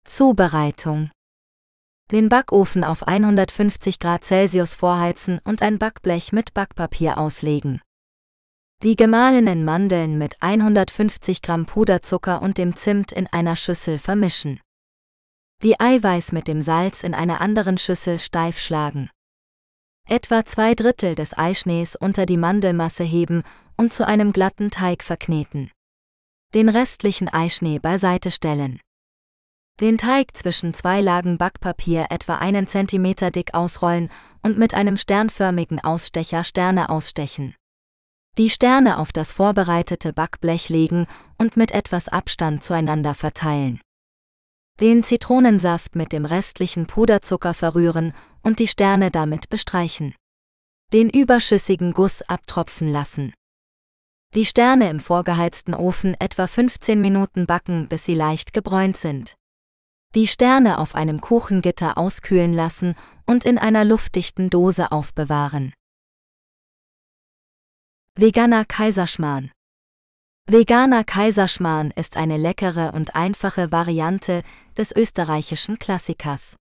Zubereitung. 0.03 1.11
Den 2.11 2.27
Backofen 2.27 2.83
auf 2.83 3.03
150 3.07 3.99
Grad 3.99 4.25
Celsius 4.25 4.73
vorheizen 4.73 5.39
und 5.43 5.61
ein 5.61 5.77
Backblech 5.77 6.33
mit 6.33 6.53
Backpapier 6.53 7.17
auslegen. 7.17 7.81
Die 8.83 8.95
gemahlenen 8.95 9.65
Mandeln 9.65 10.19
mit 10.19 10.39
150 10.39 11.41
Gramm 11.41 11.65
Puderzucker 11.65 12.43
und 12.43 12.59
dem 12.59 12.75
Zimt 12.75 13.11
in 13.11 13.25
einer 13.25 13.55
Schüssel 13.55 13.97
vermischen. 13.97 14.59
Die 15.63 15.79
Eiweiß 15.79 16.31
mit 16.31 16.47
dem 16.47 16.61
Salz 16.61 17.01
in 17.01 17.15
einer 17.15 17.41
anderen 17.41 17.79
Schüssel 17.79 18.19
steif 18.19 18.59
schlagen. 18.59 19.09
Etwa 20.07 20.45
zwei 20.45 20.75
Drittel 20.75 21.15
des 21.15 21.35
Eischnees 21.35 21.95
unter 21.95 22.27
die 22.27 22.37
Mandelmasse 22.37 23.03
heben 23.03 23.41
und 23.77 23.93
zu 23.93 24.05
einem 24.05 24.31
glatten 24.31 24.69
Teig 24.69 25.01
verkneten. 25.01 25.71
Den 26.53 26.69
restlichen 26.69 27.29
Eischnee 27.29 27.79
beiseite 27.79 28.29
stellen. 28.29 28.79
Den 29.81 29.97
Teig 29.97 30.37
zwischen 30.37 30.75
zwei 30.75 31.01
Lagen 31.01 31.39
Backpapier 31.39 32.05
etwa 32.11 32.35
einen 32.35 32.67
Zentimeter 32.67 33.31
dick 33.31 33.55
ausrollen 33.55 34.11
und 34.43 34.59
mit 34.59 34.75
einem 34.75 34.97
sternförmigen 34.97 35.83
Ausstecher 35.83 36.43
Sterne 36.43 36.89
ausstechen 36.89 37.55
die 38.37 38.49
Sterne 38.51 38.99
auf 38.99 39.11
das 39.11 39.31
vorbereitete 39.31 40.13
Backblech 40.13 40.69
legen 40.69 41.07
und 41.37 41.57
mit 41.57 41.71
etwas 41.71 42.07
Abstand 42.07 42.63
zueinander 42.63 43.15
verteilen. 43.15 43.81
Den 44.79 45.03
Zitronensaft 45.03 45.95
mit 45.95 46.11
dem 46.11 46.25
restlichen 46.25 46.85
Puderzucker 46.85 47.55
verrühren 47.55 48.13
und 48.43 48.59
die 48.59 48.67
Sterne 48.67 49.09
damit 49.09 49.49
bestreichen. 49.49 50.13
Den 50.93 51.09
überschüssigen 51.09 51.93
Guss 51.93 52.21
abtropfen 52.21 52.91
lassen. 52.91 53.33
Die 54.35 54.45
Sterne 54.45 54.89
im 54.89 54.99
vorgeheizten 54.99 55.73
Ofen 55.73 56.15
etwa 56.19 56.47
15 56.47 57.01
Minuten 57.01 57.47
backen, 57.47 57.87
bis 57.87 58.05
sie 58.05 58.13
leicht 58.13 58.53
gebräunt 58.53 58.97
sind. 58.97 59.35
Die 60.13 60.27
Sterne 60.27 60.77
auf 60.77 60.95
einem 60.95 61.21
Kuchengitter 61.21 61.97
auskühlen 61.97 62.53
lassen 62.53 62.95
und 63.25 63.45
in 63.45 63.57
einer 63.57 63.83
luftdichten 63.83 64.49
Dose 64.49 64.91
aufbewahren. 64.91 65.73
Veganer 68.19 68.65
Kaiserschmarrn 68.65 69.51
Veganer 70.47 71.03
Kaiserschmarrn 71.03 71.91
ist 71.91 72.17
eine 72.17 72.37
leckere 72.37 72.95
und 72.95 73.15
einfache 73.15 73.71
Variante 73.71 74.41
des 74.75 74.91
österreichischen 74.91 75.77
Klassikers. 75.77 76.55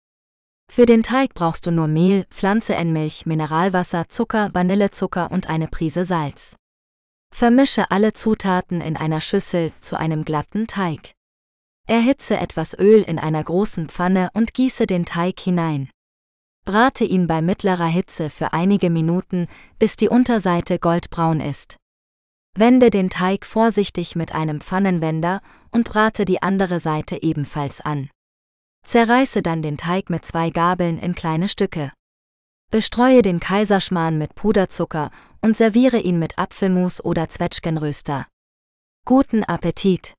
Für 0.69 0.85
den 0.85 1.05
Teig 1.05 1.33
brauchst 1.33 1.67
du 1.67 1.71
nur 1.71 1.87
Mehl, 1.87 2.27
Pflanzenmilch, 2.31 3.25
Mineralwasser, 3.27 4.09
Zucker, 4.09 4.53
Vanillezucker 4.53 5.31
und 5.31 5.49
eine 5.49 5.69
Prise 5.69 6.05
Salz. 6.05 6.57
Vermische 7.33 7.89
alle 7.93 8.15
Zutaten 8.15 8.81
in 8.81 8.97
einer 8.97 9.21
Schüssel 9.21 9.71
zu 9.81 9.97
einem 9.97 10.25
glatten 10.25 10.67
Teig. 10.67 11.13
Erhitze 11.87 12.37
etwas 12.37 12.77
Öl 12.77 13.03
in 13.03 13.21
einer 13.21 13.45
großen 13.45 13.91
Pfanne 13.91 14.29
und 14.35 14.55
gieße 14.55 14.87
den 14.89 15.05
Teig 15.05 15.39
hinein. 15.39 15.89
Brate 16.65 17.05
ihn 17.05 17.27
bei 17.27 17.43
mittlerer 17.43 17.87
Hitze 17.87 18.31
für 18.31 18.55
einige 18.55 18.89
Minuten, 18.89 19.49
bis 19.79 19.97
die 19.97 20.09
Unterseite 20.09 20.79
goldbraun 20.79 21.41
ist. 21.41 21.77
Wende 22.57 22.89
den 22.89 23.11
Teig 23.11 23.45
vorsichtig 23.45 24.17
mit 24.17 24.35
einem 24.35 24.63
Pfannenwender 24.63 25.43
und 25.73 25.85
brate 25.85 26.25
die 26.25 26.41
andere 26.41 26.81
Seite 26.81 27.23
ebenfalls 27.23 27.83
an. 27.83 28.09
Zerreiße 28.87 29.43
dann 29.43 29.61
den 29.61 29.77
Teig 29.77 30.09
mit 30.09 30.25
zwei 30.25 30.49
Gabeln 30.51 30.99
in 30.99 31.15
kleine 31.15 31.49
Stücke. 31.49 31.93
Bestreue 32.71 33.21
den 33.21 33.41
Kaiserschmarrn 33.41 34.17
mit 34.17 34.35
Puderzucker 34.35 35.11
und 35.43 35.59
serviere 35.59 35.99
ihn 35.99 36.19
mit 36.19 36.39
Apfelmus 36.39 37.05
oder 37.05 37.29
Zwetschgenröster. 37.29 38.27
Guten 39.05 39.45
Appetit! 39.45 40.15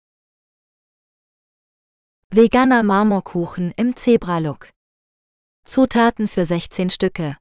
Veganer 2.29 2.83
Marmorkuchen 2.83 3.73
im 3.77 3.95
Zebra-Look 3.95 4.74
Zutaten 5.67 6.27
für 6.27 6.45
16 6.45 6.91
Stücke. 6.91 7.37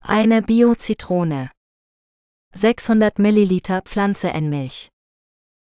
Eine 0.00 0.40
Bio-Zitrone. 0.40 1.50
600 2.54 3.18
ml 3.18 3.60
Pflanzenmilch. 3.82 4.88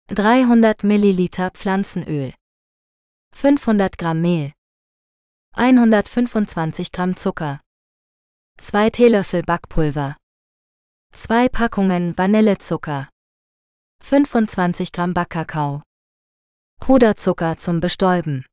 300 0.07 0.86
ml 0.86 1.27
Pflanzenöl. 1.52 2.34
500 3.36 3.98
Gramm 3.98 4.22
Mehl. 4.22 4.53
125 5.57 6.94
Gramm 6.94 7.18
Zucker. 7.18 7.60
2 8.61 8.90
Teelöffel 8.91 9.44
Backpulver. 9.44 10.15
2 11.14 11.49
Packungen 11.49 12.18
Vanillezucker. 12.18 13.10
25 14.02 14.94
Gramm 14.94 15.14
Backkakao. 15.14 15.84
Puderzucker 16.80 17.57
zum 17.57 17.81
Bestäuben. 17.81 18.45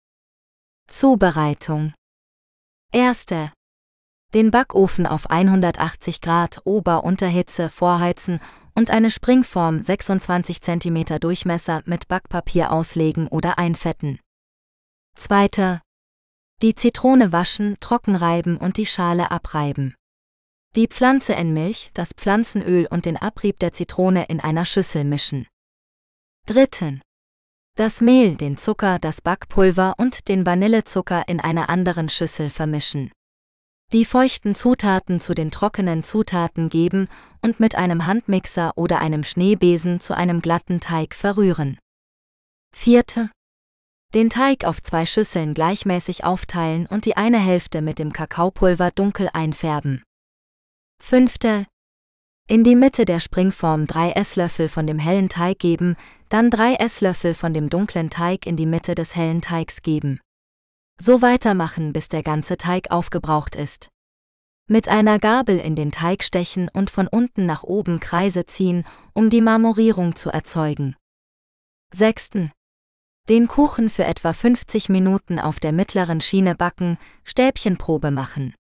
Zubereitung 0.88 1.94
Erste. 2.92 3.52
Den 4.34 4.50
Backofen 4.50 5.06
auf 5.06 5.30
180 5.30 6.20
Grad 6.20 6.60
Ober-Unterhitze 6.64 7.68
vorheizen 7.68 8.40
und 8.74 8.90
eine 8.90 9.10
Springform 9.10 9.82
26 9.82 10.60
cm 10.60 11.18
Durchmesser 11.20 11.82
mit 11.86 12.08
Backpapier 12.08 12.72
auslegen 12.72 13.28
oder 13.28 13.58
einfetten. 13.58 14.20
Zweiter. 15.16 15.82
Die 16.62 16.74
Zitrone 16.74 17.32
waschen, 17.32 17.76
trocken 17.80 18.16
reiben 18.16 18.56
und 18.56 18.76
die 18.76 18.86
Schale 18.86 19.30
abreiben. 19.30 19.94
Die 20.74 20.88
Pflanze 20.88 21.32
in 21.32 21.54
Milch, 21.54 21.90
das 21.94 22.10
Pflanzenöl 22.14 22.86
und 22.90 23.06
den 23.06 23.16
Abrieb 23.16 23.58
der 23.58 23.72
Zitrone 23.72 24.26
in 24.26 24.40
einer 24.40 24.66
Schüssel 24.66 25.04
mischen. 25.04 25.46
Dritten. 26.46 27.02
Das 27.76 28.00
Mehl, 28.00 28.36
den 28.36 28.56
Zucker, 28.56 28.98
das 28.98 29.20
Backpulver 29.20 29.96
und 29.98 30.28
den 30.28 30.46
Vanillezucker 30.46 31.28
in 31.28 31.40
einer 31.40 31.68
anderen 31.68 32.08
Schüssel 32.08 32.48
vermischen. 32.48 33.12
Die 33.92 34.06
feuchten 34.06 34.54
Zutaten 34.54 35.20
zu 35.20 35.34
den 35.34 35.50
trockenen 35.50 36.02
Zutaten 36.02 36.70
geben 36.70 37.06
und 37.42 37.60
mit 37.60 37.74
einem 37.74 38.06
Handmixer 38.06 38.72
oder 38.76 39.00
einem 39.00 39.24
Schneebesen 39.24 40.00
zu 40.00 40.16
einem 40.16 40.40
glatten 40.40 40.80
Teig 40.80 41.14
verrühren. 41.14 41.78
Vierte. 42.74 43.30
Den 44.14 44.30
Teig 44.30 44.64
auf 44.64 44.80
zwei 44.80 45.04
Schüsseln 45.04 45.52
gleichmäßig 45.52 46.24
aufteilen 46.24 46.86
und 46.86 47.04
die 47.04 47.18
eine 47.18 47.38
Hälfte 47.38 47.82
mit 47.82 47.98
dem 47.98 48.10
Kakaopulver 48.10 48.90
dunkel 48.90 49.28
einfärben. 49.34 50.02
Fünfte. 50.98 51.66
In 52.48 52.64
die 52.64 52.76
Mitte 52.76 53.04
der 53.04 53.20
Springform 53.20 53.86
drei 53.86 54.12
Esslöffel 54.12 54.70
von 54.70 54.86
dem 54.86 54.98
hellen 54.98 55.28
Teig 55.28 55.58
geben, 55.58 55.96
dann 56.28 56.50
drei 56.50 56.74
Esslöffel 56.74 57.34
von 57.34 57.54
dem 57.54 57.68
dunklen 57.68 58.10
Teig 58.10 58.46
in 58.46 58.56
die 58.56 58.66
Mitte 58.66 58.94
des 58.94 59.14
hellen 59.16 59.40
Teigs 59.40 59.82
geben. 59.82 60.20
So 60.98 61.22
weitermachen, 61.22 61.92
bis 61.92 62.08
der 62.08 62.22
ganze 62.22 62.56
Teig 62.56 62.90
aufgebraucht 62.90 63.54
ist. 63.54 63.90
Mit 64.68 64.88
einer 64.88 65.18
Gabel 65.18 65.58
in 65.58 65.76
den 65.76 65.92
Teig 65.92 66.24
stechen 66.24 66.68
und 66.72 66.90
von 66.90 67.06
unten 67.06 67.46
nach 67.46 67.62
oben 67.62 68.00
Kreise 68.00 68.46
ziehen, 68.46 68.84
um 69.12 69.30
die 69.30 69.40
Marmorierung 69.40 70.16
zu 70.16 70.30
erzeugen. 70.30 70.96
Sechsten. 71.92 72.50
Den 73.28 73.46
Kuchen 73.46 73.90
für 73.90 74.04
etwa 74.04 74.32
50 74.32 74.88
Minuten 74.88 75.38
auf 75.38 75.60
der 75.60 75.72
mittleren 75.72 76.20
Schiene 76.20 76.54
backen, 76.54 76.98
Stäbchenprobe 77.24 78.10
machen. 78.10 78.54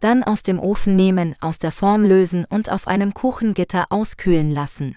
Dann 0.00 0.24
aus 0.24 0.42
dem 0.42 0.58
Ofen 0.58 0.96
nehmen, 0.96 1.36
aus 1.40 1.58
der 1.58 1.72
Form 1.72 2.04
lösen 2.04 2.44
und 2.44 2.70
auf 2.70 2.86
einem 2.88 3.14
Kuchengitter 3.14 3.86
auskühlen 3.90 4.50
lassen. 4.50 4.96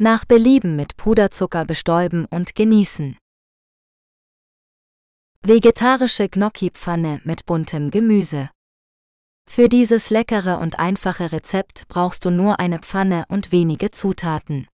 Nach 0.00 0.24
Belieben 0.24 0.74
mit 0.74 0.96
Puderzucker 0.96 1.64
bestäuben 1.64 2.24
und 2.24 2.56
genießen. 2.56 3.16
Vegetarische 5.40 6.28
Gnocchi-Pfanne 6.28 7.20
mit 7.22 7.46
buntem 7.46 7.92
Gemüse. 7.92 8.50
Für 9.48 9.68
dieses 9.68 10.10
leckere 10.10 10.58
und 10.58 10.80
einfache 10.80 11.30
Rezept 11.30 11.86
brauchst 11.86 12.24
du 12.24 12.30
nur 12.30 12.58
eine 12.58 12.80
Pfanne 12.80 13.24
und 13.28 13.52
wenige 13.52 13.92
Zutaten. 13.92 14.66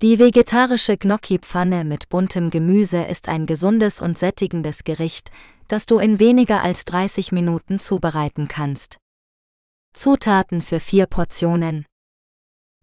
Die 0.00 0.18
vegetarische 0.18 0.96
Gnocchi-Pfanne 0.96 1.84
mit 1.84 2.08
buntem 2.08 2.48
Gemüse 2.48 3.02
ist 3.02 3.28
ein 3.28 3.44
gesundes 3.44 4.00
und 4.00 4.18
sättigendes 4.18 4.84
Gericht, 4.84 5.30
das 5.66 5.84
du 5.84 5.98
in 5.98 6.20
weniger 6.20 6.62
als 6.62 6.86
30 6.86 7.32
Minuten 7.32 7.80
zubereiten 7.80 8.48
kannst. 8.48 8.96
Zutaten 9.92 10.62
für 10.62 10.80
vier 10.80 11.04
Portionen. 11.04 11.84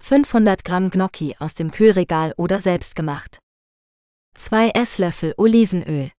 500 0.01 0.63
Gramm 0.63 0.89
Gnocchi 0.91 1.35
aus 1.39 1.55
dem 1.55 1.71
Kühlregal 1.71 2.33
oder 2.37 2.59
selbstgemacht. 2.59 3.39
2 4.35 4.69
Esslöffel 4.69 5.33
Olivenöl. 5.37 6.11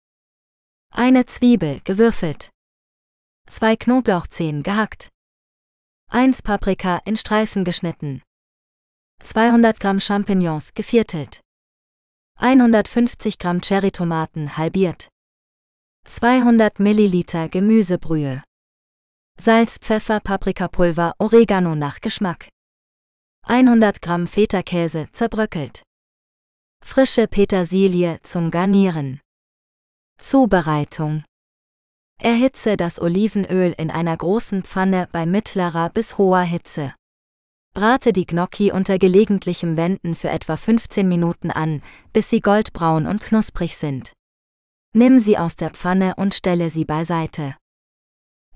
Eine 0.91 1.25
Zwiebel 1.25 1.81
gewürfelt. 1.83 2.49
2 3.49 3.75
Knoblauchzehen 3.75 4.63
gehackt. 4.63 5.09
1 6.09 6.41
Paprika 6.41 7.01
in 7.05 7.17
Streifen 7.17 7.63
geschnitten. 7.63 8.21
200 9.23 9.79
Gramm 9.79 9.99
Champignons 9.99 10.73
geviertelt. 10.73 11.41
150 12.39 13.37
Gramm 13.37 13.61
Cherrytomaten 13.61 14.57
halbiert. 14.57 15.09
200 16.07 16.79
Milliliter 16.79 17.49
Gemüsebrühe. 17.49 18.43
Salz, 19.39 19.77
Pfeffer, 19.79 20.19
Paprikapulver, 20.19 21.13
Oregano 21.17 21.75
nach 21.75 21.99
Geschmack. 21.99 22.49
100 23.47 24.01
Gramm 24.01 24.25
Feta-Käse 24.25 25.07
zerbröckelt. 25.11 25.83
Frische 26.83 27.27
Petersilie 27.27 28.19
zum 28.23 28.49
Garnieren. 28.49 29.21
Zubereitung. 30.17 31.23
Erhitze 32.19 32.75
das 32.75 32.99
Olivenöl 32.99 33.75
in 33.77 33.91
einer 33.91 34.17
großen 34.17 34.63
Pfanne 34.63 35.07
bei 35.11 35.27
mittlerer 35.27 35.91
bis 35.91 36.17
hoher 36.17 36.41
Hitze. 36.41 36.95
Brate 37.75 38.13
die 38.13 38.25
Gnocchi 38.25 38.71
unter 38.71 38.97
gelegentlichem 38.97 39.77
Wenden 39.77 40.15
für 40.15 40.29
etwa 40.29 40.57
15 40.57 41.07
Minuten 41.07 41.51
an, 41.51 41.83
bis 42.13 42.31
sie 42.31 42.41
goldbraun 42.41 43.05
und 43.05 43.21
knusprig 43.21 43.77
sind. 43.77 44.13
Nimm 44.93 45.19
sie 45.19 45.37
aus 45.37 45.55
der 45.55 45.69
Pfanne 45.69 46.15
und 46.15 46.33
stelle 46.33 46.71
sie 46.71 46.85
beiseite. 46.85 47.55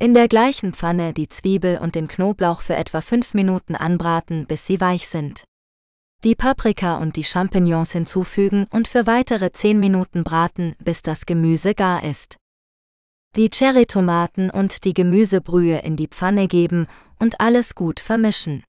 In 0.01 0.13
der 0.13 0.29
gleichen 0.29 0.73
Pfanne 0.73 1.13
die 1.13 1.27
Zwiebel 1.27 1.77
und 1.77 1.93
den 1.93 2.07
Knoblauch 2.07 2.61
für 2.61 2.73
etwa 2.73 3.01
5 3.01 3.33
Minuten 3.33 3.75
anbraten, 3.75 4.45
bis 4.47 4.65
sie 4.65 4.79
weich 4.79 5.09
sind. 5.09 5.43
Die 6.23 6.35
Paprika 6.35 6.99
und 6.99 7.17
die 7.17 7.25
Champignons 7.25 7.91
hinzufügen 7.91 8.65
und 8.69 8.87
für 8.87 9.07
weitere 9.07 9.51
10 9.51 9.77
Minuten 9.77 10.23
braten, 10.23 10.77
bis 10.79 11.01
das 11.01 11.25
Gemüse 11.25 11.73
gar 11.75 12.01
ist. 12.01 12.37
Die 13.35 13.49
Cherrytomaten 13.49 14.49
und 14.49 14.85
die 14.85 14.93
Gemüsebrühe 14.93 15.79
in 15.79 15.97
die 15.97 16.07
Pfanne 16.07 16.47
geben 16.47 16.87
und 17.19 17.41
alles 17.41 17.75
gut 17.75 17.99
vermischen. 17.99 18.63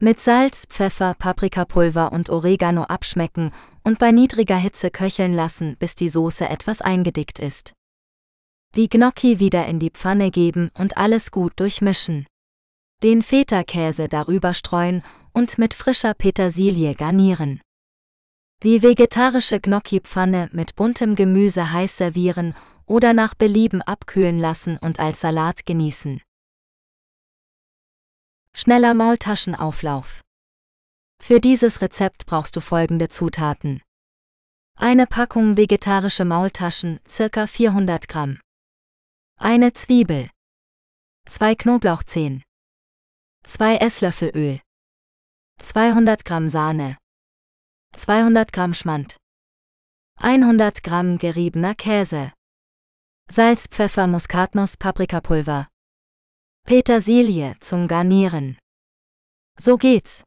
Mit 0.00 0.20
Salz, 0.20 0.64
Pfeffer, 0.66 1.12
Paprikapulver 1.18 2.12
und 2.12 2.30
Oregano 2.30 2.84
abschmecken 2.84 3.52
und 3.84 3.98
bei 3.98 4.10
niedriger 4.10 4.56
Hitze 4.56 4.90
köcheln 4.90 5.34
lassen, 5.34 5.76
bis 5.78 5.94
die 5.96 6.08
Soße 6.08 6.48
etwas 6.48 6.80
eingedickt 6.80 7.40
ist. 7.40 7.75
Die 8.76 8.90
Gnocchi 8.90 9.40
wieder 9.40 9.66
in 9.66 9.78
die 9.78 9.88
Pfanne 9.88 10.30
geben 10.30 10.70
und 10.76 10.98
alles 10.98 11.30
gut 11.30 11.54
durchmischen. 11.56 12.26
Den 13.02 13.22
Feta-Käse 13.22 14.06
darüber 14.06 14.52
streuen 14.52 15.02
und 15.32 15.56
mit 15.56 15.72
frischer 15.72 16.12
Petersilie 16.12 16.94
garnieren. 16.94 17.62
Die 18.62 18.82
vegetarische 18.82 19.60
Gnocchi-Pfanne 19.60 20.50
mit 20.52 20.76
buntem 20.76 21.14
Gemüse 21.14 21.72
heiß 21.72 21.96
servieren 21.96 22.54
oder 22.84 23.14
nach 23.14 23.34
Belieben 23.34 23.80
abkühlen 23.80 24.38
lassen 24.38 24.76
und 24.76 25.00
als 25.00 25.22
Salat 25.22 25.64
genießen. 25.64 26.20
Schneller 28.52 28.92
Maultaschenauflauf. 28.92 30.20
Für 31.22 31.40
dieses 31.40 31.80
Rezept 31.80 32.26
brauchst 32.26 32.54
du 32.56 32.60
folgende 32.60 33.08
Zutaten. 33.08 33.80
Eine 34.78 35.06
Packung 35.06 35.56
vegetarische 35.56 36.26
Maultaschen, 36.26 37.00
circa 37.08 37.46
400 37.46 38.06
Gramm. 38.08 38.38
Eine 39.38 39.74
Zwiebel. 39.74 40.30
Zwei 41.28 41.54
Knoblauchzehen. 41.54 42.42
Zwei 43.44 43.76
Esslöffel 43.76 44.30
Öl. 44.34 44.60
200 45.60 46.24
Gramm 46.24 46.48
Sahne. 46.48 46.96
200 47.94 48.50
Gramm 48.50 48.72
Schmand. 48.72 49.18
100 50.20 50.82
Gramm 50.82 51.18
geriebener 51.18 51.74
Käse. 51.74 52.32
Salz, 53.30 53.66
Pfeffer, 53.68 54.06
Muskatnuss, 54.06 54.78
Paprikapulver. 54.78 55.68
Petersilie 56.64 57.56
zum 57.60 57.88
Garnieren. 57.88 58.58
So 59.58 59.76
geht's. 59.76 60.24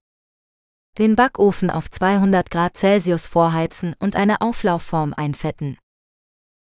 Den 1.00 1.16
Backofen 1.16 1.72
auf 1.72 1.90
200 1.90 2.52
Grad 2.52 2.78
Celsius 2.78 3.26
vorheizen 3.26 3.96
und 3.98 4.16
eine 4.16 4.42
Auflaufform 4.42 5.16
einfetten. 5.16 5.80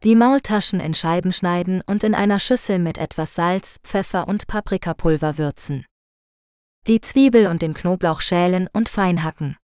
Die 0.04 0.16
Maultaschen 0.18 0.82
in 0.82 0.94
Scheiben 0.94 1.32
schneiden 1.32 1.82
und 1.86 2.04
in 2.04 2.14
einer 2.14 2.38
Schüssel 2.38 2.78
mit 2.78 2.98
etwas 2.98 3.36
Salz, 3.36 3.80
Pfeffer 3.84 4.28
und 4.28 4.48
Paprikapulver 4.48 5.38
würzen. 5.38 5.86
Die 6.88 7.00
Zwiebel 7.00 7.48
und 7.48 7.62
den 7.62 7.74
Knoblauch 7.74 8.20
schälen 8.20 8.68
und 8.74 8.90
fein 8.90 9.24
hacken. 9.24 9.56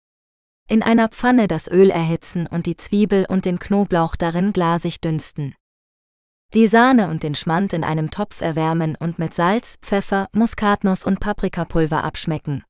In 0.69 0.81
einer 0.81 1.09
Pfanne 1.09 1.49
das 1.49 1.67
Öl 1.67 1.89
erhitzen 1.89 2.47
und 2.47 2.67
die 2.67 2.77
Zwiebel 2.77 3.25
und 3.27 3.43
den 3.43 3.59
Knoblauch 3.59 4.15
darin 4.15 4.53
glasig 4.53 5.01
dünsten. 5.01 5.55
Die 6.53 6.67
Sahne 6.67 7.09
und 7.09 7.23
den 7.23 7.35
Schmand 7.35 7.73
in 7.73 7.83
einem 7.83 8.09
Topf 8.09 8.39
erwärmen 8.39 8.95
und 8.95 9.19
mit 9.19 9.33
Salz, 9.33 9.75
Pfeffer, 9.81 10.29
Muskatnuss 10.31 11.03
und 11.03 11.19
Paprikapulver 11.19 12.05
abschmecken. 12.05 12.63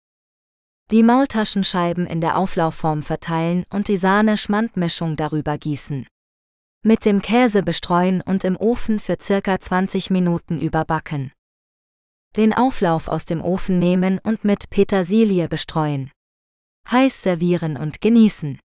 Die 0.90 1.04
Maultaschenscheiben 1.04 2.08
in 2.08 2.20
der 2.20 2.36
Auflaufform 2.36 3.04
verteilen 3.04 3.64
und 3.70 3.90
die 3.90 3.98
Sahne-Schmandmischung 3.98 5.18
darüber 5.18 5.60
gießen. 5.60 6.08
Mit 6.82 7.04
dem 7.04 7.22
Käse 7.22 7.62
bestreuen 7.62 8.22
und 8.22 8.46
im 8.46 8.56
Ofen 8.56 9.02
für 9.02 9.18
circa 9.22 9.60
20 9.60 10.12
Minuten 10.12 10.62
überbacken. 10.62 11.34
Den 12.38 12.54
Auflauf 12.54 13.10
aus 13.10 13.26
dem 13.26 13.42
Ofen 13.42 13.80
nehmen 13.80 14.18
und 14.20 14.46
mit 14.46 14.70
Petersilie 14.70 15.50
bestreuen. 15.50 16.10
Heiß 16.90 17.22
servieren 17.22 17.76
und 17.76 18.00
genießen. 18.00 18.62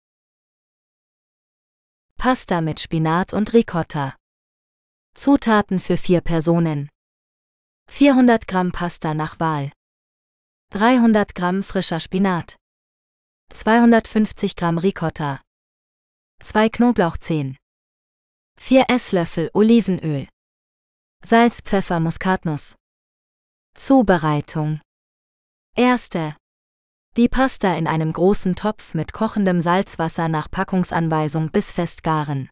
Pasta 2.17 2.63
mit 2.63 2.81
Spinat 2.81 3.35
und 3.35 3.53
Ricotta. 3.53 4.17
Zutaten 5.15 5.79
für 5.79 5.99
vier 5.99 6.23
Personen. 6.23 6.89
400 7.91 8.49
Gramm 8.49 8.73
Pasta 8.73 9.13
nach 9.13 9.39
Wahl. 9.39 9.71
300 10.71 11.35
Gramm 11.35 11.63
frischer 11.63 12.01
Spinat. 12.01 12.57
250 13.53 14.57
Gramm 14.57 14.79
Ricotta. 14.79 15.43
2 16.43 16.71
Knoblauchzehen. 16.71 17.59
4 18.59 18.85
Esslöffel 18.89 19.51
Olivenöl. 19.55 20.29
Salz, 21.25 21.61
Pfeffer, 21.63 22.01
Muskatnuss. 22.01 22.77
Zubereitung. 23.75 24.81
Erste. 25.75 26.37
Die 27.17 27.29
Pasta 27.29 27.75
in 27.75 27.87
einem 27.87 28.13
großen 28.13 28.57
Topf 28.57 28.95
mit 28.95 29.13
kochendem 29.13 29.61
Salzwasser 29.61 30.29
nach 30.29 30.51
Packungsanweisung 30.51 31.51
bis 31.51 31.73
fest 31.73 32.03
garen 32.03 32.51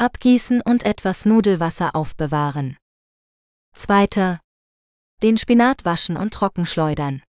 abgießen 0.00 0.62
und 0.62 0.84
etwas 0.84 1.26
Nudelwasser 1.26 1.94
aufbewahren. 1.94 2.78
Zweiter. 3.74 4.40
Den 5.22 5.36
Spinat 5.36 5.84
waschen 5.84 6.16
und 6.16 6.32
trockenschleudern. 6.32 7.22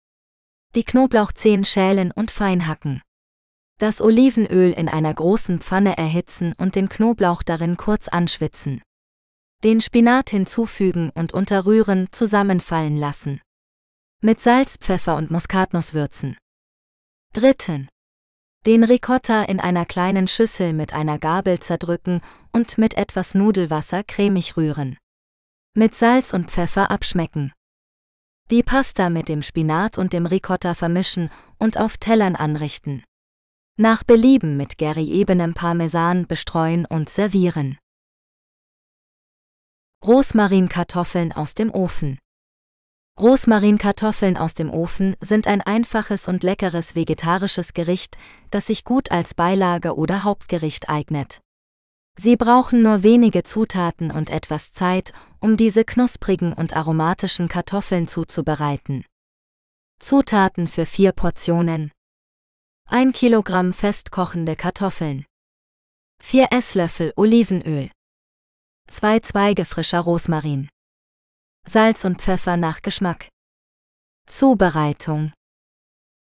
Die 0.75 0.85
Knoblauchzehen 0.85 1.65
schälen 1.65 2.13
und 2.13 2.31
fein 2.31 2.67
hacken. 2.67 3.01
Das 3.81 3.99
Olivenöl 3.99 4.73
in 4.73 4.87
einer 4.87 5.11
großen 5.11 5.59
Pfanne 5.59 5.97
erhitzen 5.97 6.53
und 6.59 6.75
den 6.75 6.87
Knoblauch 6.87 7.41
darin 7.41 7.77
kurz 7.77 8.07
anschwitzen. 8.07 8.83
Den 9.63 9.81
Spinat 9.81 10.29
hinzufügen 10.29 11.09
und 11.15 11.33
unterrühren 11.33 12.07
zusammenfallen 12.11 12.95
lassen. 12.95 13.41
Mit 14.21 14.39
Salz, 14.39 14.77
Pfeffer 14.77 15.15
und 15.15 15.31
Muskatnuss 15.31 15.95
würzen. 15.95 16.37
Dritten. 17.33 17.89
Den 18.67 18.83
Ricotta 18.83 19.45
in 19.45 19.59
einer 19.59 19.87
kleinen 19.87 20.27
Schüssel 20.27 20.73
mit 20.73 20.93
einer 20.93 21.17
Gabel 21.17 21.57
zerdrücken 21.57 22.21
und 22.51 22.77
mit 22.77 22.93
etwas 22.93 23.33
Nudelwasser 23.33 24.03
cremig 24.03 24.57
rühren. 24.57 24.95
Mit 25.75 25.95
Salz 25.95 26.33
und 26.33 26.51
Pfeffer 26.51 26.91
abschmecken. 26.91 27.51
Die 28.51 28.61
Pasta 28.61 29.09
mit 29.09 29.27
dem 29.27 29.41
Spinat 29.41 29.97
und 29.97 30.13
dem 30.13 30.27
Ricotta 30.27 30.75
vermischen 30.75 31.31
und 31.57 31.79
auf 31.79 31.97
Tellern 31.97 32.35
anrichten. 32.35 33.03
Nach 33.83 34.03
Belieben 34.03 34.57
mit 34.57 34.77
Gary-ebenem 34.77 35.55
Parmesan 35.55 36.27
bestreuen 36.27 36.85
und 36.85 37.09
servieren. 37.09 37.79
Rosmarinkartoffeln 40.05 41.31
aus 41.31 41.55
dem 41.55 41.73
Ofen. 41.73 42.19
Rosmarinkartoffeln 43.19 44.37
aus 44.37 44.53
dem 44.53 44.69
Ofen 44.69 45.15
sind 45.19 45.47
ein 45.47 45.61
einfaches 45.61 46.27
und 46.27 46.43
leckeres 46.43 46.93
vegetarisches 46.93 47.73
Gericht, 47.73 48.19
das 48.51 48.67
sich 48.67 48.83
gut 48.83 49.09
als 49.09 49.33
Beilage 49.33 49.95
oder 49.95 50.23
Hauptgericht 50.23 50.87
eignet. 50.87 51.41
Sie 52.19 52.37
brauchen 52.37 52.83
nur 52.83 53.01
wenige 53.01 53.41
Zutaten 53.41 54.11
und 54.11 54.29
etwas 54.29 54.73
Zeit, 54.73 55.11
um 55.39 55.57
diese 55.57 55.85
knusprigen 55.85 56.53
und 56.53 56.75
aromatischen 56.77 57.47
Kartoffeln 57.47 58.07
zuzubereiten. 58.07 59.05
Zutaten 59.99 60.67
für 60.67 60.85
vier 60.85 61.13
Portionen 61.13 61.91
1 62.93 63.13
Kilogramm 63.17 63.71
festkochende 63.71 64.57
Kartoffeln 64.57 65.23
4 66.21 66.47
Esslöffel 66.51 67.13
Olivenöl 67.15 67.89
2 68.89 69.21
Zweige 69.21 69.63
frischer 69.63 70.01
Rosmarin 70.01 70.67
Salz 71.65 72.03
und 72.03 72.21
Pfeffer 72.21 72.57
nach 72.57 72.81
Geschmack 72.81 73.29
Zubereitung 74.27 75.31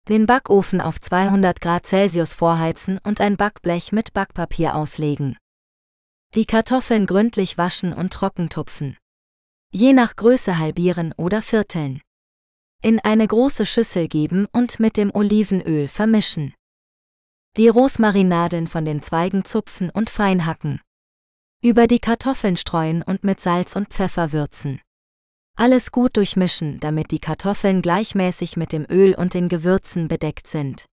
Den 0.10 0.26
Backofen 0.26 0.81
auf 0.81 0.99
200 0.99 1.61
Grad 1.61 1.85
Celsius 1.85 2.34
vorheizen 2.34 2.99
und 3.02 3.22
ein 3.22 3.38
Backblech 3.38 3.94
mit 3.94 4.11
Backpapier 4.11 4.76
auslegen. 4.76 5.38
Die 6.35 6.45
Kartoffeln 6.45 7.06
gründlich 7.06 7.57
waschen 7.57 7.94
und 7.94 8.11
trockentupfen. 8.11 8.98
Je 9.72 9.94
nach 9.94 10.18
Größe 10.18 10.57
halbieren 10.57 11.14
oder 11.15 11.41
vierteln. 11.41 12.02
In 12.84 12.99
eine 12.99 13.26
große 13.26 13.65
Schüssel 13.65 14.10
geben 14.10 14.48
und 14.52 14.81
mit 14.81 14.98
dem 14.98 15.15
Olivenöl 15.15 15.88
vermischen. 15.88 16.53
Die 17.58 17.70
Rosmarinaden 17.70 18.68
von 18.68 18.86
den 18.86 19.02
Zweigen 19.02 19.44
zupfen 19.44 19.90
und 19.90 20.12
fein 20.12 20.46
hacken. 20.46 20.80
Über 21.64 21.88
die 21.88 21.98
Kartoffeln 21.98 22.56
streuen 22.56 23.02
und 23.02 23.24
mit 23.24 23.42
Salz 23.42 23.76
und 23.76 23.88
Pfeffer 23.90 24.32
würzen. 24.32 24.80
Alles 25.56 25.92
gut 25.92 26.18
durchmischen, 26.18 26.80
damit 26.80 27.10
die 27.10 27.18
Kartoffeln 27.18 27.82
gleichmäßig 27.82 28.58
mit 28.58 28.72
dem 28.72 28.86
Öl 28.92 29.16
und 29.16 29.34
den 29.34 29.50
Gewürzen 29.50 30.08
bedeckt 30.08 30.46
sind. 30.48 30.86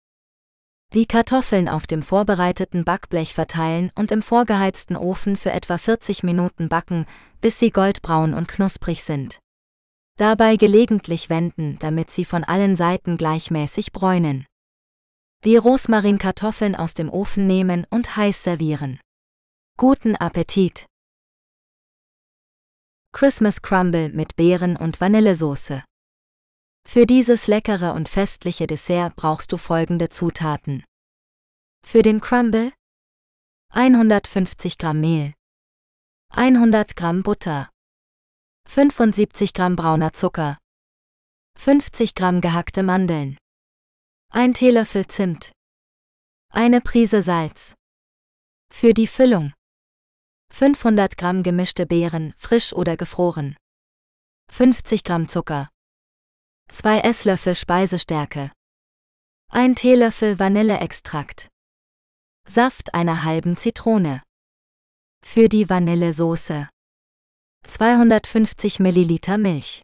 Die 0.95 1.05
Kartoffeln 1.05 1.69
auf 1.69 1.87
dem 1.87 2.03
vorbereiteten 2.03 2.83
Backblech 2.83 3.35
verteilen 3.35 3.93
und 3.95 4.11
im 4.11 4.23
vorgeheizten 4.23 4.97
Ofen 4.97 5.37
für 5.37 5.53
etwa 5.53 5.77
40 5.77 6.23
Minuten 6.23 6.71
backen, 6.71 7.05
bis 7.43 7.59
sie 7.59 7.73
goldbraun 7.73 8.33
und 8.33 8.49
knusprig 8.49 9.05
sind. 9.05 9.39
Dabei 10.17 10.57
gelegentlich 10.57 11.29
wenden, 11.29 11.79
damit 11.81 12.11
sie 12.11 12.25
von 12.25 12.43
allen 12.43 12.75
Seiten 12.75 13.19
gleichmäßig 13.19 13.93
bräunen. 13.93 14.47
Die 15.45 15.59
Rosmarinkartoffeln 15.59 16.75
aus 16.75 16.95
dem 16.95 17.11
Ofen 17.11 17.47
nehmen 17.47 17.87
und 17.91 18.17
heiß 18.17 18.45
servieren. 18.45 18.99
Guten 19.77 20.17
Appetit! 20.17 20.87
Christmas 23.13 23.61
Crumble 23.61 24.09
mit 24.09 24.37
Beeren 24.37 24.75
und 24.75 25.03
Vanillesoße. 25.03 25.85
Für 26.89 27.05
dieses 27.05 27.47
leckere 27.47 27.93
und 27.93 28.09
festliche 28.09 28.67
Dessert 28.67 29.17
brauchst 29.17 29.53
du 29.53 29.59
folgende 29.59 30.09
Zutaten. 30.09 30.83
Für 31.87 32.01
den 32.01 32.23
Crumble 32.23 32.73
150 33.75 34.79
Gramm 34.79 35.01
Mehl, 35.03 35.35
100 36.33 36.97
Gramm 36.97 37.23
Butter, 37.23 37.69
75 38.67 39.53
Gramm 39.53 39.77
brauner 39.77 40.15
Zucker, 40.15 40.57
50 41.59 42.15
Gramm 42.15 42.41
gehackte 42.41 42.83
Mandeln, 42.83 43.37
ein 44.37 44.53
Teelöffel 44.53 45.07
Zimt. 45.07 45.53
Eine 46.51 46.81
Prise 46.81 47.23
Salz. 47.23 47.77
Für 48.69 48.93
die 48.93 49.07
Füllung. 49.07 49.53
500 50.53 51.17
Gramm 51.17 51.45
gemischte 51.45 51.87
Beeren, 51.87 52.35
frisch 52.37 52.73
oder 52.73 52.97
gefroren. 52.97 53.57
50 54.51 55.05
Gramm 55.05 55.29
Zucker. 55.29 55.69
2 56.69 57.03
Esslöffel 57.03 57.55
Speisestärke. 57.55 58.51
Ein 59.53 59.77
Teelöffel 59.77 60.37
Vanilleextrakt. 60.41 61.49
Saft 62.45 62.93
einer 62.93 63.23
halben 63.23 63.57
Zitrone. 63.57 64.21
Für 65.25 65.49
die 65.49 65.71
Vanillesoße. 65.71 66.69
250 67.69 68.81
Milliliter 68.81 69.39
Milch. 69.39 69.83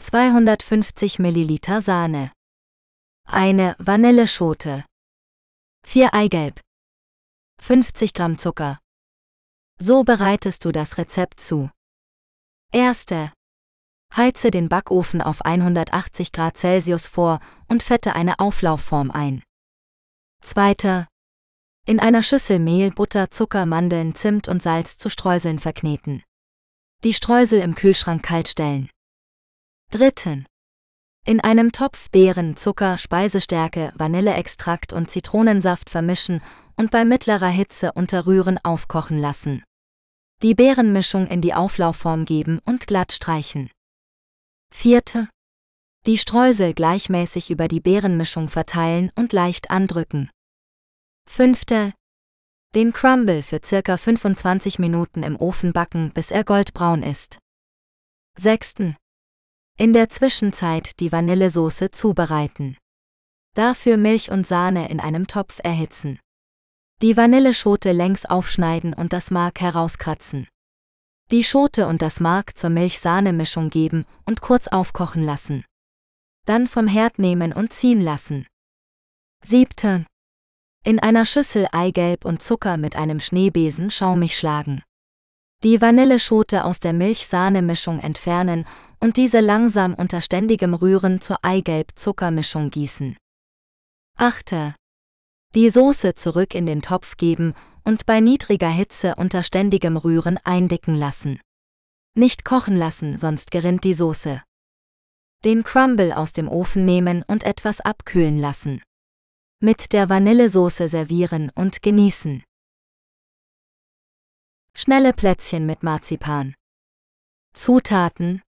250 0.00 1.20
Milliliter 1.20 1.80
Sahne. 1.80 2.32
Eine 3.26 3.74
Vanilleschote. 3.78 4.84
4 5.86 6.14
Eigelb. 6.14 6.60
50 7.60 8.12
Gramm 8.12 8.38
Zucker. 8.38 8.78
So 9.78 10.04
bereitest 10.04 10.64
du 10.64 10.72
das 10.72 10.98
Rezept 10.98 11.40
zu. 11.40 11.70
Erste. 12.70 13.32
Heize 14.14 14.50
den 14.50 14.68
Backofen 14.68 15.22
auf 15.22 15.44
180 15.44 16.32
Grad 16.32 16.56
Celsius 16.58 17.06
vor 17.06 17.40
und 17.66 17.82
fette 17.82 18.14
eine 18.14 18.38
Auflaufform 18.38 19.10
ein. 19.10 19.42
Zweite. 20.42 21.08
In 21.86 22.00
einer 22.00 22.22
Schüssel 22.22 22.58
Mehl, 22.58 22.90
Butter, 22.92 23.30
Zucker, 23.30 23.66
Mandeln, 23.66 24.14
Zimt 24.14 24.48
und 24.48 24.62
Salz 24.62 24.98
zu 24.98 25.10
Streuseln 25.10 25.58
verkneten. 25.58 26.22
Die 27.02 27.14
Streusel 27.14 27.60
im 27.60 27.74
Kühlschrank 27.74 28.22
kalt 28.22 28.48
stellen. 28.48 28.90
Dritten. 29.90 30.46
In 31.26 31.40
einem 31.40 31.72
Topf 31.72 32.10
Beeren, 32.10 32.54
Zucker, 32.54 32.98
Speisestärke, 32.98 33.94
Vanilleextrakt 33.96 34.92
und 34.92 35.10
Zitronensaft 35.10 35.88
vermischen 35.88 36.42
und 36.76 36.90
bei 36.90 37.06
mittlerer 37.06 37.48
Hitze 37.48 37.92
unter 37.94 38.26
Rühren 38.26 38.58
aufkochen 38.62 39.18
lassen. 39.18 39.64
Die 40.42 40.54
Beerenmischung 40.54 41.26
in 41.26 41.40
die 41.40 41.54
Auflaufform 41.54 42.26
geben 42.26 42.60
und 42.66 42.86
glatt 42.86 43.10
streichen. 43.10 43.70
Vierte. 44.70 45.30
Die 46.04 46.18
Streusel 46.18 46.74
gleichmäßig 46.74 47.50
über 47.50 47.68
die 47.68 47.80
Beerenmischung 47.80 48.50
verteilen 48.50 49.10
und 49.14 49.32
leicht 49.32 49.70
andrücken. 49.70 50.28
Fünfte. 51.26 51.94
Den 52.74 52.92
Crumble 52.92 53.42
für 53.42 53.60
circa 53.64 53.96
25 53.96 54.78
Minuten 54.78 55.22
im 55.22 55.36
Ofen 55.36 55.72
backen, 55.72 56.12
bis 56.12 56.30
er 56.30 56.44
goldbraun 56.44 57.02
ist. 57.02 57.38
Sechsten. 58.36 58.96
In 59.76 59.92
der 59.92 60.08
Zwischenzeit 60.08 61.00
die 61.00 61.10
Vanillesoße 61.10 61.90
zubereiten. 61.90 62.76
Dafür 63.54 63.96
Milch 63.96 64.30
und 64.30 64.46
Sahne 64.46 64.88
in 64.88 65.00
einem 65.00 65.26
Topf 65.26 65.58
erhitzen. 65.64 66.20
Die 67.02 67.16
Vanilleschote 67.16 67.90
längs 67.90 68.24
aufschneiden 68.24 68.94
und 68.94 69.12
das 69.12 69.32
Mark 69.32 69.60
herauskratzen. 69.60 70.46
Die 71.32 71.42
Schote 71.42 71.88
und 71.88 72.02
das 72.02 72.20
Mark 72.20 72.56
zur 72.56 72.70
Milch-Sahne-Mischung 72.70 73.68
geben 73.68 74.06
und 74.26 74.40
kurz 74.40 74.68
aufkochen 74.68 75.24
lassen. 75.24 75.64
Dann 76.46 76.68
vom 76.68 76.86
Herd 76.86 77.18
nehmen 77.18 77.52
und 77.52 77.72
ziehen 77.72 78.00
lassen. 78.00 78.46
Siebte. 79.44 80.06
In 80.84 81.00
einer 81.00 81.26
Schüssel 81.26 81.66
Eigelb 81.72 82.24
und 82.24 82.44
Zucker 82.44 82.76
mit 82.76 82.94
einem 82.94 83.18
Schneebesen 83.18 83.90
schaumig 83.90 84.38
schlagen. 84.38 84.84
Die 85.64 85.80
Vanilleschote 85.80 86.64
aus 86.64 86.78
der 86.78 86.92
Milch-Sahne-Mischung 86.92 87.98
entfernen 87.98 88.66
und 89.00 89.16
diese 89.16 89.40
langsam 89.40 89.94
unter 89.94 90.20
ständigem 90.20 90.74
Rühren 90.74 91.20
zur 91.20 91.38
Eigelb-Zuckermischung 91.42 92.70
gießen. 92.70 93.16
Achte. 94.16 94.74
Die 95.54 95.70
Soße 95.70 96.14
zurück 96.14 96.54
in 96.54 96.66
den 96.66 96.82
Topf 96.82 97.16
geben 97.16 97.54
und 97.84 98.06
bei 98.06 98.20
niedriger 98.20 98.70
Hitze 98.70 99.14
unter 99.16 99.42
ständigem 99.42 99.96
Rühren 99.96 100.38
eindicken 100.44 100.94
lassen. 100.94 101.40
Nicht 102.16 102.44
kochen 102.44 102.76
lassen, 102.76 103.18
sonst 103.18 103.50
gerinnt 103.50 103.84
die 103.84 103.94
Soße. 103.94 104.42
Den 105.44 105.64
Crumble 105.64 106.12
aus 106.12 106.32
dem 106.32 106.48
Ofen 106.48 106.84
nehmen 106.84 107.22
und 107.26 107.44
etwas 107.44 107.80
abkühlen 107.80 108.38
lassen. 108.38 108.82
Mit 109.60 109.92
der 109.92 110.08
Vanillesoße 110.08 110.88
servieren 110.88 111.50
und 111.54 111.82
genießen. 111.82 112.42
Schnelle 114.76 115.12
Plätzchen 115.12 115.66
mit 115.66 115.82
Marzipan. 115.82 116.54
Zutaten 117.52 118.42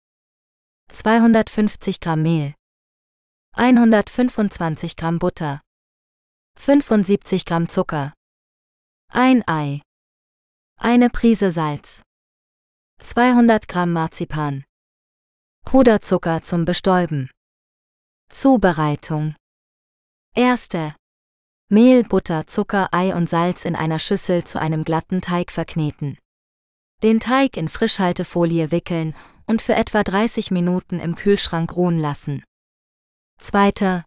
250 0.92 2.00
Gramm 2.00 2.22
Mehl, 2.22 2.54
125 3.56 4.96
Gramm 4.96 5.20
Butter, 5.20 5.62
75 6.58 7.46
Gramm 7.46 7.68
Zucker, 7.70 8.14
ein 9.12 9.44
Ei, 9.48 9.82
eine 10.78 11.10
Prise 11.10 11.52
Salz, 11.52 12.02
200 13.02 13.68
Gramm 13.68 13.92
Marzipan, 13.94 14.64
Puderzucker 15.66 16.44
zum 16.44 16.64
Bestäuben. 16.64 17.30
Zubereitung. 18.30 19.36
Erste. 20.36 20.96
Mehl, 21.70 22.04
Butter, 22.04 22.48
Zucker, 22.48 22.90
Ei 22.94 23.14
und 23.16 23.30
Salz 23.30 23.66
in 23.66 23.76
einer 23.76 24.00
Schüssel 24.00 24.44
zu 24.44 24.60
einem 24.60 24.84
glatten 24.84 25.22
Teig 25.22 25.52
verkneten. 25.52 26.18
Den 27.04 27.20
Teig 27.20 27.58
in 27.58 27.68
Frischhaltefolie 27.68 28.72
wickeln 28.72 29.16
und 29.48 29.62
für 29.62 29.76
etwa 29.76 30.04
30 30.04 30.52
Minuten 30.52 31.00
im 31.00 31.16
Kühlschrank 31.16 31.76
ruhen 31.76 32.00
lassen. 32.00 32.44
Zweiter. 33.40 34.06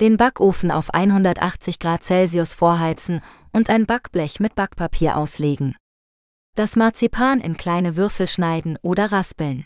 Den 0.00 0.16
Backofen 0.16 0.70
auf 0.70 0.94
180 0.94 1.78
Grad 1.78 2.04
Celsius 2.04 2.54
vorheizen 2.54 3.20
und 3.52 3.70
ein 3.70 3.86
Backblech 3.86 4.40
mit 4.40 4.54
Backpapier 4.54 5.16
auslegen. 5.16 5.76
Das 6.54 6.76
Marzipan 6.76 7.40
in 7.40 7.56
kleine 7.56 7.96
Würfel 7.96 8.28
schneiden 8.28 8.78
oder 8.82 9.12
raspeln. 9.12 9.64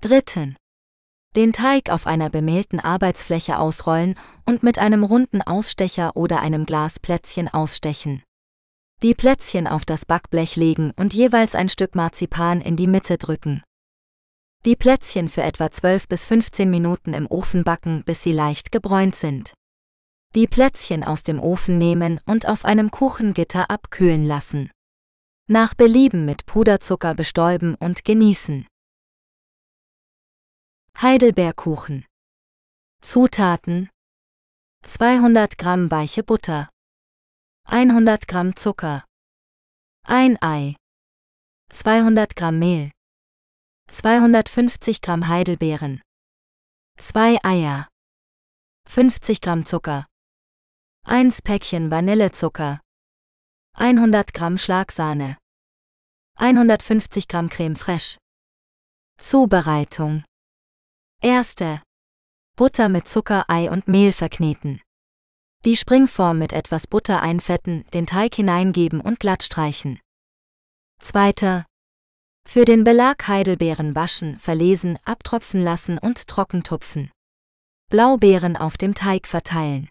Dritten. 0.00 0.56
Den 1.36 1.52
Teig 1.52 1.90
auf 1.90 2.06
einer 2.06 2.30
bemehlten 2.30 2.78
Arbeitsfläche 2.78 3.58
ausrollen 3.58 4.16
und 4.44 4.62
mit 4.62 4.78
einem 4.78 5.02
runden 5.02 5.42
Ausstecher 5.42 6.16
oder 6.16 6.40
einem 6.40 6.64
Glasplätzchen 6.64 7.48
ausstechen. 7.48 8.22
Die 9.02 9.14
Plätzchen 9.14 9.66
auf 9.66 9.84
das 9.84 10.06
Backblech 10.06 10.56
legen 10.56 10.92
und 10.96 11.12
jeweils 11.12 11.54
ein 11.54 11.68
Stück 11.68 11.94
Marzipan 11.94 12.60
in 12.60 12.76
die 12.76 12.86
Mitte 12.86 13.18
drücken. 13.18 13.62
Die 14.64 14.76
Plätzchen 14.76 15.28
für 15.28 15.42
etwa 15.42 15.70
12 15.70 16.08
bis 16.08 16.24
15 16.24 16.70
Minuten 16.70 17.12
im 17.12 17.26
Ofen 17.30 17.64
backen, 17.64 18.02
bis 18.04 18.22
sie 18.22 18.32
leicht 18.32 18.72
gebräunt 18.72 19.14
sind. 19.14 19.52
Die 20.34 20.46
Plätzchen 20.46 21.04
aus 21.04 21.22
dem 21.22 21.38
Ofen 21.38 21.76
nehmen 21.76 22.18
und 22.24 22.48
auf 22.48 22.64
einem 22.64 22.90
Kuchengitter 22.90 23.68
abkühlen 23.70 24.24
lassen. 24.24 24.70
Nach 25.48 25.74
Belieben 25.74 26.24
mit 26.24 26.46
Puderzucker 26.46 27.14
bestäuben 27.14 27.74
und 27.74 28.06
genießen. 28.06 28.66
Heidelbeerkuchen. 30.96 32.06
Zutaten 33.02 33.90
200 34.86 35.58
Gramm 35.58 35.90
weiche 35.90 36.22
Butter 36.22 36.70
100 37.66 38.26
Gramm 38.26 38.56
Zucker 38.56 39.04
1 40.06 40.38
Ei 40.40 40.76
200 41.70 42.34
Gramm 42.34 42.58
Mehl 42.58 42.90
250 43.90 45.00
Gramm 45.00 45.28
Heidelbeeren 45.28 46.02
2 46.98 47.38
Eier 47.42 47.88
50 48.88 49.40
Gramm 49.40 49.64
Zucker 49.66 50.06
1 51.06 51.42
Päckchen 51.42 51.90
Vanillezucker 51.90 52.80
100 53.76 54.34
Gramm 54.34 54.58
Schlagsahne 54.58 55.36
150 56.38 57.28
Gramm 57.28 57.48
Creme 57.48 57.76
fraiche 57.76 58.18
Zubereitung 59.18 60.24
Erste. 61.24 61.80
Butter 62.54 62.90
mit 62.90 63.08
Zucker, 63.08 63.46
Ei 63.48 63.70
und 63.70 63.88
Mehl 63.88 64.12
verkneten. 64.12 64.82
Die 65.64 65.74
Springform 65.74 66.38
mit 66.38 66.52
etwas 66.52 66.86
Butter 66.86 67.22
einfetten, 67.22 67.86
den 67.94 68.06
Teig 68.06 68.34
hineingeben 68.34 69.00
und 69.00 69.20
glatt 69.20 69.42
streichen. 69.42 69.98
Zweiter. 71.00 71.64
Für 72.46 72.64
den 72.64 72.84
Belag 72.84 73.26
Heidelbeeren 73.26 73.94
waschen, 73.94 74.38
verlesen, 74.38 74.98
abtropfen 75.04 75.60
lassen 75.62 75.98
und 75.98 76.28
trocken 76.28 76.62
tupfen. 76.62 77.10
Blaubeeren 77.90 78.56
auf 78.56 78.76
dem 78.76 78.94
Teig 78.94 79.26
verteilen. 79.26 79.88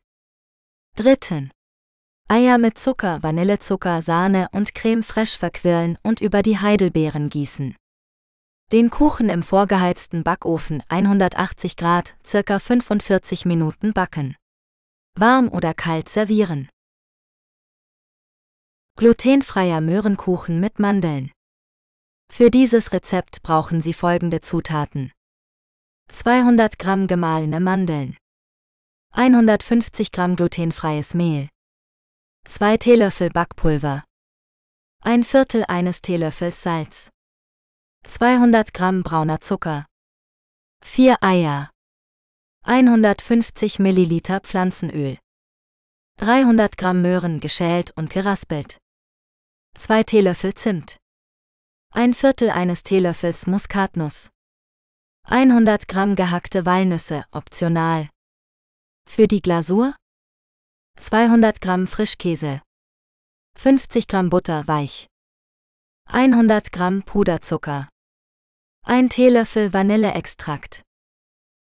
Dritten. 0.96 1.52
Eier 2.30 2.58
mit 2.58 2.78
Zucker, 2.78 3.22
Vanillezucker, 3.22 4.02
Sahne 4.02 4.48
und 4.54 4.74
Creme 4.74 5.04
fraiche 5.04 5.38
verquirlen 5.38 5.98
und 6.04 6.22
über 6.22 6.42
die 6.42 6.58
Heidelbeeren 6.58 7.30
gießen. 7.30 7.76
Den 8.72 8.90
Kuchen 8.90 9.30
im 9.30 9.44
vorgeheizten 9.44 10.24
Backofen 10.24 10.82
180 10.88 11.76
Grad 11.76 12.16
circa 12.26 12.60
45 12.60 13.46
Minuten 13.46 13.94
backen. 13.94 14.36
Warm 15.16 15.50
oder 15.50 15.74
kalt 15.74 16.10
servieren. 16.10 16.70
Glutenfreier 18.96 19.82
Möhrenkuchen 19.82 20.60
mit 20.60 20.80
Mandeln. 20.80 21.32
Für 22.36 22.50
dieses 22.50 22.94
Rezept 22.94 23.44
brauchen 23.44 23.84
Sie 23.84 23.94
folgende 23.94 24.42
Zutaten. 24.42 25.12
200 26.12 26.80
Gramm 26.80 27.06
gemahlene 27.06 27.60
Mandeln. 27.60 28.18
150 29.12 30.12
Gramm 30.12 30.36
glutenfreies 30.36 31.14
Mehl. 31.14 31.48
2 32.48 32.78
Teelöffel 32.78 33.30
Backpulver. 33.30 34.04
Ein 35.02 35.24
Viertel 35.24 35.64
eines 35.68 36.02
Teelöffels 36.02 36.64
Salz. 36.64 37.12
200 38.08 38.74
Gramm 38.74 39.04
brauner 39.04 39.40
Zucker, 39.40 39.86
4 40.84 41.18
Eier, 41.22 41.70
150 42.64 43.78
Milliliter 43.78 44.40
Pflanzenöl, 44.40 45.20
300 46.18 46.78
Gramm 46.78 47.04
Möhren 47.04 47.42
geschält 47.42 47.92
und 47.96 48.10
geraspelt, 48.10 48.80
2 49.78 50.04
Teelöffel 50.04 50.56
Zimt, 50.56 50.98
ein 51.96 52.16
Viertel 52.16 52.50
eines 52.50 52.82
Teelöffels 52.82 53.46
Muskatnuss, 53.46 54.32
100 55.28 55.88
Gramm 55.88 56.16
gehackte 56.16 56.66
Walnüsse, 56.66 57.24
optional. 57.32 58.10
Für 59.08 59.28
die 59.28 59.44
Glasur 59.44 59.96
200 61.00 61.62
Gramm 61.62 61.86
Frischkäse, 61.86 62.64
50 63.60 64.08
Gramm 64.08 64.32
Butter 64.32 64.68
weich, 64.68 65.06
100 66.10 66.72
Gramm 66.72 67.04
Puderzucker, 67.04 67.88
ein 68.84 69.10
Teelöffel 69.10 69.72
Vanilleextrakt. 69.72 70.82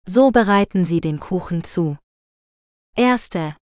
So 0.05 0.33
bereiten 0.33 0.85
Sie 0.85 1.01
den 1.01 1.21
Kuchen 1.21 1.63
zu. 1.63 1.97
Erste. 2.97 3.57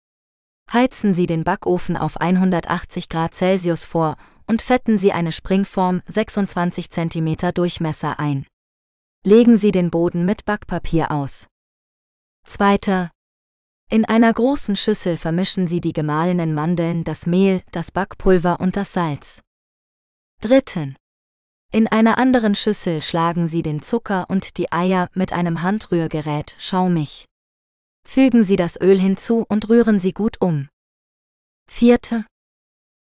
Heizen 0.70 1.14
Sie 1.14 1.26
den 1.26 1.44
Backofen 1.44 1.96
auf 1.96 2.18
180 2.18 3.08
Grad 3.08 3.34
Celsius 3.34 3.84
vor 3.84 4.18
und 4.46 4.62
fetten 4.62 4.98
Sie 4.98 5.12
eine 5.12 5.32
Springform 5.32 6.02
26 6.08 6.90
cm 6.90 7.54
Durchmesser 7.54 8.18
ein. 8.18 8.46
Legen 9.24 9.56
Sie 9.56 9.72
den 9.72 9.90
Boden 9.90 10.24
mit 10.24 10.44
Backpapier 10.44 11.10
aus. 11.10 11.46
Zweiter. 12.44 13.10
In 13.88 14.04
einer 14.04 14.32
großen 14.32 14.74
Schüssel 14.74 15.16
vermischen 15.16 15.68
Sie 15.68 15.80
die 15.80 15.92
gemahlenen 15.92 16.54
Mandeln, 16.54 17.04
das 17.04 17.26
Mehl, 17.26 17.62
das 17.72 17.90
Backpulver 17.90 18.58
und 18.58 18.76
das 18.76 18.92
Salz. 18.92 19.42
Dritten. 20.40 20.96
In 21.70 21.86
einer 21.86 22.18
anderen 22.18 22.54
Schüssel 22.54 23.00
schlagen 23.00 23.48
Sie 23.48 23.62
den 23.62 23.80
Zucker 23.80 24.26
und 24.28 24.58
die 24.58 24.72
Eier 24.72 25.08
mit 25.14 25.32
einem 25.32 25.62
Handrührgerät 25.62 26.54
schaumig. 26.58 27.26
Fügen 28.04 28.44
Sie 28.44 28.56
das 28.56 28.80
Öl 28.80 28.98
hinzu 28.98 29.44
und 29.48 29.68
rühren 29.68 30.00
Sie 30.00 30.12
gut 30.12 30.40
um. 30.40 30.68
Vierte. 31.70 32.26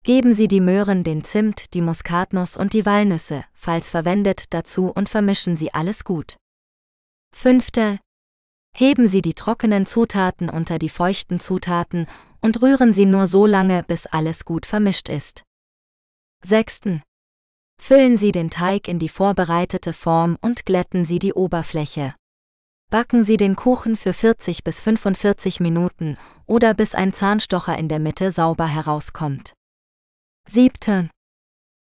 Geben 0.03 0.33
Sie 0.33 0.47
die 0.47 0.61
Möhren, 0.61 1.03
den 1.03 1.23
Zimt, 1.23 1.75
die 1.75 1.81
Muskatnuss 1.81 2.57
und 2.57 2.73
die 2.73 2.87
Walnüsse, 2.87 3.45
falls 3.53 3.91
verwendet, 3.91 4.45
dazu 4.49 4.87
und 4.87 5.09
vermischen 5.09 5.55
Sie 5.55 5.75
alles 5.75 6.03
gut. 6.03 6.37
Fünfte. 7.35 7.99
Heben 8.75 9.07
Sie 9.07 9.21
die 9.21 9.35
trockenen 9.35 9.85
Zutaten 9.85 10.49
unter 10.49 10.79
die 10.79 10.89
feuchten 10.89 11.39
Zutaten 11.39 12.07
und 12.41 12.63
rühren 12.63 12.93
Sie 12.93 13.05
nur 13.05 13.27
so 13.27 13.45
lange, 13.45 13.83
bis 13.83 14.07
alles 14.07 14.43
gut 14.43 14.65
vermischt 14.65 15.07
ist. 15.07 15.43
Sechsten. 16.43 17.03
Füllen 17.79 18.17
Sie 18.17 18.31
den 18.31 18.49
Teig 18.49 18.87
in 18.87 18.97
die 18.97 19.09
vorbereitete 19.09 19.93
Form 19.93 20.35
und 20.41 20.65
glätten 20.65 21.05
Sie 21.05 21.19
die 21.19 21.33
Oberfläche. 21.33 22.15
Backen 22.89 23.23
Sie 23.23 23.37
den 23.37 23.55
Kuchen 23.55 23.95
für 23.95 24.13
40 24.13 24.63
bis 24.63 24.81
45 24.81 25.59
Minuten 25.59 26.17
oder 26.47 26.73
bis 26.73 26.95
ein 26.95 27.13
Zahnstocher 27.13 27.77
in 27.77 27.87
der 27.87 27.99
Mitte 27.99 28.31
sauber 28.31 28.65
herauskommt. 28.65 29.53
7. 30.47 31.09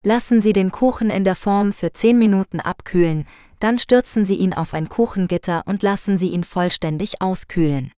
Lassen 0.05 0.41
Sie 0.41 0.53
den 0.53 0.71
Kuchen 0.71 1.09
in 1.09 1.23
der 1.23 1.35
Form 1.35 1.73
für 1.73 1.91
10 1.91 2.17
Minuten 2.17 2.59
abkühlen, 2.59 3.27
dann 3.59 3.80
stürzen 3.80 4.25
Sie 4.25 4.35
ihn 4.35 4.53
auf 4.53 4.73
ein 4.73 4.89
Kuchengitter 4.89 5.63
und 5.65 5.84
lassen 5.84 6.17
Sie 6.17 6.30
ihn 6.30 6.43
vollständig 6.43 7.21
auskühlen. 7.21 7.91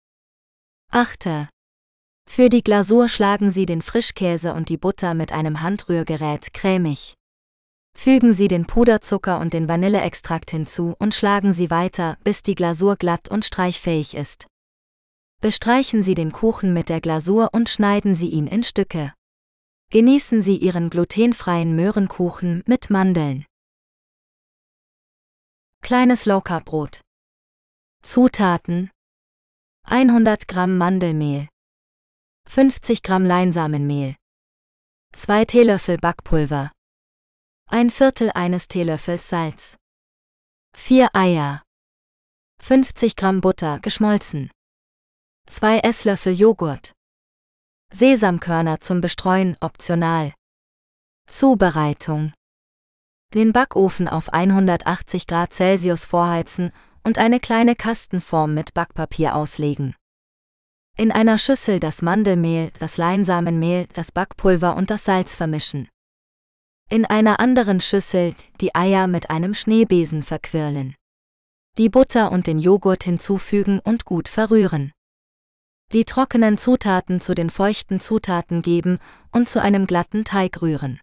8. 0.92 1.48
Für 2.30 2.50
die 2.50 2.64
Glasur 2.64 3.10
schlagen 3.10 3.52
Sie 3.52 3.66
den 3.66 3.82
Frischkäse 3.82 4.54
und 4.54 4.70
die 4.70 4.78
Butter 4.78 5.14
mit 5.14 5.32
einem 5.32 5.62
Handrührgerät 5.62 6.54
cremig. 6.54 7.14
Fügen 7.98 8.34
Sie 8.34 8.48
den 8.48 8.66
Puderzucker 8.66 9.40
und 9.40 9.54
den 9.54 9.70
Vanilleextrakt 9.70 10.52
hinzu 10.52 10.96
und 11.00 11.14
schlagen 11.14 11.54
Sie 11.54 11.70
weiter, 11.70 12.18
bis 12.24 12.42
die 12.42 12.56
Glasur 12.56 12.96
glatt 12.96 13.30
und 13.30 13.46
streichfähig 13.46 14.16
ist. 14.16 14.48
Bestreichen 15.42 16.04
Sie 16.04 16.16
den 16.16 16.32
Kuchen 16.32 16.74
mit 16.74 16.90
der 16.90 17.02
Glasur 17.02 17.50
und 17.54 17.70
schneiden 17.70 18.16
Sie 18.16 18.30
ihn 18.30 18.48
in 18.48 18.64
Stücke. 18.64 19.14
Genießen 19.94 20.42
Sie 20.42 20.58
Ihren 20.58 20.90
glutenfreien 20.90 21.76
Möhrenkuchen 21.76 22.64
mit 22.66 22.90
Mandeln. 22.90 23.46
Kleines 25.82 26.26
Low-Carb-Brot. 26.26 27.02
Zutaten 28.02 28.90
100 29.86 30.48
Gramm 30.48 30.80
Mandelmehl 30.80 31.48
50 32.50 33.04
Gramm 33.04 33.24
Leinsamenmehl 33.24 34.16
2 35.16 35.46
Teelöffel 35.46 36.00
Backpulver 36.00 36.72
ein 37.70 37.92
Viertel 37.92 38.32
eines 38.34 38.68
Teelöffels 38.68 39.30
Salz 39.30 39.78
4 40.76 41.10
Eier 41.14 41.62
50 42.64 43.16
Gramm 43.16 43.42
Butter 43.42 43.80
geschmolzen 43.80 44.50
2 45.46 45.82
Esslöffel 45.82 46.34
Joghurt 46.34 46.94
Sesamkörner 47.96 48.82
zum 48.82 49.02
Bestreuen 49.02 49.56
optional 49.60 50.34
Zubereitung 51.28 52.34
Den 53.36 53.54
Backofen 53.54 54.08
auf 54.08 54.34
180 54.34 55.28
Grad 55.28 55.54
Celsius 55.54 56.04
vorheizen 56.04 56.72
und 57.04 57.20
eine 57.20 57.40
kleine 57.40 57.76
Kastenform 57.76 58.56
mit 58.56 58.74
Backpapier 58.74 59.36
auslegen. 59.36 59.96
In 60.98 61.12
einer 61.12 61.38
Schüssel 61.38 61.80
das 61.80 62.02
Mandelmehl, 62.02 62.72
das 62.80 62.98
Leinsamenmehl, 62.98 63.86
das 63.94 64.12
Backpulver 64.12 64.76
und 64.76 64.90
das 64.90 65.06
Salz 65.06 65.36
vermischen. 65.36 65.88
In 66.90 67.06
einer 67.06 67.40
anderen 67.40 67.80
Schüssel 67.80 68.34
die 68.60 68.74
Eier 68.74 69.06
mit 69.06 69.30
einem 69.30 69.54
Schneebesen 69.54 70.24
verquirlen. 70.24 70.96
Die 71.78 71.90
Butter 71.90 72.32
und 72.32 72.48
den 72.48 72.58
Joghurt 72.58 73.04
hinzufügen 73.04 73.80
und 73.80 74.04
gut 74.04 74.30
verrühren. 74.30 74.94
Die 75.94 76.06
trockenen 76.06 76.58
Zutaten 76.58 77.22
zu 77.22 77.36
den 77.36 77.52
feuchten 77.52 78.00
Zutaten 78.00 78.64
geben 78.64 78.98
und 79.32 79.48
zu 79.48 79.62
einem 79.62 79.86
glatten 79.86 80.26
Teig 80.26 80.60
rühren. 80.64 81.00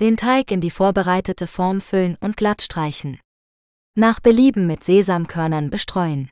Den 0.00 0.16
Teig 0.16 0.50
in 0.50 0.60
die 0.60 0.72
vorbereitete 0.72 1.46
Form 1.46 1.80
füllen 1.80 2.16
und 2.20 2.36
glatt 2.36 2.60
streichen. 2.60 3.20
Nach 3.96 4.18
Belieben 4.18 4.66
mit 4.66 4.82
Sesamkörnern 4.82 5.70
bestreuen. 5.70 6.28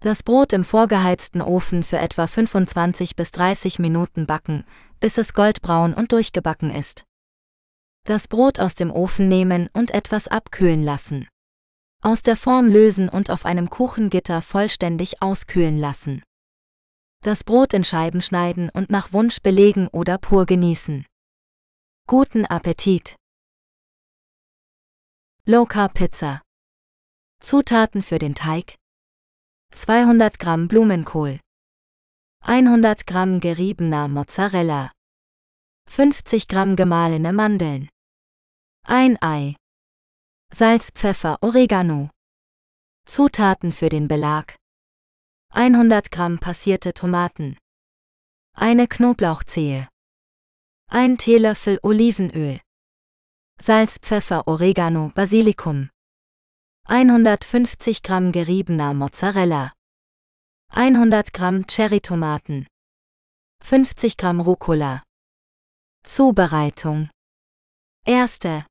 Das 0.00 0.22
Brot 0.22 0.54
im 0.54 0.64
vorgeheizten 0.64 1.42
Ofen 1.42 1.82
für 1.82 1.98
etwa 1.98 2.26
25 2.26 3.14
bis 3.14 3.30
30 3.32 3.78
Minuten 3.78 4.26
backen, 4.26 4.64
bis 5.00 5.18
es 5.18 5.34
goldbraun 5.34 5.92
und 5.92 6.12
durchgebacken 6.12 6.70
ist. 6.70 7.04
Das 8.06 8.26
Brot 8.26 8.58
aus 8.58 8.74
dem 8.74 8.90
Ofen 8.90 9.28
nehmen 9.28 9.68
und 9.74 9.90
etwas 9.90 10.28
abkühlen 10.28 10.82
lassen. 10.82 11.28
Aus 12.00 12.22
der 12.22 12.38
Form 12.38 12.68
lösen 12.68 13.10
und 13.10 13.28
auf 13.28 13.44
einem 13.44 13.68
Kuchengitter 13.68 14.40
vollständig 14.40 15.20
auskühlen 15.20 15.76
lassen. 15.76 16.22
Das 17.24 17.42
Brot 17.42 17.72
in 17.72 17.84
Scheiben 17.84 18.20
schneiden 18.20 18.68
und 18.74 18.90
nach 18.90 19.14
Wunsch 19.14 19.40
belegen 19.40 19.88
oder 19.88 20.18
pur 20.18 20.44
genießen. 20.44 21.06
Guten 22.06 22.44
Appetit! 22.44 23.16
Low 25.46 25.64
Carb 25.64 25.94
Pizza. 25.94 26.42
Zutaten 27.40 28.02
für 28.02 28.18
den 28.18 28.34
Teig. 28.34 28.74
200 29.74 30.38
Gramm 30.38 30.68
Blumenkohl. 30.68 31.40
100 32.42 33.06
Gramm 33.06 33.40
geriebener 33.40 34.08
Mozzarella. 34.08 34.92
50 35.88 36.46
Gramm 36.46 36.76
gemahlene 36.76 37.32
Mandeln. 37.32 37.88
Ein 38.86 39.16
Ei. 39.22 39.56
Salz, 40.52 40.90
Pfeffer, 40.90 41.38
Oregano. 41.40 42.10
Zutaten 43.06 43.72
für 43.72 43.88
den 43.88 44.08
Belag 44.08 44.58
100 45.56 46.10
Gramm 46.10 46.40
passierte 46.40 46.94
Tomaten 46.94 47.56
eine 48.56 48.88
Knoblauchzehe 48.88 49.88
ein 50.90 51.16
Teelöffel 51.16 51.78
Olivenöl 51.84 52.60
Salz, 53.60 53.98
Pfeffer, 54.00 54.48
Oregano, 54.48 55.12
Basilikum 55.14 55.90
150 56.88 58.02
Gramm 58.02 58.32
geriebener 58.32 58.94
Mozzarella, 58.94 59.72
100 60.72 61.32
Gramm 61.32 61.68
Cherrytomaten, 61.68 62.66
50 63.62 64.16
Gramm 64.16 64.40
Rucola. 64.40 65.04
Zubereitung. 66.02 67.10
Erste. 68.04 68.66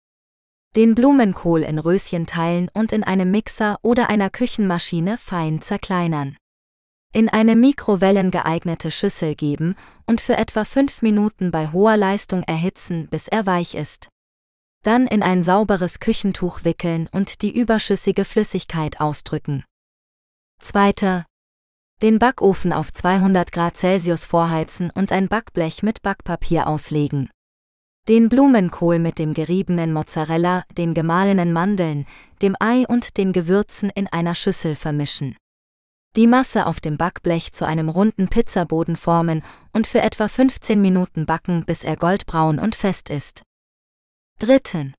Den 0.75 0.95
Blumenkohl 0.95 1.63
in 1.63 1.79
Röschen 1.79 2.27
teilen 2.27 2.69
und 2.73 2.91
in 2.91 3.05
einem 3.05 3.31
Mixer 3.31 3.79
oder 3.83 4.09
einer 4.09 4.29
Küchenmaschine 4.29 5.17
fein 5.17 5.61
zerkleinern. 5.61 6.35
In 7.13 7.29
eine 7.29 7.55
Mikrowellen 7.55 8.31
geeignete 8.31 8.91
Schüssel 8.91 9.35
geben 9.35 9.75
und 10.05 10.19
für 10.19 10.35
etwa 10.35 10.65
5 10.65 11.01
Minuten 11.01 11.51
bei 11.51 11.71
hoher 11.71 11.95
Leistung 11.95 12.43
erhitzen, 12.43 13.07
bis 13.09 13.27
er 13.27 13.45
weich 13.45 13.75
ist 13.75 14.09
dann 14.83 15.07
in 15.07 15.23
ein 15.23 15.43
sauberes 15.43 15.99
Küchentuch 15.99 16.63
wickeln 16.63 17.09
und 17.11 17.41
die 17.41 17.57
überschüssige 17.57 18.25
Flüssigkeit 18.25 18.99
ausdrücken. 18.99 19.63
Zweiter. 20.59 21.25
Den 22.01 22.19
Backofen 22.19 22.73
auf 22.73 22.91
200 22.91 23.51
Grad 23.53 23.77
Celsius 23.77 24.25
vorheizen 24.25 24.91
und 24.93 25.11
ein 25.11 25.29
Backblech 25.29 25.83
mit 25.83 26.01
Backpapier 26.01 26.67
auslegen. 26.67 27.29
Den 28.09 28.27
Blumenkohl 28.27 28.99
mit 28.99 29.19
dem 29.19 29.33
geriebenen 29.33 29.93
Mozzarella, 29.93 30.63
den 30.77 30.93
gemahlenen 30.93 31.53
Mandeln, 31.53 32.05
dem 32.41 32.57
Ei 32.59 32.85
und 32.85 33.15
den 33.17 33.31
Gewürzen 33.31 33.89
in 33.89 34.07
einer 34.07 34.35
Schüssel 34.35 34.75
vermischen. 34.75 35.37
Die 36.15 36.27
Masse 36.27 36.67
auf 36.67 36.79
dem 36.79 36.97
Backblech 36.97 37.53
zu 37.53 37.65
einem 37.65 37.89
runden 37.89 38.27
Pizzaboden 38.27 38.95
formen 38.95 39.43
und 39.71 39.87
für 39.87 40.01
etwa 40.01 40.27
15 40.27 40.79
Minuten 40.79 41.25
backen, 41.25 41.65
bis 41.65 41.83
er 41.83 41.95
goldbraun 41.95 42.59
und 42.59 42.75
fest 42.75 43.09
ist. 43.09 43.41
Dritten. 44.39 44.93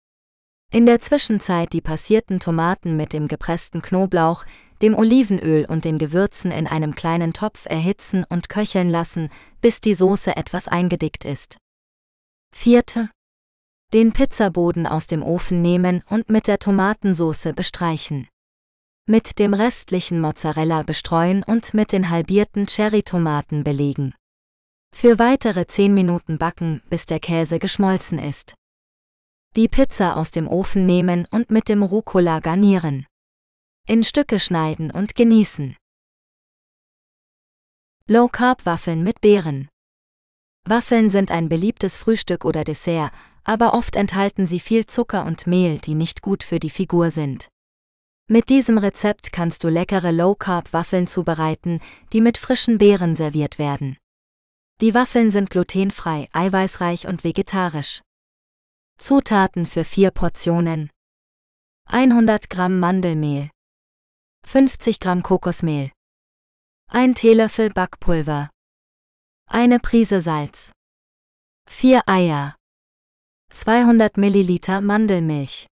In 0.72 0.86
der 0.86 1.00
Zwischenzeit 1.00 1.72
die 1.72 1.80
passierten 1.80 2.40
Tomaten 2.40 2.96
mit 2.96 3.12
dem 3.12 3.28
gepressten 3.28 3.80
Knoblauch, 3.80 4.44
dem 4.82 4.96
Olivenöl 4.96 5.66
und 5.66 5.84
den 5.84 5.98
Gewürzen 5.98 6.50
in 6.50 6.66
einem 6.66 6.96
kleinen 6.96 7.32
Topf 7.32 7.66
erhitzen 7.66 8.24
und 8.28 8.48
köcheln 8.48 8.90
lassen, 8.90 9.30
bis 9.60 9.80
die 9.80 9.94
Soße 9.94 10.34
etwas 10.36 10.66
eingedickt 10.66 11.24
ist. 11.24 11.58
Vierte. 12.52 13.08
Den 13.92 14.12
Pizzaboden 14.12 14.88
aus 14.88 15.06
dem 15.06 15.22
Ofen 15.22 15.62
nehmen 15.62 16.02
und 16.08 16.28
mit 16.28 16.48
der 16.48 16.58
Tomatensoße 16.58 17.52
bestreichen. 17.52 18.26
Mit 19.06 19.38
dem 19.38 19.52
restlichen 19.52 20.18
Mozzarella 20.18 20.82
bestreuen 20.82 21.42
und 21.42 21.74
mit 21.74 21.92
den 21.92 22.08
halbierten 22.08 22.66
Cherrytomaten 22.66 23.62
belegen. 23.62 24.14
Für 24.96 25.18
weitere 25.18 25.66
10 25.66 25.92
Minuten 25.92 26.38
backen, 26.38 26.80
bis 26.88 27.04
der 27.04 27.20
Käse 27.20 27.58
geschmolzen 27.58 28.18
ist. 28.18 28.54
Die 29.56 29.68
Pizza 29.68 30.16
aus 30.16 30.30
dem 30.30 30.48
Ofen 30.48 30.86
nehmen 30.86 31.28
und 31.30 31.50
mit 31.50 31.68
dem 31.68 31.82
Rucola 31.82 32.40
garnieren. 32.40 33.06
In 33.86 34.04
Stücke 34.04 34.40
schneiden 34.40 34.90
und 34.90 35.14
genießen. 35.14 35.76
Low 38.06 38.28
Carb 38.28 38.64
Waffeln 38.64 39.02
mit 39.02 39.20
Beeren. 39.20 39.68
Waffeln 40.66 41.10
sind 41.10 41.30
ein 41.30 41.50
beliebtes 41.50 41.98
Frühstück 41.98 42.46
oder 42.46 42.64
Dessert, 42.64 43.12
aber 43.42 43.74
oft 43.74 43.96
enthalten 43.96 44.46
sie 44.46 44.60
viel 44.60 44.86
Zucker 44.86 45.26
und 45.26 45.46
Mehl, 45.46 45.78
die 45.78 45.94
nicht 45.94 46.22
gut 46.22 46.42
für 46.42 46.58
die 46.58 46.70
Figur 46.70 47.10
sind. 47.10 47.50
Mit 48.26 48.48
diesem 48.48 48.78
Rezept 48.78 49.32
kannst 49.32 49.64
du 49.64 49.68
leckere 49.68 50.10
Low 50.10 50.34
Carb 50.34 50.72
Waffeln 50.72 51.06
zubereiten, 51.06 51.80
die 52.14 52.22
mit 52.22 52.38
frischen 52.38 52.78
Beeren 52.78 53.16
serviert 53.16 53.58
werden. 53.58 53.98
Die 54.80 54.94
Waffeln 54.94 55.30
sind 55.30 55.50
glutenfrei, 55.50 56.30
eiweißreich 56.32 57.06
und 57.06 57.22
vegetarisch. 57.22 58.00
Zutaten 58.98 59.66
für 59.66 59.84
vier 59.84 60.10
Portionen. 60.10 60.88
100 61.88 62.48
Gramm 62.48 62.80
Mandelmehl. 62.80 63.50
50 64.46 65.00
Gramm 65.00 65.22
Kokosmehl. 65.22 65.92
1 66.90 67.20
Teelöffel 67.20 67.70
Backpulver. 67.70 68.48
Eine 69.50 69.80
Prise 69.80 70.22
Salz. 70.22 70.72
4 71.68 72.02
Eier. 72.06 72.56
200 73.52 74.16
Milliliter 74.16 74.80
Mandelmilch 74.80 75.66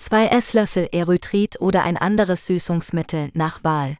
2 0.00 0.28
Esslöffel 0.28 0.88
Erythrit 0.92 1.60
oder 1.60 1.82
ein 1.82 1.96
anderes 1.96 2.46
Süßungsmittel 2.46 3.32
nach 3.34 3.64
Wahl 3.64 3.96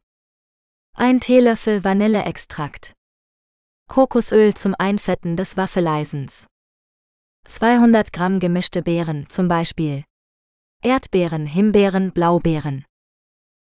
1 0.95 1.27
Teelöffel 1.27 1.83
Vanilleextrakt 1.83 2.95
Kokosöl 3.89 4.55
zum 4.55 4.77
Einfetten 4.79 5.37
des 5.37 5.57
Waffeleisens 5.57 6.47
200 7.49 8.13
Gramm 8.13 8.39
gemischte 8.39 8.83
Beeren, 8.83 9.29
zum 9.29 9.49
Beispiel 9.49 10.05
Erdbeeren, 10.85 11.47
Himbeeren, 11.47 12.13
Blaubeeren. 12.13 12.85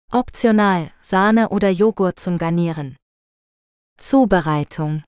Optional 0.10 0.92
Sahne 1.02 1.50
oder 1.50 1.72
Joghurt 1.72 2.22
zum 2.22 2.38
Garnieren. 2.38 2.96
Zubereitung. 3.98 5.04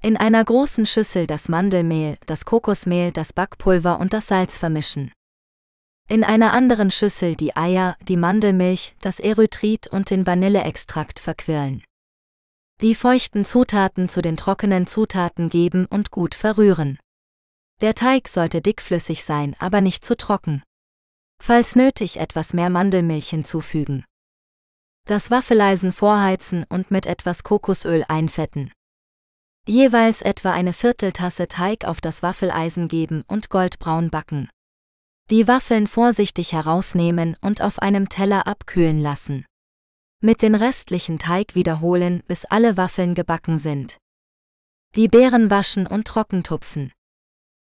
In 0.00 0.16
einer 0.16 0.44
großen 0.44 0.86
Schüssel 0.86 1.26
das 1.26 1.48
Mandelmehl, 1.48 2.16
das 2.26 2.44
Kokosmehl, 2.44 3.10
das 3.10 3.32
Backpulver 3.32 3.98
und 3.98 4.12
das 4.12 4.28
Salz 4.28 4.56
vermischen. 4.56 5.10
In 6.12 6.24
einer 6.24 6.52
anderen 6.52 6.90
Schüssel 6.90 7.36
die 7.36 7.56
Eier, 7.56 7.96
die 8.06 8.18
Mandelmilch, 8.18 8.94
das 9.00 9.18
Erythrit 9.18 9.86
und 9.86 10.10
den 10.10 10.26
Vanilleextrakt 10.26 11.18
verquirlen. 11.18 11.82
Die 12.82 12.94
feuchten 12.94 13.46
Zutaten 13.46 14.10
zu 14.10 14.20
den 14.20 14.36
trockenen 14.36 14.86
Zutaten 14.86 15.48
geben 15.48 15.86
und 15.86 16.10
gut 16.10 16.34
verrühren. 16.34 16.98
Der 17.80 17.94
Teig 17.94 18.28
sollte 18.28 18.60
dickflüssig 18.60 19.24
sein, 19.24 19.56
aber 19.58 19.80
nicht 19.80 20.04
zu 20.04 20.14
trocken. 20.14 20.62
Falls 21.42 21.76
nötig 21.76 22.18
etwas 22.18 22.52
mehr 22.52 22.68
Mandelmilch 22.68 23.30
hinzufügen. 23.30 24.04
Das 25.06 25.30
Waffeleisen 25.30 25.94
vorheizen 25.94 26.66
und 26.68 26.90
mit 26.90 27.06
etwas 27.06 27.42
Kokosöl 27.42 28.04
einfetten. 28.06 28.70
Jeweils 29.66 30.20
etwa 30.20 30.52
eine 30.52 30.74
Vierteltasse 30.74 31.48
Teig 31.48 31.86
auf 31.86 32.02
das 32.02 32.22
Waffeleisen 32.22 32.88
geben 32.88 33.24
und 33.28 33.48
goldbraun 33.48 34.10
backen. 34.10 34.50
Die 35.30 35.48
Waffeln 35.48 35.86
vorsichtig 35.86 36.52
herausnehmen 36.52 37.36
und 37.40 37.62
auf 37.62 37.78
einem 37.78 38.08
Teller 38.08 38.46
abkühlen 38.46 39.00
lassen. 39.00 39.46
Mit 40.20 40.42
den 40.42 40.54
restlichen 40.54 41.18
Teig 41.18 41.54
wiederholen, 41.54 42.22
bis 42.26 42.44
alle 42.44 42.76
Waffeln 42.76 43.14
gebacken 43.14 43.58
sind. 43.58 43.98
Die 44.94 45.08
Beeren 45.08 45.50
waschen 45.50 45.86
und 45.86 46.06
trockentupfen. 46.06 46.92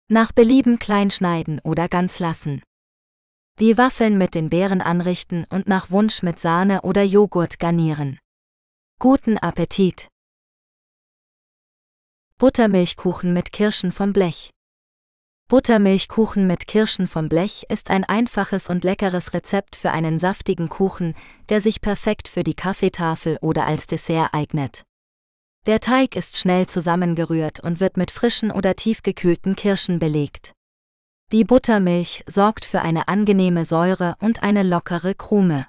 Nach 0.09 0.32
Belieben 0.32 0.78
klein 0.78 1.10
schneiden 1.10 1.60
oder 1.62 1.89
ganz 1.89 2.18
lassen. 2.18 2.62
Die 3.59 3.76
Waffeln 3.76 4.16
mit 4.16 4.35
den 4.35 4.48
Beeren 4.48 4.80
anrichten 4.80 5.44
und 5.51 5.68
nach 5.68 5.90
Wunsch 5.90 6.22
mit 6.22 6.39
Sahne 6.40 6.82
oder 6.82 7.02
Joghurt 7.02 7.59
garnieren. 7.59 8.18
Guten 8.98 9.36
Appetit! 9.36 10.09
Buttermilchkuchen 12.39 13.32
mit 13.32 13.52
Kirschen 13.52 13.93
vom 13.93 14.12
Blech. 14.12 14.51
Buttermilchkuchen 15.50 16.46
mit 16.46 16.66
Kirschen 16.66 17.08
vom 17.08 17.30
Blech 17.30 17.64
ist 17.70 17.88
ein 17.88 18.04
einfaches 18.04 18.68
und 18.68 18.84
leckeres 18.84 19.32
Rezept 19.32 19.76
für 19.76 19.92
einen 19.92 20.18
saftigen 20.18 20.68
Kuchen, 20.68 21.14
der 21.48 21.62
sich 21.62 21.80
perfekt 21.80 22.28
für 22.28 22.44
die 22.44 22.52
Kaffeetafel 22.52 23.38
oder 23.40 23.64
als 23.64 23.86
Dessert 23.86 24.34
eignet. 24.34 24.82
Der 25.66 25.80
Teig 25.80 26.16
ist 26.16 26.36
schnell 26.36 26.66
zusammengerührt 26.66 27.60
und 27.60 27.80
wird 27.80 27.96
mit 27.96 28.10
frischen 28.10 28.50
oder 28.50 28.76
tiefgekühlten 28.76 29.56
Kirschen 29.56 29.98
belegt. 29.98 30.52
Die 31.32 31.44
Buttermilch 31.44 32.24
sorgt 32.26 32.66
für 32.66 32.82
eine 32.82 33.08
angenehme 33.08 33.64
Säure 33.64 34.16
und 34.20 34.42
eine 34.42 34.62
lockere 34.62 35.14
Krume. 35.14 35.66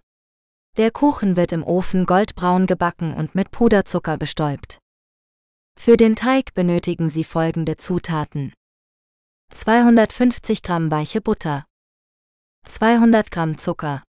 Der 0.75 0.91
Kuchen 0.91 1.37
wird 1.37 1.53
im 1.53 1.63
Ofen 1.63 2.05
goldbraun 2.05 2.67
gebacken 2.67 3.13
und 3.13 3.33
mit 3.33 3.51
Puderzucker 3.51 4.17
bestäubt. 4.17 4.79
Für 5.79 5.95
den 5.95 6.17
Teig 6.17 6.53
benötigen 6.53 7.09
Sie 7.09 7.23
folgende 7.23 7.77
Zutaten. 7.77 8.51
250 9.53 10.61
Gramm 10.61 10.91
weiche 10.91 11.21
Butter, 11.21 11.65
200 12.67 13.31
Gramm 13.31 13.57
Zucker, 13.57 14.03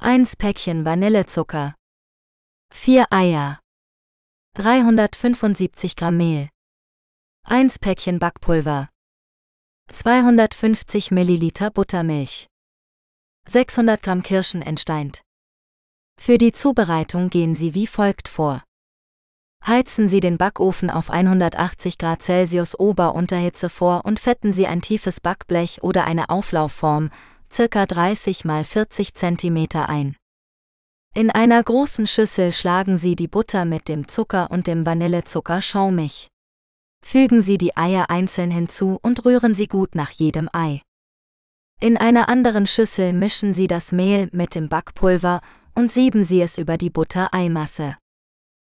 1 0.00 0.36
Päckchen 0.36 0.84
Vanillezucker, 0.84 1.74
4 2.72 3.06
Eier, 3.10 3.60
375 4.54 5.96
Gramm 5.96 6.16
Mehl, 6.16 6.48
1 7.44 7.78
Päckchen 7.78 8.18
Backpulver, 8.18 8.88
250 9.92 11.10
Milliliter 11.10 11.70
Buttermilch, 11.70 12.46
600 13.46 14.02
Gramm 14.02 14.22
Kirschen 14.22 14.62
entsteint. 14.62 15.22
Für 16.18 16.38
die 16.38 16.52
Zubereitung 16.52 17.30
gehen 17.30 17.54
Sie 17.54 17.74
wie 17.74 17.86
folgt 17.86 18.28
vor. 18.28 18.64
Heizen 19.66 20.08
Sie 20.08 20.20
den 20.20 20.38
Backofen 20.38 20.88
auf 20.88 21.10
180 21.10 21.98
Grad 21.98 22.22
Celsius 22.22 22.78
Ober-Unterhitze 22.78 23.68
vor 23.68 24.04
und 24.04 24.18
fetten 24.18 24.52
Sie 24.52 24.66
ein 24.66 24.80
tiefes 24.80 25.20
Backblech 25.20 25.82
oder 25.82 26.06
eine 26.06 26.30
Auflaufform, 26.30 27.10
ca. 27.54 27.86
30 27.86 28.44
x 28.44 28.68
40 28.68 29.14
cm 29.14 29.66
ein. 29.86 30.16
In 31.14 31.30
einer 31.30 31.62
großen 31.62 32.06
Schüssel 32.06 32.52
schlagen 32.52 32.96
Sie 32.96 33.16
die 33.16 33.28
Butter 33.28 33.64
mit 33.64 33.88
dem 33.88 34.08
Zucker 34.08 34.50
und 34.50 34.66
dem 34.66 34.86
Vanillezucker 34.86 35.60
schaumig. 35.62 36.28
Fügen 37.04 37.42
Sie 37.42 37.58
die 37.58 37.76
Eier 37.76 38.10
einzeln 38.10 38.50
hinzu 38.50 38.98
und 39.02 39.24
rühren 39.24 39.54
sie 39.54 39.66
gut 39.66 39.94
nach 39.94 40.10
jedem 40.10 40.48
Ei. 40.52 40.82
In 41.80 41.96
einer 41.96 42.28
anderen 42.28 42.66
Schüssel 42.66 43.12
mischen 43.12 43.54
Sie 43.54 43.66
das 43.66 43.92
Mehl 43.92 44.28
mit 44.32 44.54
dem 44.54 44.68
Backpulver 44.68 45.40
und 45.74 45.92
sieben 45.92 46.24
Sie 46.24 46.40
es 46.40 46.58
über 46.58 46.76
die 46.76 46.90
Butter-Eimasse. 46.90 47.96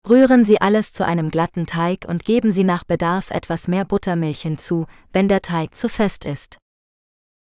Rühren 0.09 0.45
Sie 0.45 0.61
alles 0.61 0.93
zu 0.93 1.05
einem 1.05 1.31
glatten 1.31 1.65
Teig 1.65 2.05
und 2.07 2.23
geben 2.23 2.53
Sie 2.53 2.63
nach 2.63 2.85
Bedarf 2.85 3.29
etwas 3.29 3.67
mehr 3.67 3.83
Buttermilch 3.83 4.41
hinzu, 4.41 4.85
wenn 5.11 5.27
der 5.27 5.41
Teig 5.41 5.75
zu 5.75 5.89
fest 5.89 6.23
ist. 6.23 6.57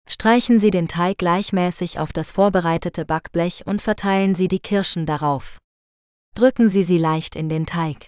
Streichen 0.09 0.59
Sie 0.59 0.71
den 0.71 0.88
Teig 0.88 1.19
gleichmäßig 1.19 1.99
auf 1.99 2.13
das 2.13 2.31
vorbereitete 2.31 3.05
Backblech 3.05 3.67
und 3.67 3.81
verteilen 3.81 4.34
Sie 4.34 4.47
die 4.47 4.59
Kirschen 4.59 5.05
darauf. 5.05 5.59
Drücken 6.34 6.69
Sie 6.69 6.84
sie 6.84 6.97
leicht 6.97 7.35
in 7.35 7.49
den 7.49 7.65
Teig. 7.67 8.07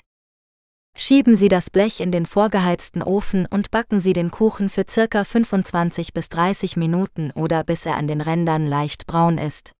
Schieben 0.96 1.36
Sie 1.36 1.48
das 1.48 1.70
Blech 1.70 2.00
in 2.00 2.12
den 2.12 2.26
vorgeheizten 2.26 3.04
Ofen 3.04 3.46
und 3.46 3.70
backen 3.70 4.02
Sie 4.02 4.14
den 4.14 4.32
Kuchen 4.32 4.70
für 4.70 4.86
circa 4.90 5.26
25 5.26 6.14
bis 6.14 6.30
30 6.30 6.76
Minuten 6.76 7.32
oder 7.32 7.64
bis 7.64 7.86
er 7.86 7.98
an 7.98 8.08
den 8.08 8.22
Rändern 8.22 8.66
leicht 8.66 9.06
braun 9.06 9.38
ist. 9.38 9.74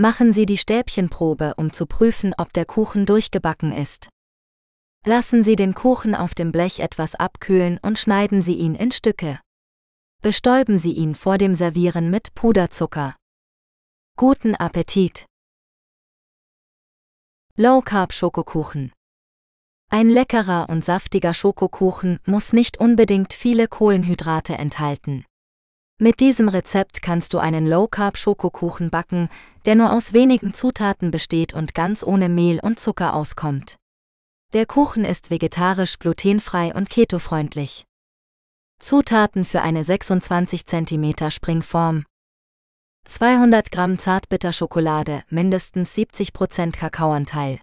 Machen 0.00 0.32
Sie 0.32 0.46
die 0.46 0.58
Stäbchenprobe, 0.58 1.54
um 1.56 1.72
zu 1.72 1.84
prüfen, 1.84 2.32
ob 2.38 2.52
der 2.52 2.64
Kuchen 2.64 3.04
durchgebacken 3.04 3.72
ist. 3.72 4.08
Lassen 5.04 5.42
Sie 5.42 5.56
den 5.56 5.74
Kuchen 5.74 6.14
auf 6.14 6.36
dem 6.36 6.52
Blech 6.52 6.78
etwas 6.78 7.16
abkühlen 7.16 7.80
und 7.82 7.98
schneiden 7.98 8.40
Sie 8.40 8.54
ihn 8.54 8.76
in 8.76 8.92
Stücke. 8.92 9.40
Bestäuben 10.22 10.78
Sie 10.78 10.92
ihn 10.92 11.16
vor 11.16 11.36
dem 11.36 11.56
Servieren 11.56 12.10
mit 12.10 12.32
Puderzucker. 12.36 13.16
Guten 14.16 14.54
Appetit! 14.54 15.26
Low 17.56 17.80
Carb 17.80 18.12
Schokokuchen 18.12 18.92
Ein 19.90 20.10
leckerer 20.10 20.68
und 20.68 20.84
saftiger 20.84 21.34
Schokokuchen 21.34 22.20
muss 22.24 22.52
nicht 22.52 22.78
unbedingt 22.78 23.32
viele 23.32 23.66
Kohlenhydrate 23.66 24.54
enthalten. 24.58 25.24
Mit 26.00 26.20
diesem 26.20 26.48
Rezept 26.48 27.02
kannst 27.02 27.34
du 27.34 27.38
einen 27.38 27.66
Low-Carb-Schokokuchen 27.66 28.88
backen, 28.88 29.28
der 29.64 29.74
nur 29.74 29.92
aus 29.92 30.12
wenigen 30.12 30.54
Zutaten 30.54 31.10
besteht 31.10 31.54
und 31.54 31.74
ganz 31.74 32.04
ohne 32.04 32.28
Mehl 32.28 32.60
und 32.60 32.78
Zucker 32.78 33.14
auskommt. 33.14 33.76
Der 34.52 34.64
Kuchen 34.64 35.04
ist 35.04 35.30
vegetarisch, 35.30 35.98
glutenfrei 35.98 36.72
und 36.72 36.88
ketofreundlich. 36.88 37.84
Zutaten 38.80 39.44
für 39.44 39.62
eine 39.62 39.82
26 39.82 40.66
cm 40.66 41.32
Springform. 41.32 42.04
200 43.08 43.72
Gramm 43.72 43.98
Zartbitterschokolade, 43.98 45.24
mindestens 45.30 45.96
70% 45.96 46.76
Kakaoanteil. 46.76 47.60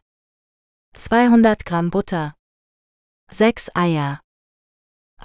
200 0.97 1.65
Gramm 1.65 1.89
Butter. 1.89 2.33
6 3.31 3.69
Eier. 3.75 4.19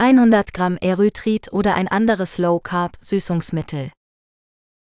100 0.03 0.55
Gramm 0.55 0.79
Erythrit 0.79 1.53
oder 1.53 1.75
ein 1.75 1.87
anderes 1.87 2.39
Low-Carb-Süßungsmittel. 2.39 3.93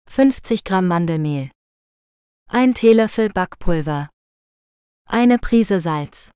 50 0.10 0.66
Gramm 0.66 0.90
Mandelmehl. 0.90 1.52
1 2.50 2.78
Teelöffel 2.78 3.30
Backpulver. 3.30 4.10
Eine 5.08 5.40
Prise 5.40 5.80
Salz. 5.80 6.32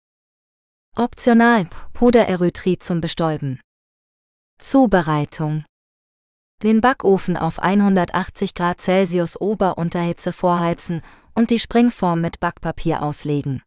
Optional 0.96 1.68
Pudererythrit 1.92 2.82
zum 2.82 3.02
Bestäuben. 3.02 3.60
Zubereitung. 4.60 5.66
Den 6.64 6.80
Backofen 6.80 7.36
auf 7.36 7.60
180 7.60 8.54
Grad 8.54 8.80
Celsius 8.80 9.36
Ober-Unterhitze 9.42 10.32
vorheizen 10.32 11.02
und 11.36 11.50
die 11.50 11.60
Springform 11.60 12.22
mit 12.22 12.40
Backpapier 12.40 13.04
auslegen. 13.04 13.62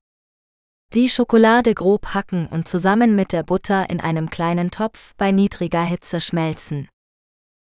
Die 0.94 1.08
Schokolade 1.08 1.72
grob 1.72 2.08
hacken 2.12 2.46
und 2.48 2.68
zusammen 2.68 3.16
mit 3.16 3.32
der 3.32 3.42
Butter 3.42 3.88
in 3.88 3.98
einem 3.98 4.28
kleinen 4.28 4.70
Topf 4.70 5.14
bei 5.16 5.32
niedriger 5.32 5.82
Hitze 5.82 6.20
schmelzen. 6.20 6.86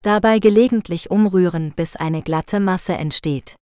Dabei 0.02 0.38
gelegentlich 0.38 1.10
umrühren, 1.10 1.72
bis 1.72 1.96
eine 1.96 2.20
glatte 2.20 2.60
Masse 2.60 2.92
entsteht. 2.92 3.56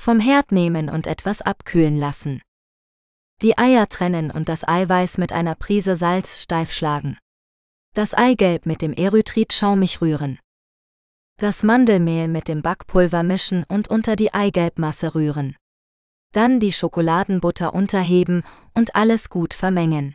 Vom 0.00 0.18
Herd 0.18 0.50
nehmen 0.50 0.88
und 0.88 1.06
etwas 1.06 1.42
abkühlen 1.42 1.98
lassen. 1.98 2.40
Die 3.42 3.58
Eier 3.58 3.86
trennen 3.90 4.30
und 4.30 4.48
das 4.48 4.66
Eiweiß 4.66 5.18
mit 5.18 5.30
einer 5.30 5.56
Prise 5.56 5.96
Salz 5.96 6.40
steif 6.40 6.72
schlagen. 6.72 7.18
Das 7.92 8.14
Eigelb 8.14 8.64
mit 8.64 8.80
dem 8.80 8.94
Erythrit 8.94 9.52
schaumig 9.52 10.00
rühren. 10.00 10.38
Das 11.38 11.62
Mandelmehl 11.62 12.28
mit 12.28 12.48
dem 12.48 12.62
Backpulver 12.62 13.22
mischen 13.22 13.64
und 13.68 13.88
unter 13.88 14.16
die 14.16 14.32
Eigelbmasse 14.32 15.14
rühren 15.14 15.54
dann 16.32 16.60
die 16.60 16.72
Schokoladenbutter 16.72 17.74
unterheben 17.74 18.42
und 18.74 18.94
alles 18.94 19.30
gut 19.30 19.54
vermengen. 19.54 20.14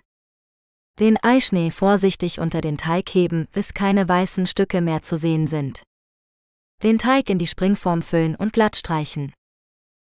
Den 1.00 1.18
Eischnee 1.22 1.72
vorsichtig 1.72 2.40
unter 2.40 2.62
den 2.62 2.78
Teig 2.78 3.10
heben, 3.10 3.48
bis 3.52 3.74
keine 3.74 4.08
weißen 4.08 4.46
Stücke 4.46 4.82
mehr 4.82 5.02
zu 5.02 5.18
sehen 5.18 5.48
sind. 5.48 5.84
Den 6.84 7.00
Teig 7.00 7.30
in 7.30 7.40
die 7.40 7.48
Springform 7.48 8.02
füllen 8.02 8.36
und 8.36 8.54
glatt 8.54 8.76
streichen. 8.76 9.34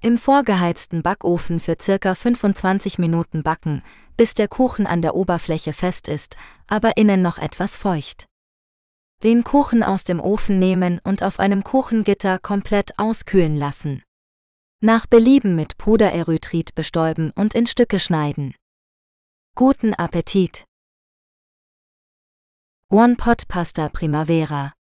Im 0.02 0.18
vorgeheizten 0.18 1.02
Backofen 1.02 1.60
für 1.60 1.76
circa 1.80 2.14
25 2.14 2.98
Minuten 2.98 3.42
backen, 3.42 3.82
bis 4.16 4.34
der 4.34 4.48
Kuchen 4.48 4.86
an 4.86 5.00
der 5.00 5.14
Oberfläche 5.14 5.72
fest 5.72 6.08
ist, 6.08 6.36
aber 6.66 6.96
innen 6.96 7.22
noch 7.22 7.38
etwas 7.38 7.76
feucht. 7.76 8.26
Den 9.22 9.44
Kuchen 9.44 9.84
aus 9.84 10.02
dem 10.02 10.18
Ofen 10.18 10.58
nehmen 10.58 11.00
und 11.04 11.22
auf 11.22 11.38
einem 11.38 11.62
Kuchengitter 11.62 12.40
komplett 12.40 12.98
auskühlen 12.98 13.56
lassen. 13.56 14.02
Nach 14.84 15.06
Belieben 15.06 15.54
mit 15.54 15.78
Pudererythrit 15.78 16.74
bestäuben 16.74 17.30
und 17.36 17.54
in 17.54 17.68
Stücke 17.68 18.00
schneiden. 18.00 18.56
Guten 19.54 19.94
Appetit! 19.94 20.64
One 22.90 23.14
Pot 23.14 23.46
Pasta 23.46 23.88
Primavera 23.90 24.72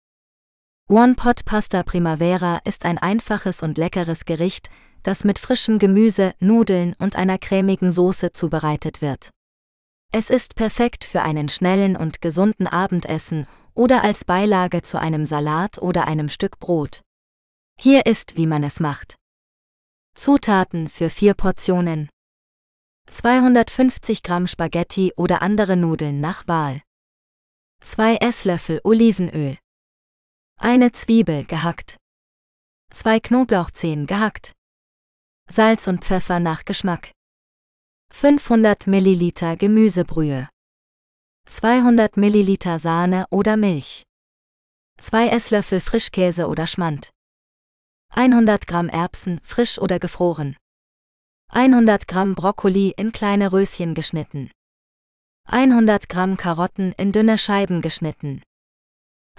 One 0.88 1.14
Pot 1.14 1.44
Pasta 1.44 1.84
Primavera 1.84 2.60
ist 2.64 2.84
ein 2.84 2.98
einfaches 2.98 3.62
und 3.62 3.78
leckeres 3.78 4.24
Gericht, 4.24 4.70
das 5.04 5.22
mit 5.22 5.38
frischem 5.38 5.78
Gemüse, 5.78 6.34
Nudeln 6.40 6.96
und 6.98 7.14
einer 7.14 7.38
cremigen 7.38 7.92
Soße 7.92 8.32
zubereitet 8.32 9.02
wird. 9.02 9.30
Es 10.10 10.30
ist 10.30 10.56
perfekt 10.56 11.04
für 11.04 11.22
einen 11.22 11.48
schnellen 11.48 11.94
und 11.94 12.20
gesunden 12.20 12.66
Abendessen 12.66 13.46
oder 13.72 14.02
als 14.02 14.24
Beilage 14.24 14.82
zu 14.82 14.98
einem 14.98 15.26
Salat 15.26 15.78
oder 15.78 16.08
einem 16.08 16.28
Stück 16.28 16.58
Brot. 16.58 17.02
Hier 17.78 18.06
ist, 18.06 18.36
wie 18.36 18.48
man 18.48 18.64
es 18.64 18.80
macht. 18.80 19.21
Zutaten 20.14 20.88
für 20.88 21.10
vier 21.10 21.34
Portionen. 21.34 22.08
250 23.10 24.22
Gramm 24.22 24.46
Spaghetti 24.46 25.12
oder 25.16 25.42
andere 25.42 25.76
Nudeln 25.76 26.20
nach 26.20 26.46
Wahl. 26.46 26.82
2 27.82 28.16
Esslöffel 28.16 28.80
Olivenöl. 28.84 29.58
Eine 30.58 30.92
Zwiebel 30.92 31.44
gehackt. 31.44 31.96
2 32.92 33.20
Knoblauchzehen 33.20 34.06
gehackt. 34.06 34.52
Salz 35.48 35.86
und 35.88 36.04
Pfeffer 36.04 36.40
nach 36.40 36.64
Geschmack. 36.64 37.10
500 38.12 38.86
Milliliter 38.86 39.56
Gemüsebrühe. 39.56 40.48
200 41.46 42.16
Milliliter 42.16 42.78
Sahne 42.78 43.24
oder 43.30 43.56
Milch. 43.56 44.04
2 45.00 45.28
Esslöffel 45.28 45.80
Frischkäse 45.80 46.46
oder 46.46 46.66
Schmand. 46.66 47.10
100 48.14 48.66
Gramm 48.66 48.90
Erbsen, 48.90 49.40
frisch 49.42 49.78
oder 49.78 49.98
gefroren. 49.98 50.54
100 51.50 52.06
Gramm 52.06 52.34
Brokkoli 52.34 52.92
in 52.98 53.10
kleine 53.10 53.52
Röschen 53.52 53.94
geschnitten. 53.94 54.50
100 55.48 56.10
Gramm 56.10 56.36
Karotten 56.36 56.92
in 56.98 57.12
dünne 57.12 57.38
Scheiben 57.38 57.80
geschnitten. 57.80 58.42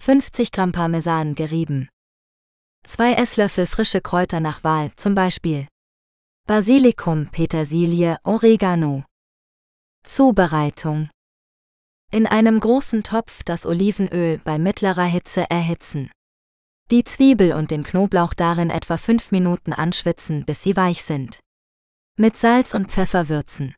50 0.02 0.52
Gramm 0.52 0.72
Parmesan 0.72 1.36
gerieben. 1.36 1.88
2 2.88 3.14
Esslöffel 3.14 3.68
frische 3.68 4.02
Kräuter 4.02 4.40
nach 4.40 4.64
Wahl, 4.64 4.92
zum 4.96 5.14
Beispiel 5.14 5.68
Basilikum, 6.48 7.28
Petersilie, 7.28 8.18
Oregano. 8.24 9.06
Zubereitung. 10.04 11.12
In 12.12 12.26
einem 12.26 12.60
großen 12.60 13.04
Topf 13.04 13.44
das 13.44 13.68
Olivenöl 13.68 14.40
bei 14.40 14.58
mittlerer 14.58 15.06
Hitze 15.06 15.48
erhitzen. 15.52 16.10
Die 16.92 17.04
Zwiebel 17.04 17.54
und 17.54 17.72
den 17.72 17.84
Knoblauch 17.84 18.34
darin 18.34 18.70
etwa 18.70 18.98
5 18.98 19.32
Minuten 19.32 19.74
anschwitzen, 19.74 20.46
bis 20.46 20.62
sie 20.62 20.76
weich 20.76 21.04
sind. 21.04 21.40
Mit 22.18 22.38
Salz 22.38 22.74
und 22.74 22.92
Pfeffer 22.92 23.30
würzen. 23.30 23.74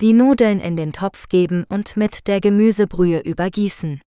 Die 0.00 0.12
Nudeln 0.12 0.60
in 0.60 0.76
den 0.76 0.92
Topf 0.92 1.28
geben 1.28 1.64
und 1.68 1.96
mit 1.96 2.28
der 2.28 2.40
Gemüsebrühe 2.40 3.20
übergießen. 3.20 4.00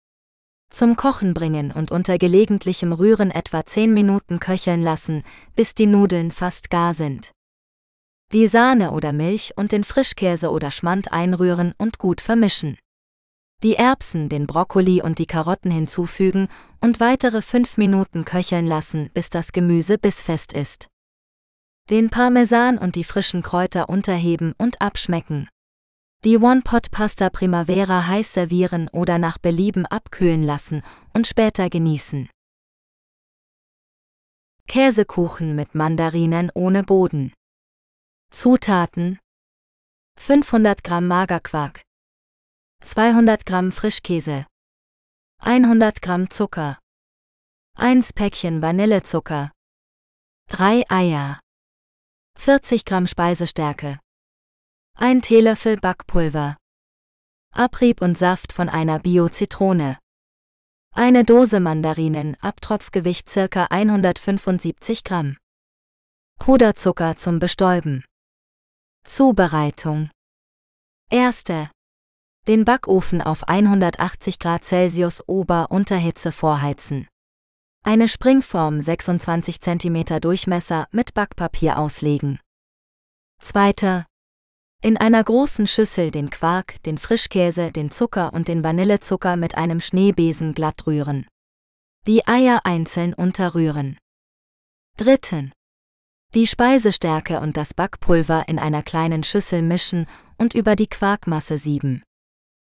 Zum 0.71 0.97
Kochen 0.97 1.35
bringen 1.35 1.73
und 1.73 1.91
unter 1.91 2.19
gelegentlichem 2.19 2.93
Rühren 2.93 3.31
etwa 3.31 3.65
10 3.65 3.93
Minuten 3.95 4.39
köcheln 4.39 4.83
lassen, 4.83 5.25
bis 5.57 5.75
die 5.75 5.87
Nudeln 5.87 6.31
fast 6.31 6.71
gar 6.71 6.95
sind. 6.95 7.33
Die 8.33 8.47
Sahne 8.47 8.93
oder 8.93 9.15
Milch 9.15 9.55
und 9.57 9.73
den 9.73 9.85
Frischkäse 9.85 10.51
oder 10.51 10.71
Schmand 10.71 11.13
einrühren 11.13 11.75
und 11.79 11.99
gut 11.99 12.21
vermischen. 12.21 12.77
Die 13.65 13.75
Erbsen, 13.75 14.29
den 14.29 14.47
Brokkoli 14.47 15.03
und 15.03 15.19
die 15.19 15.27
Karotten 15.27 15.73
hinzufügen 15.73 16.49
und 16.81 17.01
weitere 17.01 17.43
5 17.43 17.77
Minuten 17.77 18.25
köcheln 18.25 18.69
lassen, 18.69 19.11
bis 19.15 19.31
das 19.31 19.51
Gemüse 19.51 19.99
bissfest 19.99 20.53
ist. 20.53 20.87
Den 21.91 22.09
Parmesan 22.09 22.79
und 22.79 22.95
die 22.95 23.03
frischen 23.03 23.43
Kräuter 23.43 23.89
unterheben 23.89 24.55
und 24.59 24.81
abschmecken. 24.81 25.49
Die 26.25 26.37
One-Pot-Pasta 26.37 27.31
Primavera 27.31 28.07
heiß 28.07 28.33
servieren 28.33 28.89
oder 28.91 29.19
nach 29.19 29.39
Belieben 29.39 29.87
abkühlen 29.87 30.45
lassen 30.45 30.83
und 31.13 31.27
später 31.27 31.69
genießen. 31.69 32.29
Käsekuchen 34.69 35.57
mit 35.57 35.75
Mandarinen 35.75 36.53
ohne 36.55 36.85
Boden. 36.85 37.33
Zutaten 38.31 39.19
500 40.21 40.85
Gramm 40.85 41.09
Magerquark 41.09 41.88
200 42.85 43.45
Gramm 43.45 43.73
Frischkäse 43.73 44.47
100 45.41 46.03
Gramm 46.03 46.31
Zucker 46.31 46.79
1 47.77 48.13
Päckchen 48.13 48.63
Vanillezucker 48.63 49.53
3 50.49 50.85
Eier 50.89 51.41
40 52.39 52.85
Gramm 52.85 53.07
Speisestärke 53.07 54.01
1 55.01 55.29
Teelöffel 55.29 55.77
Backpulver. 55.77 56.57
Abrieb 57.55 58.03
und 58.03 58.19
Saft 58.19 58.53
von 58.53 58.69
einer 58.69 58.99
Bio-Zitrone. 58.99 59.97
Eine 60.93 61.25
Dose 61.25 61.61
Mandarinen, 61.61 62.37
Abtropfgewicht 62.41 63.29
ca. 63.29 63.67
175 63.71 65.05
Gramm. 65.05 65.37
Puderzucker 66.41 67.17
zum 67.17 67.39
Bestäuben. 67.39 68.05
Zubereitung. 69.05 70.11
Erste. 71.11 71.71
Den 72.49 72.65
Backofen 72.65 73.21
auf 73.21 73.47
180 73.47 74.39
Grad 74.39 74.65
Celsius 74.65 75.23
Ober-Unterhitze 75.29 76.33
vorheizen. 76.33 77.07
Eine 77.85 78.09
Springform 78.09 78.81
26 78.81 79.61
cm 79.61 80.19
Durchmesser 80.23 80.87
mit 80.91 81.13
Backpapier 81.13 81.79
auslegen. 81.79 82.41
Zweiter. 83.39 84.07
In 84.83 84.97
einer 84.97 85.23
großen 85.23 85.67
Schüssel 85.67 86.11
den 86.11 86.31
Quark, 86.31 86.83
den 86.85 86.97
Frischkäse, 86.97 87.71
den 87.71 87.91
Zucker 87.91 88.33
und 88.33 88.49
den 88.49 88.65
Vanillezucker 88.65 89.37
mit 89.37 89.59
einem 89.59 89.83
Schneebesen 89.83 90.55
glatt 90.55 90.87
rühren. 90.87 91.27
Die 92.07 92.27
Eier 92.27 92.63
einzeln 92.65 93.13
unterrühren. 93.13 93.99
Dritten. 94.97 95.53
Die 96.33 96.47
Speisestärke 96.47 97.41
und 97.41 97.59
das 97.59 97.75
Backpulver 97.75 98.49
in 98.49 98.59
einer 98.59 98.83
kleinen 98.83 99.23
Schüssel 99.23 99.61
mischen 99.61 100.07
und 100.39 100.55
über 100.55 100.77
die 100.77 100.87
Quarkmasse 100.87 101.59
sieben. 101.59 102.03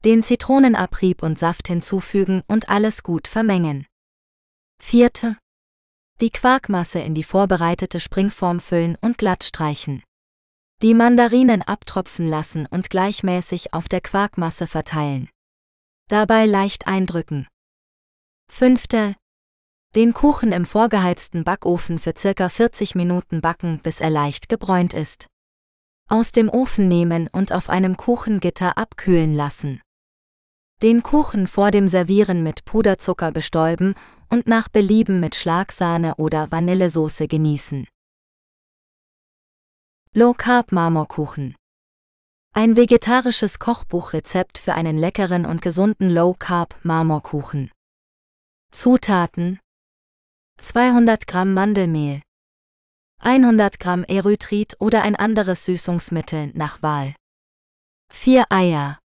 Den 0.02 0.22
Zitronenabrieb 0.22 1.22
und 1.22 1.38
Saft 1.38 1.68
hinzufügen 1.68 2.42
und 2.46 2.70
alles 2.70 3.02
gut 3.02 3.28
vermengen. 3.28 3.86
Vierte. 4.82 5.36
Die 6.22 6.30
Quarkmasse 6.30 7.00
in 7.00 7.14
die 7.14 7.22
vorbereitete 7.22 8.00
Springform 8.00 8.60
füllen 8.60 8.96
und 9.02 9.18
glatt 9.18 9.44
streichen. 9.44 10.02
Die 10.80 10.94
Mandarinen 10.94 11.60
abtropfen 11.60 12.26
lassen 12.26 12.64
und 12.64 12.88
gleichmäßig 12.88 13.74
auf 13.74 13.90
der 13.90 14.00
Quarkmasse 14.00 14.66
verteilen. 14.66 15.28
Dabei 16.08 16.46
leicht 16.46 16.86
eindrücken. 16.86 17.46
Fünfte. 18.50 19.16
Den 19.94 20.14
Kuchen 20.14 20.52
im 20.52 20.64
vorgeheizten 20.64 21.44
Backofen 21.44 21.98
für 21.98 22.14
circa 22.16 22.48
40 22.48 22.94
Minuten 22.94 23.42
backen, 23.42 23.80
bis 23.82 24.00
er 24.00 24.08
leicht 24.08 24.48
gebräunt 24.48 24.94
ist. 24.94 25.26
Aus 26.08 26.32
dem 26.32 26.48
Ofen 26.48 26.88
nehmen 26.88 27.28
und 27.28 27.52
auf 27.52 27.68
einem 27.68 27.98
Kuchengitter 27.98 28.78
abkühlen 28.78 29.34
lassen. 29.34 29.82
Den 30.82 31.02
Kuchen 31.02 31.46
vor 31.46 31.70
dem 31.70 31.88
Servieren 31.88 32.42
mit 32.42 32.64
Puderzucker 32.64 33.32
bestäuben 33.32 33.94
und 34.30 34.46
nach 34.46 34.68
Belieben 34.68 35.20
mit 35.20 35.34
Schlagsahne 35.34 36.14
oder 36.16 36.50
Vanillesoße 36.50 37.28
genießen. 37.28 37.86
Low 40.14 40.32
Carb 40.32 40.72
Marmorkuchen. 40.72 41.54
Ein 42.54 42.76
vegetarisches 42.76 43.58
Kochbuchrezept 43.58 44.56
für 44.56 44.72
einen 44.72 44.96
leckeren 44.96 45.44
und 45.44 45.60
gesunden 45.60 46.08
Low 46.08 46.34
Carb 46.38 46.74
Marmorkuchen. 46.82 47.70
Zutaten: 48.72 49.60
200 50.62 51.26
Gramm 51.26 51.52
Mandelmehl, 51.52 52.22
100 53.18 53.78
Gramm 53.80 54.04
Erythrit 54.04 54.76
oder 54.78 55.02
ein 55.02 55.14
anderes 55.14 55.66
Süßungsmittel 55.66 56.52
nach 56.54 56.82
Wahl, 56.82 57.14
4 58.12 58.46
Eier, 58.48 58.99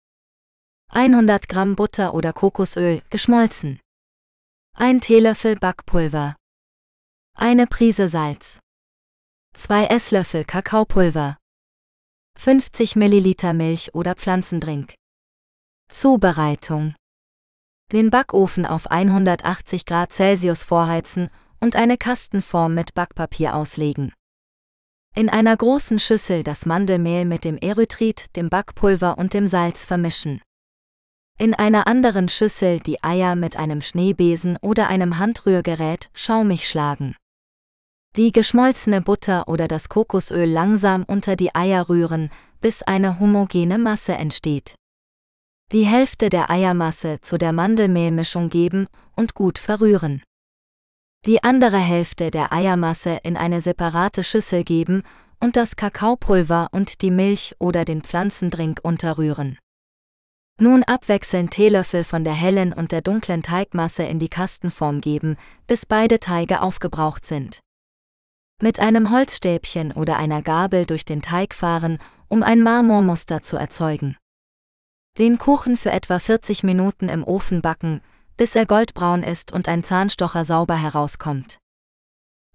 100 0.94 1.48
Gramm 1.48 1.78
Butter 1.78 2.14
oder 2.14 2.34
Kokosöl 2.34 3.02
geschmolzen, 3.10 3.80
1 4.76 5.06
Teelöffel 5.06 5.56
Backpulver, 5.56 6.36
eine 7.34 7.66
Prise 7.66 8.10
Salz. 8.10 8.60
2 9.56 9.86
Esslöffel 9.86 10.44
Kakaopulver, 10.44 11.38
50 12.38 12.98
Milliliter 12.98 13.54
Milch 13.54 13.96
oder 13.96 14.16
Pflanzendrink. 14.16 14.96
Zubereitung. 15.90 16.94
Den 17.94 18.10
Backofen 18.10 18.66
auf 18.66 18.92
180 18.92 19.86
Grad 19.86 20.12
Celsius 20.12 20.64
vorheizen 20.64 21.30
und 21.62 21.78
eine 21.78 21.98
Kastenform 21.98 22.74
mit 22.74 22.94
Backpapier 22.94 23.56
auslegen. 23.56 24.12
In 25.16 25.30
einer 25.30 25.56
großen 25.56 26.00
Schüssel 26.00 26.44
das 26.44 26.66
Mandelmehl 26.66 27.24
mit 27.24 27.46
dem 27.46 27.58
Erythrit, 27.58 28.36
dem 28.36 28.50
Backpulver 28.50 29.18
und 29.18 29.34
dem 29.34 29.48
Salz 29.48 29.86
vermischen. 29.86 30.42
In 31.42 31.56
einer 31.56 31.88
anderen 31.88 32.30
Schüssel 32.30 32.80
die 32.82 33.04
Eier 33.04 33.36
mit 33.36 33.56
einem 33.56 33.82
Schneebesen 33.82 34.60
oder 34.62 34.90
einem 34.90 35.18
Handrührgerät 35.18 36.12
schaumig 36.14 36.68
schlagen. 36.70 37.16
Die 38.16 38.32
geschmolzene 38.32 39.02
Butter 39.02 39.48
oder 39.48 39.68
das 39.68 39.90
Kokosöl 39.90 40.48
langsam 40.48 41.04
unter 41.04 41.36
die 41.36 41.56
Eier 41.56 41.90
rühren, 41.90 42.30
bis 42.60 42.84
eine 42.84 43.20
homogene 43.20 43.80
Masse 43.80 44.14
entsteht. 44.14 44.76
Die 45.72 45.88
Hälfte 45.88 46.30
der 46.30 46.52
Eiermasse 46.52 47.22
zu 47.22 47.40
der 47.40 47.54
Mandelmehlmischung 47.54 48.52
geben 48.52 48.86
und 49.16 49.34
gut 49.34 49.58
verrühren. 49.58 50.22
Die 51.26 51.42
andere 51.44 51.80
Hälfte 51.80 52.30
der 52.30 52.54
Eiermasse 52.54 53.18
in 53.24 53.36
eine 53.36 53.62
separate 53.62 54.24
Schüssel 54.24 54.64
geben 54.64 55.02
und 55.40 55.56
das 55.56 55.76
Kakaopulver 55.76 56.68
und 56.72 57.02
die 57.02 57.10
Milch 57.10 57.56
oder 57.58 57.84
den 57.84 58.04
Pflanzendrink 58.04 58.82
unterrühren. 58.84 59.58
Nun 60.60 60.84
abwechselnd 60.84 61.52
Teelöffel 61.52 62.04
von 62.04 62.24
der 62.24 62.34
hellen 62.34 62.74
und 62.74 62.92
der 62.92 63.02
dunklen 63.02 63.42
Teigmasse 63.42 64.04
in 64.04 64.20
die 64.20 64.30
Kastenform 64.30 65.02
geben, 65.02 65.38
bis 65.66 65.86
beide 65.86 66.20
Teige 66.20 66.62
aufgebraucht 66.62 67.26
sind. 67.26 67.62
Mit 68.62 68.80
einem 68.80 69.12
Holzstäbchen 69.12 69.92
oder 69.92 70.18
einer 70.18 70.44
Gabel 70.44 70.86
durch 70.86 71.04
den 71.04 71.22
Teig 71.22 71.56
fahren, 71.56 71.98
um 72.28 72.44
ein 72.44 72.62
Marmormuster 72.62 73.42
zu 73.42 73.58
erzeugen. 73.58 74.18
Den 75.18 75.38
Kuchen 75.40 75.78
für 75.78 75.92
etwa 75.92 76.20
40 76.20 76.64
Minuten 76.64 77.10
im 77.10 77.24
Ofen 77.24 77.62
backen, 77.62 78.02
bis 78.38 78.56
er 78.56 78.66
goldbraun 78.66 79.24
ist 79.24 79.52
und 79.52 79.68
ein 79.68 79.84
Zahnstocher 79.84 80.46
sauber 80.46 80.76
herauskommt. 80.76 81.58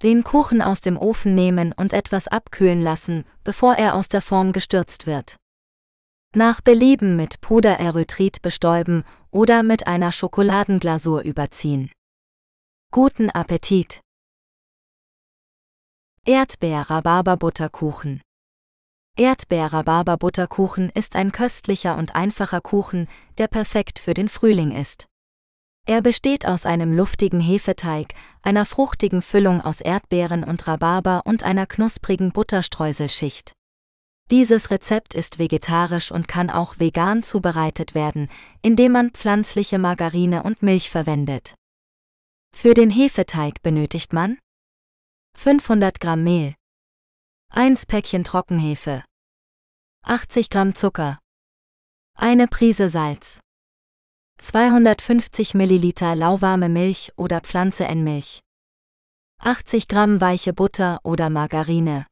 Den 0.02 0.24
Kuchen 0.24 0.62
aus 0.62 0.80
dem 0.80 0.96
Ofen 0.96 1.34
nehmen 1.34 1.72
und 1.72 1.92
etwas 1.92 2.28
abkühlen 2.28 2.80
lassen, 2.80 3.24
bevor 3.44 3.74
er 3.74 3.94
aus 3.94 4.08
der 4.08 4.22
Form 4.22 4.52
gestürzt 4.52 5.06
wird. 5.06 5.36
Nach 6.38 6.60
Belieben 6.60 7.16
mit 7.16 7.40
Pudererythrit 7.40 8.42
bestäuben 8.42 9.04
oder 9.30 9.62
mit 9.62 9.86
einer 9.86 10.12
Schokoladenglasur 10.12 11.22
überziehen. 11.22 11.90
Guten 12.92 13.30
Appetit! 13.30 14.02
Erdbeer-Rhabarber-Butterkuchen 16.26 18.20
Erdbeer-Rhabarber-Butterkuchen 19.16 20.90
ist 20.90 21.16
ein 21.16 21.32
köstlicher 21.32 21.96
und 21.96 22.14
einfacher 22.14 22.60
Kuchen, 22.60 23.08
der 23.38 23.48
perfekt 23.48 23.98
für 23.98 24.12
den 24.12 24.28
Frühling 24.28 24.72
ist. 24.72 25.06
Er 25.86 26.02
besteht 26.02 26.44
aus 26.46 26.66
einem 26.66 26.94
luftigen 26.94 27.40
Hefeteig, 27.40 28.08
einer 28.42 28.66
fruchtigen 28.66 29.22
Füllung 29.22 29.62
aus 29.62 29.80
Erdbeeren 29.80 30.44
und 30.44 30.66
Rhabarber 30.68 31.22
und 31.24 31.44
einer 31.44 31.64
knusprigen 31.66 32.32
Butterstreuselschicht. 32.32 33.54
Dieses 34.30 34.70
Rezept 34.72 35.14
ist 35.14 35.38
vegetarisch 35.38 36.10
und 36.10 36.26
kann 36.26 36.50
auch 36.50 36.80
vegan 36.80 37.22
zubereitet 37.22 37.94
werden, 37.94 38.28
indem 38.60 38.92
man 38.92 39.10
pflanzliche 39.12 39.78
Margarine 39.78 40.42
und 40.42 40.62
Milch 40.62 40.90
verwendet. 40.90 41.54
Für 42.52 42.74
den 42.74 42.90
Hefeteig 42.90 43.62
benötigt 43.62 44.12
man 44.12 44.38
500 45.36 46.00
Gramm 46.00 46.24
Mehl, 46.24 46.54
1 47.52 47.86
Päckchen 47.86 48.24
Trockenhefe, 48.24 49.04
80 50.02 50.50
Gramm 50.50 50.74
Zucker, 50.74 51.20
eine 52.16 52.48
Prise 52.48 52.88
Salz, 52.88 53.38
250 54.40 55.54
Milliliter 55.54 56.16
lauwarme 56.16 56.68
Milch 56.68 57.12
oder 57.16 57.42
Pflanzenmilch, 57.42 58.40
80 59.40 59.86
Gramm 59.86 60.20
weiche 60.20 60.52
Butter 60.52 60.98
oder 61.04 61.30
Margarine. 61.30 62.06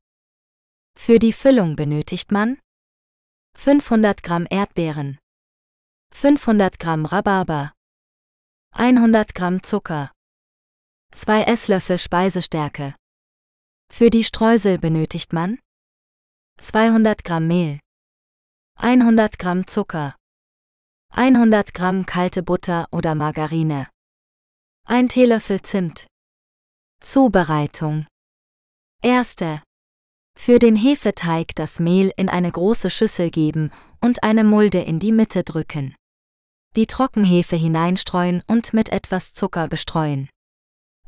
Für 0.96 1.18
die 1.18 1.32
Füllung 1.32 1.76
benötigt 1.76 2.32
man 2.32 2.58
500 3.56 4.22
Gramm 4.22 4.46
Erdbeeren, 4.50 5.18
500 6.12 6.78
Gramm 6.78 7.04
Rhabarber, 7.04 7.72
100 8.72 9.34
Gramm 9.34 9.62
Zucker, 9.62 10.12
2 11.14 11.42
Esslöffel 11.44 11.98
Speisestärke. 11.98 12.94
Für 13.92 14.10
die 14.10 14.24
Streusel 14.24 14.78
benötigt 14.78 15.32
man 15.32 15.58
200 16.60 17.22
Gramm 17.22 17.46
Mehl, 17.46 17.80
100 18.78 19.38
Gramm 19.38 19.66
Zucker, 19.66 20.16
100 21.12 21.74
Gramm 21.74 22.06
kalte 22.06 22.42
Butter 22.42 22.88
oder 22.90 23.14
Margarine, 23.14 23.88
1 24.86 25.12
Teelöffel 25.12 25.62
Zimt. 25.62 26.06
Zubereitung. 27.00 28.06
Erste. 29.02 29.62
Für 30.36 30.59
den 30.59 30.77
Hefeteig 30.77 31.55
das 31.55 31.81
Mehl 31.81 32.12
in 32.16 32.28
eine 32.28 32.52
große 32.52 32.90
Schüssel 32.90 33.31
geben 33.31 33.70
und 34.01 34.23
eine 34.23 34.44
Mulde 34.44 34.81
in 34.81 34.98
die 34.98 35.12
Mitte 35.12 35.43
drücken. 35.43 35.94
Die 36.77 36.86
Trockenhefe 36.86 37.56
hineinstreuen 37.56 38.43
und 38.47 38.74
mit 38.74 38.90
etwas 38.90 39.32
Zucker 39.32 39.69
bestreuen. 39.69 40.28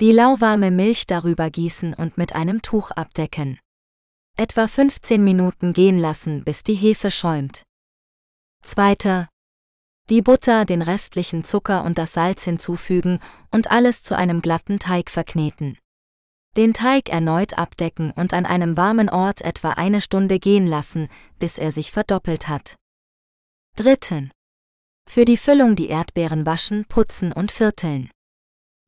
Die 0.01 0.13
lauwarme 0.13 0.71
Milch 0.71 1.07
darüber 1.07 1.51
gießen 1.51 1.95
und 1.95 2.19
mit 2.19 2.35
einem 2.35 2.63
Tuch 2.63 2.91
abdecken. 2.91 3.59
Etwa 4.37 4.69
15 4.69 5.25
Minuten 5.25 5.73
gehen 5.73 5.99
lassen, 5.99 6.45
bis 6.45 6.63
die 6.63 6.75
Hefe 6.75 7.11
schäumt. 7.11 7.63
Zweiter. 8.63 9.29
Die 10.09 10.23
Butter, 10.23 10.67
den 10.67 10.83
restlichen 10.83 11.43
Zucker 11.43 11.85
und 11.85 11.99
das 11.99 12.13
Salz 12.13 12.45
hinzufügen 12.45 13.19
und 13.51 13.71
alles 13.71 14.03
zu 14.03 14.17
einem 14.17 14.43
glatten 14.43 14.79
Teig 14.79 15.11
verkneten. 15.11 15.79
Den 16.57 16.73
Teig 16.73 17.11
erneut 17.11 17.59
abdecken 17.59 18.13
und 18.13 18.33
an 18.33 18.47
einem 18.47 18.79
warmen 18.79 19.11
Ort 19.11 19.43
etwa 19.43 19.73
eine 19.73 20.01
Stunde 20.01 20.39
gehen 20.39 20.67
lassen, 20.67 21.09
bis 21.39 21.59
er 21.59 21.71
sich 21.71 21.93
verdoppelt 21.93 22.49
hat. 22.49 22.77
Dritten. 23.77 24.31
Für 25.07 25.27
die 25.27 25.37
Füllung 25.37 25.77
die 25.77 25.89
Erdbeeren 25.89 26.47
waschen, 26.47 26.87
putzen 26.87 27.31
und 27.33 27.53
vierteln. 27.53 28.11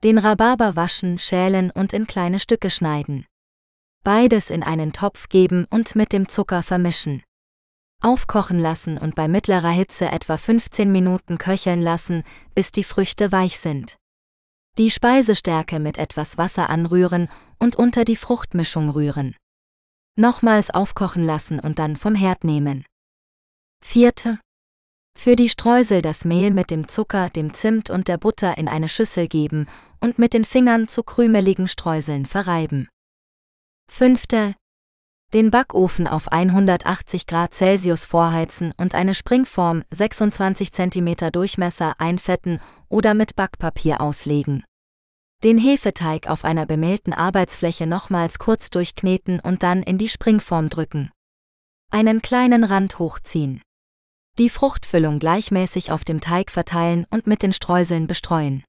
Den 0.02 0.16
Rhabarber 0.16 0.76
waschen, 0.76 1.18
schälen 1.18 1.70
und 1.70 1.92
in 1.92 2.06
kleine 2.06 2.40
Stücke 2.40 2.70
schneiden. 2.70 3.26
Beides 4.02 4.48
in 4.48 4.62
einen 4.62 4.94
Topf 4.94 5.28
geben 5.28 5.66
und 5.68 5.94
mit 5.94 6.14
dem 6.14 6.28
Zucker 6.28 6.62
vermischen. 6.62 7.22
Aufkochen 8.02 8.60
lassen 8.60 8.96
und 8.96 9.14
bei 9.14 9.28
mittlerer 9.28 9.70
Hitze 9.70 10.06
etwa 10.06 10.38
15 10.38 10.90
Minuten 10.90 11.36
köcheln 11.36 11.82
lassen, 11.82 12.22
bis 12.54 12.72
die 12.72 12.84
Früchte 12.84 13.30
weich 13.30 13.58
sind. 13.58 13.98
Die 14.78 14.92
Speisestärke 14.92 15.80
mit 15.80 15.98
etwas 15.98 16.38
Wasser 16.38 16.70
anrühren 16.70 17.28
und 17.58 17.76
unter 17.76 18.04
die 18.04 18.16
Fruchtmischung 18.16 18.90
rühren. 18.90 19.36
Nochmals 20.16 20.70
aufkochen 20.70 21.24
lassen 21.24 21.60
und 21.60 21.78
dann 21.78 21.96
vom 21.96 22.14
Herd 22.14 22.44
nehmen. 22.44 22.84
Vierte. 23.84 24.40
Für 25.16 25.36
die 25.36 25.48
Streusel 25.48 26.02
das 26.02 26.24
Mehl 26.24 26.50
mit 26.50 26.70
dem 26.70 26.88
Zucker, 26.88 27.30
dem 27.30 27.54
Zimt 27.54 27.90
und 27.90 28.08
der 28.08 28.18
Butter 28.18 28.58
in 28.58 28.68
eine 28.68 28.88
Schüssel 28.88 29.28
geben 29.28 29.66
und 30.00 30.18
mit 30.18 30.32
den 30.34 30.44
Fingern 30.44 30.88
zu 30.88 31.02
krümeligen 31.02 31.68
Streuseln 31.68 32.26
verreiben. 32.26 32.88
Fünfte. 33.90 34.54
Den 35.34 35.50
Backofen 35.50 36.06
auf 36.06 36.28
180 36.32 37.26
Grad 37.26 37.52
Celsius 37.52 38.04
vorheizen 38.04 38.72
und 38.78 38.94
eine 38.94 39.14
Springform 39.14 39.82
26 39.90 40.72
cm 40.72 41.32
Durchmesser 41.32 41.94
einfetten 41.98 42.60
oder 42.88 43.14
mit 43.14 43.36
Backpapier 43.36 44.00
auslegen. 44.00 44.64
Den 45.44 45.56
Hefeteig 45.56 46.26
auf 46.26 46.44
einer 46.44 46.66
bemehlten 46.66 47.12
Arbeitsfläche 47.12 47.86
nochmals 47.86 48.40
kurz 48.40 48.70
durchkneten 48.70 49.38
und 49.38 49.62
dann 49.62 49.84
in 49.84 49.96
die 49.96 50.08
Springform 50.08 50.68
drücken. 50.68 51.12
Einen 51.92 52.22
kleinen 52.22 52.64
Rand 52.64 52.98
hochziehen. 52.98 53.62
Die 54.36 54.48
Fruchtfüllung 54.48 55.20
gleichmäßig 55.20 55.92
auf 55.92 56.04
dem 56.04 56.20
Teig 56.20 56.50
verteilen 56.50 57.06
und 57.10 57.28
mit 57.28 57.44
den 57.44 57.52
Streuseln 57.52 58.08
bestreuen. 58.08 58.64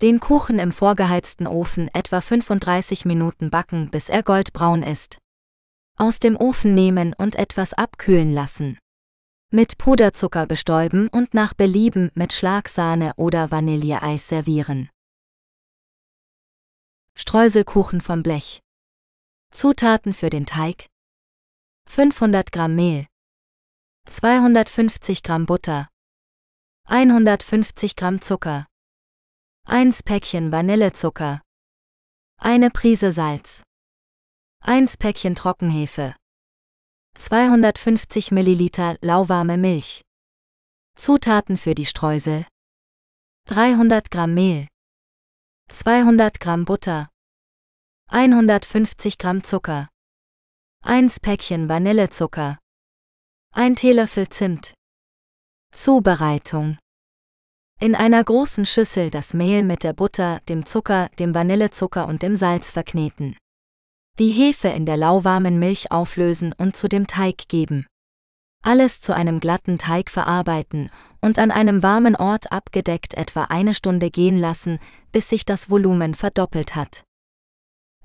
Den 0.00 0.20
Kuchen 0.20 0.60
im 0.60 0.70
vorgeheizten 0.70 1.48
Ofen 1.48 1.88
etwa 1.92 2.20
35 2.20 3.04
Minuten 3.04 3.50
backen, 3.50 3.90
bis 3.90 4.08
er 4.08 4.22
goldbraun 4.22 4.84
ist. 4.84 5.18
Aus 5.98 6.20
dem 6.20 6.36
Ofen 6.36 6.74
nehmen 6.76 7.14
und 7.18 7.34
etwas 7.34 7.72
abkühlen 7.72 8.32
lassen. 8.32 8.78
Mit 9.50 9.76
Puderzucker 9.78 10.46
bestäuben 10.46 11.08
und 11.08 11.34
nach 11.34 11.52
Belieben 11.52 12.12
mit 12.14 12.32
Schlagsahne 12.32 13.12
oder 13.16 13.50
Vanilleeis 13.50 14.28
servieren. 14.28 14.88
Streuselkuchen 17.16 18.00
vom 18.00 18.22
Blech. 18.22 18.60
Zutaten 19.52 20.14
für 20.14 20.30
den 20.30 20.46
Teig: 20.46 20.88
500 21.88 22.50
Gramm 22.50 22.74
Mehl, 22.74 23.06
250 24.10 25.22
Gramm 25.22 25.46
Butter, 25.46 25.88
150 26.88 27.94
Gramm 27.94 28.20
Zucker, 28.20 28.66
1 29.66 30.02
Päckchen 30.02 30.50
Vanillezucker, 30.50 31.40
eine 32.40 32.70
Prise 32.70 33.12
Salz, 33.12 33.62
1 34.62 34.96
Päckchen 34.96 35.36
Trockenhefe, 35.36 36.16
250 37.16 38.32
Milliliter 38.32 38.96
lauwarme 39.02 39.56
Milch. 39.56 40.02
Zutaten 40.96 41.58
für 41.58 41.76
die 41.76 41.86
Streusel: 41.86 42.44
300 43.46 44.10
Gramm 44.10 44.34
Mehl, 44.34 44.66
200 45.72 46.38
Gramm 46.40 46.64
Butter, 46.64 47.08
150 48.10 49.18
Gramm 49.18 49.42
Zucker, 49.42 49.88
1 50.82 51.20
Päckchen 51.20 51.68
Vanillezucker, 51.68 52.58
1 53.52 53.80
Teelöffel 53.80 54.28
Zimt. 54.28 54.74
Zubereitung 55.72 56.78
in 57.80 57.94
einer 57.94 58.22
großen 58.22 58.66
Schüssel 58.66 59.10
das 59.10 59.34
Mehl 59.34 59.64
mit 59.64 59.82
der 59.82 59.92
Butter, 59.92 60.40
dem 60.48 60.64
Zucker, 60.64 61.08
dem 61.18 61.34
Vanillezucker 61.34 62.06
und 62.06 62.22
dem 62.22 62.36
Salz 62.36 62.70
verkneten. 62.70 63.36
Die 64.18 64.30
Hefe 64.30 64.68
in 64.68 64.86
der 64.86 64.96
lauwarmen 64.96 65.58
Milch 65.58 65.90
auflösen 65.90 66.52
und 66.52 66.76
zu 66.76 66.88
dem 66.88 67.08
Teig 67.08 67.48
geben. 67.48 67.86
Alles 68.62 69.00
zu 69.00 69.12
einem 69.12 69.40
glatten 69.40 69.76
Teig 69.76 70.08
verarbeiten 70.08 70.90
und 71.24 71.38
an 71.38 71.50
einem 71.50 71.82
warmen 71.82 72.16
Ort 72.16 72.52
abgedeckt 72.52 73.14
etwa 73.14 73.44
eine 73.44 73.72
Stunde 73.72 74.10
gehen 74.10 74.36
lassen, 74.36 74.78
bis 75.10 75.30
sich 75.30 75.46
das 75.46 75.70
Volumen 75.70 76.14
verdoppelt 76.14 76.76
hat. 76.76 77.04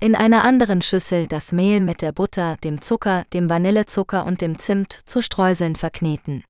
In 0.00 0.14
einer 0.14 0.42
anderen 0.42 0.80
Schüssel 0.80 1.26
das 1.26 1.52
Mehl 1.52 1.80
mit 1.80 2.00
der 2.00 2.12
Butter, 2.12 2.56
dem 2.64 2.80
Zucker, 2.80 3.26
dem 3.34 3.50
Vanillezucker 3.50 4.24
und 4.24 4.40
dem 4.40 4.58
Zimt 4.58 4.94
zu 5.04 5.20
Streuseln 5.20 5.76
verkneten. 5.76 6.44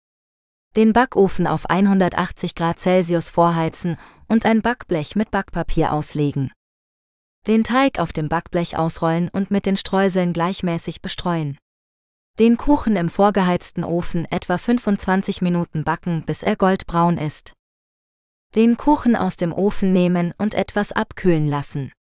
Den 0.77 0.93
Backofen 0.93 1.49
auf 1.49 1.69
180 1.69 2.55
Grad 2.55 2.79
Celsius 2.79 3.29
vorheizen 3.29 3.97
und 4.29 4.47
ein 4.47 4.63
Backblech 4.63 5.17
mit 5.17 5.33
Backpapier 5.33 5.93
auslegen. 5.93 6.53
Den 7.49 7.65
Teig 7.65 7.99
auf 7.99 8.13
dem 8.13 8.29
Backblech 8.29 8.79
ausrollen 8.79 9.29
und 9.33 9.51
mit 9.51 9.67
den 9.67 9.77
Streuseln 9.77 10.33
gleichmäßig 10.33 11.03
bestreuen. 11.03 11.59
Den 12.39 12.57
Kuchen 12.57 12.97
im 12.97 13.11
vorgeheizten 13.11 13.85
Ofen 13.85 14.24
etwa 14.31 14.57
25 14.57 15.43
Minuten 15.43 15.85
backen, 15.85 16.24
bis 16.24 16.43
er 16.43 16.57
goldbraun 16.57 17.19
ist. 17.19 17.52
Den 18.55 18.77
Kuchen 18.77 19.15
aus 19.15 19.36
dem 19.36 19.52
Ofen 19.52 19.93
nehmen 19.93 20.32
und 20.39 20.55
etwas 20.55 20.93
abkühlen 20.93 21.48
lassen. 21.48 21.93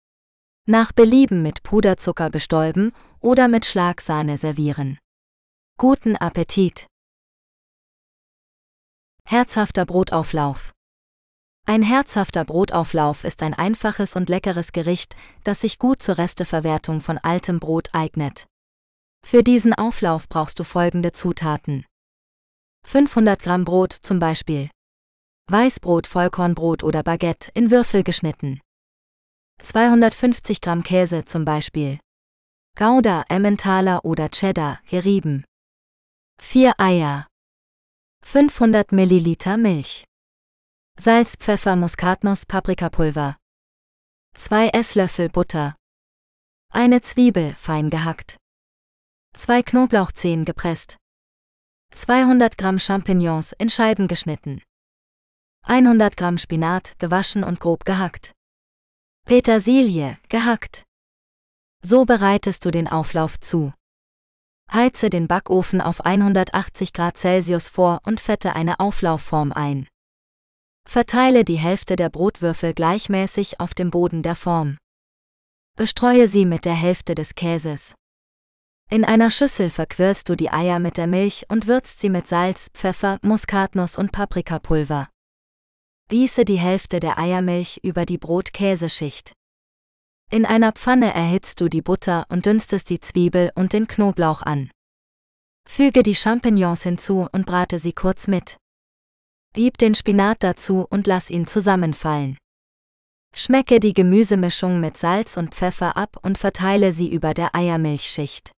Nach 0.66 0.92
Belieben 0.92 1.42
mit 1.42 1.62
Puderzucker 1.62 2.30
bestäuben 2.30 2.92
oder 3.20 3.48
mit 3.48 3.66
Schlagsahne 3.66 4.38
servieren. 4.38 4.98
Guten 5.76 6.16
Appetit! 6.16 6.86
Herzhafter 9.24 9.84
Brotauflauf 9.84 10.72
Ein 11.66 11.82
herzhafter 11.82 12.44
Brotauflauf 12.44 13.24
ist 13.24 13.42
ein 13.42 13.54
einfaches 13.54 14.16
und 14.16 14.28
leckeres 14.28 14.72
Gericht, 14.72 15.16
das 15.44 15.60
sich 15.60 15.78
gut 15.78 16.00
zur 16.00 16.16
Resteverwertung 16.16 17.00
von 17.00 17.18
altem 17.18 17.60
Brot 17.60 17.88
eignet. 17.92 18.46
Für 19.24 19.42
diesen 19.42 19.74
Auflauf 19.74 20.28
brauchst 20.28 20.58
du 20.58 20.64
folgende 20.64 21.12
Zutaten. 21.12 21.84
500 22.86 23.42
Gramm 23.42 23.64
Brot 23.64 23.92
zum 23.92 24.18
Beispiel. 24.18 24.70
Weißbrot, 25.50 26.06
Vollkornbrot 26.06 26.82
oder 26.82 27.02
Baguette 27.02 27.50
in 27.54 27.70
Würfel 27.70 28.02
geschnitten. 28.02 28.60
250 29.62 30.60
Gramm 30.60 30.82
Käse 30.82 31.24
zum 31.24 31.44
Beispiel. 31.44 31.98
Gouda, 32.76 33.24
Emmentaler 33.28 34.04
oder 34.04 34.30
Cheddar, 34.30 34.80
gerieben. 34.88 35.44
4 36.40 36.74
Eier. 36.78 37.26
500 38.24 38.92
Milliliter 38.92 39.56
Milch. 39.56 40.04
Salz, 40.98 41.36
Pfeffer, 41.36 41.76
Muskatnuss, 41.76 42.46
Paprikapulver. 42.46 43.36
2 44.36 44.68
Esslöffel 44.68 45.28
Butter. 45.28 45.74
Eine 46.72 47.00
Zwiebel, 47.00 47.54
fein 47.54 47.90
gehackt. 47.90 48.36
2 49.36 49.62
Knoblauchzehen 49.62 50.44
gepresst. 50.44 50.96
200 51.94 52.58
Gramm 52.58 52.78
Champignons 52.78 53.52
in 53.52 53.70
Scheiben 53.70 54.08
geschnitten. 54.08 54.62
100 55.64 56.16
Gramm 56.16 56.38
Spinat, 56.38 56.98
gewaschen 56.98 57.44
und 57.44 57.60
grob 57.60 57.84
gehackt. 57.84 58.32
Petersilie, 59.26 60.18
gehackt. 60.28 60.84
So 61.82 62.04
bereitest 62.04 62.64
du 62.64 62.70
den 62.70 62.88
Auflauf 62.88 63.38
zu. 63.38 63.72
Heize 64.72 65.10
den 65.10 65.28
Backofen 65.28 65.80
auf 65.80 66.04
180 66.04 66.92
Grad 66.92 67.16
Celsius 67.16 67.68
vor 67.68 68.00
und 68.04 68.20
fette 68.20 68.54
eine 68.54 68.80
Auflaufform 68.80 69.52
ein. 69.52 69.88
Verteile 70.86 71.44
die 71.44 71.58
Hälfte 71.58 71.96
der 71.96 72.08
Brotwürfel 72.08 72.74
gleichmäßig 72.74 73.60
auf 73.60 73.74
dem 73.74 73.90
Boden 73.90 74.22
der 74.22 74.36
Form. 74.36 74.78
Bestreue 75.76 76.28
sie 76.28 76.46
mit 76.46 76.64
der 76.64 76.74
Hälfte 76.74 77.14
des 77.14 77.34
Käses. 77.34 77.94
In 78.90 79.04
einer 79.04 79.30
Schüssel 79.30 79.68
verquirlst 79.68 80.30
du 80.30 80.34
die 80.34 80.50
Eier 80.50 80.78
mit 80.78 80.96
der 80.96 81.06
Milch 81.06 81.44
und 81.50 81.66
würzt 81.66 82.00
sie 82.00 82.08
mit 82.08 82.26
Salz, 82.26 82.70
Pfeffer, 82.72 83.18
Muskatnuss 83.20 83.98
und 83.98 84.12
Paprikapulver. 84.12 85.10
Gieße 86.08 86.46
die 86.46 86.58
Hälfte 86.58 86.98
der 86.98 87.18
Eiermilch 87.18 87.80
über 87.82 88.06
die 88.06 88.16
Brot-Käseschicht. 88.16 89.34
In 90.30 90.46
einer 90.46 90.72
Pfanne 90.72 91.12
erhitzt 91.12 91.60
du 91.60 91.68
die 91.68 91.82
Butter 91.82 92.24
und 92.30 92.46
dünstest 92.46 92.88
die 92.88 92.98
Zwiebel 92.98 93.50
und 93.54 93.74
den 93.74 93.88
Knoblauch 93.88 94.40
an. 94.40 94.70
Füge 95.68 96.02
die 96.02 96.14
Champignons 96.14 96.82
hinzu 96.82 97.28
und 97.30 97.44
brate 97.44 97.78
sie 97.78 97.92
kurz 97.92 98.26
mit. 98.26 98.56
Gib 99.52 99.76
den 99.76 99.94
Spinat 99.94 100.42
dazu 100.42 100.86
und 100.88 101.06
lass 101.06 101.28
ihn 101.28 101.46
zusammenfallen. 101.46 102.38
Schmecke 103.34 103.80
die 103.80 103.92
Gemüsemischung 103.92 104.80
mit 104.80 104.96
Salz 104.96 105.36
und 105.36 105.54
Pfeffer 105.54 105.98
ab 105.98 106.16
und 106.22 106.38
verteile 106.38 106.92
sie 106.92 107.12
über 107.12 107.34
der 107.34 107.54
Eiermilchschicht. 107.54 108.52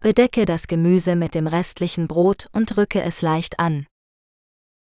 Bedecke 0.00 0.44
das 0.44 0.68
Gemüse 0.68 1.16
mit 1.16 1.34
dem 1.34 1.48
restlichen 1.48 2.06
Brot 2.06 2.48
und 2.52 2.76
drücke 2.76 3.02
es 3.02 3.20
leicht 3.20 3.58
an. 3.58 3.86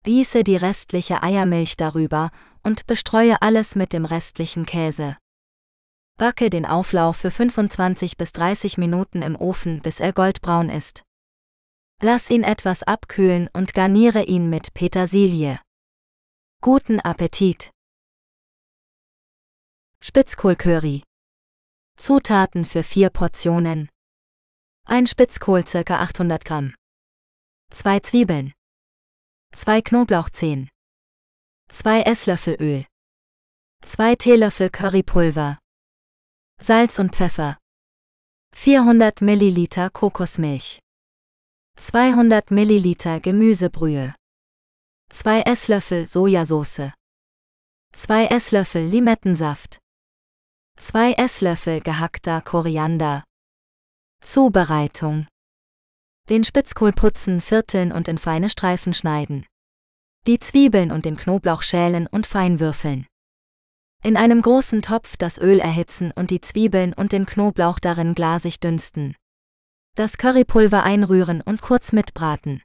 Gieße 0.03 0.43
die 0.43 0.55
restliche 0.55 1.23
Eiermilch 1.23 1.75
darüber 1.75 2.29
und 2.61 2.85
bestreue 2.85 3.41
alles 3.41 3.75
mit 3.75 3.93
dem 3.93 4.05
restlichen 4.05 4.67
Käse. 4.67 5.17
Backe 6.17 6.51
den 6.51 6.67
Auflauf 6.67 7.17
für 7.17 7.31
25 7.31 8.17
bis 8.17 8.31
30 8.31 8.77
Minuten 8.77 9.23
im 9.23 9.35
Ofen, 9.35 9.81
bis 9.81 9.99
er 9.99 10.13
goldbraun 10.13 10.69
ist. 10.69 11.03
Lass 11.99 12.29
ihn 12.29 12.43
etwas 12.43 12.83
abkühlen 12.83 13.49
und 13.53 13.73
garniere 13.73 14.23
ihn 14.23 14.51
mit 14.51 14.75
Petersilie. 14.75 15.59
Guten 16.61 16.99
Appetit! 16.99 17.71
Spitzkohlcurry. 19.99 21.01
Zutaten 21.97 22.65
für 22.65 22.83
vier 22.83 23.09
Portionen. 23.09 23.89
Ein 24.89 25.05
Spitzkohl 25.05 25.63
ca. 25.63 25.99
800 25.99 26.45
Gramm. 26.45 26.73
Zwei 27.71 27.99
Zwiebeln. 27.99 28.53
2 29.53 29.81
Knoblauchzehen, 29.81 30.69
2 31.69 32.03
Esslöffel 32.03 32.55
Öl, 32.61 32.85
2 33.85 34.15
Teelöffel 34.15 34.69
Currypulver, 34.69 35.59
Salz 36.61 36.99
und 36.99 37.15
Pfeffer, 37.15 37.57
400 38.55 39.19
Milliliter 39.21 39.89
Kokosmilch, 39.89 40.79
200 41.77 42.51
Milliliter 42.51 43.19
Gemüsebrühe, 43.19 44.15
2 45.11 45.41
Esslöffel 45.41 46.07
Sojasauce, 46.07 46.93
2 47.93 48.27
Esslöffel 48.27 48.85
Limettensaft, 48.85 49.79
2 50.77 51.13
Esslöffel 51.13 51.81
gehackter 51.81 52.41
Koriander. 52.41 53.25
Zubereitung 54.21 55.27
den 56.29 56.43
Spitzkohl 56.43 56.91
putzen, 56.91 57.39
vierteln 57.39 57.91
und 57.91 58.07
in 58.07 58.17
feine 58.17 58.49
Streifen 58.49 58.93
schneiden. 58.93 59.45
Die 60.25 60.39
Zwiebeln 60.39 60.91
und 60.91 61.05
den 61.05 61.15
Knoblauch 61.15 61.61
schälen 61.61 62.05
und 62.07 62.27
fein 62.27 62.59
würfeln. 62.59 63.07
In 64.03 64.17
einem 64.17 64.41
großen 64.41 64.81
Topf 64.81 65.15
das 65.17 65.37
Öl 65.37 65.59
erhitzen 65.59 66.11
und 66.15 66.29
die 66.29 66.41
Zwiebeln 66.41 66.93
und 66.93 67.13
den 67.13 67.25
Knoblauch 67.25 67.79
darin 67.79 68.13
glasig 68.13 68.59
dünsten. 68.59 69.15
Das 69.95 70.17
Currypulver 70.17 70.83
einrühren 70.83 71.41
und 71.41 71.61
kurz 71.61 71.93
mitbraten. 71.93 72.61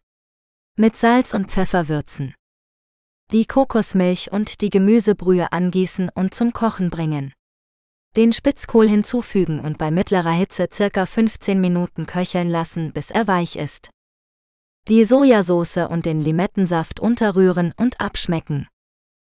Mit 0.76 0.96
Salz 0.96 1.32
und 1.32 1.50
Pfeffer 1.50 1.88
würzen. 1.88 2.34
Die 3.30 3.46
Kokosmilch 3.46 4.32
und 4.32 4.60
die 4.60 4.70
Gemüsebrühe 4.70 5.52
angießen 5.52 6.10
und 6.14 6.34
zum 6.34 6.52
Kochen 6.52 6.90
bringen. 6.90 7.32
Den 8.14 8.34
Spitzkohl 8.34 8.88
hinzufügen 8.88 9.58
und 9.58 9.78
bei 9.78 9.90
mittlerer 9.90 10.32
Hitze 10.32 10.68
circa 10.70 11.06
15 11.06 11.58
Minuten 11.58 12.04
köcheln 12.04 12.50
lassen, 12.50 12.92
bis 12.92 13.10
er 13.10 13.26
weich 13.26 13.56
ist. 13.56 13.88
Die 14.88 15.04
Sojasauce 15.04 15.88
und 15.88 16.04
den 16.04 16.20
Limettensaft 16.20 17.00
unterrühren 17.00 17.72
und 17.78 18.00
abschmecken. 18.02 18.68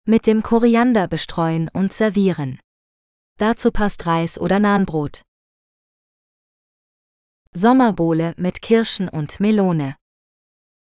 Mit 0.06 0.26
dem 0.26 0.42
Koriander 0.42 1.06
bestreuen 1.06 1.70
und 1.72 1.92
servieren. 1.92 2.58
Dazu 3.38 3.70
passt 3.70 4.06
Reis 4.06 4.38
oder 4.40 4.58
Nahenbrot. 4.58 5.22
Sommerbohle 7.52 8.34
mit 8.36 8.60
Kirschen 8.60 9.08
und 9.08 9.38
Melone. 9.38 9.94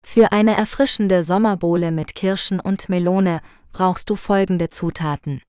Für 0.04 0.32
eine 0.32 0.56
erfrischende 0.56 1.22
Sommerbohle 1.22 1.92
mit 1.92 2.16
Kirschen 2.16 2.58
und 2.58 2.88
Melone 2.88 3.40
brauchst 3.70 4.10
du 4.10 4.16
folgende 4.16 4.70
Zutaten. 4.70 5.40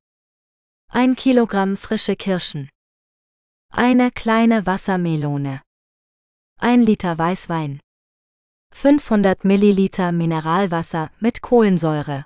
1 0.89 1.17
Kilogramm 1.17 1.75
frische 1.75 2.15
Kirschen. 2.15 2.69
Eine 3.71 4.09
kleine 4.09 4.65
Wassermelone. 4.65 5.61
1 6.59 6.85
Liter 6.85 7.17
Weißwein. 7.17 7.81
500 8.73 9.43
Milliliter 9.43 10.11
Mineralwasser 10.13 11.11
mit 11.19 11.41
Kohlensäure. 11.41 12.25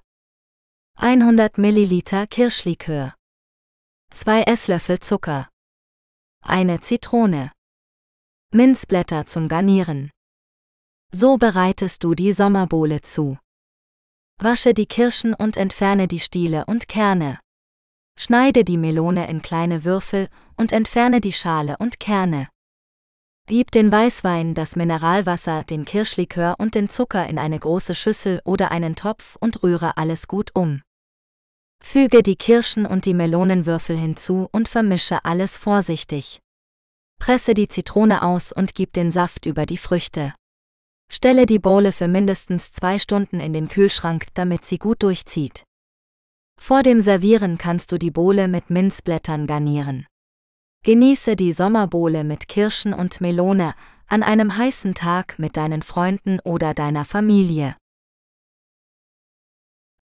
100 0.96 1.58
Milliliter 1.58 2.28
Kirschlikör. 2.28 3.16
2 4.14 4.44
Esslöffel 4.44 5.00
Zucker. 5.00 5.50
Eine 6.44 6.82
Zitrone. 6.82 7.52
Minzblätter 8.54 9.26
zum 9.26 9.48
Garnieren. 9.48 10.12
So 11.12 11.38
bereitest 11.38 12.04
du 12.04 12.14
die 12.14 12.32
Sommerbohle 12.32 13.02
zu. 13.02 13.40
Wasche 14.38 14.74
die 14.74 14.86
Kirschen 14.86 15.34
und 15.34 15.58
entferne 15.58 16.08
die 16.08 16.20
Stiele 16.20 16.66
und 16.68 16.88
Kerne. 16.88 17.40
Schneide 18.24 18.64
die 18.64 18.78
Melone 18.78 19.28
in 19.28 19.42
kleine 19.42 19.84
Würfel 19.84 20.28
und 20.56 20.72
entferne 20.72 21.22
die 21.22 21.34
Schale 21.34 21.76
und 21.80 22.00
Kerne. 22.00 22.50
Gib 23.48 23.72
den 23.72 23.92
Weißwein, 23.92 24.54
das 24.54 24.76
Mineralwasser, 24.76 25.64
den 25.64 25.86
Kirschlikör 25.86 26.54
und 26.60 26.76
den 26.76 26.88
Zucker 26.88 27.26
in 27.26 27.40
eine 27.40 27.58
große 27.58 27.96
Schüssel 27.96 28.40
oder 28.46 28.72
einen 28.72 28.96
Topf 28.96 29.38
und 29.40 29.64
rühre 29.64 29.98
alles 29.98 30.28
gut 30.28 30.52
um. 30.54 30.84
Füge 31.84 32.22
die 32.22 32.36
Kirschen 32.36 32.86
und 32.86 33.06
die 33.06 33.16
Melonenwürfel 33.16 33.98
hinzu 33.98 34.48
und 34.52 34.70
vermische 34.70 35.26
alles 35.26 35.58
vorsichtig. 35.58 36.42
Presse 37.20 37.56
die 37.56 37.70
Zitrone 37.70 38.22
aus 38.22 38.52
und 38.52 38.76
gib 38.76 38.94
den 38.94 39.12
Saft 39.12 39.48
über 39.48 39.66
die 39.66 39.80
Früchte. 39.80 40.36
Stelle 41.12 41.48
die 41.48 41.58
Bowle 41.58 41.92
für 41.92 42.08
mindestens 42.08 42.72
zwei 42.72 43.00
Stunden 43.00 43.40
in 43.40 43.54
den 43.54 43.68
Kühlschrank, 43.68 44.28
damit 44.36 44.64
sie 44.64 44.78
gut 44.78 45.02
durchzieht. 45.02 45.64
Vor 46.64 46.84
dem 46.84 47.02
Servieren 47.02 47.58
kannst 47.58 47.92
du 47.92 47.98
die 47.98 48.12
Bowle 48.12 48.48
mit 48.48 48.70
Minzblättern 48.70 49.48
garnieren. 49.48 50.06
Genieße 50.86 51.36
die 51.36 51.54
Sommerbowle 51.54 52.24
mit 52.24 52.48
Kirschen 52.48 52.94
und 52.94 53.20
Melone 53.20 53.74
an 54.06 54.22
einem 54.22 54.56
heißen 54.56 54.94
Tag 54.94 55.40
mit 55.40 55.58
deinen 55.58 55.82
Freunden 55.82 56.40
oder 56.42 56.76
deiner 56.76 57.04
Familie. 57.04 57.76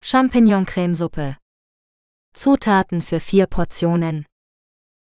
Champignon-Cremesuppe 0.03 1.37
Zutaten 2.33 3.03
für 3.03 3.19
vier 3.19 3.45
Portionen. 3.45 4.25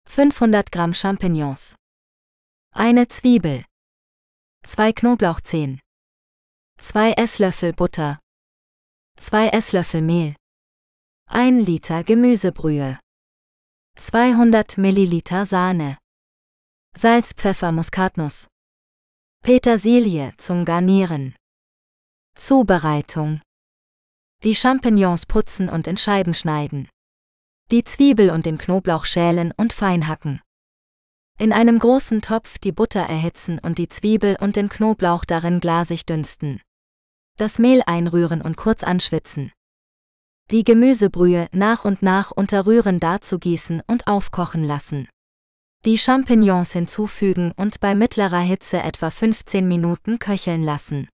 500 0.09 0.73
Gramm 0.73 0.93
Champignons. 0.93 1.75
Eine 2.75 3.07
Zwiebel. 3.07 3.63
2 4.67 4.91
Knoblauchzehen. 4.91 5.79
2 6.81 7.13
Esslöffel 7.13 7.71
Butter. 7.71 8.19
2 9.15 9.47
Esslöffel 9.47 10.01
Mehl 10.01 10.35
1 11.31 11.63
Liter 11.67 12.03
Gemüsebrühe 12.03 12.97
200 13.99 14.79
Milliliter 14.79 15.45
Sahne 15.45 15.99
Salz, 16.97 17.33
Pfeffer, 17.33 17.71
Muskatnuss 17.71 18.47
Petersilie 19.43 20.33
zum 20.37 20.65
Garnieren 20.65 21.35
Zubereitung 22.35 23.41
Die 24.43 24.55
Champignons 24.55 25.27
putzen 25.27 25.69
und 25.69 25.85
in 25.85 25.97
Scheiben 25.97 26.33
schneiden 26.33 26.89
die 27.69 27.83
Zwiebel 27.83 28.31
und 28.31 28.47
den 28.47 28.57
Knoblauch 28.57 29.05
schälen 29.05 29.53
und 29.55 29.71
fein 29.71 30.07
hacken. 30.07 30.41
In 31.37 31.53
einem 31.53 31.77
großen 31.77 32.23
Topf 32.23 32.57
die 32.57 32.71
Butter 32.71 33.01
erhitzen 33.01 33.59
und 33.59 33.77
die 33.77 33.87
Zwiebel 33.87 34.35
und 34.39 34.55
den 34.55 34.67
Knoblauch 34.67 35.25
darin 35.25 35.59
glasig 35.59 36.07
dünsten. 36.07 36.59
Das 37.37 37.59
Mehl 37.59 37.83
einrühren 37.85 38.41
und 38.41 38.57
kurz 38.57 38.83
anschwitzen. 38.83 39.51
Die 40.51 40.63
Gemüsebrühe 40.63 41.47
nach 41.51 41.85
und 41.85 42.01
nach 42.01 42.31
unter 42.31 42.65
Rühren 42.65 42.99
dazugießen 42.99 43.83
und 43.85 44.07
aufkochen 44.07 44.63
lassen. 44.63 45.07
Die 45.85 45.99
Champignons 45.99 46.73
hinzufügen 46.73 47.51
und 47.55 47.79
bei 47.79 47.93
mittlerer 47.93 48.39
Hitze 48.39 48.81
etwa 48.81 49.11
15 49.11 49.67
Minuten 49.67 50.17
köcheln 50.17 50.63
lassen. 50.63 51.07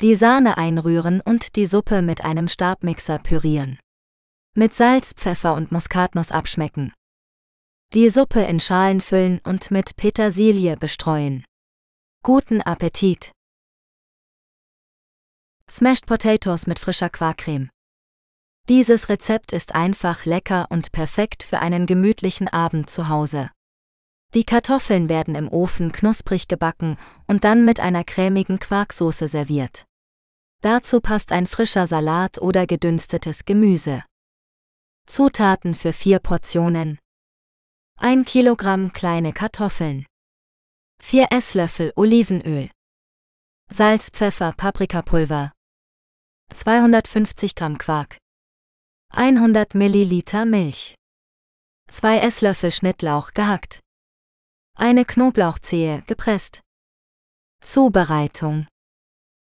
Die 0.00 0.14
Sahne 0.14 0.56
einrühren 0.56 1.20
und 1.20 1.54
die 1.56 1.66
Suppe 1.66 2.00
mit 2.00 2.24
einem 2.24 2.48
Stabmixer 2.48 3.18
pürieren. 3.18 3.78
Mit 4.56 4.74
Salz, 4.74 5.12
Pfeffer 5.12 5.54
und 5.54 5.70
Muskatnuss 5.70 6.32
abschmecken. 6.32 6.94
Die 7.92 8.08
Suppe 8.08 8.40
in 8.40 8.58
Schalen 8.58 9.02
füllen 9.02 9.40
und 9.44 9.70
mit 9.70 9.96
Petersilie 9.96 10.78
bestreuen. 10.78 11.44
Guten 12.22 12.62
Appetit! 12.62 13.32
Smashed 15.68 16.06
Potatoes 16.06 16.66
mit 16.66 16.78
frischer 16.78 17.10
Quarkcreme. 17.10 17.68
Dieses 18.70 19.08
Rezept 19.08 19.50
ist 19.50 19.74
einfach 19.74 20.26
lecker 20.26 20.68
und 20.70 20.92
perfekt 20.92 21.42
für 21.42 21.58
einen 21.58 21.86
gemütlichen 21.86 22.46
Abend 22.46 22.88
zu 22.88 23.08
Hause. 23.08 23.50
Die 24.32 24.44
Kartoffeln 24.44 25.08
werden 25.08 25.34
im 25.34 25.48
Ofen 25.48 25.90
knusprig 25.90 26.46
gebacken 26.46 26.96
und 27.26 27.42
dann 27.42 27.64
mit 27.64 27.80
einer 27.80 28.04
cremigen 28.04 28.60
Quarksoße 28.60 29.26
serviert. 29.26 29.86
Dazu 30.62 31.00
passt 31.00 31.32
ein 31.32 31.48
frischer 31.48 31.88
Salat 31.88 32.40
oder 32.40 32.68
gedünstetes 32.68 33.44
Gemüse. 33.44 34.04
Zutaten 35.08 35.74
für 35.74 35.92
vier 35.92 36.20
Portionen. 36.20 37.00
1 37.98 38.24
Kilogramm 38.30 38.92
kleine 38.92 39.32
Kartoffeln. 39.32 40.06
4 41.02 41.26
Esslöffel 41.32 41.92
Olivenöl. 41.96 42.70
Salz, 43.68 44.10
Pfeffer, 44.10 44.52
Paprikapulver. 44.56 45.50
250 46.54 47.56
Gramm 47.56 47.76
Quark. 47.76 48.19
100 49.12 49.74
Milliliter 49.74 50.44
Milch. 50.44 50.94
2 51.90 52.18
Esslöffel 52.18 52.70
Schnittlauch 52.70 53.32
gehackt. 53.34 53.80
Eine 54.76 55.04
Knoblauchzehe 55.04 56.02
gepresst. 56.06 56.60
Zubereitung 57.60 58.66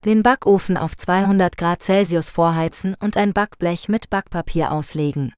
den 0.03 0.23
Backofen 0.23 0.78
auf 0.78 0.98
200 0.98 1.57
Grad 1.57 1.84
Celsius 1.84 2.32
vorheizen 2.32 2.95
und 2.99 3.18
ein 3.18 3.34
Backblech 3.34 3.88
mit 3.88 4.10
Backpapier 4.10 4.72
auslegen. 4.72 5.34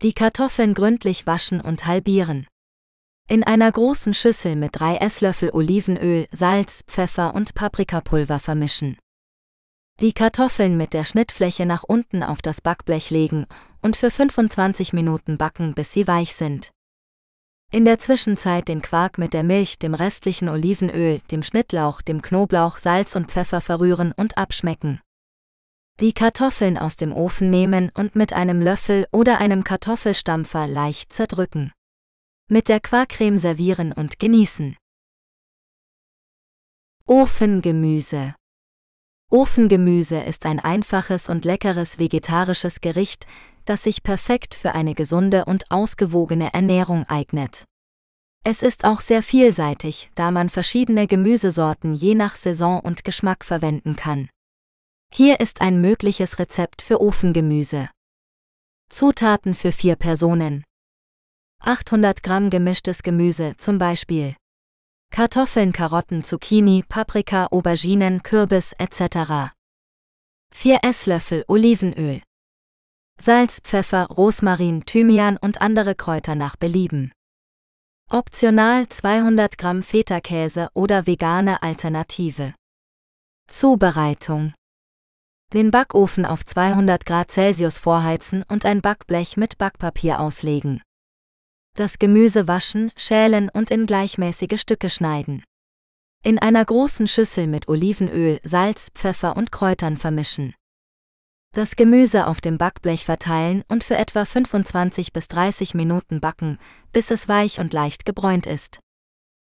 Die 0.00 0.14
Kartoffeln 0.14 0.72
gründlich 0.72 1.26
waschen 1.26 1.60
und 1.60 1.84
halbieren. 1.84 2.46
In 3.28 3.44
einer 3.44 3.70
großen 3.70 4.14
Schüssel 4.14 4.56
mit 4.56 4.80
3 4.80 4.96
Esslöffel 4.96 5.50
Olivenöl, 5.52 6.28
Salz, 6.30 6.82
Pfeffer 6.86 7.34
und 7.34 7.54
Paprikapulver 7.54 8.38
vermischen. 8.38 8.96
Die 10.00 10.12
Kartoffeln 10.12 10.76
mit 10.76 10.92
der 10.92 11.04
Schnittfläche 11.04 11.66
nach 11.66 11.82
unten 11.82 12.22
auf 12.22 12.40
das 12.40 12.60
Backblech 12.60 13.10
legen 13.10 13.46
und 13.82 13.96
für 13.96 14.12
25 14.12 14.92
Minuten 14.92 15.38
backen, 15.38 15.74
bis 15.74 15.92
sie 15.92 16.06
weich 16.06 16.36
sind. 16.36 16.70
In 17.72 17.84
der 17.84 17.98
Zwischenzeit 17.98 18.68
den 18.68 18.80
Quark 18.80 19.18
mit 19.18 19.34
der 19.34 19.42
Milch, 19.42 19.76
dem 19.80 19.94
restlichen 19.94 20.48
Olivenöl, 20.48 21.18
dem 21.32 21.42
Schnittlauch, 21.42 22.00
dem 22.00 22.22
Knoblauch, 22.22 22.78
Salz 22.78 23.16
und 23.16 23.32
Pfeffer 23.32 23.60
verrühren 23.60 24.14
und 24.16 24.38
abschmecken. 24.38 25.00
Die 25.98 26.12
Kartoffeln 26.12 26.78
aus 26.78 26.96
dem 26.96 27.12
Ofen 27.12 27.50
nehmen 27.50 27.90
und 27.92 28.14
mit 28.14 28.32
einem 28.32 28.62
Löffel 28.62 29.08
oder 29.10 29.38
einem 29.38 29.64
Kartoffelstampfer 29.64 30.68
leicht 30.68 31.12
zerdrücken. 31.12 31.72
Mit 32.48 32.68
der 32.68 32.78
Quarkcreme 32.78 33.38
servieren 33.38 33.92
und 33.92 34.20
genießen. 34.20 34.76
Ofengemüse 37.04 38.36
Ofengemüse 39.30 40.18
ist 40.20 40.46
ein 40.46 40.58
einfaches 40.58 41.28
und 41.28 41.44
leckeres 41.44 41.98
vegetarisches 41.98 42.80
Gericht, 42.80 43.26
das 43.66 43.82
sich 43.82 44.02
perfekt 44.02 44.54
für 44.54 44.74
eine 44.74 44.94
gesunde 44.94 45.44
und 45.44 45.70
ausgewogene 45.70 46.54
Ernährung 46.54 47.04
eignet. 47.08 47.64
Es 48.42 48.62
ist 48.62 48.86
auch 48.86 49.02
sehr 49.02 49.22
vielseitig, 49.22 50.10
da 50.14 50.30
man 50.30 50.48
verschiedene 50.48 51.06
Gemüsesorten 51.06 51.92
je 51.92 52.14
nach 52.14 52.36
Saison 52.36 52.80
und 52.80 53.04
Geschmack 53.04 53.44
verwenden 53.44 53.96
kann. 53.96 54.30
Hier 55.12 55.40
ist 55.40 55.60
ein 55.60 55.82
mögliches 55.82 56.38
Rezept 56.38 56.80
für 56.80 56.98
Ofengemüse. 56.98 57.90
Zutaten 58.88 59.54
für 59.54 59.72
vier 59.72 59.96
Personen. 59.96 60.64
800 61.60 62.22
Gramm 62.22 62.48
gemischtes 62.48 63.02
Gemüse, 63.02 63.54
zum 63.58 63.76
Beispiel 63.76 64.36
Kartoffeln, 65.10 65.72
Karotten, 65.72 66.22
Zucchini, 66.22 66.84
Paprika, 66.88 67.46
Auberginen, 67.50 68.22
Kürbis 68.22 68.72
etc. 68.78 69.52
4 70.54 70.78
Esslöffel 70.82 71.44
Olivenöl. 71.48 72.22
Salz, 73.20 73.60
Pfeffer, 73.62 74.06
Rosmarin, 74.06 74.84
Thymian 74.84 75.36
und 75.36 75.60
andere 75.60 75.94
Kräuter 75.94 76.34
nach 76.34 76.56
Belieben. 76.56 77.12
Optional 78.10 78.88
200 78.88 79.58
Gramm 79.58 79.82
Feta-Käse 79.82 80.68
oder 80.72 81.06
vegane 81.06 81.62
Alternative. 81.62 82.54
Zubereitung. 83.48 84.54
Den 85.52 85.70
Backofen 85.70 86.24
auf 86.24 86.44
200 86.44 87.04
Grad 87.04 87.30
Celsius 87.30 87.78
vorheizen 87.78 88.44
und 88.48 88.64
ein 88.64 88.82
Backblech 88.82 89.36
mit 89.36 89.58
Backpapier 89.58 90.20
auslegen. 90.20 90.80
Das 91.78 92.00
Gemüse 92.00 92.48
waschen, 92.48 92.90
schälen 92.96 93.50
und 93.50 93.70
in 93.70 93.86
gleichmäßige 93.86 94.60
Stücke 94.60 94.90
schneiden. 94.90 95.44
In 96.24 96.40
einer 96.40 96.64
großen 96.64 97.06
Schüssel 97.06 97.46
mit 97.46 97.68
Olivenöl, 97.68 98.40
Salz, 98.42 98.88
Pfeffer 98.96 99.36
und 99.36 99.52
Kräutern 99.52 99.96
vermischen. 99.96 100.56
Das 101.54 101.76
Gemüse 101.76 102.26
auf 102.26 102.40
dem 102.40 102.58
Backblech 102.58 103.04
verteilen 103.04 103.62
und 103.68 103.84
für 103.84 103.94
etwa 103.94 104.24
25 104.24 105.12
bis 105.12 105.28
30 105.28 105.74
Minuten 105.74 106.20
backen, 106.20 106.58
bis 106.90 107.12
es 107.12 107.28
weich 107.28 107.60
und 107.60 107.72
leicht 107.72 108.04
gebräunt 108.04 108.46
ist. 108.46 108.80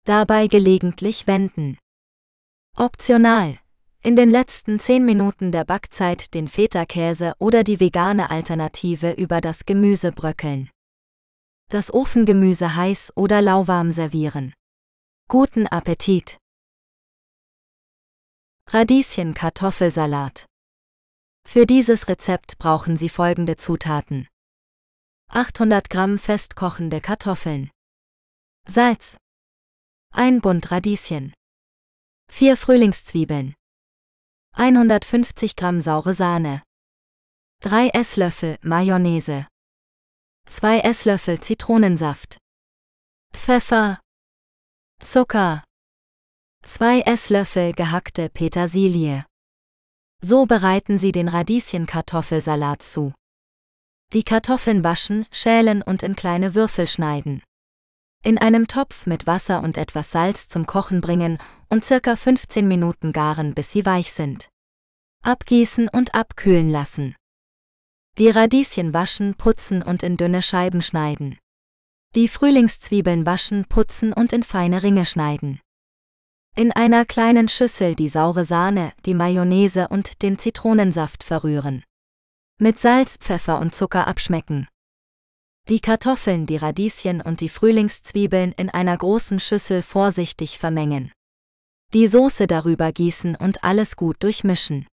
Dabei 0.06 0.46
gelegentlich 0.46 1.26
wenden. 1.26 1.80
Optional. 2.78 3.58
In 4.04 4.16
den 4.16 4.30
letzten 4.30 4.80
10 4.80 5.04
Minuten 5.04 5.52
der 5.52 5.66
Backzeit 5.66 6.36
den 6.36 6.48
Feta-Käse 6.48 7.34
oder 7.40 7.64
die 7.64 7.80
vegane 7.80 8.30
Alternative 8.30 9.14
über 9.14 9.42
das 9.42 9.66
Gemüse 9.66 10.12
bröckeln. 10.12 10.70
Das 11.70 11.94
Ofengemüse 11.94 12.76
heiß 12.76 13.14
oder 13.16 13.42
lauwarm 13.42 13.92
servieren. 13.92 14.54
Guten 15.28 15.68
Appetit! 15.68 16.38
Radieschen-Kartoffelsalat 18.68 20.50
für 21.52 21.66
dieses 21.66 22.08
Rezept 22.08 22.60
brauchen 22.60 22.96
Sie 22.96 23.10
folgende 23.10 23.56
Zutaten. 23.56 24.28
800 25.30 25.90
Gramm 25.90 26.20
festkochende 26.20 27.02
Kartoffeln. 27.02 27.72
Salz. 28.68 29.18
Ein 30.12 30.42
Bund 30.42 30.70
Radieschen. 30.70 31.34
4 32.32 32.56
Frühlingszwiebeln. 32.56 33.56
150 34.54 35.56
Gramm 35.56 35.82
saure 35.82 36.14
Sahne. 36.14 36.62
3 37.62 37.90
Esslöffel 37.90 38.60
Mayonnaise. 38.62 39.48
2 40.52 40.80
Esslöffel 40.80 41.40
Zitronensaft. 41.40 42.40
Pfeffer. 43.34 44.00
Zucker. 45.00 45.64
2 46.64 47.02
Esslöffel 47.02 47.74
gehackte 47.74 48.30
Petersilie. 48.30 49.26
So 50.22 50.48
bereiten 50.48 50.98
Sie 50.98 51.12
den 51.12 51.28
Radieschenkartoffelsalat 51.28 52.82
zu. 52.82 53.14
Die 54.12 54.24
Kartoffeln 54.24 54.84
waschen, 54.84 55.28
schälen 55.32 55.84
und 55.84 56.02
in 56.02 56.16
kleine 56.16 56.56
Würfel 56.56 56.88
schneiden. 56.88 57.44
In 58.24 58.40
einem 58.40 58.68
Topf 58.68 59.06
mit 59.06 59.28
Wasser 59.28 59.62
und 59.62 59.78
etwas 59.78 60.10
Salz 60.10 60.48
zum 60.48 60.66
Kochen 60.66 61.00
bringen 61.00 61.38
und 61.70 61.86
circa 61.86 62.16
15 62.16 62.68
Minuten 62.68 63.14
garen, 63.14 63.54
bis 63.54 63.72
sie 63.72 63.86
weich 63.86 64.12
sind. 64.12 64.50
Abgießen 65.24 65.90
und 65.90 66.16
abkühlen 66.16 66.72
lassen. 66.72 67.16
Die 68.18 68.30
Radieschen 68.30 68.94
waschen, 68.94 69.36
putzen 69.36 69.82
und 69.82 70.04
in 70.04 70.18
dünne 70.18 70.42
Scheiben 70.42 70.82
schneiden. 70.82 71.38
Die 72.16 72.28
Frühlingszwiebeln 72.28 73.26
waschen, 73.26 73.66
putzen 73.66 74.14
und 74.14 74.34
in 74.34 74.44
feine 74.44 74.84
Ringe 74.84 75.06
schneiden. 75.06 75.62
In 76.56 76.72
einer 76.72 77.06
kleinen 77.06 77.48
Schüssel 77.48 77.96
die 77.96 78.10
saure 78.10 78.44
Sahne, 78.44 78.92
die 79.06 79.14
Mayonnaise 79.14 79.88
und 79.88 80.22
den 80.22 80.40
Zitronensaft 80.40 81.24
verrühren. 81.24 81.84
Mit 82.60 82.80
Salz, 82.80 83.18
Pfeffer 83.18 83.60
und 83.60 83.74
Zucker 83.74 84.08
abschmecken. 84.08 84.68
Die 85.70 85.80
Kartoffeln, 85.80 86.48
die 86.48 86.58
Radieschen 86.58 87.22
und 87.22 87.42
die 87.42 87.48
Frühlingszwiebeln 87.48 88.54
in 88.54 88.70
einer 88.70 88.98
großen 88.98 89.40
Schüssel 89.40 89.84
vorsichtig 89.84 90.58
vermengen. 90.58 91.12
Die 91.94 92.08
Soße 92.08 92.48
darüber 92.48 92.92
gießen 92.92 93.36
und 93.36 93.64
alles 93.64 93.96
gut 93.96 94.18
durchmischen. 94.24 94.88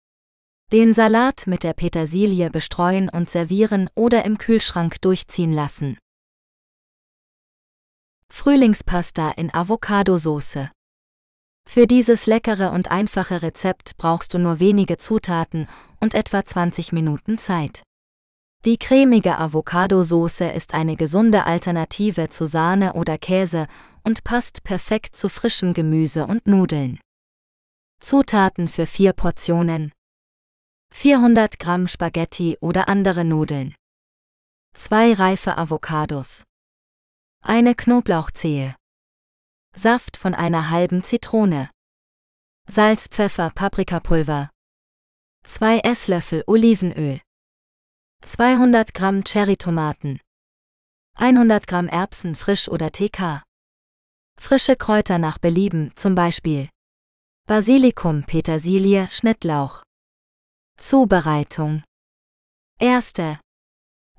Den 0.72 0.96
Salat 0.96 1.46
mit 1.46 1.62
der 1.62 1.74
Petersilie 1.74 2.50
bestreuen 2.50 3.08
und 3.08 3.30
servieren 3.30 3.88
oder 3.94 4.26
im 4.26 4.40
Kühlschrank 4.40 5.00
durchziehen 5.00 5.54
lassen. 5.54 6.00
Frühlingspasta 8.34 9.32
in 9.38 9.54
Avocadosauce. 9.54 10.70
Für 11.70 11.86
dieses 11.86 12.26
leckere 12.26 12.72
und 12.72 12.90
einfache 12.90 13.44
Rezept 13.44 13.96
brauchst 13.98 14.34
du 14.34 14.40
nur 14.40 14.60
wenige 14.60 14.98
Zutaten 14.98 15.68
und 16.00 16.16
etwa 16.16 16.44
20 16.44 16.94
Minuten 16.94 17.38
Zeit. 17.38 17.84
Die 18.66 18.78
cremige 18.78 19.38
Avocadosauce 19.38 20.42
ist 20.56 20.74
eine 20.74 20.96
gesunde 20.96 21.46
Alternative 21.46 22.30
zu 22.30 22.48
Sahne 22.48 22.94
oder 22.94 23.20
Käse 23.20 23.68
und 24.04 24.24
passt 24.24 24.64
perfekt 24.64 25.16
zu 25.16 25.30
frischem 25.30 25.76
Gemüse 25.76 26.26
und 26.26 26.48
Nudeln. 26.48 27.00
Zutaten 28.00 28.68
für 28.68 28.88
vier 28.88 29.14
Portionen 29.14 29.92
400 30.98 31.60
Gramm 31.60 31.90
Spaghetti 31.90 32.58
oder 32.62 32.88
andere 32.88 33.26
Nudeln. 33.26 33.76
Zwei 34.74 35.12
reife 35.14 35.58
Avocados. 35.58 36.46
Eine 37.44 37.76
Knoblauchzehe. 37.76 38.76
Saft 39.76 40.16
von 40.16 40.34
einer 40.34 40.70
halben 40.70 41.04
Zitrone. 41.04 41.70
Salz, 42.66 43.08
Pfeffer, 43.10 43.52
Paprikapulver. 43.52 44.50
2 45.46 45.80
Esslöffel 45.80 46.44
Olivenöl. 46.48 47.20
200 48.26 48.94
Gramm 48.94 49.24
Cherrytomaten. 49.26 50.22
100 51.18 51.68
Gramm 51.68 51.90
Erbsen 51.90 52.38
frisch 52.38 52.70
oder 52.70 52.90
TK. 52.90 53.44
Frische 54.40 54.78
Kräuter 54.78 55.20
nach 55.20 55.40
Belieben, 55.40 55.92
zum 55.96 56.16
Beispiel 56.16 56.70
Basilikum, 57.46 58.24
Petersilie, 58.24 59.10
Schnittlauch. 59.12 59.84
Zubereitung. 60.78 61.84
Erste. 62.80 63.40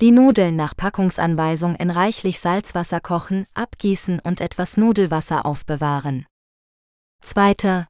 Die 0.00 0.10
Nudeln 0.10 0.56
nach 0.56 0.74
Packungsanweisung 0.74 1.76
in 1.76 1.90
reichlich 1.90 2.40
Salzwasser 2.40 3.00
kochen, 3.00 3.46
abgießen 3.52 4.20
und 4.20 4.40
etwas 4.40 4.78
Nudelwasser 4.78 5.44
aufbewahren. 5.44 6.24
Zweiter. 7.20 7.88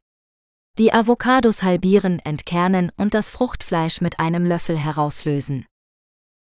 Die 0.79 0.93
Avocados 0.93 1.63
halbieren, 1.63 2.19
entkernen 2.19 2.91
und 2.97 3.15
das 3.15 3.31
Fruchtfleisch 3.31 4.01
mit 4.01 4.19
einem 4.19 4.45
Löffel 4.45 4.77
herauslösen. 4.77 5.65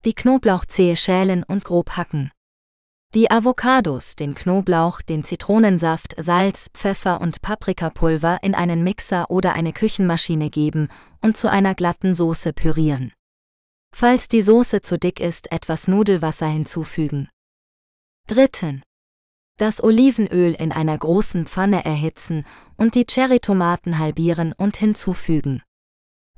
Die 0.04 0.14
Knoblauchzehe 0.14 0.94
schälen 0.94 1.42
und 1.42 1.64
grob 1.64 1.96
hacken. 1.96 2.30
Die 3.14 3.30
Avocados, 3.30 4.16
den 4.16 4.34
Knoblauch, 4.34 5.02
den 5.02 5.22
Zitronensaft, 5.22 6.14
Salz, 6.16 6.70
Pfeffer 6.72 7.20
und 7.20 7.42
Paprikapulver 7.42 8.38
in 8.42 8.54
einen 8.54 8.82
Mixer 8.82 9.30
oder 9.30 9.52
eine 9.52 9.74
Küchenmaschine 9.74 10.48
geben 10.48 10.88
und 11.20 11.36
zu 11.36 11.50
einer 11.50 11.74
glatten 11.74 12.14
Soße 12.14 12.54
pürieren. 12.54 13.12
Falls 13.94 14.28
die 14.28 14.40
Soße 14.40 14.80
zu 14.80 14.98
dick 14.98 15.20
ist, 15.20 15.52
etwas 15.52 15.88
Nudelwasser 15.88 16.46
hinzufügen. 16.46 17.28
Dritten. 18.28 18.82
Das 19.58 19.84
Olivenöl 19.84 20.54
in 20.54 20.72
einer 20.72 20.96
großen 20.96 21.46
Pfanne 21.46 21.84
erhitzen 21.84 22.46
und 22.78 22.94
die 22.94 23.04
Cherrytomaten 23.04 23.98
halbieren 23.98 24.54
und 24.56 24.78
hinzufügen. 24.78 25.62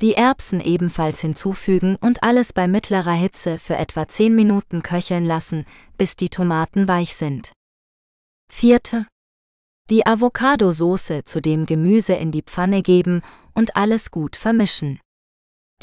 Die 0.00 0.14
Erbsen 0.14 0.60
ebenfalls 0.60 1.20
hinzufügen 1.20 1.96
und 1.96 2.22
alles 2.22 2.52
bei 2.52 2.66
mittlerer 2.66 3.12
Hitze 3.12 3.58
für 3.58 3.76
etwa 3.76 4.08
10 4.08 4.34
Minuten 4.34 4.82
köcheln 4.82 5.24
lassen, 5.24 5.64
bis 5.96 6.16
die 6.16 6.28
Tomaten 6.28 6.88
weich 6.88 7.14
sind. 7.14 7.52
Vierte. 8.52 9.06
Die 9.90 10.06
Avocado-Soße 10.06 11.24
zu 11.24 11.40
dem 11.40 11.66
Gemüse 11.66 12.14
in 12.14 12.32
die 12.32 12.42
Pfanne 12.42 12.82
geben 12.82 13.22
und 13.54 13.76
alles 13.76 14.10
gut 14.10 14.34
vermischen. 14.34 15.00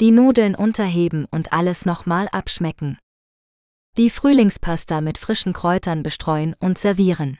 Die 0.00 0.10
Nudeln 0.10 0.54
unterheben 0.54 1.26
und 1.30 1.52
alles 1.52 1.86
nochmal 1.86 2.28
abschmecken. 2.32 2.98
Die 3.96 4.10
Frühlingspasta 4.10 5.00
mit 5.00 5.18
frischen 5.18 5.52
Kräutern 5.52 6.02
bestreuen 6.02 6.54
und 6.58 6.78
servieren. 6.78 7.38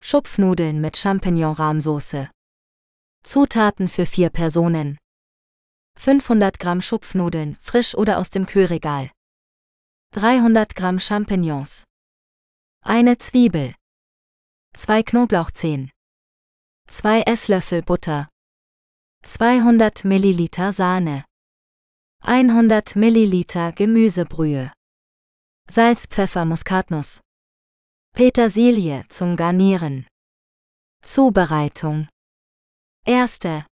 Schupfnudeln 0.00 0.80
mit 0.80 0.96
Champignon-Rahmsoße. 0.96 2.28
Zutaten 3.26 3.88
für 3.88 4.06
vier 4.06 4.30
Personen. 4.30 4.98
500 5.98 6.60
Gramm 6.60 6.80
Schupfnudeln, 6.80 7.56
frisch 7.60 7.96
oder 7.96 8.18
aus 8.18 8.30
dem 8.30 8.46
Kühlregal. 8.46 9.10
300 10.12 10.76
Gramm 10.76 11.00
Champignons. 11.00 11.82
Eine 12.84 13.18
Zwiebel. 13.18 13.74
Zwei 14.76 15.02
Knoblauchzehen. 15.02 15.90
Zwei 16.88 17.22
Esslöffel 17.22 17.82
Butter. 17.82 18.28
200 19.24 20.04
Milliliter 20.04 20.72
Sahne. 20.72 21.24
100 22.22 22.94
Milliliter 22.94 23.72
Gemüsebrühe. 23.72 24.72
Salz, 25.68 26.06
Pfeffer, 26.06 26.44
Muskatnuss. 26.44 27.20
Petersilie 28.12 29.04
zum 29.08 29.34
Garnieren. 29.34 30.06
Zubereitung. 31.02 32.08
Erste. 33.08 33.64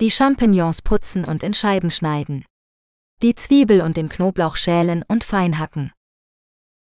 Die 0.00 0.10
Champignons 0.10 0.82
putzen 0.82 1.24
und 1.24 1.42
in 1.42 1.54
Scheiben 1.54 1.90
schneiden. 1.90 2.44
Die 3.22 3.34
Zwiebel 3.34 3.80
und 3.80 3.96
den 3.96 4.10
Knoblauch 4.10 4.56
schälen 4.56 5.02
und 5.08 5.24
fein 5.24 5.58
hacken. 5.58 5.92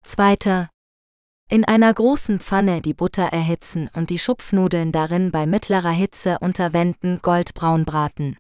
Zweiter. 0.04 0.70
In 1.50 1.66
einer 1.66 1.92
großen 1.92 2.42
Pfanne 2.42 2.84
die 2.84 2.94
Butter 2.94 3.24
erhitzen 3.24 3.90
und 3.96 4.12
die 4.12 4.20
Schupfnudeln 4.20 4.92
darin 4.92 5.32
bei 5.32 5.48
mittlerer 5.48 5.90
Hitze 5.90 6.38
unter 6.42 6.74
Wänden 6.74 7.24
goldbraun 7.24 7.86
braten. 7.86 8.38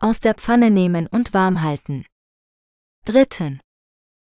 Aus 0.00 0.20
der 0.20 0.32
Pfanne 0.32 0.70
nehmen 0.70 1.08
und 1.08 1.34
warm 1.34 1.60
halten. 1.60 2.06
Dritten. 3.04 3.60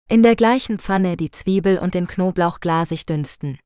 In 0.07 0.23
der 0.23 0.36
gleichen 0.36 0.78
Pfanne 0.78 1.16
die 1.16 1.31
Zwiebel 1.31 1.78
und 1.78 1.94
den 1.94 2.07
Knoblauch 2.07 2.60
glasig 2.60 3.07
dünsten. 3.07 3.58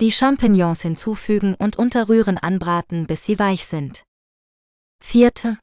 Die 0.00 0.12
Champignons 0.12 0.80
hinzufügen 0.80 1.54
und 1.56 1.76
unterrühren 1.76 2.38
anbraten, 2.38 3.06
bis 3.06 3.24
sie 3.24 3.38
weich 3.38 3.66
sind. 3.66 4.04
Vierte. 5.02 5.58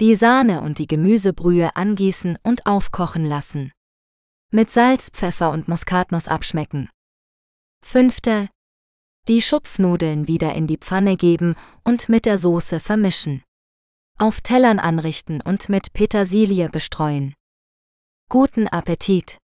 Die 0.00 0.16
Sahne 0.16 0.62
und 0.62 0.78
die 0.78 0.88
Gemüsebrühe 0.88 1.76
angießen 1.76 2.38
und 2.42 2.66
aufkochen 2.66 3.24
lassen. 3.24 3.70
Mit 4.50 4.72
Salz, 4.72 5.10
Pfeffer 5.10 5.52
und 5.52 5.68
Muskatnuss 5.68 6.26
abschmecken. 6.26 6.90
Fünfte. 7.84 8.48
Die 9.28 9.40
Schupfnudeln 9.40 10.26
wieder 10.26 10.54
in 10.54 10.66
die 10.66 10.78
Pfanne 10.78 11.16
geben 11.16 11.54
und 11.84 12.08
mit 12.08 12.26
der 12.26 12.38
Soße 12.38 12.80
vermischen. 12.80 13.44
Auf 14.18 14.40
Tellern 14.40 14.80
anrichten 14.80 15.40
und 15.40 15.68
mit 15.68 15.92
Petersilie 15.92 16.68
bestreuen. 16.68 17.34
Guten 18.28 18.66
Appetit! 18.66 19.38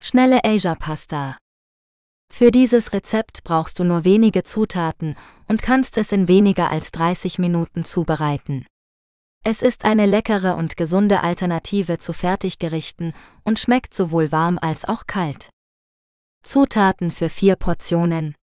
Schnelle 0.00 0.44
Asia 0.44 0.74
Pasta. 0.74 1.38
Für 2.36 2.50
dieses 2.50 2.92
Rezept 2.92 3.44
brauchst 3.44 3.78
du 3.78 3.84
nur 3.84 4.02
wenige 4.02 4.42
Zutaten 4.42 5.14
und 5.46 5.62
kannst 5.62 5.96
es 5.96 6.10
in 6.10 6.26
weniger 6.26 6.68
als 6.68 6.90
30 6.90 7.38
Minuten 7.38 7.84
zubereiten. 7.84 8.66
Es 9.44 9.62
ist 9.62 9.84
eine 9.84 10.04
leckere 10.04 10.56
und 10.56 10.76
gesunde 10.76 11.22
Alternative 11.22 11.98
zu 11.98 12.12
Fertiggerichten 12.12 13.14
und 13.44 13.60
schmeckt 13.60 13.94
sowohl 13.94 14.32
warm 14.32 14.58
als 14.60 14.84
auch 14.84 15.06
kalt. 15.06 15.50
Zutaten 16.42 17.12
für 17.12 17.28
vier 17.28 17.54
Portionen. 17.54 18.34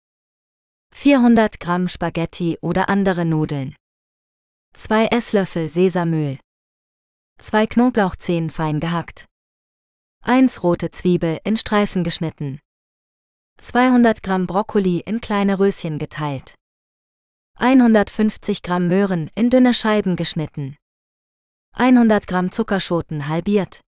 400 0.96 1.60
Gramm 1.60 1.90
Spaghetti 1.90 2.58
oder 2.62 2.88
andere 2.88 3.26
Nudeln. 3.26 3.76
2 4.74 5.08
Esslöffel 5.08 5.68
Sesamöl. 5.68 6.40
2 7.40 7.68
Knoblauchzehen 7.68 8.52
fein 8.52 8.80
gehackt. 8.80 9.26
1 10.24 10.64
rote 10.64 10.92
Zwiebel 10.92 11.40
in 11.44 11.58
Streifen 11.58 12.06
geschnitten. 12.06 12.62
200 13.62 14.24
Gramm 14.24 14.48
Brokkoli 14.48 15.02
in 15.06 15.22
kleine 15.22 15.60
Röschen 15.60 16.00
geteilt. 16.00 16.56
150 17.60 18.64
Gramm 18.64 18.88
Möhren 18.88 19.30
in 19.36 19.52
dünne 19.52 19.76
Scheiben 19.76 20.16
geschnitten. 20.16 20.78
100 21.76 22.26
Gramm 22.26 22.52
Zuckerschoten 22.52 23.28
halbiert. 23.28 23.82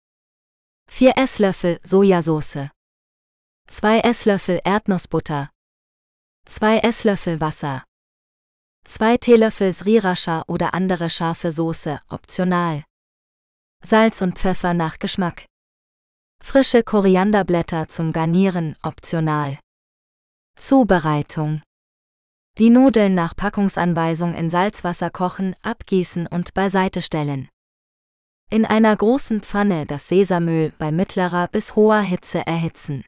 4 0.91 1.17
Esslöffel 1.17 1.79
Sojasauce. 1.81 2.69
2 3.67 4.01
Esslöffel 4.01 4.61
Erdnussbutter. 4.63 5.49
2 6.45 6.77
Esslöffel 6.77 7.41
Wasser. 7.41 7.83
2 8.85 9.17
Teelöffel 9.17 9.73
Sriracha 9.73 10.43
oder 10.47 10.75
andere 10.75 11.09
scharfe 11.09 11.51
Soße, 11.51 11.99
optional. 12.09 12.83
Salz 13.81 14.21
und 14.21 14.37
Pfeffer 14.37 14.75
nach 14.75 14.99
Geschmack. 14.99 15.47
Frische 16.43 16.83
Korianderblätter 16.83 17.87
zum 17.87 18.11
Garnieren, 18.11 18.75
optional. 18.83 19.62
Zubereitung. 20.55 21.63
Die 22.59 22.69
Nudeln 22.69 23.15
nach 23.15 23.35
Packungsanweisung 23.35 24.35
in 24.35 24.51
Salzwasser 24.51 25.09
kochen, 25.09 25.55
abgießen 25.63 26.27
und 26.27 26.53
beiseite 26.53 27.01
stellen. 27.01 27.49
In 28.51 28.63
einer 28.63 28.95
großen 28.95 29.41
Pfanne 29.41 29.87
das 29.87 30.07
Sesamöl 30.07 30.71
bei 30.77 30.91
mittlerer 30.91 31.47
bis 31.47 31.75
hoher 31.75 32.01
Hitze 32.01 32.45
erhitzen. 32.45 33.03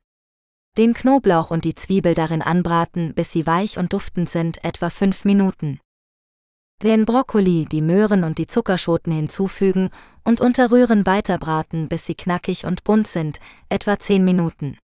Den 0.76 0.96
Knoblauch 0.96 1.52
und 1.52 1.66
die 1.66 1.76
Zwiebel 1.76 2.16
darin 2.16 2.42
anbraten, 2.42 3.14
bis 3.14 3.32
sie 3.32 3.46
weich 3.46 3.78
und 3.78 3.94
duftend 3.94 4.30
sind, 4.30 4.64
etwa 4.64 4.90
5 4.90 5.24
Minuten. 5.24 5.80
Den 6.82 7.06
Brokkoli, 7.06 7.68
die 7.72 7.84
Möhren 7.84 8.24
und 8.24 8.40
die 8.40 8.48
Zuckerschoten 8.48 9.14
hinzufügen 9.14 9.92
und 10.24 10.42
unterrühren 10.42 11.06
weiterbraten, 11.06 11.90
bis 11.90 12.08
sie 12.08 12.16
knackig 12.16 12.66
und 12.66 12.84
bunt 12.84 13.08
sind, 13.08 13.40
etwa 13.70 14.00
10 14.00 14.26
Minuten. 14.26 14.80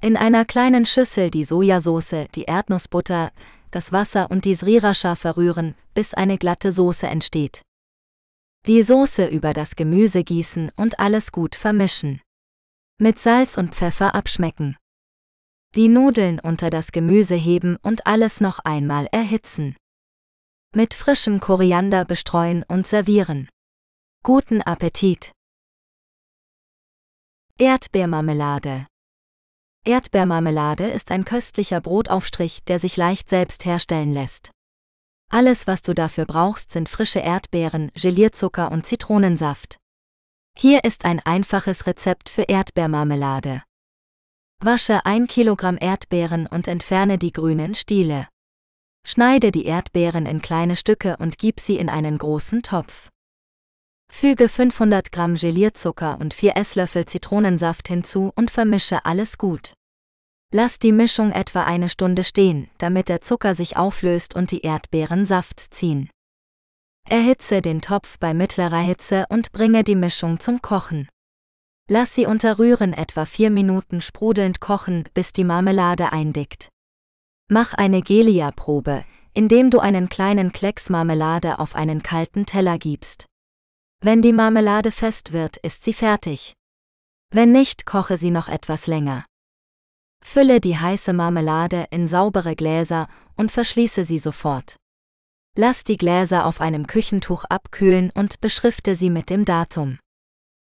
In 0.00 0.16
einer 0.16 0.44
kleinen 0.44 0.86
Schüssel 0.86 1.28
die 1.28 1.42
Sojasauce, 1.42 2.28
die 2.32 2.44
Erdnussbutter, 2.44 3.32
das 3.72 3.90
Wasser 3.90 4.30
und 4.30 4.44
die 4.44 4.54
Sriracha 4.54 5.16
verrühren, 5.16 5.74
bis 5.92 6.14
eine 6.14 6.38
glatte 6.38 6.70
Soße 6.70 7.08
entsteht. 7.08 7.62
Die 8.66 8.84
Soße 8.84 9.26
über 9.26 9.52
das 9.52 9.74
Gemüse 9.74 10.22
gießen 10.22 10.70
und 10.76 11.00
alles 11.00 11.32
gut 11.32 11.56
vermischen. 11.56 12.20
Mit 13.00 13.18
Salz 13.18 13.58
und 13.58 13.74
Pfeffer 13.74 14.14
abschmecken. 14.14 14.76
Die 15.74 15.88
Nudeln 15.88 16.38
unter 16.38 16.70
das 16.70 16.92
Gemüse 16.92 17.34
heben 17.34 17.76
und 17.82 18.06
alles 18.06 18.40
noch 18.40 18.60
einmal 18.60 19.08
erhitzen. 19.10 19.76
Mit 20.72 20.94
frischem 20.94 21.40
Koriander 21.40 22.04
bestreuen 22.04 22.64
und 22.68 22.86
servieren. 22.86 23.48
Guten 24.22 24.62
Appetit! 24.62 25.32
Erdbeermarmelade 27.58 28.86
Erdbeermarmelade 29.84 30.88
ist 30.88 31.10
ein 31.10 31.24
köstlicher 31.24 31.80
Brotaufstrich, 31.80 32.64
der 32.64 32.78
sich 32.78 32.96
leicht 32.96 33.28
selbst 33.28 33.64
herstellen 33.64 34.12
lässt. 34.12 34.50
Alles, 35.30 35.66
was 35.66 35.82
du 35.82 35.94
dafür 35.94 36.24
brauchst, 36.24 36.72
sind 36.72 36.88
frische 36.88 37.20
Erdbeeren, 37.20 37.90
Gelierzucker 37.94 38.72
und 38.72 38.86
Zitronensaft. 38.86 39.76
Hier 40.56 40.84
ist 40.84 41.04
ein 41.04 41.20
einfaches 41.20 41.86
Rezept 41.86 42.28
für 42.28 42.42
Erdbeermarmelade. 42.42 43.62
Wasche 44.60 45.06
1 45.06 45.30
Kilogramm 45.30 45.78
Erdbeeren 45.80 46.46
und 46.46 46.66
entferne 46.66 47.16
die 47.16 47.32
grünen 47.32 47.74
Stiele. 47.74 48.26
Schneide 49.06 49.52
die 49.52 49.66
Erdbeeren 49.66 50.26
in 50.26 50.42
kleine 50.42 50.76
Stücke 50.76 51.16
und 51.18 51.38
gib 51.38 51.60
sie 51.60 51.76
in 51.76 51.88
einen 51.88 52.18
großen 52.18 52.62
Topf. 52.62 53.08
Füge 54.10 54.48
500 54.48 55.12
Gramm 55.12 55.36
Gelierzucker 55.36 56.18
und 56.20 56.34
4 56.34 56.56
Esslöffel 56.56 57.06
Zitronensaft 57.06 57.86
hinzu 57.86 58.32
und 58.34 58.50
vermische 58.50 59.04
alles 59.04 59.38
gut. 59.38 59.74
Lass 60.52 60.78
die 60.78 60.92
Mischung 60.92 61.30
etwa 61.30 61.64
eine 61.64 61.88
Stunde 61.88 62.24
stehen, 62.24 62.68
damit 62.78 63.08
der 63.08 63.20
Zucker 63.20 63.54
sich 63.54 63.76
auflöst 63.76 64.34
und 64.34 64.50
die 64.50 64.62
Erdbeeren 64.62 65.24
Saft 65.24 65.60
ziehen. 65.60 66.10
Erhitze 67.08 67.62
den 67.62 67.80
Topf 67.80 68.18
bei 68.18 68.34
mittlerer 68.34 68.80
Hitze 68.80 69.26
und 69.28 69.52
bringe 69.52 69.84
die 69.84 69.94
Mischung 69.94 70.40
zum 70.40 70.62
Kochen. 70.62 71.08
Lass 71.88 72.14
sie 72.14 72.26
unter 72.26 72.58
Rühren 72.58 72.92
etwa 72.92 73.24
4 73.24 73.50
Minuten 73.50 74.00
sprudelnd 74.00 74.60
kochen, 74.60 75.04
bis 75.14 75.32
die 75.32 75.44
Marmelade 75.44 76.12
eindickt. 76.12 76.68
Mach 77.50 77.72
eine 77.72 78.02
Gelia-Probe, 78.02 79.04
indem 79.32 79.70
du 79.70 79.78
einen 79.78 80.08
kleinen 80.08 80.52
Klecks 80.52 80.90
Marmelade 80.90 81.58
auf 81.60 81.74
einen 81.74 82.02
kalten 82.02 82.44
Teller 82.44 82.78
gibst. 82.78 83.26
Wenn 84.00 84.22
die 84.22 84.32
Marmelade 84.32 84.92
fest 84.92 85.32
wird, 85.32 85.56
ist 85.56 85.82
sie 85.82 85.92
fertig. 85.92 86.54
Wenn 87.30 87.50
nicht, 87.50 87.84
koche 87.84 88.16
sie 88.16 88.30
noch 88.30 88.48
etwas 88.48 88.86
länger. 88.86 89.24
Fülle 90.24 90.60
die 90.60 90.78
heiße 90.78 91.12
Marmelade 91.12 91.86
in 91.90 92.06
saubere 92.06 92.54
Gläser 92.54 93.08
und 93.36 93.50
verschließe 93.50 94.04
sie 94.04 94.20
sofort. 94.20 94.76
Lass 95.56 95.82
die 95.82 95.96
Gläser 95.96 96.46
auf 96.46 96.60
einem 96.60 96.86
Küchentuch 96.86 97.44
abkühlen 97.44 98.12
und 98.14 98.40
beschrifte 98.40 98.94
sie 98.94 99.10
mit 99.10 99.30
dem 99.30 99.44
Datum. 99.44 99.98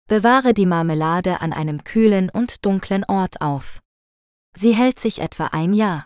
Bewahre 0.07 0.53
die 0.53 0.67
Marmelade 0.67 1.41
an 1.41 1.51
einem 1.51 1.83
kühlen 1.83 2.29
und 2.29 2.63
dunklen 2.63 3.03
Ort 3.05 3.41
auf. 3.41 3.81
Sie 4.55 4.75
hält 4.75 4.99
sich 4.99 5.19
etwa 5.19 5.47
ein 5.47 5.73
Jahr. 5.73 6.05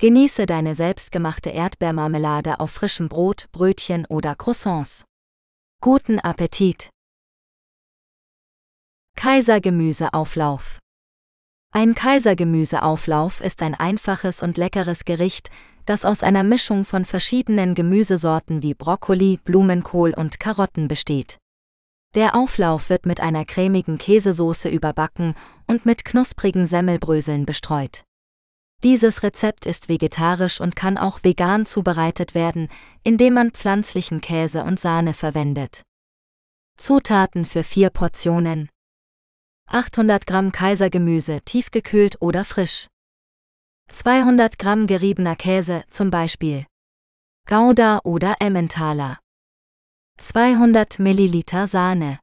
Genieße 0.00 0.46
deine 0.46 0.74
selbstgemachte 0.74 1.50
Erdbeermarmelade 1.50 2.58
auf 2.58 2.72
frischem 2.72 3.08
Brot, 3.08 3.46
Brötchen 3.52 4.04
oder 4.06 4.34
Croissants. 4.34 5.04
Guten 5.80 6.18
Appetit! 6.18 6.90
Kaisergemüseauflauf 9.14 10.80
Ein 11.72 11.94
Kaisergemüseauflauf 11.94 13.40
ist 13.40 13.62
ein 13.62 13.76
einfaches 13.76 14.42
und 14.42 14.58
leckeres 14.58 15.04
Gericht, 15.04 15.50
das 15.86 16.04
aus 16.04 16.24
einer 16.24 16.42
Mischung 16.42 16.84
von 16.84 17.04
verschiedenen 17.04 17.76
Gemüsesorten 17.76 18.60
wie 18.64 18.74
Brokkoli, 18.74 19.38
Blumenkohl 19.44 20.14
und 20.14 20.40
Karotten 20.40 20.88
besteht. 20.88 21.38
Der 22.16 22.34
Auflauf 22.34 22.90
wird 22.90 23.06
mit 23.06 23.20
einer 23.20 23.44
cremigen 23.44 23.98
Käsesoße 23.98 24.68
überbacken 24.68 25.36
und 25.68 25.86
mit 25.86 26.04
knusprigen 26.04 26.66
Semmelbröseln 26.66 27.46
bestreut. 27.46 28.02
Dieses 28.84 29.24
Rezept 29.24 29.66
ist 29.66 29.88
vegetarisch 29.88 30.60
und 30.60 30.76
kann 30.76 30.98
auch 30.98 31.24
vegan 31.24 31.66
zubereitet 31.66 32.34
werden, 32.34 32.68
indem 33.02 33.34
man 33.34 33.50
pflanzlichen 33.50 34.20
Käse 34.20 34.62
und 34.62 34.78
Sahne 34.78 35.14
verwendet. 35.14 35.82
Zutaten 36.76 37.44
für 37.44 37.64
vier 37.64 37.90
Portionen 37.90 38.68
800 39.66 40.26
Gramm 40.26 40.52
Kaisergemüse, 40.52 41.40
tiefgekühlt 41.42 42.22
oder 42.22 42.44
frisch. 42.44 42.86
200 43.90 44.58
Gramm 44.58 44.86
geriebener 44.86 45.34
Käse, 45.34 45.84
zum 45.90 46.10
Beispiel 46.10 46.64
Gouda 47.46 48.00
oder 48.04 48.36
Emmentaler. 48.40 49.18
200 50.20 50.98
Milliliter 50.98 51.66
Sahne, 51.66 52.18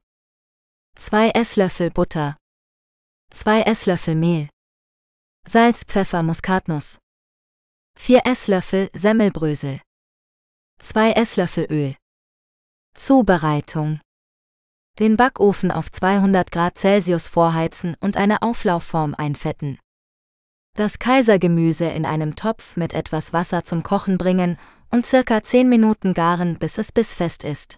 2 0.96 1.30
Esslöffel 1.30 1.90
Butter, 1.90 2.36
2 3.32 3.62
Esslöffel 3.62 4.14
Mehl, 4.14 4.48
Salz, 5.48 5.84
Pfeffer, 5.84 6.24
Muskatnuss, 6.24 6.98
4 7.98 8.26
Esslöffel 8.26 8.90
Semmelbrösel, 8.94 9.80
2 10.82 11.12
Esslöffel 11.12 11.66
Öl. 11.70 11.96
Zubereitung 12.94 14.00
Den 14.98 15.16
Backofen 15.16 15.70
auf 15.70 15.92
200 15.92 16.50
Grad 16.50 16.78
Celsius 16.78 17.28
vorheizen 17.28 17.96
und 18.00 18.16
eine 18.16 18.42
Auflaufform 18.42 19.14
einfetten. 19.14 19.78
Das 20.74 20.98
Kaisergemüse 20.98 21.86
in 21.86 22.06
einem 22.06 22.34
Topf 22.34 22.76
mit 22.76 22.92
etwas 22.92 23.32
Wasser 23.32 23.62
zum 23.62 23.84
Kochen 23.84 24.18
bringen 24.18 24.58
und 24.90 25.06
circa 25.06 25.44
10 25.44 25.68
Minuten 25.68 26.12
garen, 26.12 26.58
bis 26.58 26.76
es 26.76 26.90
bissfest 26.90 27.44
ist 27.44 27.76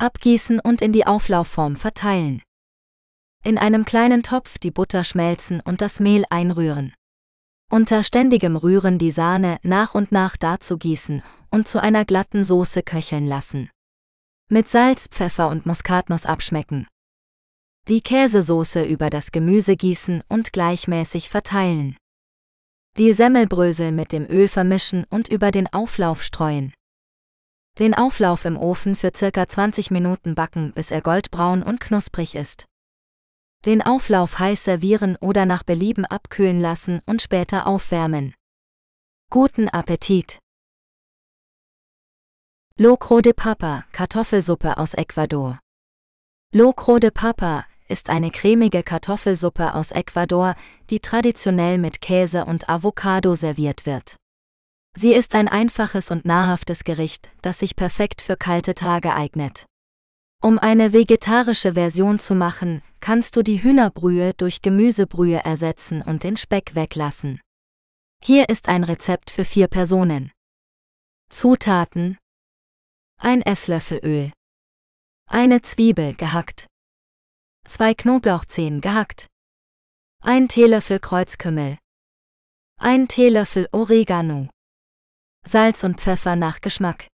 abgießen 0.00 0.60
und 0.60 0.80
in 0.80 0.92
die 0.92 1.06
Auflaufform 1.06 1.76
verteilen. 1.76 2.42
In 3.42 3.56
einem 3.56 3.86
kleinen 3.86 4.22
Topf 4.22 4.58
die 4.58 4.70
Butter 4.70 5.02
schmelzen 5.02 5.60
und 5.60 5.80
das 5.80 5.98
Mehl 5.98 6.24
einrühren. 6.28 6.92
Unter 7.70 8.04
ständigem 8.04 8.54
Rühren 8.54 8.98
die 8.98 9.10
Sahne 9.10 9.58
nach 9.62 9.94
und 9.94 10.12
nach 10.12 10.36
dazu 10.36 10.76
gießen 10.76 11.22
und 11.50 11.66
zu 11.66 11.80
einer 11.80 12.04
glatten 12.04 12.44
Soße 12.44 12.82
köcheln 12.82 13.26
lassen. 13.26 13.70
Mit 14.50 14.68
Salz, 14.68 15.08
Pfeffer 15.08 15.48
und 15.48 15.64
Muskatnuss 15.64 16.26
abschmecken. 16.26 16.86
Die 17.88 18.02
Käsesoße 18.02 18.84
über 18.84 19.08
das 19.08 19.32
Gemüse 19.32 19.74
gießen 19.74 20.22
und 20.28 20.52
gleichmäßig 20.52 21.30
verteilen. 21.30 21.96
Die 22.98 23.14
Semmelbrösel 23.14 23.90
mit 23.90 24.12
dem 24.12 24.26
Öl 24.28 24.48
vermischen 24.48 25.06
und 25.08 25.28
über 25.28 25.50
den 25.50 25.72
Auflauf 25.72 26.22
streuen. 26.22 26.74
Den 27.78 27.94
Auflauf 27.94 28.44
im 28.44 28.58
Ofen 28.58 28.96
für 28.96 29.12
circa 29.16 29.48
20 29.48 29.90
Minuten 29.90 30.34
backen, 30.34 30.72
bis 30.74 30.90
er 30.90 31.00
goldbraun 31.00 31.62
und 31.62 31.80
knusprig 31.80 32.34
ist. 32.34 32.66
Den 33.66 33.82
Auflauf 33.82 34.38
heiß 34.38 34.64
servieren 34.64 35.16
oder 35.20 35.44
nach 35.44 35.62
Belieben 35.64 36.06
abkühlen 36.06 36.60
lassen 36.60 37.02
und 37.04 37.20
später 37.20 37.66
aufwärmen. 37.66 38.32
Guten 39.28 39.68
Appetit! 39.68 40.38
Locro 42.78 43.20
de 43.20 43.34
Papa, 43.34 43.84
Kartoffelsuppe 43.92 44.78
aus 44.78 44.94
Ecuador. 44.94 45.58
Locro 46.54 46.98
de 46.98 47.10
Papa 47.10 47.66
ist 47.86 48.08
eine 48.08 48.30
cremige 48.30 48.82
Kartoffelsuppe 48.82 49.74
aus 49.74 49.90
Ecuador, 49.90 50.54
die 50.88 51.00
traditionell 51.00 51.76
mit 51.76 52.00
Käse 52.00 52.46
und 52.46 52.70
Avocado 52.70 53.34
serviert 53.34 53.84
wird. 53.84 54.16
Sie 54.96 55.12
ist 55.12 55.34
ein 55.34 55.48
einfaches 55.48 56.10
und 56.10 56.24
nahrhaftes 56.24 56.82
Gericht, 56.84 57.30
das 57.42 57.58
sich 57.58 57.76
perfekt 57.76 58.22
für 58.22 58.38
kalte 58.38 58.74
Tage 58.74 59.14
eignet. 59.14 59.66
Um 60.42 60.58
eine 60.58 60.94
vegetarische 60.94 61.74
Version 61.74 62.18
zu 62.18 62.34
machen, 62.34 62.82
kannst 63.00 63.36
du 63.36 63.42
die 63.42 63.62
Hühnerbrühe 63.62 64.34
durch 64.34 64.62
Gemüsebrühe 64.62 65.44
ersetzen 65.44 66.02
und 66.02 66.22
den 66.24 66.36
Speck 66.36 66.74
weglassen. 66.74 67.40
Hier 68.22 68.48
ist 68.48 68.68
ein 68.68 68.84
Rezept 68.84 69.30
für 69.30 69.44
vier 69.44 69.68
Personen. 69.68 70.30
Zutaten: 71.30 72.18
ein 73.18 73.42
Esslöffel 73.42 74.00
Öl, 74.02 74.32
eine 75.26 75.62
Zwiebel 75.62 76.14
gehackt, 76.14 76.66
zwei 77.66 77.94
Knoblauchzehen 77.94 78.80
gehackt, 78.80 79.26
ein 80.22 80.48
Teelöffel 80.48 80.98
Kreuzkümmel, 81.00 81.78
ein 82.78 83.08
Teelöffel 83.08 83.68
Oregano, 83.72 84.48
Salz 85.46 85.84
und 85.84 86.00
Pfeffer 86.00 86.36
nach 86.36 86.60
Geschmack. 86.60 87.08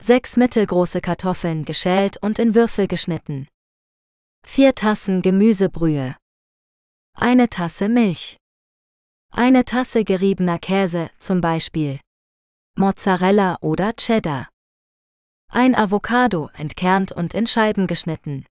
Sechs 0.00 0.36
mittelgroße 0.36 1.00
Kartoffeln 1.00 1.64
geschält 1.64 2.18
und 2.22 2.38
in 2.38 2.54
Würfel 2.54 2.86
geschnitten. 2.86 3.48
Vier 4.48 4.74
Tassen 4.74 5.20
Gemüsebrühe. 5.20 6.16
Eine 7.14 7.50
Tasse 7.50 7.90
Milch. 7.90 8.38
Eine 9.30 9.66
Tasse 9.66 10.02
geriebener 10.02 10.58
Käse, 10.58 11.10
zum 11.18 11.42
Beispiel 11.42 12.00
Mozzarella 12.78 13.58
oder 13.60 13.92
Cheddar. 13.92 14.48
Ein 15.50 15.74
Avocado, 15.74 16.48
entkernt 16.54 17.12
und 17.12 17.34
in 17.34 17.46
Scheiben 17.46 17.86
geschnitten. 17.86 18.46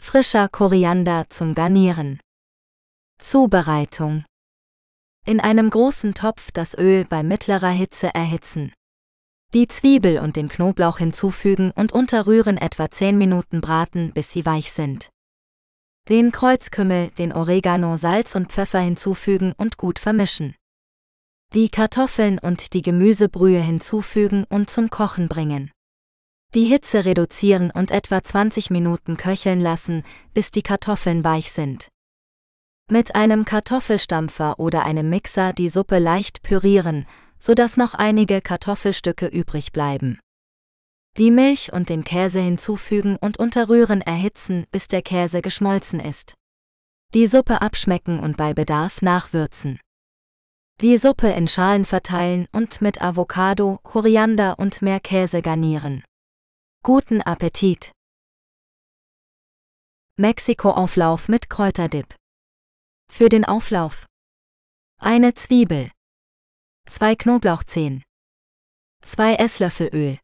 Frischer 0.00 0.48
Koriander 0.48 1.28
zum 1.28 1.54
Garnieren. 1.54 2.18
Zubereitung. 3.18 4.24
In 5.26 5.40
einem 5.40 5.68
großen 5.68 6.14
Topf 6.14 6.52
das 6.52 6.72
Öl 6.78 7.04
bei 7.04 7.22
mittlerer 7.22 7.70
Hitze 7.70 8.14
erhitzen. 8.14 8.72
Die 9.54 9.68
Zwiebel 9.68 10.18
und 10.18 10.36
den 10.36 10.48
Knoblauch 10.48 10.96
hinzufügen 10.96 11.72
und 11.72 11.92
unterrühren 11.92 12.56
etwa 12.56 12.90
10 12.90 13.18
Minuten 13.18 13.60
braten, 13.60 14.12
bis 14.14 14.30
sie 14.30 14.46
weich 14.46 14.72
sind. 14.72 15.10
Den 16.08 16.32
Kreuzkümmel, 16.32 17.10
den 17.18 17.34
Oregano, 17.34 17.98
Salz 17.98 18.34
und 18.34 18.50
Pfeffer 18.50 18.80
hinzufügen 18.80 19.52
und 19.58 19.76
gut 19.76 19.98
vermischen. 19.98 20.54
Die 21.52 21.68
Kartoffeln 21.68 22.38
und 22.38 22.72
die 22.72 22.80
Gemüsebrühe 22.80 23.60
hinzufügen 23.60 24.46
und 24.48 24.70
zum 24.70 24.88
Kochen 24.88 25.28
bringen. 25.28 25.70
Die 26.54 26.64
Hitze 26.64 27.04
reduzieren 27.04 27.70
und 27.70 27.90
etwa 27.90 28.24
20 28.24 28.70
Minuten 28.70 29.18
köcheln 29.18 29.60
lassen, 29.60 30.02
bis 30.32 30.50
die 30.50 30.62
Kartoffeln 30.62 31.24
weich 31.24 31.52
sind. 31.52 31.88
Mit 32.90 33.14
einem 33.14 33.44
Kartoffelstampfer 33.44 34.58
oder 34.58 34.86
einem 34.86 35.10
Mixer 35.10 35.52
die 35.52 35.68
Suppe 35.68 35.98
leicht 35.98 36.42
pürieren, 36.42 37.06
sodass 37.42 37.76
noch 37.76 37.94
einige 37.94 38.40
Kartoffelstücke 38.40 39.26
übrig 39.26 39.72
bleiben. 39.72 40.20
Die 41.16 41.32
Milch 41.32 41.72
und 41.72 41.88
den 41.88 42.04
Käse 42.04 42.40
hinzufügen 42.40 43.16
und 43.16 43.36
unter 43.36 43.68
Rühren 43.68 44.00
erhitzen, 44.00 44.64
bis 44.70 44.86
der 44.86 45.02
Käse 45.02 45.42
geschmolzen 45.42 45.98
ist. 45.98 46.34
Die 47.14 47.26
Suppe 47.26 47.60
abschmecken 47.60 48.20
und 48.20 48.36
bei 48.36 48.54
Bedarf 48.54 49.02
nachwürzen. 49.02 49.80
Die 50.80 50.96
Suppe 50.98 51.30
in 51.30 51.48
Schalen 51.48 51.84
verteilen 51.84 52.46
und 52.52 52.80
mit 52.80 53.02
Avocado, 53.02 53.80
Koriander 53.82 54.60
und 54.60 54.80
mehr 54.80 55.00
Käse 55.00 55.42
garnieren. 55.42 56.04
Guten 56.84 57.22
Appetit! 57.22 57.90
Mexiko-Auflauf 60.16 61.28
mit 61.28 61.50
Kräuterdip. 61.50 62.14
Für 63.10 63.28
den 63.28 63.44
Auflauf. 63.44 64.06
Eine 65.00 65.34
Zwiebel, 65.34 65.90
2 66.88 67.16
Knoblauchzehen, 67.16 68.02
2 69.04 69.34
Esslöffel 69.36 69.88
Öl, 69.92 70.18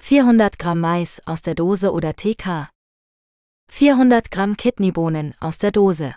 400 0.00 0.58
Gramm 0.58 0.80
Mais 0.80 1.20
aus 1.26 1.42
der 1.42 1.54
Dose 1.54 1.92
oder 1.92 2.14
TK, 2.14 2.70
400 3.70 4.30
Gramm 4.30 4.56
Kidneybohnen 4.56 5.34
aus 5.40 5.58
der 5.58 5.72
Dose, 5.72 6.14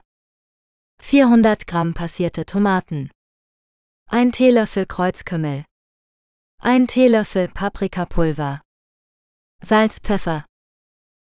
400 1.01 1.67
Gramm 1.67 1.93
passierte 1.93 2.45
Tomaten, 2.45 3.09
1 4.09 4.38
Teelöffel 4.38 4.85
Kreuzkümmel, 4.85 5.66
1 6.61 6.92
Teelöffel 6.92 7.48
Paprikapulver, 7.50 8.61
Salz, 9.64 10.00
Pfeffer, 10.00 10.45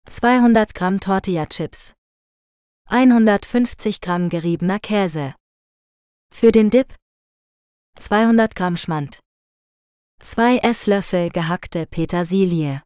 200 0.08 0.74
Gramm 0.74 1.00
Tortilla-Chips, 1.00 1.94
150 2.88 4.00
Gramm 4.00 4.28
geriebener 4.28 4.80
Käse. 4.80 5.34
Für 6.34 6.52
den 6.52 6.70
Dip 6.70 6.96
200 7.98 8.54
Gramm 8.54 8.76
Schmand, 8.76 9.20
2 10.20 10.58
Esslöffel 10.58 11.30
gehackte 11.30 11.86
Petersilie, 11.86 12.82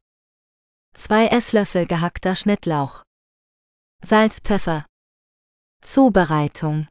2 0.95 1.27
Esslöffel 1.27 1.87
gehackter 1.87 2.35
Schnittlauch, 2.35 3.05
Salz, 4.07 4.39
Pfeffer. 4.39 4.85
Zubereitung. 5.81 6.89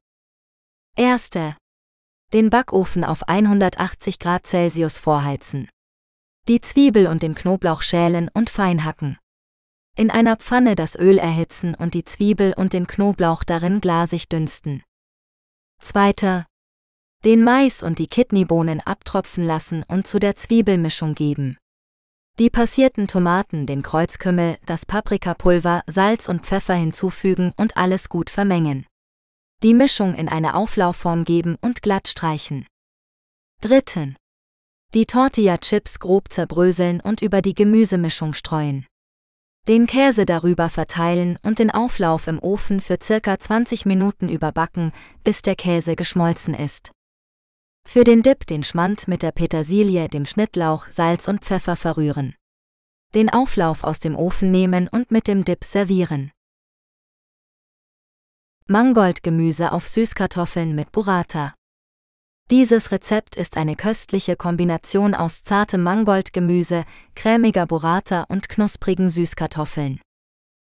Erste. 0.98 1.56
Den 2.34 2.50
Backofen 2.50 3.04
auf 3.04 3.28
180 3.28 4.18
Grad 4.18 4.48
Celsius 4.48 4.98
vorheizen. 4.98 5.70
Die 6.48 6.60
Zwiebel 6.60 7.06
und 7.06 7.22
den 7.22 7.36
Knoblauch 7.36 7.84
schälen 7.84 8.32
und 8.34 8.50
fein 8.50 8.84
hacken. 8.84 9.20
In 9.96 10.10
einer 10.10 10.38
Pfanne 10.38 10.74
das 10.74 10.96
Öl 10.96 11.20
erhitzen 11.20 11.76
und 11.76 11.94
die 11.94 12.04
Zwiebel 12.04 12.56
und 12.58 12.74
den 12.74 12.88
Knoblauch 12.88 13.44
darin 13.44 13.80
glasig 13.80 14.28
dünsten. 14.28 14.82
Zweiter 15.80 16.48
den 17.26 17.42
Mais 17.44 17.84
und 17.84 18.00
die 18.00 18.08
Kidneybohnen 18.08 18.82
abtropfen 18.82 19.46
lassen 19.46 19.84
und 19.88 20.06
zu 20.08 20.20
der 20.20 20.36
Zwiebelmischung 20.36 21.16
geben. 21.16 21.58
Die 22.40 22.50
passierten 22.50 23.08
Tomaten, 23.08 23.68
den 23.68 23.84
Kreuzkümmel, 23.84 24.58
das 24.66 24.86
Paprikapulver, 24.86 25.84
Salz 25.88 26.28
und 26.28 26.46
Pfeffer 26.46 26.74
hinzufügen 26.74 27.54
und 27.58 27.78
alles 27.78 28.10
gut 28.10 28.30
vermengen. 28.30 28.88
Die 29.62 29.74
Mischung 29.74 30.16
in 30.16 30.28
eine 30.28 30.56
Auflaufform 30.56 31.24
geben 31.26 31.58
und 31.62 31.82
glatt 31.82 32.08
streichen. 32.08 32.66
Dritten. 33.62 34.18
Die 34.94 35.06
Tortilla-Chips 35.06 36.00
grob 36.00 36.32
zerbröseln 36.32 37.00
und 37.00 37.22
über 37.22 37.42
die 37.42 37.54
Gemüsemischung 37.54 38.34
streuen. 38.34 38.86
Den 39.68 39.88
Käse 39.88 40.26
darüber 40.26 40.70
verteilen 40.70 41.40
und 41.44 41.60
den 41.60 41.72
Auflauf 41.72 42.28
im 42.28 42.40
Ofen 42.40 42.82
für 42.82 42.98
circa 43.02 43.40
20 43.40 43.86
Minuten 43.86 44.28
überbacken, 44.28 44.92
bis 45.24 45.42
der 45.42 45.56
Käse 45.56 45.96
geschmolzen 45.96 46.54
ist. 46.54 46.93
Für 47.86 48.04
den 48.04 48.24
Dip 48.24 48.48
den 48.48 48.64
Schmand 48.64 49.08
mit 49.08 49.22
der 49.22 49.32
Petersilie, 49.32 50.08
dem 50.08 50.26
Schnittlauch, 50.26 50.88
Salz 50.90 51.28
und 51.28 51.42
Pfeffer 51.44 51.76
verrühren. 51.76 52.36
Den 53.14 53.30
Auflauf 53.30 53.84
aus 53.84 54.00
dem 54.00 54.16
Ofen 54.16 54.50
nehmen 54.52 54.88
und 54.88 55.12
mit 55.12 55.28
dem 55.28 55.46
Dip 55.46 55.64
servieren. 55.64 56.32
Mangoldgemüse 58.66 59.72
auf 59.72 59.88
Süßkartoffeln 59.88 60.74
mit 60.74 60.92
Burrata. 60.92 61.54
Dieses 62.50 62.92
Rezept 62.92 63.36
ist 63.36 63.58
eine 63.58 63.76
köstliche 63.76 64.36
Kombination 64.36 65.14
aus 65.14 65.44
zartem 65.44 65.84
Mangoldgemüse, 65.84 66.86
cremiger 67.16 67.68
Burrata 67.68 68.24
und 68.24 68.50
knusprigen 68.50 69.10
Süßkartoffeln. 69.10 70.02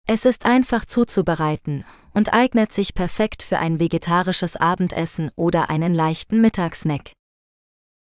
Es 0.07 0.25
ist 0.25 0.45
einfach 0.45 0.85
zuzubereiten 0.85 1.83
und 2.13 2.33
eignet 2.33 2.73
sich 2.73 2.93
perfekt 2.93 3.43
für 3.43 3.59
ein 3.59 3.79
vegetarisches 3.79 4.55
Abendessen 4.55 5.31
oder 5.35 5.69
einen 5.69 5.93
leichten 5.93 6.41
Mittagssnack. 6.41 7.13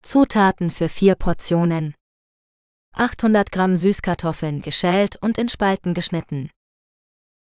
Zutaten 0.02 0.70
für 0.70 0.88
vier 0.88 1.14
Portionen. 1.14 1.94
800 2.94 3.52
Gramm 3.52 3.76
Süßkartoffeln 3.76 4.60
geschält 4.60 5.16
und 5.22 5.38
in 5.38 5.48
Spalten 5.48 5.94
geschnitten. 5.94 6.50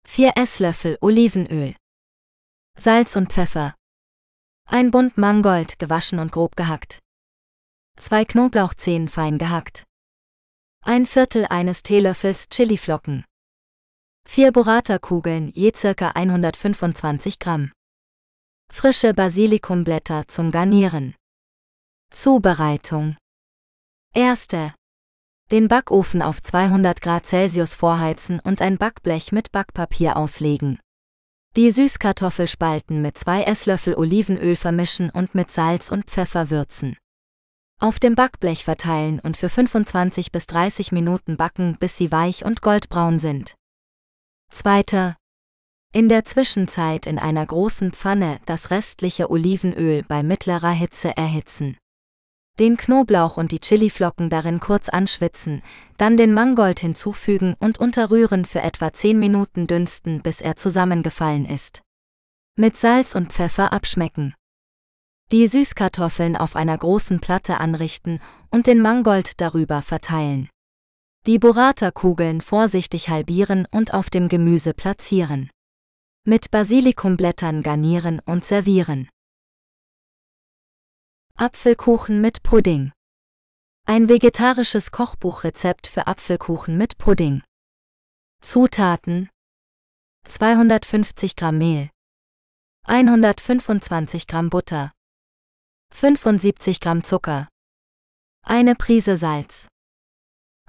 4 0.07 0.33
Esslöffel 0.35 0.97
Olivenöl. 1.01 1.75
Salz 2.77 3.15
und 3.15 3.31
Pfeffer. 3.31 3.75
Ein 4.65 4.91
Bund 4.91 5.17
Mangold 5.17 5.79
gewaschen 5.79 6.19
und 6.19 6.31
grob 6.31 6.55
gehackt. 6.55 6.99
2 7.97 8.25
Knoblauchzehen 8.25 9.09
fein 9.09 9.37
gehackt. 9.37 9.83
Ein 10.81 11.05
Viertel 11.05 11.45
eines 11.45 11.83
Teelöffels 11.83 12.47
Chiliflocken. 12.49 13.25
4 14.31 14.51
Burrata-Kugeln 14.51 15.51
je 15.55 15.71
ca. 15.71 16.11
125 16.13 17.39
Gramm. 17.39 17.71
Frische 18.71 19.15
Basilikumblätter 19.15 20.27
zum 20.27 20.51
Garnieren. 20.51 21.15
Zubereitung. 22.11 23.17
Erste. 24.13 24.75
Den 25.49 25.67
Backofen 25.67 26.21
auf 26.21 26.43
200 26.43 27.01
Grad 27.01 27.25
Celsius 27.25 27.73
vorheizen 27.73 28.39
und 28.39 28.61
ein 28.61 28.77
Backblech 28.77 29.31
mit 29.31 29.51
Backpapier 29.51 30.15
auslegen. 30.15 30.79
Die 31.55 31.71
Süßkartoffelspalten 31.71 33.01
mit 33.01 33.17
zwei 33.17 33.41
Esslöffel 33.41 33.95
Olivenöl 33.95 34.55
vermischen 34.55 35.09
und 35.09 35.33
mit 35.33 35.49
Salz 35.49 35.89
und 35.89 36.05
Pfeffer 36.05 36.51
würzen. 36.51 36.97
Auf 37.81 37.97
dem 37.97 38.13
Backblech 38.13 38.63
verteilen 38.63 39.19
und 39.21 39.37
für 39.37 39.49
25 39.49 40.31
bis 40.31 40.45
30 40.45 40.91
Minuten 40.91 41.35
backen, 41.35 41.77
bis 41.79 41.97
sie 41.97 42.11
weich 42.11 42.45
und 42.45 42.61
goldbraun 42.61 43.17
sind. 43.17 43.55
Zweiter. 44.49 45.15
In 45.93 46.09
der 46.09 46.25
Zwischenzeit 46.25 47.05
in 47.05 47.19
einer 47.19 47.45
großen 47.45 47.91
Pfanne 47.93 48.39
das 48.45 48.71
restliche 48.71 49.29
Olivenöl 49.29 50.03
bei 50.03 50.23
mittlerer 50.23 50.71
Hitze 50.71 51.15
erhitzen 51.15 51.77
den 52.59 52.75
Knoblauch 52.75 53.37
und 53.37 53.51
die 53.51 53.59
Chiliflocken 53.59 54.29
darin 54.29 54.59
kurz 54.59 54.89
anschwitzen, 54.89 55.61
dann 55.97 56.17
den 56.17 56.33
Mangold 56.33 56.81
hinzufügen 56.81 57.55
und 57.59 57.79
unterrühren 57.79 58.45
für 58.45 58.61
etwa 58.61 58.91
10 58.91 59.17
Minuten 59.17 59.65
dünsten, 59.65 60.21
bis 60.21 60.41
er 60.41 60.57
zusammengefallen 60.57 61.45
ist. 61.45 61.81
Mit 62.57 62.75
Salz 62.75 63.15
und 63.15 63.31
Pfeffer 63.31 63.71
abschmecken. 63.71 64.35
Die 65.31 65.47
Süßkartoffeln 65.47 66.35
auf 66.35 66.55
einer 66.55 66.77
großen 66.77 67.21
Platte 67.21 67.59
anrichten 67.59 68.19
und 68.49 68.67
den 68.67 68.81
Mangold 68.81 69.39
darüber 69.39 69.81
verteilen. 69.81 70.49
Die 71.25 71.37
Burrata-Kugeln 71.37 72.41
vorsichtig 72.41 73.09
halbieren 73.09 73.67
und 73.71 73.93
auf 73.93 74.09
dem 74.09 74.29
Gemüse 74.29 74.73
platzieren. 74.73 75.49
Mit 76.25 76.49
Basilikumblättern 76.49 77.61
garnieren 77.61 78.21
und 78.25 78.45
servieren. 78.45 79.09
Apfelkuchen 81.35 82.21
mit 82.21 82.41
Pudding. 82.41 82.91
Ein 83.85 84.07
vegetarisches 84.07 84.91
Kochbuchrezept 84.91 85.87
für 85.87 86.07
Apfelkuchen 86.07 86.77
mit 86.77 86.97
Pudding. 86.97 87.43
Zutaten 88.41 89.29
250 90.27 91.35
Gramm 91.35 91.57
Mehl, 91.57 91.89
125 92.85 94.27
Gramm 94.27 94.49
Butter, 94.49 94.91
75 95.93 96.79
Gramm 96.79 97.03
Zucker, 97.03 97.49
eine 98.45 98.75
Prise 98.75 99.17
Salz, 99.17 99.67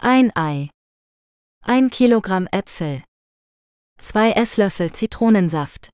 ein 0.02 0.32
Ei, 0.34 0.70
ein 1.62 1.90
Kilogramm 1.90 2.48
Äpfel, 2.50 3.04
zwei 4.00 4.32
Esslöffel 4.32 4.92
Zitronensaft, 4.92 5.90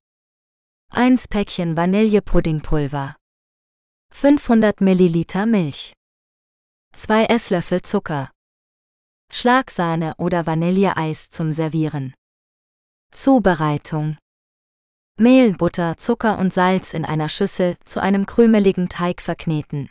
eins 0.89 1.27
Päckchen 1.27 1.75
Vanillepuddingpulver. 1.75 3.17
500 4.13 4.79
Milliliter 4.79 5.45
Milch, 5.45 5.91
2 6.95 7.25
Esslöffel 7.25 7.81
Zucker, 7.81 8.31
Schlagsahne 9.29 10.13
oder 10.17 10.45
Vanilleeis 10.47 11.29
zum 11.29 11.51
Servieren. 11.51 12.13
Zubereitung 13.11 14.17
Mehl, 15.19 15.51
Butter, 15.51 15.97
Zucker 15.97 16.39
und 16.39 16.53
Salz 16.53 16.93
in 16.93 17.03
einer 17.03 17.27
Schüssel 17.27 17.75
zu 17.83 17.99
einem 17.99 18.25
krümeligen 18.25 18.87
Teig 18.87 19.21
verkneten. 19.21 19.89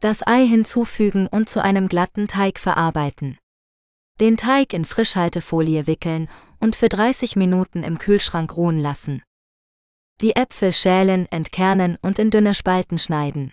Das 0.00 0.26
Ei 0.26 0.46
hinzufügen 0.46 1.26
und 1.26 1.50
zu 1.50 1.62
einem 1.62 1.86
glatten 1.86 2.26
Teig 2.26 2.58
verarbeiten. 2.58 3.36
Den 4.18 4.38
Teig 4.38 4.72
in 4.72 4.86
Frischhaltefolie 4.86 5.86
wickeln 5.86 6.30
und 6.58 6.74
für 6.74 6.88
30 6.88 7.36
Minuten 7.36 7.82
im 7.82 7.98
Kühlschrank 7.98 8.56
ruhen 8.56 8.78
lassen. 8.78 9.22
Die 10.22 10.36
Äpfel 10.36 10.72
schälen, 10.72 11.30
entkernen 11.30 11.98
und 12.00 12.18
in 12.18 12.30
dünne 12.30 12.54
Spalten 12.54 12.98
schneiden. 12.98 13.52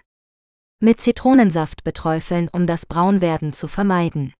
Mit 0.79 1.01
Zitronensaft 1.01 1.83
beträufeln, 1.83 2.47
um 2.49 2.65
das 2.65 2.85
Braunwerden 2.85 3.51
zu 3.51 3.67
vermeiden. 3.67 4.33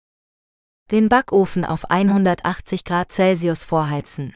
Den 0.92 1.10
Backofen 1.10 1.66
auf 1.66 1.90
180 1.90 2.86
Grad 2.86 3.11
Celsius 3.11 3.66
vorheizen. 3.66 4.34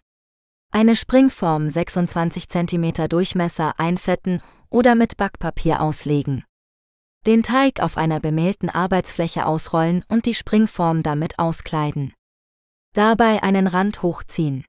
Eine 0.72 0.98
Springform 0.98 1.70
26 1.70 2.50
cm 2.50 3.08
Durchmesser 3.08 3.80
einfetten 3.80 4.42
oder 4.70 4.96
mit 4.96 5.16
Backpapier 5.16 5.82
auslegen. 5.82 6.44
Den 7.28 7.44
Teig 7.44 7.82
auf 7.82 7.98
einer 7.98 8.20
bemehlten 8.20 8.70
Arbeitsfläche 8.70 9.46
ausrollen 9.46 10.04
und 10.08 10.26
die 10.26 10.34
Springform 10.34 11.04
damit 11.04 11.38
auskleiden. 11.38 12.14
Dabei 12.96 13.44
einen 13.44 13.68
Rand 13.68 14.02
hochziehen. 14.02 14.66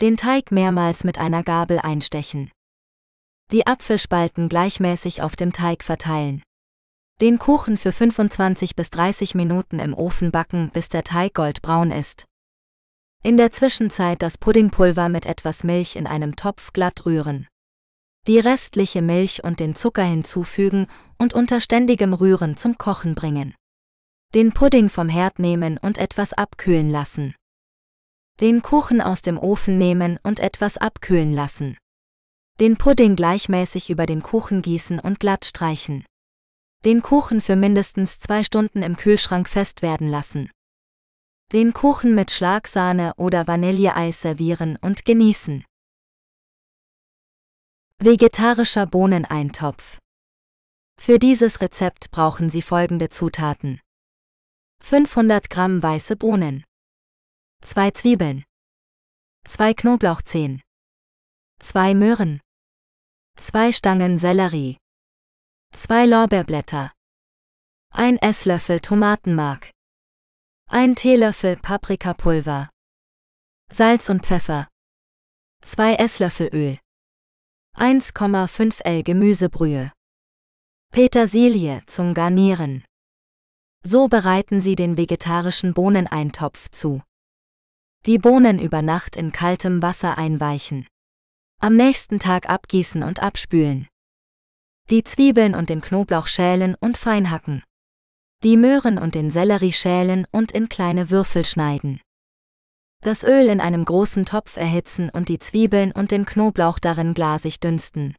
Den 0.00 0.16
Teig 0.16 0.52
mehrmals 0.52 1.02
mit 1.02 1.18
einer 1.18 1.42
Gabel 1.42 1.80
einstechen. 1.80 2.52
Die 3.50 3.66
Apfelspalten 3.66 4.48
gleichmäßig 4.48 5.20
auf 5.20 5.34
dem 5.34 5.52
Teig 5.52 5.82
verteilen. 5.82 6.44
Den 7.20 7.40
Kuchen 7.40 7.76
für 7.76 7.90
25 7.90 8.76
bis 8.76 8.90
30 8.90 9.34
Minuten 9.34 9.80
im 9.80 9.94
Ofen 9.94 10.30
backen, 10.30 10.70
bis 10.70 10.88
der 10.88 11.02
Teig 11.02 11.34
goldbraun 11.34 11.90
ist. 11.90 12.24
In 13.24 13.36
der 13.36 13.50
Zwischenzeit 13.50 14.22
das 14.22 14.38
Puddingpulver 14.38 15.08
mit 15.08 15.26
etwas 15.26 15.64
Milch 15.64 15.96
in 15.96 16.06
einem 16.06 16.36
Topf 16.36 16.72
glatt 16.72 17.04
rühren. 17.04 17.48
Die 18.26 18.38
restliche 18.38 19.02
Milch 19.02 19.44
und 19.44 19.60
den 19.60 19.74
Zucker 19.74 20.02
hinzufügen 20.02 20.86
und 21.18 21.34
unter 21.34 21.60
ständigem 21.60 22.14
Rühren 22.14 22.56
zum 22.56 22.78
Kochen 22.78 23.14
bringen. 23.14 23.54
Den 24.34 24.52
Pudding 24.52 24.88
vom 24.88 25.10
Herd 25.10 25.38
nehmen 25.38 25.78
und 25.78 25.98
etwas 25.98 26.32
abkühlen 26.32 26.90
lassen. 26.90 27.34
Den 28.40 28.62
Kuchen 28.62 29.00
aus 29.00 29.22
dem 29.22 29.38
Ofen 29.38 29.78
nehmen 29.78 30.18
und 30.22 30.40
etwas 30.40 30.78
abkühlen 30.78 31.34
lassen. 31.34 31.76
Den 32.60 32.76
Pudding 32.76 33.14
gleichmäßig 33.14 33.90
über 33.90 34.06
den 34.06 34.22
Kuchen 34.22 34.62
gießen 34.62 34.98
und 34.98 35.20
glatt 35.20 35.44
streichen. 35.44 36.04
Den 36.84 37.02
Kuchen 37.02 37.40
für 37.40 37.56
mindestens 37.56 38.18
zwei 38.18 38.42
Stunden 38.42 38.82
im 38.82 38.96
Kühlschrank 38.96 39.48
fest 39.48 39.82
werden 39.82 40.08
lassen. 40.08 40.50
Den 41.52 41.74
Kuchen 41.74 42.14
mit 42.14 42.30
Schlagsahne 42.30 43.12
oder 43.16 43.46
Vanilleeis 43.46 44.22
servieren 44.22 44.78
und 44.80 45.04
genießen. 45.04 45.64
Vegetarischer 48.02 48.86
Bohneneintopf. 48.86 49.98
Für 51.00 51.18
dieses 51.18 51.60
Rezept 51.60 52.10
brauchen 52.10 52.50
Sie 52.50 52.62
folgende 52.62 53.08
Zutaten. 53.08 53.80
500 54.82 55.50
Gramm 55.50 55.82
weiße 55.82 56.16
Bohnen. 56.16 56.64
2 57.64 57.92
Zwiebeln, 57.92 58.44
2 59.48 59.72
Knoblauchzehen, 59.72 60.60
2 61.60 61.94
Möhren, 61.94 62.42
2 63.40 63.72
Stangen 63.72 64.18
Sellerie, 64.18 64.76
2 65.74 66.04
Lorbeerblätter, 66.04 66.92
1 67.94 68.18
Esslöffel 68.20 68.80
Tomatenmark, 68.80 69.70
1 70.68 71.00
Teelöffel 71.00 71.56
Paprikapulver, 71.56 72.68
Salz 73.70 74.10
und 74.10 74.26
Pfeffer, 74.26 74.68
2 75.62 75.94
Esslöffel 75.94 76.50
Öl, 76.52 76.78
1,5 77.76 78.82
L 78.84 79.02
Gemüsebrühe, 79.02 79.90
Petersilie 80.92 81.82
zum 81.86 82.14
Garnieren. 82.14 82.84
So 83.82 84.06
bereiten 84.06 84.60
Sie 84.60 84.76
den 84.76 84.96
vegetarischen 84.96 85.74
Bohneneintopf 85.74 86.70
zu. 86.70 87.02
Die 88.06 88.18
Bohnen 88.18 88.60
über 88.60 88.80
Nacht 88.80 89.16
in 89.16 89.32
kaltem 89.32 89.82
Wasser 89.82 90.16
einweichen. 90.16 90.86
Am 91.60 91.74
nächsten 91.74 92.20
Tag 92.20 92.48
abgießen 92.48 93.02
und 93.02 93.20
abspülen. 93.20 93.88
Die 94.88 95.02
Zwiebeln 95.02 95.56
und 95.56 95.68
den 95.68 95.80
Knoblauch 95.80 96.28
schälen 96.28 96.76
und 96.78 96.96
fein 96.96 97.32
hacken. 97.32 97.64
Die 98.44 98.56
Möhren 98.56 98.98
und 98.98 99.16
den 99.16 99.32
Sellerie 99.32 99.72
schälen 99.72 100.28
und 100.30 100.52
in 100.52 100.68
kleine 100.68 101.10
Würfel 101.10 101.44
schneiden. 101.44 102.00
Das 103.04 103.22
Öl 103.22 103.48
in 103.48 103.60
einem 103.60 103.84
großen 103.84 104.24
Topf 104.24 104.56
erhitzen 104.56 105.10
und 105.10 105.28
die 105.28 105.38
Zwiebeln 105.38 105.92
und 105.92 106.10
den 106.10 106.24
Knoblauch 106.24 106.80
darin 106.80 107.14
glasig 107.14 107.60
dünsten. 107.60 108.16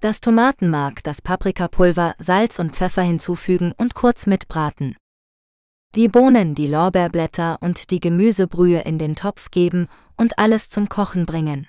Das 0.00 0.20
Tomatenmark, 0.20 1.02
das 1.02 1.20
Paprikapulver, 1.20 2.14
Salz 2.18 2.60
und 2.60 2.76
Pfeffer 2.76 3.02
hinzufügen 3.02 3.72
und 3.76 3.94
kurz 3.94 4.26
mitbraten 4.26 4.96
die 5.94 6.08
Bohnen, 6.08 6.54
die 6.54 6.68
Lorbeerblätter 6.68 7.58
und 7.60 7.90
die 7.90 8.00
Gemüsebrühe 8.00 8.80
in 8.80 8.98
den 8.98 9.14
Topf 9.14 9.50
geben 9.50 9.88
und 10.16 10.38
alles 10.38 10.70
zum 10.70 10.88
Kochen 10.88 11.26
bringen. 11.26 11.68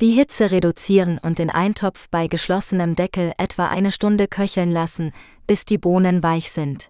Die 0.00 0.12
Hitze 0.12 0.52
reduzieren 0.52 1.18
und 1.18 1.40
den 1.40 1.50
Eintopf 1.50 2.08
bei 2.08 2.28
geschlossenem 2.28 2.94
Deckel 2.94 3.32
etwa 3.38 3.66
eine 3.66 3.90
Stunde 3.90 4.28
köcheln 4.28 4.70
lassen, 4.70 5.12
bis 5.48 5.64
die 5.64 5.78
Bohnen 5.78 6.22
weich 6.22 6.52
sind. 6.52 6.88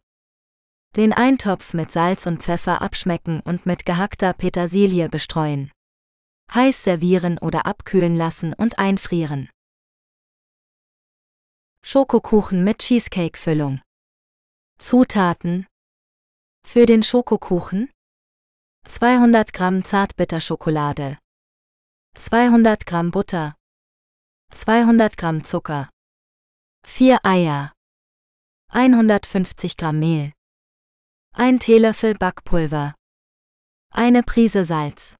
Den 0.95 1.15
Eintopf 1.15 1.73
mit 1.73 1.91
Salz 1.91 2.27
und 2.27 2.43
Pfeffer 2.43 2.83
abschmecken 2.83 3.41
und 3.41 3.65
mit 3.65 3.87
gehackter 3.87 4.35
Petersilie 4.35 5.09
bestreuen. 5.09 5.73
Heiß 6.53 6.85
servieren 6.85 7.39
oder 7.39 7.65
abkühlen 7.65 8.15
lassen 8.15 8.53
und 8.53 8.79
einfrieren. 8.79 9.49
Schokokuchen 11.83 12.62
mit 12.62 12.81
Cheesecake-Füllung. 12.81 13.81
Zutaten 14.79 15.67
für 16.67 16.85
den 16.85 17.03
Schokokuchen 17.03 17.91
200 18.87 19.55
Gramm 19.55 19.85
Zartbitterschokolade 19.87 21.19
200 22.19 22.85
Gramm 22.85 23.11
Butter 23.11 23.57
200 24.51 25.17
Gramm 25.17 25.45
Zucker 25.45 25.89
4 26.87 27.25
Eier 27.25 27.73
150 28.69 29.79
Gramm 29.79 29.99
Mehl 29.99 30.33
1 31.35 31.65
Teelöffel 31.65 32.15
Backpulver 32.15 32.94
eine 33.91 34.23
Prise 34.23 34.67
Salz 34.67 35.17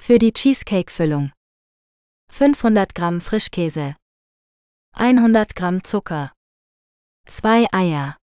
für 0.00 0.20
die 0.20 0.32
Cheesecake-Füllung 0.32 1.32
500 2.32 2.94
Gramm 2.94 3.20
Frischkäse, 3.20 3.96
100 4.94 5.56
Gramm 5.56 5.82
Zucker, 5.82 6.32
2 7.26 7.66
Eier, 7.72 8.16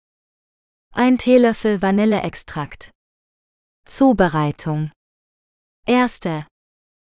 1 0.93 1.21
Teelöffel 1.23 1.83
Vanilleextrakt. 1.83 2.93
Zubereitung. 3.85 4.93
Erste. 5.87 6.47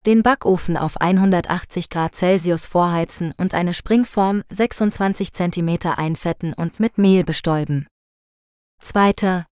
Den 0.06 0.22
Backofen 0.22 0.78
auf 0.78 0.96
180 1.02 1.90
Grad 1.90 2.16
Celsius 2.16 2.64
vorheizen 2.64 3.34
und 3.36 3.52
eine 3.52 3.74
Springform 3.74 4.42
26 4.48 5.34
cm 5.34 5.78
einfetten 5.96 6.54
und 6.54 6.80
mit 6.80 6.96
Mehl 6.96 7.24
bestäuben. 7.24 7.86
Zweiter. 8.80 9.46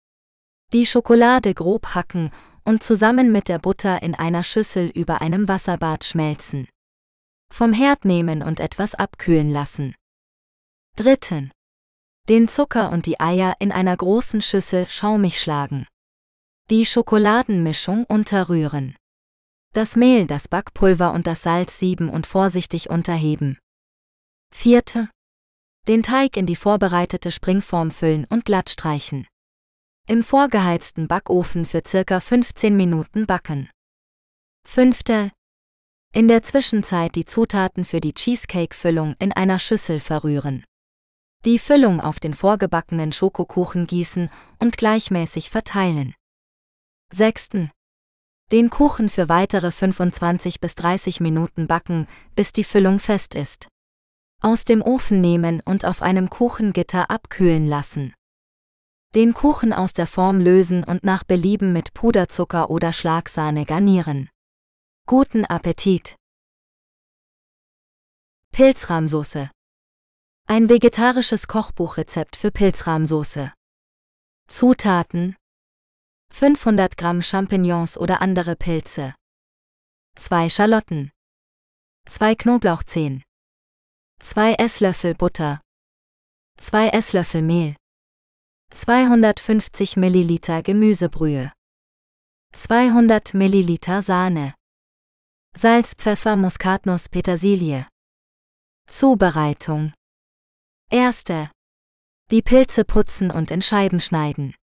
Die 0.73 0.85
Schokolade 0.85 1.53
grob 1.53 1.95
hacken 1.95 2.31
und 2.63 2.81
zusammen 2.81 3.31
mit 3.33 3.49
der 3.49 3.59
Butter 3.59 4.01
in 4.01 4.15
einer 4.15 4.41
Schüssel 4.41 4.87
über 4.87 5.19
einem 5.19 5.49
Wasserbad 5.49 6.05
schmelzen. 6.05 6.69
Vom 7.51 7.73
Herd 7.73 8.05
nehmen 8.05 8.41
und 8.41 8.61
etwas 8.61 8.95
abkühlen 8.95 9.51
lassen. 9.51 9.93
Dritten. 10.95 11.51
Den 12.29 12.47
Zucker 12.47 12.91
und 12.91 13.05
die 13.05 13.19
Eier 13.19 13.55
in 13.59 13.73
einer 13.73 13.97
großen 13.97 14.41
Schüssel 14.41 14.87
schaumig 14.87 15.41
schlagen. 15.41 15.87
Die 16.69 16.85
Schokoladenmischung 16.85 18.05
unterrühren. 18.05 18.95
Das 19.73 19.97
Mehl, 19.97 20.25
das 20.25 20.47
Backpulver 20.47 21.11
und 21.11 21.27
das 21.27 21.43
Salz 21.43 21.79
sieben 21.79 22.07
und 22.07 22.27
vorsichtig 22.27 22.89
unterheben. 22.89 23.57
Vierte. 24.53 25.09
Den 25.89 26.03
Teig 26.03 26.37
in 26.37 26.45
die 26.45 26.55
vorbereitete 26.55 27.31
Springform 27.31 27.91
füllen 27.91 28.25
und 28.29 28.45
glatt 28.45 28.69
streichen. 28.69 29.27
Im 30.11 30.23
vorgeheizten 30.23 31.07
Backofen 31.07 31.65
für 31.65 31.83
circa 31.87 32.19
15 32.19 32.75
Minuten 32.75 33.25
backen. 33.25 33.69
Fünfte. 34.67 35.31
In 36.13 36.27
der 36.27 36.43
Zwischenzeit 36.43 37.15
die 37.15 37.23
Zutaten 37.23 37.85
für 37.85 38.01
die 38.01 38.11
Cheesecake-Füllung 38.11 39.15
in 39.19 39.31
einer 39.31 39.57
Schüssel 39.57 40.01
verrühren. 40.01 40.65
Die 41.45 41.57
Füllung 41.57 42.01
auf 42.01 42.19
den 42.19 42.33
vorgebackenen 42.33 43.13
Schokokuchen 43.13 43.87
gießen 43.87 44.29
und 44.59 44.75
gleichmäßig 44.75 45.49
verteilen. 45.49 46.13
Sechsten. 47.13 47.71
Den 48.51 48.69
Kuchen 48.69 49.07
für 49.07 49.29
weitere 49.29 49.71
25 49.71 50.59
bis 50.59 50.75
30 50.75 51.21
Minuten 51.21 51.67
backen, 51.67 52.05
bis 52.35 52.51
die 52.51 52.65
Füllung 52.65 52.99
fest 52.99 53.33
ist. 53.33 53.69
Aus 54.41 54.65
dem 54.65 54.81
Ofen 54.81 55.21
nehmen 55.21 55.61
und 55.63 55.85
auf 55.85 56.01
einem 56.01 56.29
Kuchengitter 56.29 57.09
abkühlen 57.09 57.65
lassen. 57.65 58.13
Den 59.13 59.33
Kuchen 59.33 59.73
aus 59.73 59.91
der 59.91 60.07
Form 60.07 60.39
lösen 60.39 60.85
und 60.85 61.03
nach 61.03 61.25
Belieben 61.25 61.73
mit 61.73 61.93
Puderzucker 61.93 62.69
oder 62.69 62.93
Schlagsahne 62.93 63.65
garnieren. 63.65 64.29
Guten 65.05 65.43
Appetit! 65.43 66.15
Pilzrahmsoße 68.53 69.51
Ein 70.47 70.69
vegetarisches 70.69 71.47
Kochbuchrezept 71.47 72.37
für 72.37 72.51
Pilzrahmsoße. 72.51 73.51
Zutaten 74.47 75.35
500 76.31 76.95
Gramm 76.95 77.21
Champignons 77.21 77.97
oder 77.97 78.21
andere 78.21 78.55
Pilze 78.55 79.13
2 80.15 80.49
Schalotten 80.49 81.11
2 82.07 82.35
Knoblauchzehen 82.35 83.23
2 84.21 84.53
Esslöffel 84.53 85.15
Butter 85.15 85.59
2 86.57 86.89
Esslöffel 86.89 87.41
Mehl 87.41 87.75
250 88.73 89.97
Milliliter 89.97 90.63
Gemüsebrühe 90.63 91.51
200 92.55 93.33
Milliliter 93.33 94.01
Sahne 94.01 94.53
Salz, 95.53 95.93
Pfeffer, 95.93 96.37
Muskatnuss, 96.37 97.09
Petersilie 97.09 97.85
Zubereitung 98.87 99.93
Erste 100.89 101.51
Die 102.31 102.41
Pilze 102.41 102.85
putzen 102.85 103.29
und 103.29 103.51
in 103.51 103.61
Scheiben 103.61 103.99
schneiden. 103.99 104.55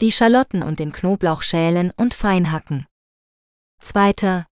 Die 0.00 0.12
Schalotten 0.12 0.62
und 0.62 0.80
den 0.80 0.92
Knoblauch 0.92 1.42
schälen 1.42 1.92
und 1.96 2.14
fein 2.14 2.52
hacken. 2.52 2.86
Zweiter 3.82 4.46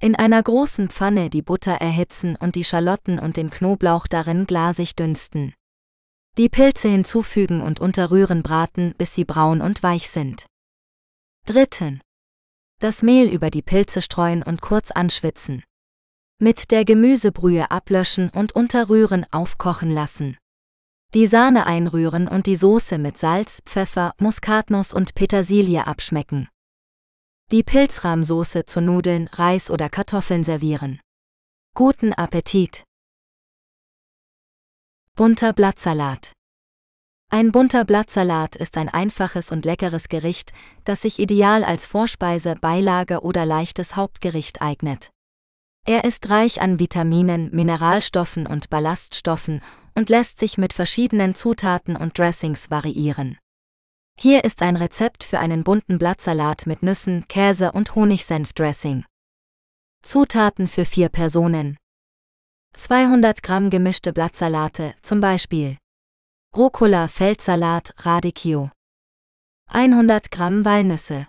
in 0.00 0.16
einer 0.16 0.42
großen 0.42 0.90
Pfanne 0.90 1.30
die 1.30 1.42
Butter 1.42 1.72
erhitzen 1.72 2.36
und 2.36 2.56
die 2.56 2.64
Schalotten 2.64 3.18
und 3.18 3.38
den 3.38 3.48
Knoblauch 3.48 4.06
darin 4.06 4.46
glasig 4.46 4.96
dünsten. 4.96 5.54
Die 6.38 6.48
Pilze 6.48 6.88
hinzufügen 6.88 7.60
und 7.60 7.78
unterrühren 7.78 8.42
braten, 8.42 8.94
bis 8.96 9.14
sie 9.14 9.24
braun 9.24 9.60
und 9.60 9.82
weich 9.82 10.08
sind. 10.08 10.46
Dritten. 11.46 12.00
Das 12.78 13.02
Mehl 13.02 13.28
über 13.28 13.50
die 13.50 13.60
Pilze 13.60 14.00
streuen 14.00 14.42
und 14.42 14.62
kurz 14.62 14.90
anschwitzen. 14.90 15.62
Mit 16.40 16.70
der 16.70 16.86
Gemüsebrühe 16.86 17.70
ablöschen 17.70 18.30
und 18.30 18.52
unterrühren 18.52 19.26
aufkochen 19.30 19.90
lassen. 19.90 20.38
Die 21.12 21.26
Sahne 21.26 21.66
einrühren 21.66 22.26
und 22.26 22.46
die 22.46 22.56
Soße 22.56 22.96
mit 22.96 23.18
Salz, 23.18 23.60
Pfeffer, 23.66 24.14
Muskatnuss 24.18 24.94
und 24.94 25.14
Petersilie 25.14 25.86
abschmecken. 25.86 26.48
Die 27.50 27.62
Pilzrahmsoße 27.62 28.64
zu 28.64 28.80
Nudeln, 28.80 29.28
Reis 29.34 29.70
oder 29.70 29.90
Kartoffeln 29.90 30.42
servieren. 30.42 31.00
Guten 31.74 32.14
Appetit! 32.14 32.84
Bunter 35.14 35.52
Blattsalat. 35.52 36.32
Ein 37.28 37.52
bunter 37.52 37.84
Blattsalat 37.84 38.56
ist 38.56 38.78
ein 38.78 38.88
einfaches 38.88 39.52
und 39.52 39.66
leckeres 39.66 40.08
Gericht, 40.08 40.54
das 40.84 41.02
sich 41.02 41.18
ideal 41.18 41.64
als 41.64 41.84
Vorspeise, 41.84 42.56
Beilage 42.58 43.20
oder 43.20 43.44
leichtes 43.44 43.94
Hauptgericht 43.94 44.62
eignet. 44.62 45.10
Er 45.86 46.04
ist 46.04 46.30
reich 46.30 46.62
an 46.62 46.80
Vitaminen, 46.80 47.50
Mineralstoffen 47.54 48.46
und 48.46 48.70
Ballaststoffen 48.70 49.60
und 49.94 50.08
lässt 50.08 50.38
sich 50.38 50.56
mit 50.56 50.72
verschiedenen 50.72 51.34
Zutaten 51.34 51.94
und 51.94 52.16
Dressings 52.16 52.70
variieren. 52.70 53.36
Hier 54.18 54.44
ist 54.44 54.62
ein 54.62 54.76
Rezept 54.76 55.24
für 55.24 55.40
einen 55.40 55.62
bunten 55.62 55.98
Blattsalat 55.98 56.64
mit 56.64 56.82
Nüssen, 56.82 57.28
Käse 57.28 57.72
und 57.72 57.94
Honigsenf-Dressing. 57.94 59.04
Zutaten 60.02 60.68
für 60.68 60.86
vier 60.86 61.10
Personen. 61.10 61.76
200 62.74 63.42
Gramm 63.42 63.70
gemischte 63.70 64.12
Blattsalate, 64.12 64.94
zum 65.02 65.20
Beispiel 65.20 65.76
Rucola, 66.56 67.08
Feldsalat, 67.08 67.94
Radicchio. 68.04 68.70
100 69.70 70.30
Gramm 70.30 70.64
Walnüsse. 70.64 71.26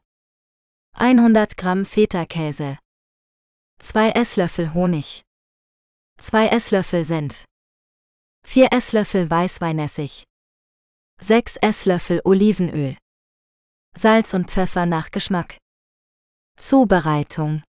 100 0.96 1.56
Gramm 1.58 1.86
Feta-Käse. 1.86 2.78
2 3.80 4.10
Esslöffel 4.12 4.74
Honig. 4.74 5.22
2 6.20 6.48
Esslöffel 6.48 7.06
Senf. 7.06 7.46
4 8.46 8.74
Esslöffel 8.74 9.30
Weißweinessig. 9.30 10.24
6 11.22 11.58
Esslöffel 11.58 12.22
Olivenöl. 12.26 12.98
Salz 13.96 14.34
und 14.34 14.50
Pfeffer 14.50 14.86
nach 14.86 15.12
Geschmack. 15.12 15.58
Zubereitung 16.58 17.64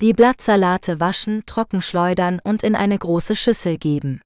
die 0.00 0.14
Blattsalate 0.14 0.98
waschen, 0.98 1.44
trocken 1.44 1.82
schleudern 1.82 2.40
und 2.42 2.62
in 2.62 2.74
eine 2.74 2.98
große 2.98 3.36
Schüssel 3.36 3.76
geben. 3.76 4.22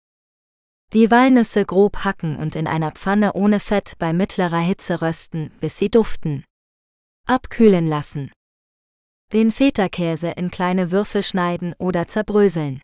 Die 0.93 1.11
Walnüsse 1.11 1.65
grob 1.65 2.05
hacken 2.05 2.37
und 2.37 2.55
in 2.55 2.69
einer 2.69 2.93
Pfanne 2.93 3.33
ohne 3.33 3.59
Fett 3.59 3.95
bei 3.99 4.13
mittlerer 4.13 4.61
Hitze 4.61 5.03
rösten, 5.03 5.51
bis 5.61 5.79
sie 5.79 5.91
duften. 5.91 6.45
Abkühlen 7.27 7.89
lassen. 7.89 8.31
Den 9.33 9.51
Feta-Käse 9.51 10.31
in 10.31 10.53
kleine 10.53 10.93
Würfel 10.93 11.25
schneiden 11.25 11.75
oder 11.79 12.07
zerbröseln. 12.07 12.81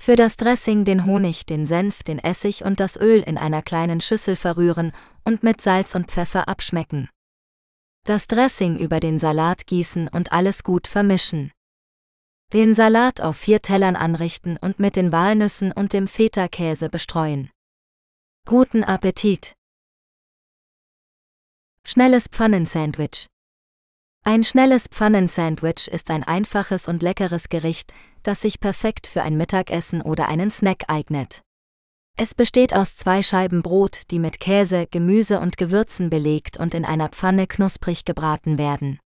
Für 0.00 0.16
das 0.16 0.36
Dressing 0.36 0.86
den 0.86 1.04
Honig, 1.04 1.44
den 1.44 1.66
Senf, 1.66 2.02
den 2.02 2.18
Essig 2.18 2.64
und 2.64 2.80
das 2.80 2.96
Öl 2.96 3.20
in 3.20 3.36
einer 3.36 3.60
kleinen 3.60 4.00
Schüssel 4.00 4.36
verrühren 4.36 4.92
und 5.24 5.42
mit 5.42 5.60
Salz 5.60 5.94
und 5.94 6.10
Pfeffer 6.10 6.48
abschmecken. 6.48 7.10
Das 8.04 8.26
Dressing 8.26 8.78
über 8.78 8.98
den 8.98 9.18
Salat 9.18 9.66
gießen 9.66 10.08
und 10.08 10.32
alles 10.32 10.64
gut 10.64 10.86
vermischen. 10.86 11.52
Den 12.52 12.74
Salat 12.74 13.22
auf 13.22 13.38
vier 13.38 13.62
Tellern 13.62 13.96
anrichten 13.96 14.58
und 14.58 14.78
mit 14.78 14.94
den 14.94 15.10
Walnüssen 15.10 15.72
und 15.72 15.94
dem 15.94 16.06
Feta-Käse 16.06 16.90
bestreuen. 16.90 17.50
Guten 18.46 18.84
Appetit! 18.84 19.54
Schnelles 21.86 22.28
Pfannensandwich. 22.28 23.26
Ein 24.22 24.44
schnelles 24.44 24.86
Pfannensandwich 24.88 25.88
ist 25.88 26.10
ein 26.10 26.24
einfaches 26.24 26.88
und 26.88 27.02
leckeres 27.02 27.48
Gericht, 27.48 27.94
das 28.22 28.42
sich 28.42 28.60
perfekt 28.60 29.06
für 29.06 29.22
ein 29.22 29.38
Mittagessen 29.38 30.02
oder 30.02 30.28
einen 30.28 30.50
Snack 30.50 30.84
eignet. 30.88 31.40
Es 32.18 32.34
besteht 32.34 32.74
aus 32.74 32.98
zwei 32.98 33.22
Scheiben 33.22 33.62
Brot, 33.62 34.02
die 34.10 34.18
mit 34.18 34.40
Käse, 34.40 34.86
Gemüse 34.90 35.40
und 35.40 35.56
Gewürzen 35.56 36.10
belegt 36.10 36.58
und 36.58 36.74
in 36.74 36.84
einer 36.84 37.08
Pfanne 37.08 37.46
knusprig 37.46 38.04
gebraten 38.04 38.58
werden. 38.58 39.00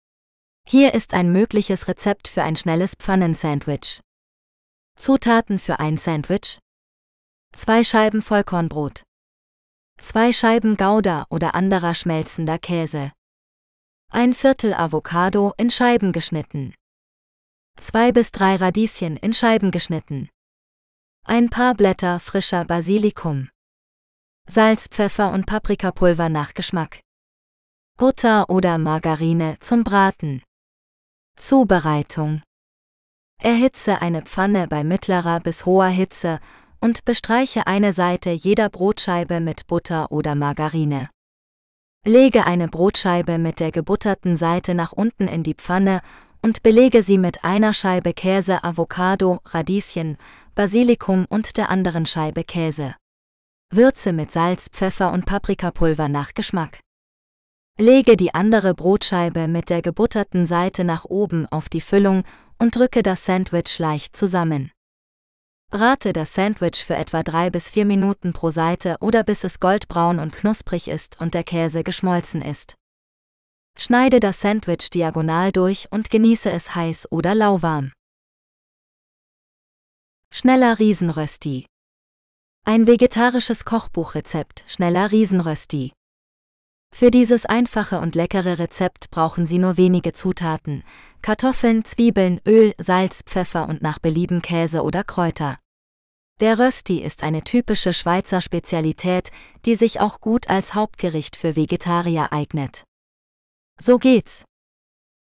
Hier 0.67 0.95
ist 0.95 1.15
ein 1.15 1.31
mögliches 1.31 1.89
Rezept 1.89 2.27
für 2.27 2.43
ein 2.43 2.57
schnelles 2.57 2.95
Pfannensandwich. 2.95 4.01
Zutaten 4.97 5.59
für 5.59 5.79
ein 5.79 5.99
Sandwich: 5.99 6.59
Zwei 7.55 7.85
Scheiben 7.85 8.23
Vollkornbrot, 8.23 9.03
zwei 10.01 10.33
Scheiben 10.33 10.77
Gouda 10.77 11.27
oder 11.31 11.55
anderer 11.55 11.95
schmelzender 11.95 12.59
Käse, 12.59 13.13
ein 14.11 14.35
Viertel 14.35 14.75
Avocado 14.75 15.53
in 15.59 15.71
Scheiben 15.71 16.13
geschnitten, 16.13 16.75
Zwei 17.81 18.13
bis 18.13 18.31
drei 18.31 18.57
Radieschen 18.57 19.17
in 19.17 19.33
Scheiben 19.33 19.71
geschnitten. 19.71 20.31
Ein 21.25 21.51
paar 21.51 21.75
Blätter 21.75 22.21
frischer 22.21 22.65
Basilikum. 22.65 23.51
Salz, 24.49 24.89
Pfeffer 24.89 25.33
und 25.33 25.47
Paprikapulver 25.47 26.29
nach 26.29 26.55
Geschmack. 26.55 27.01
Butter 27.97 28.49
oder 28.49 28.79
Margarine 28.79 29.59
zum 29.61 29.85
Braten. 29.85 30.43
Zubereitung. 31.37 32.43
Erhitze 33.43 34.01
eine 34.01 34.23
Pfanne 34.23 34.69
bei 34.69 34.85
mittlerer 34.85 35.41
bis 35.41 35.67
hoher 35.67 35.89
Hitze 35.89 36.39
und 36.81 37.05
bestreiche 37.05 37.67
eine 37.67 37.93
Seite 37.93 38.31
jeder 38.31 38.69
Brotscheibe 38.69 39.41
mit 39.41 39.67
Butter 39.67 40.13
oder 40.13 40.37
Margarine. 40.37 41.11
Lege 42.07 42.47
eine 42.47 42.69
Brotscheibe 42.69 43.39
mit 43.39 43.59
der 43.59 43.73
gebutterten 43.73 44.37
Seite 44.37 44.75
nach 44.75 44.93
unten 44.93 45.27
in 45.27 45.43
die 45.43 45.55
Pfanne 45.55 46.03
und 46.41 46.63
belege 46.63 47.03
sie 47.03 47.19
mit 47.19 47.43
einer 47.43 47.73
Scheibe 47.73 48.13
Käse, 48.13 48.63
Avocado, 48.63 49.41
Radieschen, 49.47 50.19
Basilikum 50.55 51.27
und 51.29 51.57
der 51.57 51.69
anderen 51.69 52.07
Scheibe 52.07 52.45
Käse. 52.45 52.95
Würze 53.73 54.13
mit 54.13 54.31
Salz, 54.31 54.69
Pfeffer 54.69 55.13
und 55.13 55.27
Paprikapulver 55.27 56.09
nach 56.09 56.35
Geschmack. 56.35 56.84
Lege 57.77 58.17
die 58.17 58.33
andere 58.33 58.73
Brotscheibe 58.73 59.49
mit 59.49 59.69
der 59.69 59.83
gebutterten 59.83 60.47
Seite 60.47 60.85
nach 60.85 61.05
oben 61.05 61.47
auf 61.47 61.69
die 61.69 61.81
Füllung 61.81 62.23
und 62.57 62.77
drücke 62.77 63.03
das 63.03 63.25
Sandwich 63.25 63.81
leicht 63.81 64.15
zusammen. 64.15 64.71
Brate 65.73 66.13
das 66.13 66.35
Sandwich 66.35 66.85
für 66.85 66.95
etwa 66.95 67.25
drei 67.25 67.51
bis 67.51 67.71
vier 67.71 67.85
Minuten 67.85 68.33
pro 68.33 68.51
Seite 68.51 68.97
oder 69.01 69.25
bis 69.25 69.43
es 69.43 69.59
goldbraun 69.59 70.21
und 70.21 70.33
knusprig 70.33 70.87
ist 70.87 71.21
und 71.21 71.35
der 71.35 71.43
Käse 71.43 71.83
geschmolzen 71.83 72.43
ist. 72.43 72.77
Schneide 73.77 74.21
das 74.21 74.41
Sandwich 74.41 74.91
diagonal 74.91 75.51
durch 75.51 75.89
und 75.91 76.11
genieße 76.11 76.53
es 76.53 76.77
heiß 76.77 77.11
oder 77.11 77.35
lauwarm. 77.35 77.91
Schneller 80.31 80.79
Riesenrösti. 80.79 81.67
Ein 82.65 82.87
vegetarisches 82.87 83.65
Kochbuchrezept 83.65 84.63
schneller 84.69 85.11
Riesenrösti. 85.11 85.93
Für 86.97 87.11
dieses 87.11 87.45
einfache 87.45 87.99
und 87.99 88.15
leckere 88.15 88.61
Rezept 88.61 89.11
brauchen 89.11 89.49
Sie 89.49 89.59
nur 89.59 89.77
wenige 89.77 90.13
Zutaten: 90.13 90.85
Kartoffeln, 91.23 91.85
Zwiebeln, 91.85 92.41
Öl, 92.47 92.73
Salz, 92.79 93.23
Pfeffer 93.25 93.69
und 93.69 93.83
nach 93.83 93.99
Belieben 93.99 94.43
Käse 94.43 94.85
oder 94.85 95.03
Kräuter. 95.03 95.59
Der 96.39 96.61
Rösti 96.61 97.03
ist 97.03 97.25
eine 97.25 97.43
typische 97.43 97.93
Schweizer 97.93 98.41
Spezialität, 98.41 99.33
die 99.65 99.75
sich 99.75 99.99
auch 99.99 100.21
gut 100.21 100.49
als 100.49 100.75
Hauptgericht 100.75 101.35
für 101.35 101.57
Vegetarier 101.57 102.33
eignet. 102.33 102.85
So 103.77 103.99
geht's. 103.99 104.45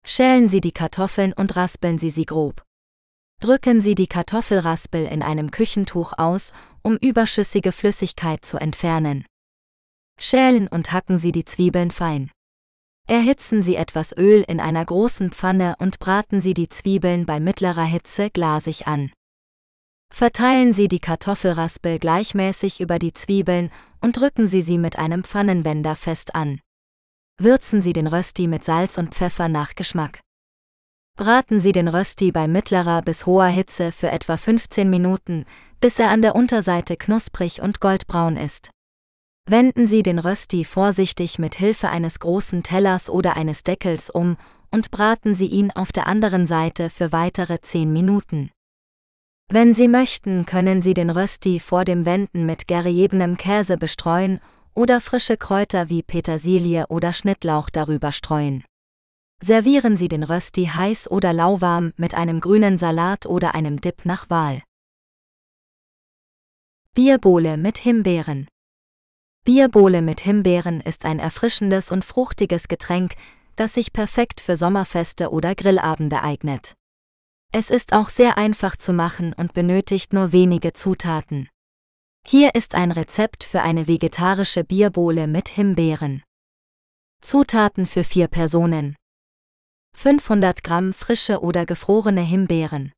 Schälen 0.05 0.47
Sie 0.47 0.61
die 0.61 0.71
Kartoffeln 0.71 1.33
und 1.33 1.57
raspeln 1.57 1.99
Sie 1.99 2.09
sie 2.09 2.25
grob. 2.25 2.63
Drücken 3.41 3.81
Sie 3.81 3.95
die 3.95 4.07
Kartoffelraspel 4.07 5.05
in 5.05 5.21
einem 5.21 5.51
Küchentuch 5.51 6.13
aus, 6.15 6.53
um 6.83 6.95
überschüssige 6.95 7.73
Flüssigkeit 7.73 8.45
zu 8.45 8.55
entfernen. 8.55 9.25
Schälen 10.19 10.67
und 10.67 10.91
hacken 10.91 11.17
Sie 11.17 11.31
die 11.31 11.45
Zwiebeln 11.45 11.91
fein. 11.91 12.29
Erhitzen 13.07 13.63
Sie 13.63 13.75
etwas 13.75 14.15
Öl 14.15 14.43
in 14.47 14.59
einer 14.59 14.85
großen 14.85 15.31
Pfanne 15.31 15.75
und 15.79 15.97
braten 15.97 16.41
Sie 16.41 16.53
die 16.53 16.69
Zwiebeln 16.69 17.25
bei 17.25 17.39
mittlerer 17.39 17.85
Hitze 17.85 18.29
glasig 18.29 18.85
an. 18.85 19.11
Verteilen 20.13 20.73
Sie 20.73 20.87
die 20.87 20.99
Kartoffelraspel 20.99 21.99
gleichmäßig 21.99 22.81
über 22.81 22.99
die 22.99 23.13
Zwiebeln 23.13 23.71
und 24.01 24.17
drücken 24.17 24.47
Sie 24.47 24.61
sie 24.61 24.77
mit 24.77 24.99
einem 24.99 25.23
Pfannenwender 25.23 25.95
fest 25.95 26.35
an. 26.35 26.59
Würzen 27.39 27.81
Sie 27.81 27.93
den 27.93 28.07
Rösti 28.07 28.47
mit 28.47 28.65
Salz 28.65 28.97
und 28.97 29.15
Pfeffer 29.15 29.47
nach 29.47 29.75
Geschmack. 29.75 30.19
Braten 31.15 31.59
Sie 31.59 31.71
den 31.71 31.87
Rösti 31.87 32.31
bei 32.31 32.47
mittlerer 32.47 33.01
bis 33.01 33.25
hoher 33.25 33.47
Hitze 33.47 33.91
für 33.91 34.09
etwa 34.09 34.37
15 34.37 34.89
Minuten, 34.89 35.45
bis 35.79 35.99
er 35.99 36.09
an 36.09 36.21
der 36.21 36.35
Unterseite 36.35 36.97
knusprig 36.97 37.61
und 37.61 37.79
goldbraun 37.79 38.37
ist. 38.37 38.71
Wenden 39.51 39.87
Sie 39.87 40.03
den 40.03 40.19
Rösti 40.19 40.63
vorsichtig 40.63 41.39
mit 41.39 41.55
Hilfe 41.55 41.89
eines 41.89 42.19
großen 42.19 42.61
Tellers 42.61 43.09
oder 43.09 43.35
eines 43.35 43.63
Deckels 43.63 44.11
um 44.11 44.37
und 44.69 44.91
braten 44.91 45.33
Sie 45.33 45.47
ihn 45.47 45.71
auf 45.71 45.91
der 45.91 46.05
anderen 46.05 46.45
Seite 46.45 46.91
für 46.91 47.11
weitere 47.11 47.59
10 47.59 47.91
Minuten. 47.91 48.51
Wenn 49.51 49.73
Sie 49.73 49.87
möchten, 49.87 50.45
können 50.45 50.83
Sie 50.83 50.93
den 50.93 51.09
Rösti 51.09 51.59
vor 51.59 51.83
dem 51.83 52.05
Wenden 52.05 52.45
mit 52.45 52.67
geriebenem 52.67 53.37
Käse 53.37 53.77
bestreuen 53.77 54.39
oder 54.75 55.01
frische 55.01 55.35
Kräuter 55.35 55.89
wie 55.89 56.03
Petersilie 56.03 56.85
oder 56.89 57.11
Schnittlauch 57.11 57.71
darüber 57.71 58.11
streuen. 58.11 58.63
Servieren 59.41 59.97
Sie 59.97 60.09
den 60.09 60.21
Rösti 60.21 60.65
heiß 60.65 61.09
oder 61.09 61.33
lauwarm 61.33 61.93
mit 61.97 62.13
einem 62.13 62.39
grünen 62.39 62.77
Salat 62.77 63.25
oder 63.25 63.55
einem 63.55 63.81
Dip 63.81 64.05
nach 64.05 64.29
Wahl. 64.29 64.61
Bierbowle 66.93 67.57
mit 67.57 67.79
Himbeeren. 67.79 68.47
Bierbowle 69.49 70.03
mit 70.03 70.21
Himbeeren 70.21 70.79
ist 70.79 71.05
ein 71.05 71.17
erfrischendes 71.17 71.89
und 71.89 72.05
fruchtiges 72.05 72.67
Getränk, 72.67 73.15
das 73.55 73.73
sich 73.73 73.91
perfekt 73.91 74.41
für 74.41 74.55
Sommerfeste 74.55 75.31
oder 75.31 75.55
Grillabende 75.55 76.21
eignet. 76.21 76.75
Es 77.51 77.71
ist 77.71 77.93
auch 77.93 78.09
sehr 78.09 78.37
einfach 78.37 78.75
zu 78.75 78.93
machen 78.93 79.33
und 79.33 79.53
benötigt 79.53 80.13
nur 80.13 80.33
wenige 80.33 80.73
Zutaten. 80.73 81.49
Hier 82.27 82.53
ist 82.53 82.75
ein 82.75 82.91
Rezept 82.91 83.43
für 83.43 83.63
eine 83.63 83.87
vegetarische 83.87 84.63
Bierbowle 84.63 85.25
mit 85.25 85.49
Himbeeren. 85.49 86.21
Zutaten 87.19 87.87
für 87.87 88.03
vier 88.03 88.27
Personen. 88.27 88.95
500 89.97 90.63
Gramm 90.63 90.93
frische 90.93 91.41
oder 91.41 91.65
gefrorene 91.65 92.21
Himbeeren. 92.21 92.91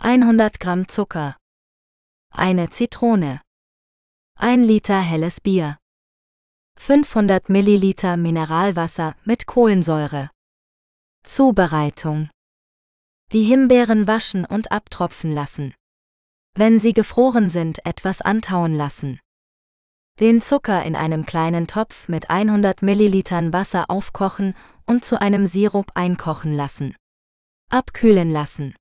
100 0.00 0.60
Gramm 0.60 0.86
Zucker. 0.86 1.34
Eine 2.30 2.68
Zitrone. 2.68 3.40
1 4.36 4.66
Liter 4.66 5.00
helles 5.00 5.40
Bier. 5.40 5.78
500 6.78 7.48
Milliliter 7.48 8.16
Mineralwasser 8.16 9.16
mit 9.24 9.46
Kohlensäure. 9.46 10.30
Zubereitung. 11.24 12.30
Die 13.32 13.42
Himbeeren 13.42 14.06
waschen 14.06 14.44
und 14.44 14.70
abtropfen 14.70 15.32
lassen 15.32 15.74
wenn 16.56 16.80
sie 16.80 16.94
gefroren 16.94 17.50
sind, 17.50 17.84
etwas 17.84 18.22
antauen 18.22 18.74
lassen. 18.74 19.20
Den 20.18 20.40
Zucker 20.40 20.82
in 20.84 20.96
einem 20.96 21.26
kleinen 21.26 21.66
Topf 21.66 22.08
mit 22.08 22.30
100 22.30 22.80
Millilitern 22.80 23.52
Wasser 23.52 23.90
aufkochen 23.90 24.54
und 24.86 25.04
zu 25.04 25.20
einem 25.20 25.46
Sirup 25.46 25.92
einkochen 25.94 26.54
lassen. 26.54 26.96
Abkühlen 27.70 28.30
lassen. 28.30 28.74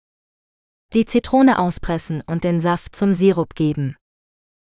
Die 0.94 1.06
Zitrone 1.06 1.60
auspressen 1.60 2.24
und 2.26 2.46
den 2.46 2.62
Saft 2.62 2.96
zum 2.96 3.14
Sirup 3.14 3.56
geben. 3.56 3.98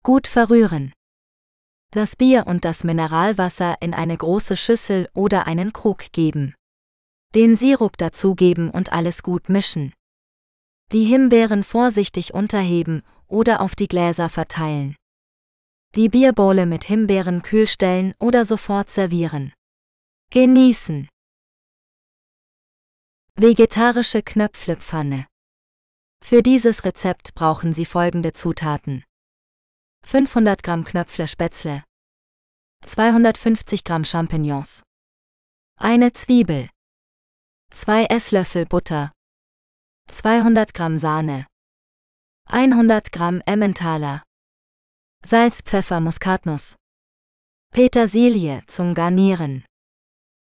Gut 0.04 0.28
verrühren. 0.28 0.94
Das 1.92 2.16
Bier 2.16 2.48
und 2.48 2.64
das 2.64 2.86
Mineralwasser 2.86 3.76
in 3.82 3.94
eine 3.94 4.16
große 4.16 4.56
Schüssel 4.56 5.10
oder 5.14 5.46
einen 5.46 5.74
Krug 5.74 6.12
geben. 6.14 6.56
Den 7.36 7.58
Sirup 7.58 7.98
dazugeben 7.98 8.70
und 8.70 8.94
alles 8.94 9.24
gut 9.24 9.50
mischen. 9.50 9.94
Die 10.94 11.04
Himbeeren 11.04 11.66
vorsichtig 11.66 12.34
unterheben 12.34 13.04
oder 13.28 13.60
auf 13.60 13.76
die 13.76 13.88
Gläser 13.88 14.30
verteilen. 14.30 14.96
Die 15.96 16.08
Bierbowle 16.08 16.66
mit 16.66 16.86
Himbeeren 16.86 17.42
kühl 17.42 17.68
stellen 17.68 18.14
oder 18.20 18.46
sofort 18.46 18.90
servieren. 18.90 19.52
Genießen. 20.32 21.10
Vegetarische 23.36 24.24
Knöpflepfanne. 24.24 25.28
Für 26.24 26.42
dieses 26.42 26.86
Rezept 26.86 27.34
brauchen 27.36 27.74
Sie 27.74 27.86
folgende 27.86 28.34
Zutaten. 28.34 29.04
500 30.12 30.64
Gramm 30.64 30.86
Knöpfle 30.86 31.28
Spätzle, 31.28 31.84
250 32.84 33.84
Gramm 33.84 34.04
Champignons, 34.04 34.82
eine 35.78 36.14
Zwiebel, 36.14 36.68
2 37.72 38.06
Esslöffel 38.06 38.66
Butter, 38.66 39.12
200 40.12 40.74
Gramm 40.74 40.98
Sahne, 40.98 41.46
100 42.48 43.12
Gramm 43.12 43.44
Emmentaler, 43.46 44.24
Salz, 45.24 45.62
Pfeffer, 45.62 46.00
Muskatnuss, 46.00 46.76
Petersilie 47.72 48.64
zum 48.66 48.96
Garnieren. 48.96 49.64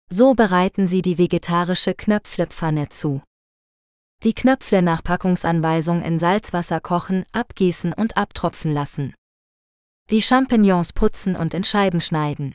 So 0.08 0.34
bereiten 0.34 0.86
Sie 0.86 1.02
die 1.02 1.18
vegetarische 1.18 1.96
Knöpflepfanne 1.96 2.90
zu. 2.90 3.24
Die 4.22 4.34
Knöpfle 4.34 4.82
nach 4.82 5.02
Packungsanweisung 5.02 6.02
in 6.02 6.20
Salzwasser 6.20 6.78
kochen, 6.80 7.26
abgießen 7.32 7.92
und 7.92 8.16
abtropfen 8.16 8.72
lassen. 8.72 9.14
Die 10.10 10.22
Champignons 10.22 10.94
putzen 10.94 11.36
und 11.36 11.52
in 11.52 11.64
Scheiben 11.64 12.00
schneiden. 12.00 12.54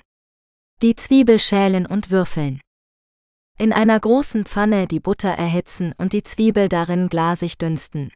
Die 0.82 0.96
Zwiebel 0.96 1.40
schälen 1.40 1.86
und 1.86 2.10
würfeln. 2.10 2.60
In 3.60 3.72
einer 3.72 4.00
großen 4.00 4.46
Pfanne 4.46 4.88
die 4.88 5.00
Butter 5.00 5.30
erhitzen 5.30 5.94
und 6.00 6.14
die 6.14 6.24
Zwiebel 6.24 6.68
darin 6.68 7.10
glasig 7.10 7.60
dünsten. 7.60 8.12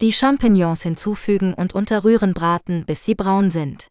Die 0.00 0.12
Champignons 0.12 0.82
hinzufügen 0.82 1.52
und 1.52 1.74
unterrühren 1.74 2.32
braten, 2.32 2.86
bis 2.86 3.04
sie 3.04 3.14
braun 3.14 3.50
sind. 3.50 3.88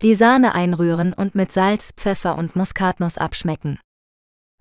Die 0.00 0.14
Sahne 0.14 0.54
einrühren 0.54 1.12
und 1.12 1.34
mit 1.34 1.50
Salz, 1.50 1.92
Pfeffer 1.96 2.38
und 2.38 2.54
Muskatnuss 2.54 3.18
abschmecken. 3.18 3.80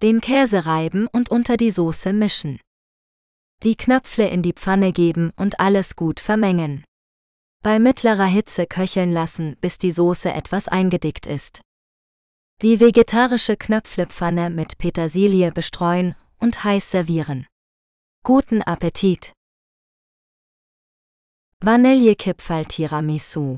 Den 0.02 0.20
Käse 0.20 0.66
reiben 0.66 1.08
und 1.12 1.30
unter 1.30 1.58
die 1.58 1.72
Soße 1.72 2.12
mischen. 2.12 2.60
Die 3.62 3.76
Knöpfle 3.76 4.30
in 4.30 4.42
die 4.42 4.54
Pfanne 4.54 4.92
geben 4.92 5.32
und 5.36 5.60
alles 5.60 5.96
gut 5.96 6.20
vermengen. 6.20 6.84
Bei 7.66 7.80
mittlerer 7.80 8.28
Hitze 8.28 8.68
köcheln 8.68 9.12
lassen, 9.12 9.58
bis 9.60 9.80
die 9.80 9.92
Soße 9.92 10.32
etwas 10.32 10.68
eingedickt 10.68 11.26
ist. 11.26 11.62
Die 12.62 12.80
vegetarische 12.80 13.58
Knöpflepfanne 13.58 14.52
mit 14.52 14.78
Petersilie 14.78 15.52
bestreuen 15.52 16.14
und 16.38 16.64
heiß 16.64 16.92
servieren. 16.92 17.48
Guten 18.24 18.62
Appetit! 18.62 19.34
Vanillekipferl 21.60 22.66
Tiramisu 22.66 23.58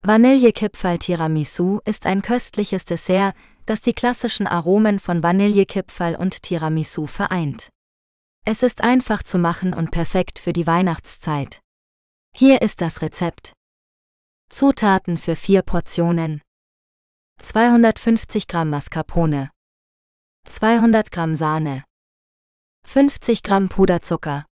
Vanillekipferl 0.00 0.98
Tiramisu 0.98 1.80
ist 1.84 2.06
ein 2.06 2.22
köstliches 2.22 2.86
Dessert, 2.86 3.34
das 3.66 3.82
die 3.82 3.92
klassischen 3.92 4.46
Aromen 4.46 4.98
von 4.98 5.22
Vanillekipferl 5.22 6.16
und 6.16 6.42
Tiramisu 6.42 7.06
vereint. 7.06 7.68
Es 8.46 8.62
ist 8.62 8.80
einfach 8.80 9.22
zu 9.22 9.36
machen 9.36 9.74
und 9.74 9.90
perfekt 9.90 10.38
für 10.38 10.54
die 10.54 10.66
Weihnachtszeit. 10.66 11.60
Hier 12.34 12.62
ist 12.62 12.80
das 12.80 13.02
Rezept. 13.02 13.52
Zutaten 14.48 15.18
für 15.18 15.36
vier 15.36 15.62
Portionen. 15.62 16.40
250 17.42 18.46
Gramm 18.48 18.70
Mascarpone. 18.70 19.50
200 20.48 21.12
Gramm 21.12 21.36
Sahne. 21.36 21.84
50 22.86 23.42
Gramm 23.42 23.68
Puderzucker. 23.68 24.46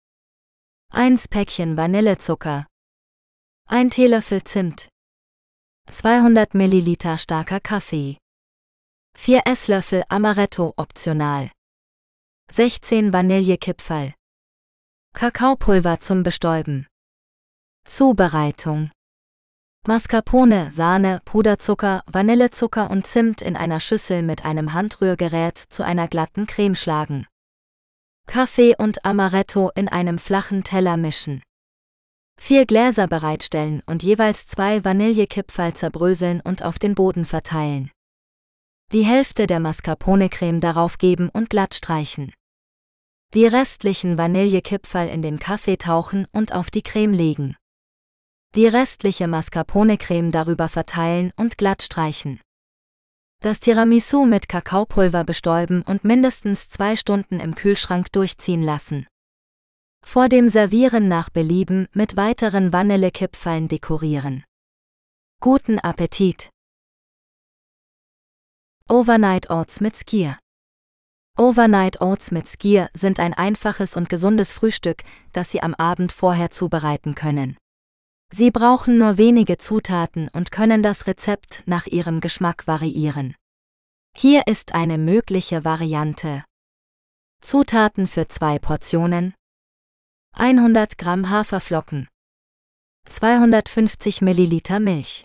1 0.92 1.28
Päckchen 1.28 1.76
Vanillezucker. 1.76 2.67
1 3.67 3.94
Teelöffel 3.94 4.44
Zimt. 4.44 4.89
200 5.91 6.55
Milliliter 6.55 7.17
starker 7.17 7.60
Kaffee. 7.60 8.18
4 9.17 9.42
Esslöffel 9.47 10.05
Amaretto 10.09 10.75
optional. 10.76 11.50
16 12.52 13.12
Vanillekipferl. 13.12 14.12
Kakaopulver 15.15 16.00
zum 16.00 16.23
Bestäuben. 16.23 16.86
Zubereitung. 17.91 18.93
Mascarpone, 19.85 20.70
Sahne, 20.70 21.20
Puderzucker, 21.25 22.05
Vanillezucker 22.07 22.89
und 22.89 23.05
Zimt 23.05 23.43
in 23.43 23.57
einer 23.57 23.81
Schüssel 23.81 24.23
mit 24.23 24.44
einem 24.44 24.75
Handrührgerät 24.75 25.59
zu 25.59 25.83
einer 25.83 26.07
glatten 26.07 26.47
Creme 26.47 26.77
schlagen. 26.77 27.27
Kaffee 28.28 28.77
und 28.78 29.05
Amaretto 29.05 29.73
in 29.75 29.89
einem 29.89 30.20
flachen 30.20 30.62
Teller 30.62 30.97
mischen. 30.97 31.43
Vier 32.41 32.65
Gläser 32.65 33.09
bereitstellen 33.09 33.83
und 33.86 34.05
jeweils 34.05 34.47
zwei 34.47 34.85
Vanillekipferl 34.85 35.75
zerbröseln 35.75 36.41
und 36.43 36.62
auf 36.62 36.78
den 36.78 36.94
Boden 36.94 37.25
verteilen. 37.25 37.91
Die 38.93 39.05
Hälfte 39.05 39.49
der 39.49 39.59
Mascarpone-Creme 39.59 40.60
darauf 40.60 40.97
geben 40.97 41.28
und 41.28 41.51
glatt 41.51 41.75
streichen. 41.75 42.33
Die 43.35 43.47
restlichen 43.47 44.17
Vanillekipferl 44.17 45.09
in 45.09 45.23
den 45.23 45.41
Kaffee 45.41 45.77
tauchen 45.77 46.28
und 46.31 46.55
auf 46.55 46.70
die 46.70 46.83
Creme 46.83 47.15
legen. 47.15 47.57
Die 48.57 48.67
restliche 48.67 49.29
Mascarpone-Creme 49.29 50.33
darüber 50.33 50.69
verteilen 50.69 51.33
und 51.37 51.57
glatt 51.57 51.85
streichen. 51.85 52.41
Das 53.41 53.61
Tiramisu 53.61 54.27
mit 54.27 54.49
Kakaopulver 54.49 55.23
bestäuben 55.23 55.83
und 55.83 56.03
mindestens 56.03 56.69
zwei 56.69 56.97
Stunden 56.97 57.39
im 57.39 57.55
Kühlschrank 57.55 58.11
durchziehen 58.11 58.62
lassen. 58.62 59.07
Vor 60.05 60.29
dem 60.29 60.49
Servieren 60.49 61.07
nach 61.07 61.31
Belieben 61.31 61.87
mit 61.93 62.17
weiteren 62.17 62.73
Vanillekipferln 62.73 63.69
dekorieren. 63.69 64.43
Guten 65.41 65.79
Appetit! 65.79 66.51
Overnight 68.89 69.49
Oats 69.49 69.81
mit 69.81 69.97
Skier 69.97 70.39
Overnight 71.39 72.01
Oats 72.01 72.33
mit 72.33 72.49
Skier 72.49 72.91
sind 72.95 73.20
ein 73.20 73.33
einfaches 73.33 73.97
und 73.97 74.09
gesundes 74.09 74.51
Frühstück, 74.51 75.05
das 75.33 75.53
Sie 75.53 75.62
am 75.62 75.75
Abend 75.75 76.11
vorher 76.11 76.51
zubereiten 76.51 77.15
können. 77.15 77.57
Sie 78.33 78.52
brauchen 78.52 78.97
nur 78.97 79.18
wenige 79.18 79.59
Zutaten 79.59 80.28
und 80.28 80.52
können 80.52 80.83
das 80.83 81.09
Rezept 81.09 81.65
nach 81.67 81.86
Ihrem 81.86 82.20
Geschmack 82.20 82.67
variieren. 82.67 83.34
Hier 84.17 84.47
ist 84.47 84.73
eine 84.73 84.99
mögliche 84.99 85.65
Variante. 85.65 86.44
Zutaten 87.42 88.07
für 88.07 88.28
zwei 88.28 88.59
Portionen. 88.59 89.34
100 90.34 90.97
Gramm 90.97 91.28
Haferflocken. 91.28 92.09
250 93.09 94.20
Milliliter 94.20 94.78
Milch. 94.78 95.25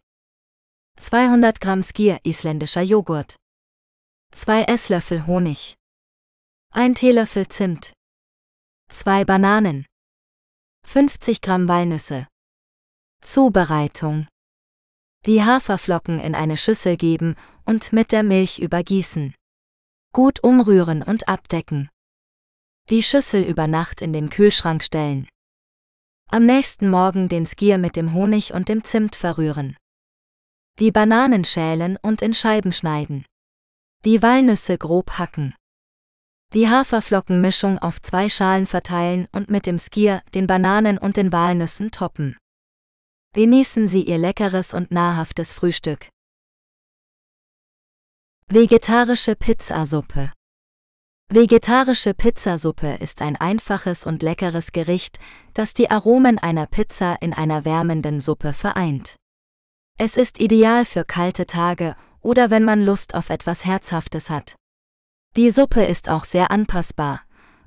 200 1.00 1.61
Gramm 1.61 1.84
Skier 1.84 2.19
isländischer 2.24 2.82
Joghurt. 2.82 3.35
2 4.32 4.64
Esslöffel 4.64 5.27
Honig. 5.27 5.75
1 6.72 7.00
Teelöffel 7.00 7.48
Zimt. 7.50 7.93
2 8.90 9.25
Bananen. 9.25 9.85
50 10.88 11.42
Gramm 11.42 11.67
Walnüsse 11.67 12.27
Zubereitung. 13.22 14.27
Die 15.26 15.44
Haferflocken 15.44 16.19
in 16.19 16.35
eine 16.35 16.58
Schüssel 16.58 16.98
geben 16.98 17.35
und 17.66 17.92
mit 17.92 18.11
der 18.11 18.24
Milch 18.24 18.60
übergießen. 18.60 19.34
Gut 20.14 20.44
umrühren 20.44 21.02
und 21.02 21.27
abdecken. 21.27 21.90
Die 22.90 23.02
Schüssel 23.02 23.44
über 23.44 23.66
Nacht 23.66 24.02
in 24.02 24.14
den 24.14 24.30
Kühlschrank 24.30 24.84
stellen. 24.84 25.27
Am 26.30 26.45
nächsten 26.45 26.90
Morgen 26.90 27.30
den 27.30 27.48
Skier 27.48 27.77
mit 27.77 27.95
dem 27.95 28.14
Honig 28.14 28.53
und 28.53 28.69
dem 28.69 28.84
Zimt 28.84 29.16
verrühren. 29.16 29.76
Die 30.80 30.92
Bananen 30.92 31.45
schälen 31.45 31.98
und 32.02 32.22
in 32.22 32.34
Scheiben 32.34 32.72
schneiden. 32.72 33.26
Die 34.06 34.22
Walnüsse 34.22 34.77
grob 34.77 35.18
hacken. 35.18 35.56
Die 36.53 36.69
Haferflockenmischung 36.69 37.80
auf 37.80 38.02
zwei 38.02 38.30
Schalen 38.30 38.68
verteilen 38.68 39.27
und 39.32 39.50
mit 39.50 39.66
dem 39.66 39.80
Skier, 39.80 40.22
den 40.34 40.45
Bananen 40.45 40.98
und 40.98 41.18
den 41.18 41.32
Walnüssen 41.32 41.92
toppen. 41.92 42.38
Genießen 43.35 43.89
Sie 43.89 44.03
Ihr 44.03 44.17
leckeres 44.17 44.73
und 44.73 44.91
nahrhaftes 44.91 45.51
Frühstück. 45.51 46.07
Vegetarische 48.47 49.35
Pizzasuppe 49.35 50.31
Vegetarische 51.27 52.14
Pizzasuppe 52.14 52.95
ist 53.01 53.22
ein 53.22 53.35
einfaches 53.35 54.05
und 54.05 54.23
leckeres 54.23 54.72
Gericht, 54.72 55.19
das 55.53 55.73
die 55.73 55.91
Aromen 55.91 56.39
einer 56.39 56.65
Pizza 56.65 57.17
in 57.19 57.33
einer 57.33 57.65
wärmenden 57.65 58.22
Suppe 58.22 58.53
vereint. 58.53 59.17
Es 59.99 60.15
ist 60.15 60.39
ideal 60.39 60.85
für 60.85 61.03
kalte 61.03 61.45
Tage 61.45 61.97
oder 62.22 62.51
wenn 62.51 62.64
man 62.64 62.85
Lust 62.85 63.15
auf 63.15 63.30
etwas 63.30 63.65
Herzhaftes 63.65 64.30
hat. 64.30 64.55
Die 65.35 65.51
Suppe 65.51 65.83
ist 65.83 66.07
auch 66.07 66.23
sehr 66.23 66.51
anpassbar. 66.51 67.23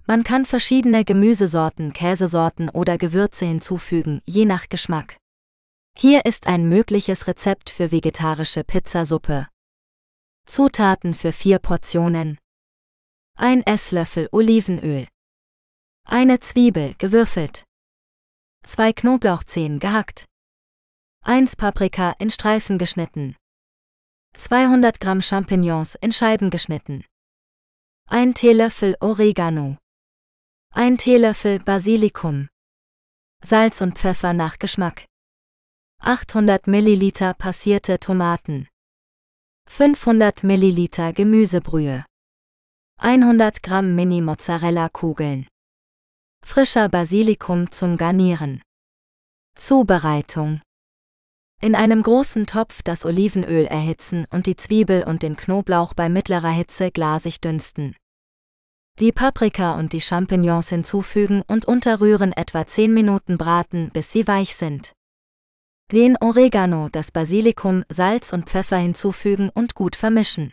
Man 0.06 0.24
kann 0.24 0.46
verschiedene 0.46 1.04
Gemüsesorten, 1.04 1.92
Käsesorten 1.92 2.70
oder 2.70 2.96
Gewürze 2.96 3.44
hinzufügen, 3.44 4.22
je 4.24 4.46
nach 4.46 4.70
Geschmack. 4.70 5.18
Hier 6.00 6.26
ist 6.26 6.46
ein 6.46 6.68
mögliches 6.68 7.26
Rezept 7.26 7.70
für 7.70 7.90
vegetarische 7.90 8.62
Pizzasuppe. 8.62 9.48
Zutaten 10.46 11.12
für 11.12 11.32
vier 11.32 11.58
Portionen. 11.58 12.38
Ein 13.36 13.64
Esslöffel 13.66 14.28
Olivenöl. 14.30 15.08
Eine 16.04 16.38
Zwiebel 16.38 16.94
gewürfelt. 16.98 17.64
Zwei 18.64 18.92
Knoblauchzehen 18.92 19.80
gehackt. 19.80 20.24
1 21.24 21.56
Paprika 21.56 22.14
in 22.20 22.30
Streifen 22.30 22.78
geschnitten. 22.78 23.34
200 24.36 25.00
Gramm 25.00 25.20
Champignons 25.20 25.96
in 25.96 26.12
Scheiben 26.12 26.50
geschnitten. 26.50 27.04
Ein 28.08 28.34
Teelöffel 28.34 28.94
Oregano. 29.00 29.78
Ein 30.72 30.96
Teelöffel 30.96 31.58
Basilikum. 31.58 32.48
Salz 33.42 33.80
und 33.80 33.98
Pfeffer 33.98 34.32
nach 34.32 34.60
Geschmack. 34.60 35.07
800 36.00 36.66
Milliliter 36.68 37.34
passierte 37.34 37.98
Tomaten, 37.98 38.68
500 39.68 40.44
Milliliter 40.44 41.12
Gemüsebrühe, 41.12 42.04
100 42.98 43.62
Gramm 43.62 43.94
Mini-Mozzarella-Kugeln, 43.94 45.46
frischer 46.46 46.88
Basilikum 46.88 47.70
zum 47.70 47.96
Garnieren. 47.96 48.62
Zubereitung 49.56 50.60
in 51.60 51.74
einem 51.74 52.04
großen 52.04 52.46
Topf 52.46 52.82
das 52.82 53.04
Olivenöl 53.04 53.66
erhitzen 53.66 54.26
und 54.30 54.46
die 54.46 54.54
Zwiebel 54.54 55.02
und 55.02 55.24
den 55.24 55.36
Knoblauch 55.36 55.92
bei 55.92 56.08
mittlerer 56.08 56.50
Hitze 56.50 56.92
glasig 56.92 57.40
dünsten. 57.40 57.96
Die 59.00 59.10
Paprika 59.10 59.76
und 59.76 59.92
die 59.92 60.00
Champignons 60.00 60.68
hinzufügen 60.68 61.42
und 61.48 61.64
unterrühren 61.64 62.32
etwa 62.32 62.66
10 62.66 62.94
Minuten 62.94 63.36
braten, 63.36 63.90
bis 63.92 64.12
sie 64.12 64.28
weich 64.28 64.54
sind. 64.54 64.92
Den 65.90 66.18
Oregano, 66.20 66.90
das 66.92 67.10
Basilikum, 67.10 67.82
Salz 67.88 68.34
und 68.34 68.44
Pfeffer 68.44 68.76
hinzufügen 68.76 69.48
und 69.48 69.74
gut 69.74 69.96
vermischen. 69.96 70.52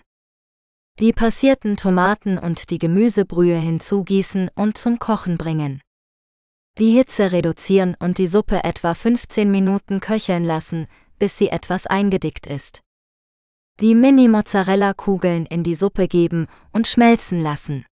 Die 0.98 1.12
passierten 1.12 1.76
Tomaten 1.76 2.38
und 2.38 2.70
die 2.70 2.80
Gemüsebrühe 2.80 3.58
hinzugießen 3.58 4.50
und 4.56 4.78
zum 4.78 4.98
Kochen 4.98 5.38
bringen. 5.38 5.82
Die 6.78 6.92
Hitze 6.92 7.34
reduzieren 7.34 7.98
und 8.00 8.18
die 8.18 8.28
Suppe 8.28 8.64
etwa 8.64 8.94
15 8.94 9.52
Minuten 9.52 10.00
köcheln 10.00 10.46
lassen, 10.46 10.88
bis 11.20 11.38
sie 11.38 11.50
etwas 11.50 11.86
eingedickt 11.86 12.48
ist. 12.48 12.80
Die 13.82 13.94
Mini-Mozzarella-Kugeln 13.94 15.48
in 15.48 15.64
die 15.64 15.76
Suppe 15.76 16.08
geben 16.08 16.48
und 16.72 16.88
schmelzen 16.88 17.42
lassen. 17.42 17.86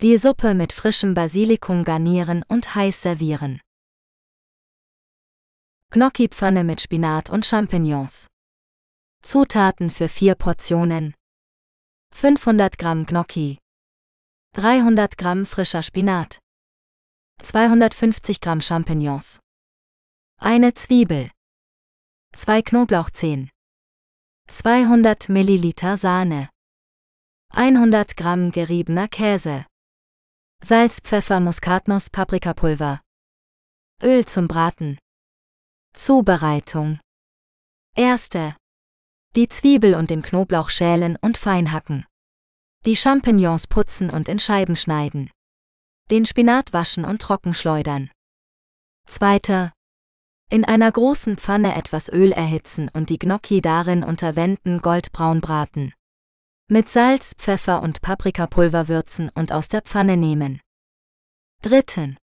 Die 0.00 0.16
Suppe 0.18 0.54
mit 0.54 0.72
frischem 0.72 1.14
Basilikum 1.14 1.82
garnieren 1.82 2.44
und 2.46 2.76
heiß 2.76 3.02
servieren. 3.02 3.60
Gnocchi-Pfanne 5.94 6.64
mit 6.64 6.80
Spinat 6.80 7.30
und 7.30 7.46
Champignons. 7.46 8.26
Zutaten 9.22 9.92
für 9.92 10.08
vier 10.08 10.34
Portionen. 10.34 11.14
500 12.12 12.78
Gramm 12.78 13.06
Gnocchi. 13.06 13.58
300 14.54 15.16
Gramm 15.16 15.46
frischer 15.46 15.84
Spinat. 15.84 16.40
250 17.44 18.40
Gramm 18.40 18.60
Champignons. 18.60 19.38
Eine 20.40 20.74
Zwiebel. 20.74 21.30
Zwei 22.34 22.60
Knoblauchzehen. 22.60 23.50
200 24.48 25.28
Milliliter 25.28 25.96
Sahne. 25.96 26.48
100 27.52 28.16
Gramm 28.16 28.50
geriebener 28.50 29.06
Käse. 29.06 29.64
Salz, 30.60 30.98
Pfeffer, 30.98 31.38
Muskatnuss, 31.38 32.10
Paprikapulver. 32.10 33.00
Öl 34.02 34.26
zum 34.26 34.48
Braten. 34.48 34.98
Zubereitung. 35.96 36.98
Erste. 37.94 38.56
Die 39.36 39.48
Zwiebel 39.48 39.94
und 39.94 40.10
den 40.10 40.22
Knoblauch 40.22 40.68
schälen 40.68 41.16
und 41.20 41.38
fein 41.38 41.70
hacken. 41.70 42.04
Die 42.84 42.96
Champignons 42.96 43.68
putzen 43.68 44.10
und 44.10 44.28
in 44.28 44.40
Scheiben 44.40 44.74
schneiden. 44.74 45.30
Den 46.10 46.26
Spinat 46.26 46.72
waschen 46.72 47.04
und 47.04 47.22
trocken 47.22 47.54
schleudern. 47.54 48.10
Zweiter. 49.06 49.72
In 50.50 50.64
einer 50.64 50.90
großen 50.90 51.38
Pfanne 51.38 51.76
etwas 51.76 52.08
Öl 52.08 52.32
erhitzen 52.32 52.90
und 52.92 53.08
die 53.08 53.20
Gnocchi 53.20 53.60
darin 53.60 54.02
unter 54.02 54.34
Wänden 54.34 54.80
goldbraun 54.80 55.40
braten. 55.40 55.94
Mit 56.68 56.88
Salz, 56.88 57.34
Pfeffer 57.38 57.82
und 57.82 58.02
Paprikapulver 58.02 58.88
würzen 58.88 59.30
und 59.36 59.52
aus 59.52 59.68
der 59.68 59.82
Pfanne 59.82 60.16
nehmen. 60.16 60.60
Dritten. 61.62 62.16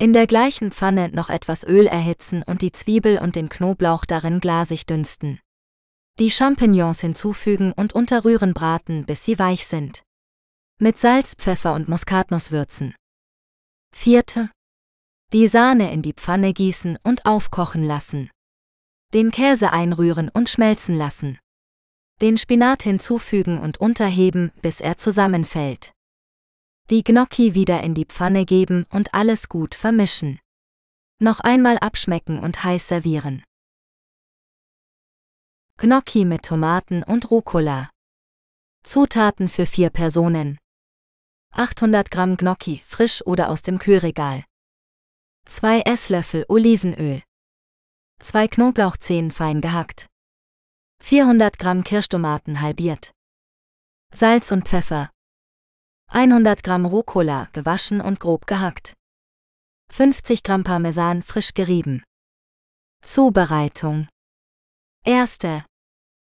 In 0.00 0.12
der 0.12 0.28
gleichen 0.28 0.70
Pfanne 0.70 1.08
noch 1.08 1.28
etwas 1.28 1.64
Öl 1.64 1.88
erhitzen 1.88 2.44
und 2.44 2.62
die 2.62 2.70
Zwiebel 2.70 3.18
und 3.18 3.34
den 3.34 3.48
Knoblauch 3.48 4.04
darin 4.04 4.38
glasig 4.38 4.86
dünsten. 4.86 5.40
Die 6.20 6.30
Champignons 6.30 7.00
hinzufügen 7.00 7.72
und 7.72 7.94
unterrühren 7.94 8.54
braten, 8.54 9.06
bis 9.06 9.24
sie 9.24 9.40
weich 9.40 9.66
sind. 9.66 10.04
Mit 10.78 11.00
Salz, 11.00 11.34
Pfeffer 11.34 11.74
und 11.74 11.88
Muskatnuss 11.88 12.52
würzen. 12.52 12.94
Vierte. 13.92 14.52
Die 15.32 15.48
Sahne 15.48 15.92
in 15.92 16.02
die 16.02 16.14
Pfanne 16.14 16.52
gießen 16.52 16.96
und 17.02 17.26
aufkochen 17.26 17.82
lassen. 17.82 18.30
Den 19.12 19.32
Käse 19.32 19.72
einrühren 19.72 20.28
und 20.28 20.48
schmelzen 20.48 20.96
lassen. 20.96 21.40
Den 22.20 22.38
Spinat 22.38 22.84
hinzufügen 22.84 23.58
und 23.58 23.78
unterheben, 23.78 24.52
bis 24.62 24.80
er 24.80 24.96
zusammenfällt. 24.96 25.92
Die 26.90 27.04
Gnocchi 27.04 27.54
wieder 27.54 27.82
in 27.82 27.92
die 27.92 28.06
Pfanne 28.06 28.46
geben 28.46 28.86
und 28.88 29.12
alles 29.12 29.50
gut 29.50 29.74
vermischen. 29.74 30.40
Noch 31.20 31.40
einmal 31.40 31.76
abschmecken 31.76 32.38
und 32.38 32.64
heiß 32.64 32.88
servieren. 32.88 33.44
Gnocchi 35.76 36.24
mit 36.24 36.46
Tomaten 36.46 37.02
und 37.02 37.30
Rucola. 37.30 37.90
Zutaten 38.84 39.50
für 39.50 39.66
vier 39.66 39.90
Personen. 39.90 40.56
800 41.52 42.10
Gramm 42.10 42.38
Gnocchi, 42.38 42.82
frisch 42.86 43.20
oder 43.26 43.50
aus 43.50 43.60
dem 43.60 43.78
Kühlregal. 43.78 44.44
2 45.44 45.82
Esslöffel 45.82 46.46
Olivenöl. 46.48 47.22
2 48.20 48.48
Knoblauchzehen 48.48 49.30
fein 49.30 49.60
gehackt. 49.60 50.06
400 51.02 51.58
Gramm 51.58 51.84
Kirschtomaten 51.84 52.62
halbiert. 52.62 53.12
Salz 54.10 54.50
und 54.52 54.66
Pfeffer. 54.66 55.10
100 56.10 56.62
Gramm 56.62 56.86
Rucola, 56.86 57.48
gewaschen 57.52 58.00
und 58.00 58.18
grob 58.18 58.46
gehackt. 58.46 58.94
50 59.92 60.42
Gramm 60.42 60.64
Parmesan, 60.64 61.22
frisch 61.22 61.52
gerieben. 61.52 62.02
Zubereitung. 63.02 64.08
Erste. 65.04 65.66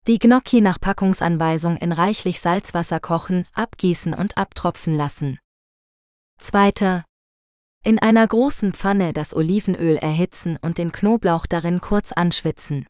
Die 0.07 0.21
Gnocchi 0.21 0.61
nach 0.61 0.81
Packungsanweisung 0.81 1.77
in 1.77 1.91
reichlich 1.91 2.41
Salzwasser 2.41 3.01
kochen, 3.01 3.47
abgießen 3.53 4.15
und 4.15 4.37
abtropfen 4.37 4.95
lassen. 4.97 5.39
Zweiter. 6.39 7.05
In 7.83 7.99
einer 7.99 8.27
großen 8.27 8.75
Pfanne 8.75 9.13
das 9.13 9.35
Olivenöl 9.35 9.97
erhitzen 9.97 10.57
und 10.63 10.79
den 10.79 10.93
Knoblauch 10.93 11.47
darin 11.47 11.81
kurz 11.81 12.13
anschwitzen. 12.13 12.87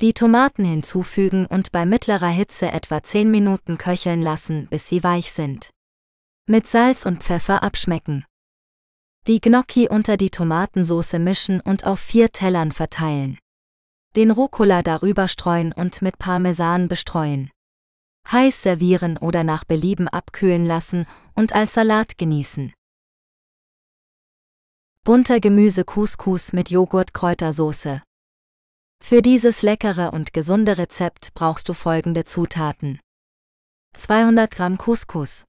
Die 0.00 0.14
Tomaten 0.14 0.64
hinzufügen 0.64 1.44
und 1.44 1.70
bei 1.70 1.84
mittlerer 1.84 2.28
Hitze 2.28 2.72
etwa 2.72 3.02
10 3.02 3.30
Minuten 3.30 3.76
köcheln 3.76 4.22
lassen, 4.22 4.68
bis 4.68 4.88
sie 4.88 5.04
weich 5.04 5.32
sind. 5.32 5.70
Mit 6.50 6.66
Salz 6.66 7.04
und 7.04 7.22
Pfeffer 7.22 7.62
abschmecken. 7.62 8.24
Die 9.26 9.38
Gnocchi 9.38 9.86
unter 9.86 10.16
die 10.16 10.30
Tomatensauce 10.30 11.12
mischen 11.18 11.60
und 11.60 11.84
auf 11.84 12.00
vier 12.00 12.30
Tellern 12.30 12.72
verteilen. 12.72 13.38
Den 14.16 14.30
Rucola 14.30 14.82
darüber 14.82 15.28
streuen 15.28 15.74
und 15.74 16.00
mit 16.00 16.18
Parmesan 16.18 16.88
bestreuen. 16.88 17.50
Heiß 18.32 18.62
servieren 18.62 19.18
oder 19.18 19.44
nach 19.44 19.64
Belieben 19.64 20.08
abkühlen 20.08 20.64
lassen 20.64 21.04
und 21.34 21.52
als 21.52 21.74
Salat 21.74 22.16
genießen. 22.16 22.72
Bunter 25.04 25.40
Gemüse 25.40 25.84
Couscous 25.84 26.54
mit 26.54 26.70
Joghurt-Kräutersoße. 26.70 28.02
Für 29.04 29.20
dieses 29.20 29.60
leckere 29.60 30.14
und 30.14 30.32
gesunde 30.32 30.78
Rezept 30.78 31.34
brauchst 31.34 31.68
du 31.68 31.74
folgende 31.74 32.24
Zutaten. 32.24 33.00
200 33.98 34.50
Gramm 34.50 34.78
Couscous. 34.78 35.44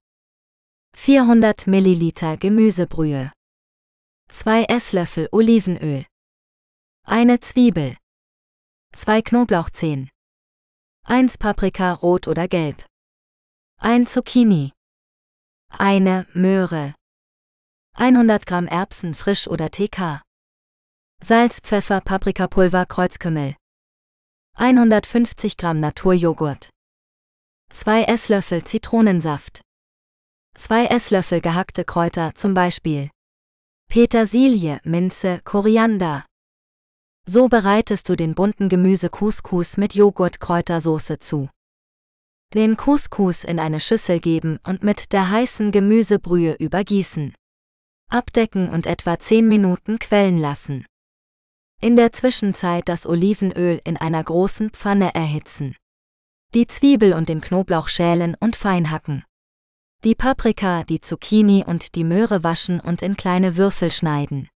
400 0.96 1.66
Milliliter 1.66 2.36
Gemüsebrühe, 2.36 3.32
2 4.30 4.64
Esslöffel 4.64 5.28
Olivenöl, 5.32 6.06
eine 7.04 7.40
Zwiebel, 7.40 7.96
2 8.94 9.22
Knoblauchzehen, 9.22 10.10
1 11.06 11.38
Paprika 11.38 11.94
rot 11.94 12.28
oder 12.28 12.46
gelb, 12.46 12.84
1 13.78 14.12
Zucchini, 14.12 14.72
eine 15.70 16.26
Möhre, 16.34 16.94
100 17.96 18.46
Gramm 18.46 18.66
Erbsen 18.66 19.14
frisch 19.14 19.48
oder 19.48 19.70
TK, 19.70 20.22
Salz, 21.22 21.60
Pfeffer, 21.60 22.00
Paprikapulver, 22.02 22.86
Kreuzkümmel, 22.86 23.56
150 24.56 25.56
Gramm 25.56 25.80
Naturjoghurt, 25.80 26.70
2 27.72 28.04
Esslöffel 28.04 28.64
Zitronensaft, 28.64 29.62
2 30.56 30.86
Esslöffel 30.86 31.40
gehackte 31.40 31.84
Kräuter, 31.84 32.34
zum 32.34 32.54
Beispiel 32.54 33.10
Petersilie, 33.88 34.80
Minze, 34.84 35.40
Koriander. 35.44 36.24
So 37.26 37.48
bereitest 37.48 38.08
du 38.08 38.16
den 38.16 38.34
bunten 38.34 38.68
Gemüse 38.68 39.08
Couscous 39.08 39.76
mit 39.76 39.94
Joghurt-Kräutersoße 39.94 41.18
zu. 41.18 41.48
Den 42.54 42.76
Couscous 42.76 43.44
in 43.44 43.58
eine 43.58 43.80
Schüssel 43.80 44.20
geben 44.20 44.58
und 44.64 44.82
mit 44.82 45.12
der 45.12 45.30
heißen 45.30 45.70
Gemüsebrühe 45.70 46.54
übergießen. 46.54 47.34
Abdecken 48.10 48.68
und 48.68 48.86
etwa 48.86 49.18
10 49.18 49.46
Minuten 49.46 49.98
quellen 49.98 50.38
lassen. 50.38 50.86
In 51.80 51.96
der 51.96 52.12
Zwischenzeit 52.12 52.88
das 52.88 53.06
Olivenöl 53.06 53.80
in 53.84 53.96
einer 53.96 54.22
großen 54.22 54.70
Pfanne 54.70 55.14
erhitzen. 55.14 55.76
Die 56.52 56.66
Zwiebel 56.66 57.12
und 57.12 57.28
den 57.28 57.40
Knoblauch 57.40 57.88
schälen 57.88 58.36
und 58.40 58.56
fein 58.56 58.90
hacken. 58.90 59.24
Die 60.02 60.14
Paprika, 60.14 60.82
die 60.84 61.02
Zucchini 61.02 61.62
und 61.66 61.94
die 61.94 62.04
Möhre 62.04 62.42
waschen 62.42 62.80
und 62.80 63.02
in 63.02 63.18
kleine 63.18 63.58
Würfel 63.58 63.90
schneiden. 63.90 64.48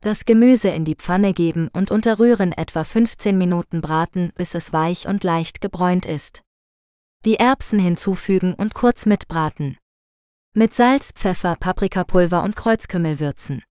Das 0.00 0.26
Gemüse 0.26 0.68
in 0.68 0.84
die 0.84 0.94
Pfanne 0.94 1.34
geben 1.34 1.68
und 1.72 1.90
unterrühren 1.90 2.52
etwa 2.52 2.84
15 2.84 3.36
Minuten 3.36 3.80
braten, 3.80 4.30
bis 4.36 4.54
es 4.54 4.72
weich 4.72 5.08
und 5.08 5.24
leicht 5.24 5.60
gebräunt 5.60 6.06
ist. 6.06 6.42
Die 7.24 7.40
Erbsen 7.40 7.80
hinzufügen 7.80 8.54
und 8.54 8.74
kurz 8.74 9.06
mitbraten. 9.06 9.76
Mit 10.52 10.72
Salz, 10.72 11.10
Pfeffer, 11.10 11.56
Paprikapulver 11.58 12.44
und 12.44 12.54
Kreuzkümmel 12.54 13.18
würzen. 13.18 13.64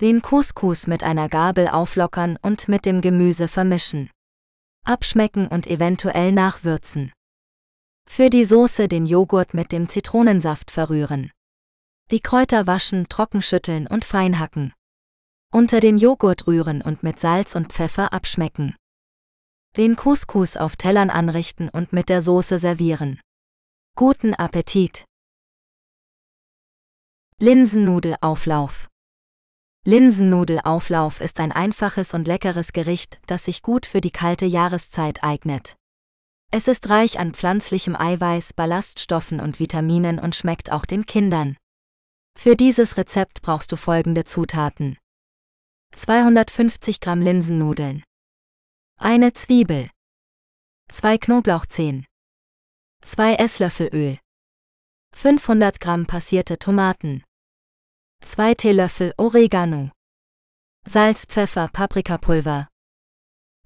Den 0.00 0.22
Couscous 0.22 0.86
mit 0.86 1.02
einer 1.02 1.28
Gabel 1.28 1.68
auflockern 1.68 2.38
und 2.40 2.66
mit 2.66 2.86
dem 2.86 3.02
Gemüse 3.02 3.46
vermischen. 3.46 4.08
Abschmecken 4.86 5.48
und 5.48 5.66
eventuell 5.66 6.32
nachwürzen. 6.32 7.12
Für 8.08 8.30
die 8.30 8.44
Soße 8.44 8.88
den 8.88 9.06
Joghurt 9.06 9.54
mit 9.54 9.72
dem 9.72 9.88
Zitronensaft 9.88 10.70
verrühren. 10.70 11.30
Die 12.10 12.20
Kräuter 12.20 12.66
waschen, 12.66 13.08
trockenschütteln 13.08 13.86
und 13.86 14.04
fein 14.04 14.38
hacken. 14.38 14.74
Unter 15.50 15.80
den 15.80 15.98
Joghurt 15.98 16.46
rühren 16.46 16.82
und 16.82 17.02
mit 17.02 17.18
Salz 17.18 17.54
und 17.54 17.72
Pfeffer 17.72 18.12
abschmecken. 18.12 18.76
Den 19.76 19.96
Couscous 19.96 20.56
auf 20.56 20.76
Tellern 20.76 21.08
anrichten 21.08 21.68
und 21.70 21.92
mit 21.92 22.08
der 22.08 22.20
Soße 22.20 22.58
servieren. 22.58 23.20
Guten 23.96 24.34
Appetit! 24.34 25.04
Linsennudelauflauf 27.38 28.88
Linsennudelauflauf 29.84 31.20
ist 31.20 31.40
ein 31.40 31.50
einfaches 31.50 32.14
und 32.14 32.28
leckeres 32.28 32.72
Gericht, 32.72 33.20
das 33.26 33.46
sich 33.46 33.62
gut 33.62 33.84
für 33.84 34.00
die 34.00 34.12
kalte 34.12 34.46
Jahreszeit 34.46 35.24
eignet. 35.24 35.76
Es 36.54 36.68
ist 36.68 36.90
reich 36.90 37.18
an 37.18 37.32
pflanzlichem 37.32 37.96
Eiweiß, 37.96 38.52
Ballaststoffen 38.52 39.40
und 39.40 39.58
Vitaminen 39.58 40.18
und 40.18 40.36
schmeckt 40.36 40.70
auch 40.70 40.84
den 40.84 41.06
Kindern. 41.06 41.56
Für 42.38 42.56
dieses 42.56 42.98
Rezept 42.98 43.40
brauchst 43.40 43.72
du 43.72 43.76
folgende 43.76 44.24
Zutaten. 44.24 44.98
250 45.96 47.00
Gramm 47.00 47.22
Linsennudeln. 47.22 48.04
Eine 49.00 49.32
Zwiebel. 49.32 49.88
2 50.90 51.16
Knoblauchzehen. 51.16 52.04
2 53.02 53.36
Esslöffel 53.36 53.88
Öl. 53.94 54.18
500 55.16 55.80
Gramm 55.80 56.04
passierte 56.06 56.58
Tomaten. 56.58 57.24
2 58.26 58.54
Teelöffel 58.56 59.14
Oregano. 59.16 59.90
Salz, 60.86 61.24
Pfeffer, 61.24 61.68
Paprikapulver. 61.68 62.68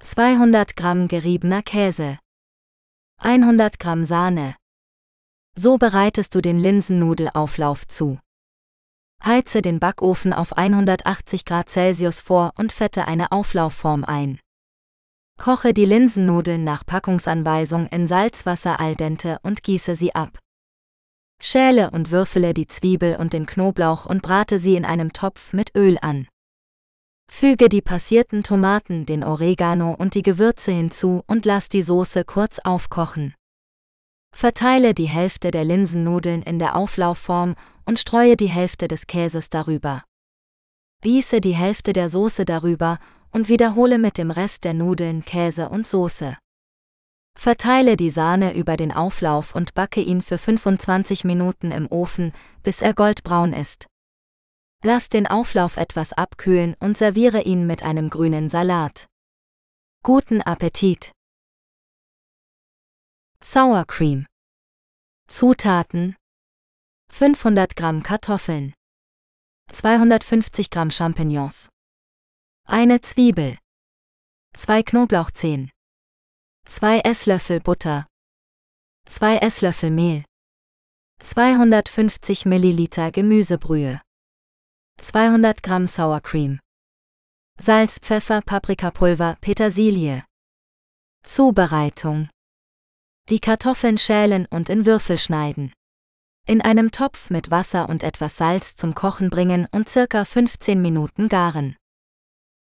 200 0.04 0.76
Gramm 0.76 1.08
geriebener 1.08 1.62
Käse. 1.62 2.20
100 3.18 3.78
Gramm 3.80 4.04
Sahne. 4.04 4.54
So 5.56 5.78
bereitest 5.78 6.34
du 6.34 6.40
den 6.40 6.58
Linsennudelauflauf 6.58 7.86
zu. 7.86 8.20
Heize 9.24 9.62
den 9.62 9.80
Backofen 9.80 10.32
auf 10.32 10.56
180 10.56 11.44
Grad 11.44 11.70
Celsius 11.70 12.20
vor 12.20 12.52
und 12.56 12.72
fette 12.72 13.08
eine 13.08 13.32
Auflaufform 13.32 14.04
ein. 14.04 14.38
Koche 15.38 15.74
die 15.74 15.86
Linsennudeln 15.86 16.62
nach 16.62 16.84
Packungsanweisung 16.84 17.86
in 17.86 18.06
Salzwasser 18.06 18.80
al 18.80 18.94
dente 18.94 19.38
und 19.42 19.62
gieße 19.62 19.96
sie 19.96 20.14
ab. 20.14 20.38
Schäle 21.40 21.90
und 21.90 22.10
würfele 22.10 22.54
die 22.54 22.66
Zwiebel 22.66 23.16
und 23.16 23.32
den 23.32 23.46
Knoblauch 23.46 24.06
und 24.06 24.22
brate 24.22 24.58
sie 24.58 24.76
in 24.76 24.84
einem 24.84 25.12
Topf 25.12 25.52
mit 25.52 25.74
Öl 25.74 25.98
an. 26.00 26.28
Füge 27.30 27.68
die 27.68 27.82
passierten 27.82 28.42
Tomaten, 28.42 29.04
den 29.06 29.22
Oregano 29.22 29.92
und 29.92 30.14
die 30.14 30.22
Gewürze 30.22 30.72
hinzu 30.72 31.22
und 31.26 31.44
lass 31.44 31.68
die 31.68 31.82
Soße 31.82 32.24
kurz 32.24 32.58
aufkochen. 32.60 33.34
Verteile 34.34 34.94
die 34.94 35.08
Hälfte 35.08 35.50
der 35.50 35.64
Linsennudeln 35.64 36.42
in 36.42 36.58
der 36.58 36.76
Auflaufform 36.76 37.54
und 37.84 37.98
streue 37.98 38.36
die 38.36 38.48
Hälfte 38.48 38.88
des 38.88 39.06
Käses 39.06 39.50
darüber. 39.50 40.04
Gieße 41.02 41.40
die 41.40 41.54
Hälfte 41.54 41.92
der 41.92 42.08
Soße 42.08 42.44
darüber 42.44 42.98
und 43.32 43.48
wiederhole 43.48 43.98
mit 43.98 44.18
dem 44.18 44.30
Rest 44.30 44.64
der 44.64 44.74
Nudeln 44.74 45.24
Käse 45.24 45.68
und 45.68 45.86
Soße. 45.86 46.36
Verteile 47.38 47.96
die 47.96 48.10
Sahne 48.10 48.54
über 48.54 48.76
den 48.76 48.92
Auflauf 48.92 49.54
und 49.54 49.74
backe 49.74 50.00
ihn 50.00 50.22
für 50.22 50.38
25 50.38 51.24
Minuten 51.24 51.70
im 51.70 51.86
Ofen, 51.90 52.32
bis 52.62 52.80
er 52.80 52.94
goldbraun 52.94 53.52
ist. 53.52 53.86
Lass 54.84 55.08
den 55.08 55.26
Auflauf 55.26 55.76
etwas 55.76 56.12
abkühlen 56.12 56.76
und 56.80 56.96
serviere 56.98 57.42
ihn 57.42 57.66
mit 57.66 57.82
einem 57.82 58.10
grünen 58.10 58.50
Salat. 58.50 59.06
Guten 60.02 60.42
Appetit! 60.42 61.12
Sour 63.42 63.84
Cream 63.86 64.26
Zutaten 65.28 66.16
500 67.12 67.74
Gramm 67.74 68.02
Kartoffeln 68.02 68.74
250 69.72 70.70
Gramm 70.70 70.90
Champignons 70.90 71.68
eine 72.66 73.00
Zwiebel 73.00 73.58
2 74.56 74.82
Knoblauchzehen 74.82 75.70
2 76.66 77.00
Esslöffel 77.00 77.60
Butter 77.60 78.06
2 79.08 79.38
Esslöffel 79.38 79.90
Mehl 79.90 80.24
250 81.22 82.46
Milliliter 82.46 83.10
Gemüsebrühe 83.10 84.00
200 85.16 85.62
Gramm 85.62 85.86
Sour 85.86 86.20
Cream. 86.20 86.58
Salz, 87.58 87.98
Pfeffer, 88.00 88.42
Paprikapulver, 88.42 89.36
Petersilie. 89.40 90.24
Zubereitung. 91.22 92.28
Die 93.28 93.38
Kartoffeln 93.38 93.98
schälen 93.98 94.46
und 94.50 94.68
in 94.68 94.84
Würfel 94.84 95.18
schneiden. 95.18 95.72
In 96.46 96.60
einem 96.60 96.90
Topf 96.90 97.30
mit 97.30 97.50
Wasser 97.50 97.88
und 97.88 98.02
etwas 98.02 98.36
Salz 98.36 98.74
zum 98.74 98.94
Kochen 98.94 99.30
bringen 99.30 99.68
und 99.70 99.88
circa 99.88 100.24
15 100.24 100.82
Minuten 100.82 101.28
garen. 101.28 101.76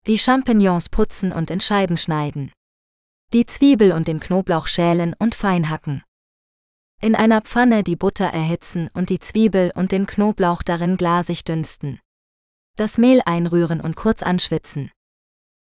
Die 0.06 0.20
Champignons 0.20 0.90
putzen 0.90 1.32
und 1.32 1.50
in 1.50 1.60
Scheiben 1.60 1.98
schneiden. 1.98 2.52
Die 3.34 3.46
Zwiebel 3.46 3.92
und 3.92 4.08
den 4.08 4.20
Knoblauch 4.20 4.68
schälen 4.68 5.16
und 5.18 5.34
fein 5.34 5.70
hacken. 5.70 6.04
In 7.02 7.16
einer 7.16 7.42
Pfanne 7.42 7.84
die 7.84 7.96
Butter 7.96 8.28
erhitzen 8.28 8.90
und 8.94 9.10
die 9.10 9.20
Zwiebel 9.20 9.72
und 9.76 9.92
den 9.92 10.06
Knoblauch 10.06 10.64
darin 10.64 10.98
glasig 10.98 11.44
dünsten 11.44 12.00
das 12.78 12.98
Mehl 12.98 13.22
einrühren 13.26 13.82
und 13.82 13.96
kurz 13.96 14.24
anschwitzen. 14.24 14.92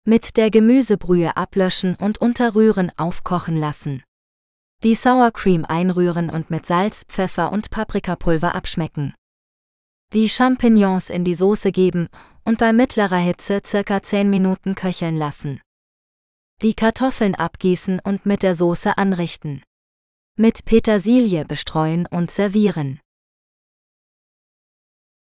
Mit 0.05 0.37
der 0.37 0.49
Gemüsebrühe 0.49 1.37
ablöschen 1.37 1.95
und 1.95 2.19
unter 2.19 2.55
Rühren 2.55 2.91
aufkochen 2.97 3.55
lassen. 3.55 4.03
Die 4.83 4.95
Sour 4.95 5.31
Cream 5.31 5.63
einrühren 5.63 6.31
und 6.31 6.49
mit 6.49 6.65
Salz, 6.65 7.03
Pfeffer 7.07 7.51
und 7.51 7.69
Paprikapulver 7.69 8.55
abschmecken. 8.55 9.13
Die 10.13 10.27
Champignons 10.27 11.11
in 11.11 11.23
die 11.23 11.35
Soße 11.35 11.71
geben 11.71 12.07
und 12.45 12.57
bei 12.57 12.73
mittlerer 12.73 13.17
Hitze 13.17 13.61
circa 13.63 14.01
10 14.01 14.29
Minuten 14.29 14.73
köcheln 14.73 15.15
lassen. 15.15 15.61
Die 16.63 16.73
Kartoffeln 16.73 17.35
abgießen 17.35 17.99
und 18.03 18.25
mit 18.25 18.41
der 18.41 18.55
Soße 18.55 18.97
anrichten. 18.97 19.61
Mit 20.37 20.65
Petersilie 20.65 21.45
bestreuen 21.45 22.07
und 22.07 22.31
servieren. 22.31 22.99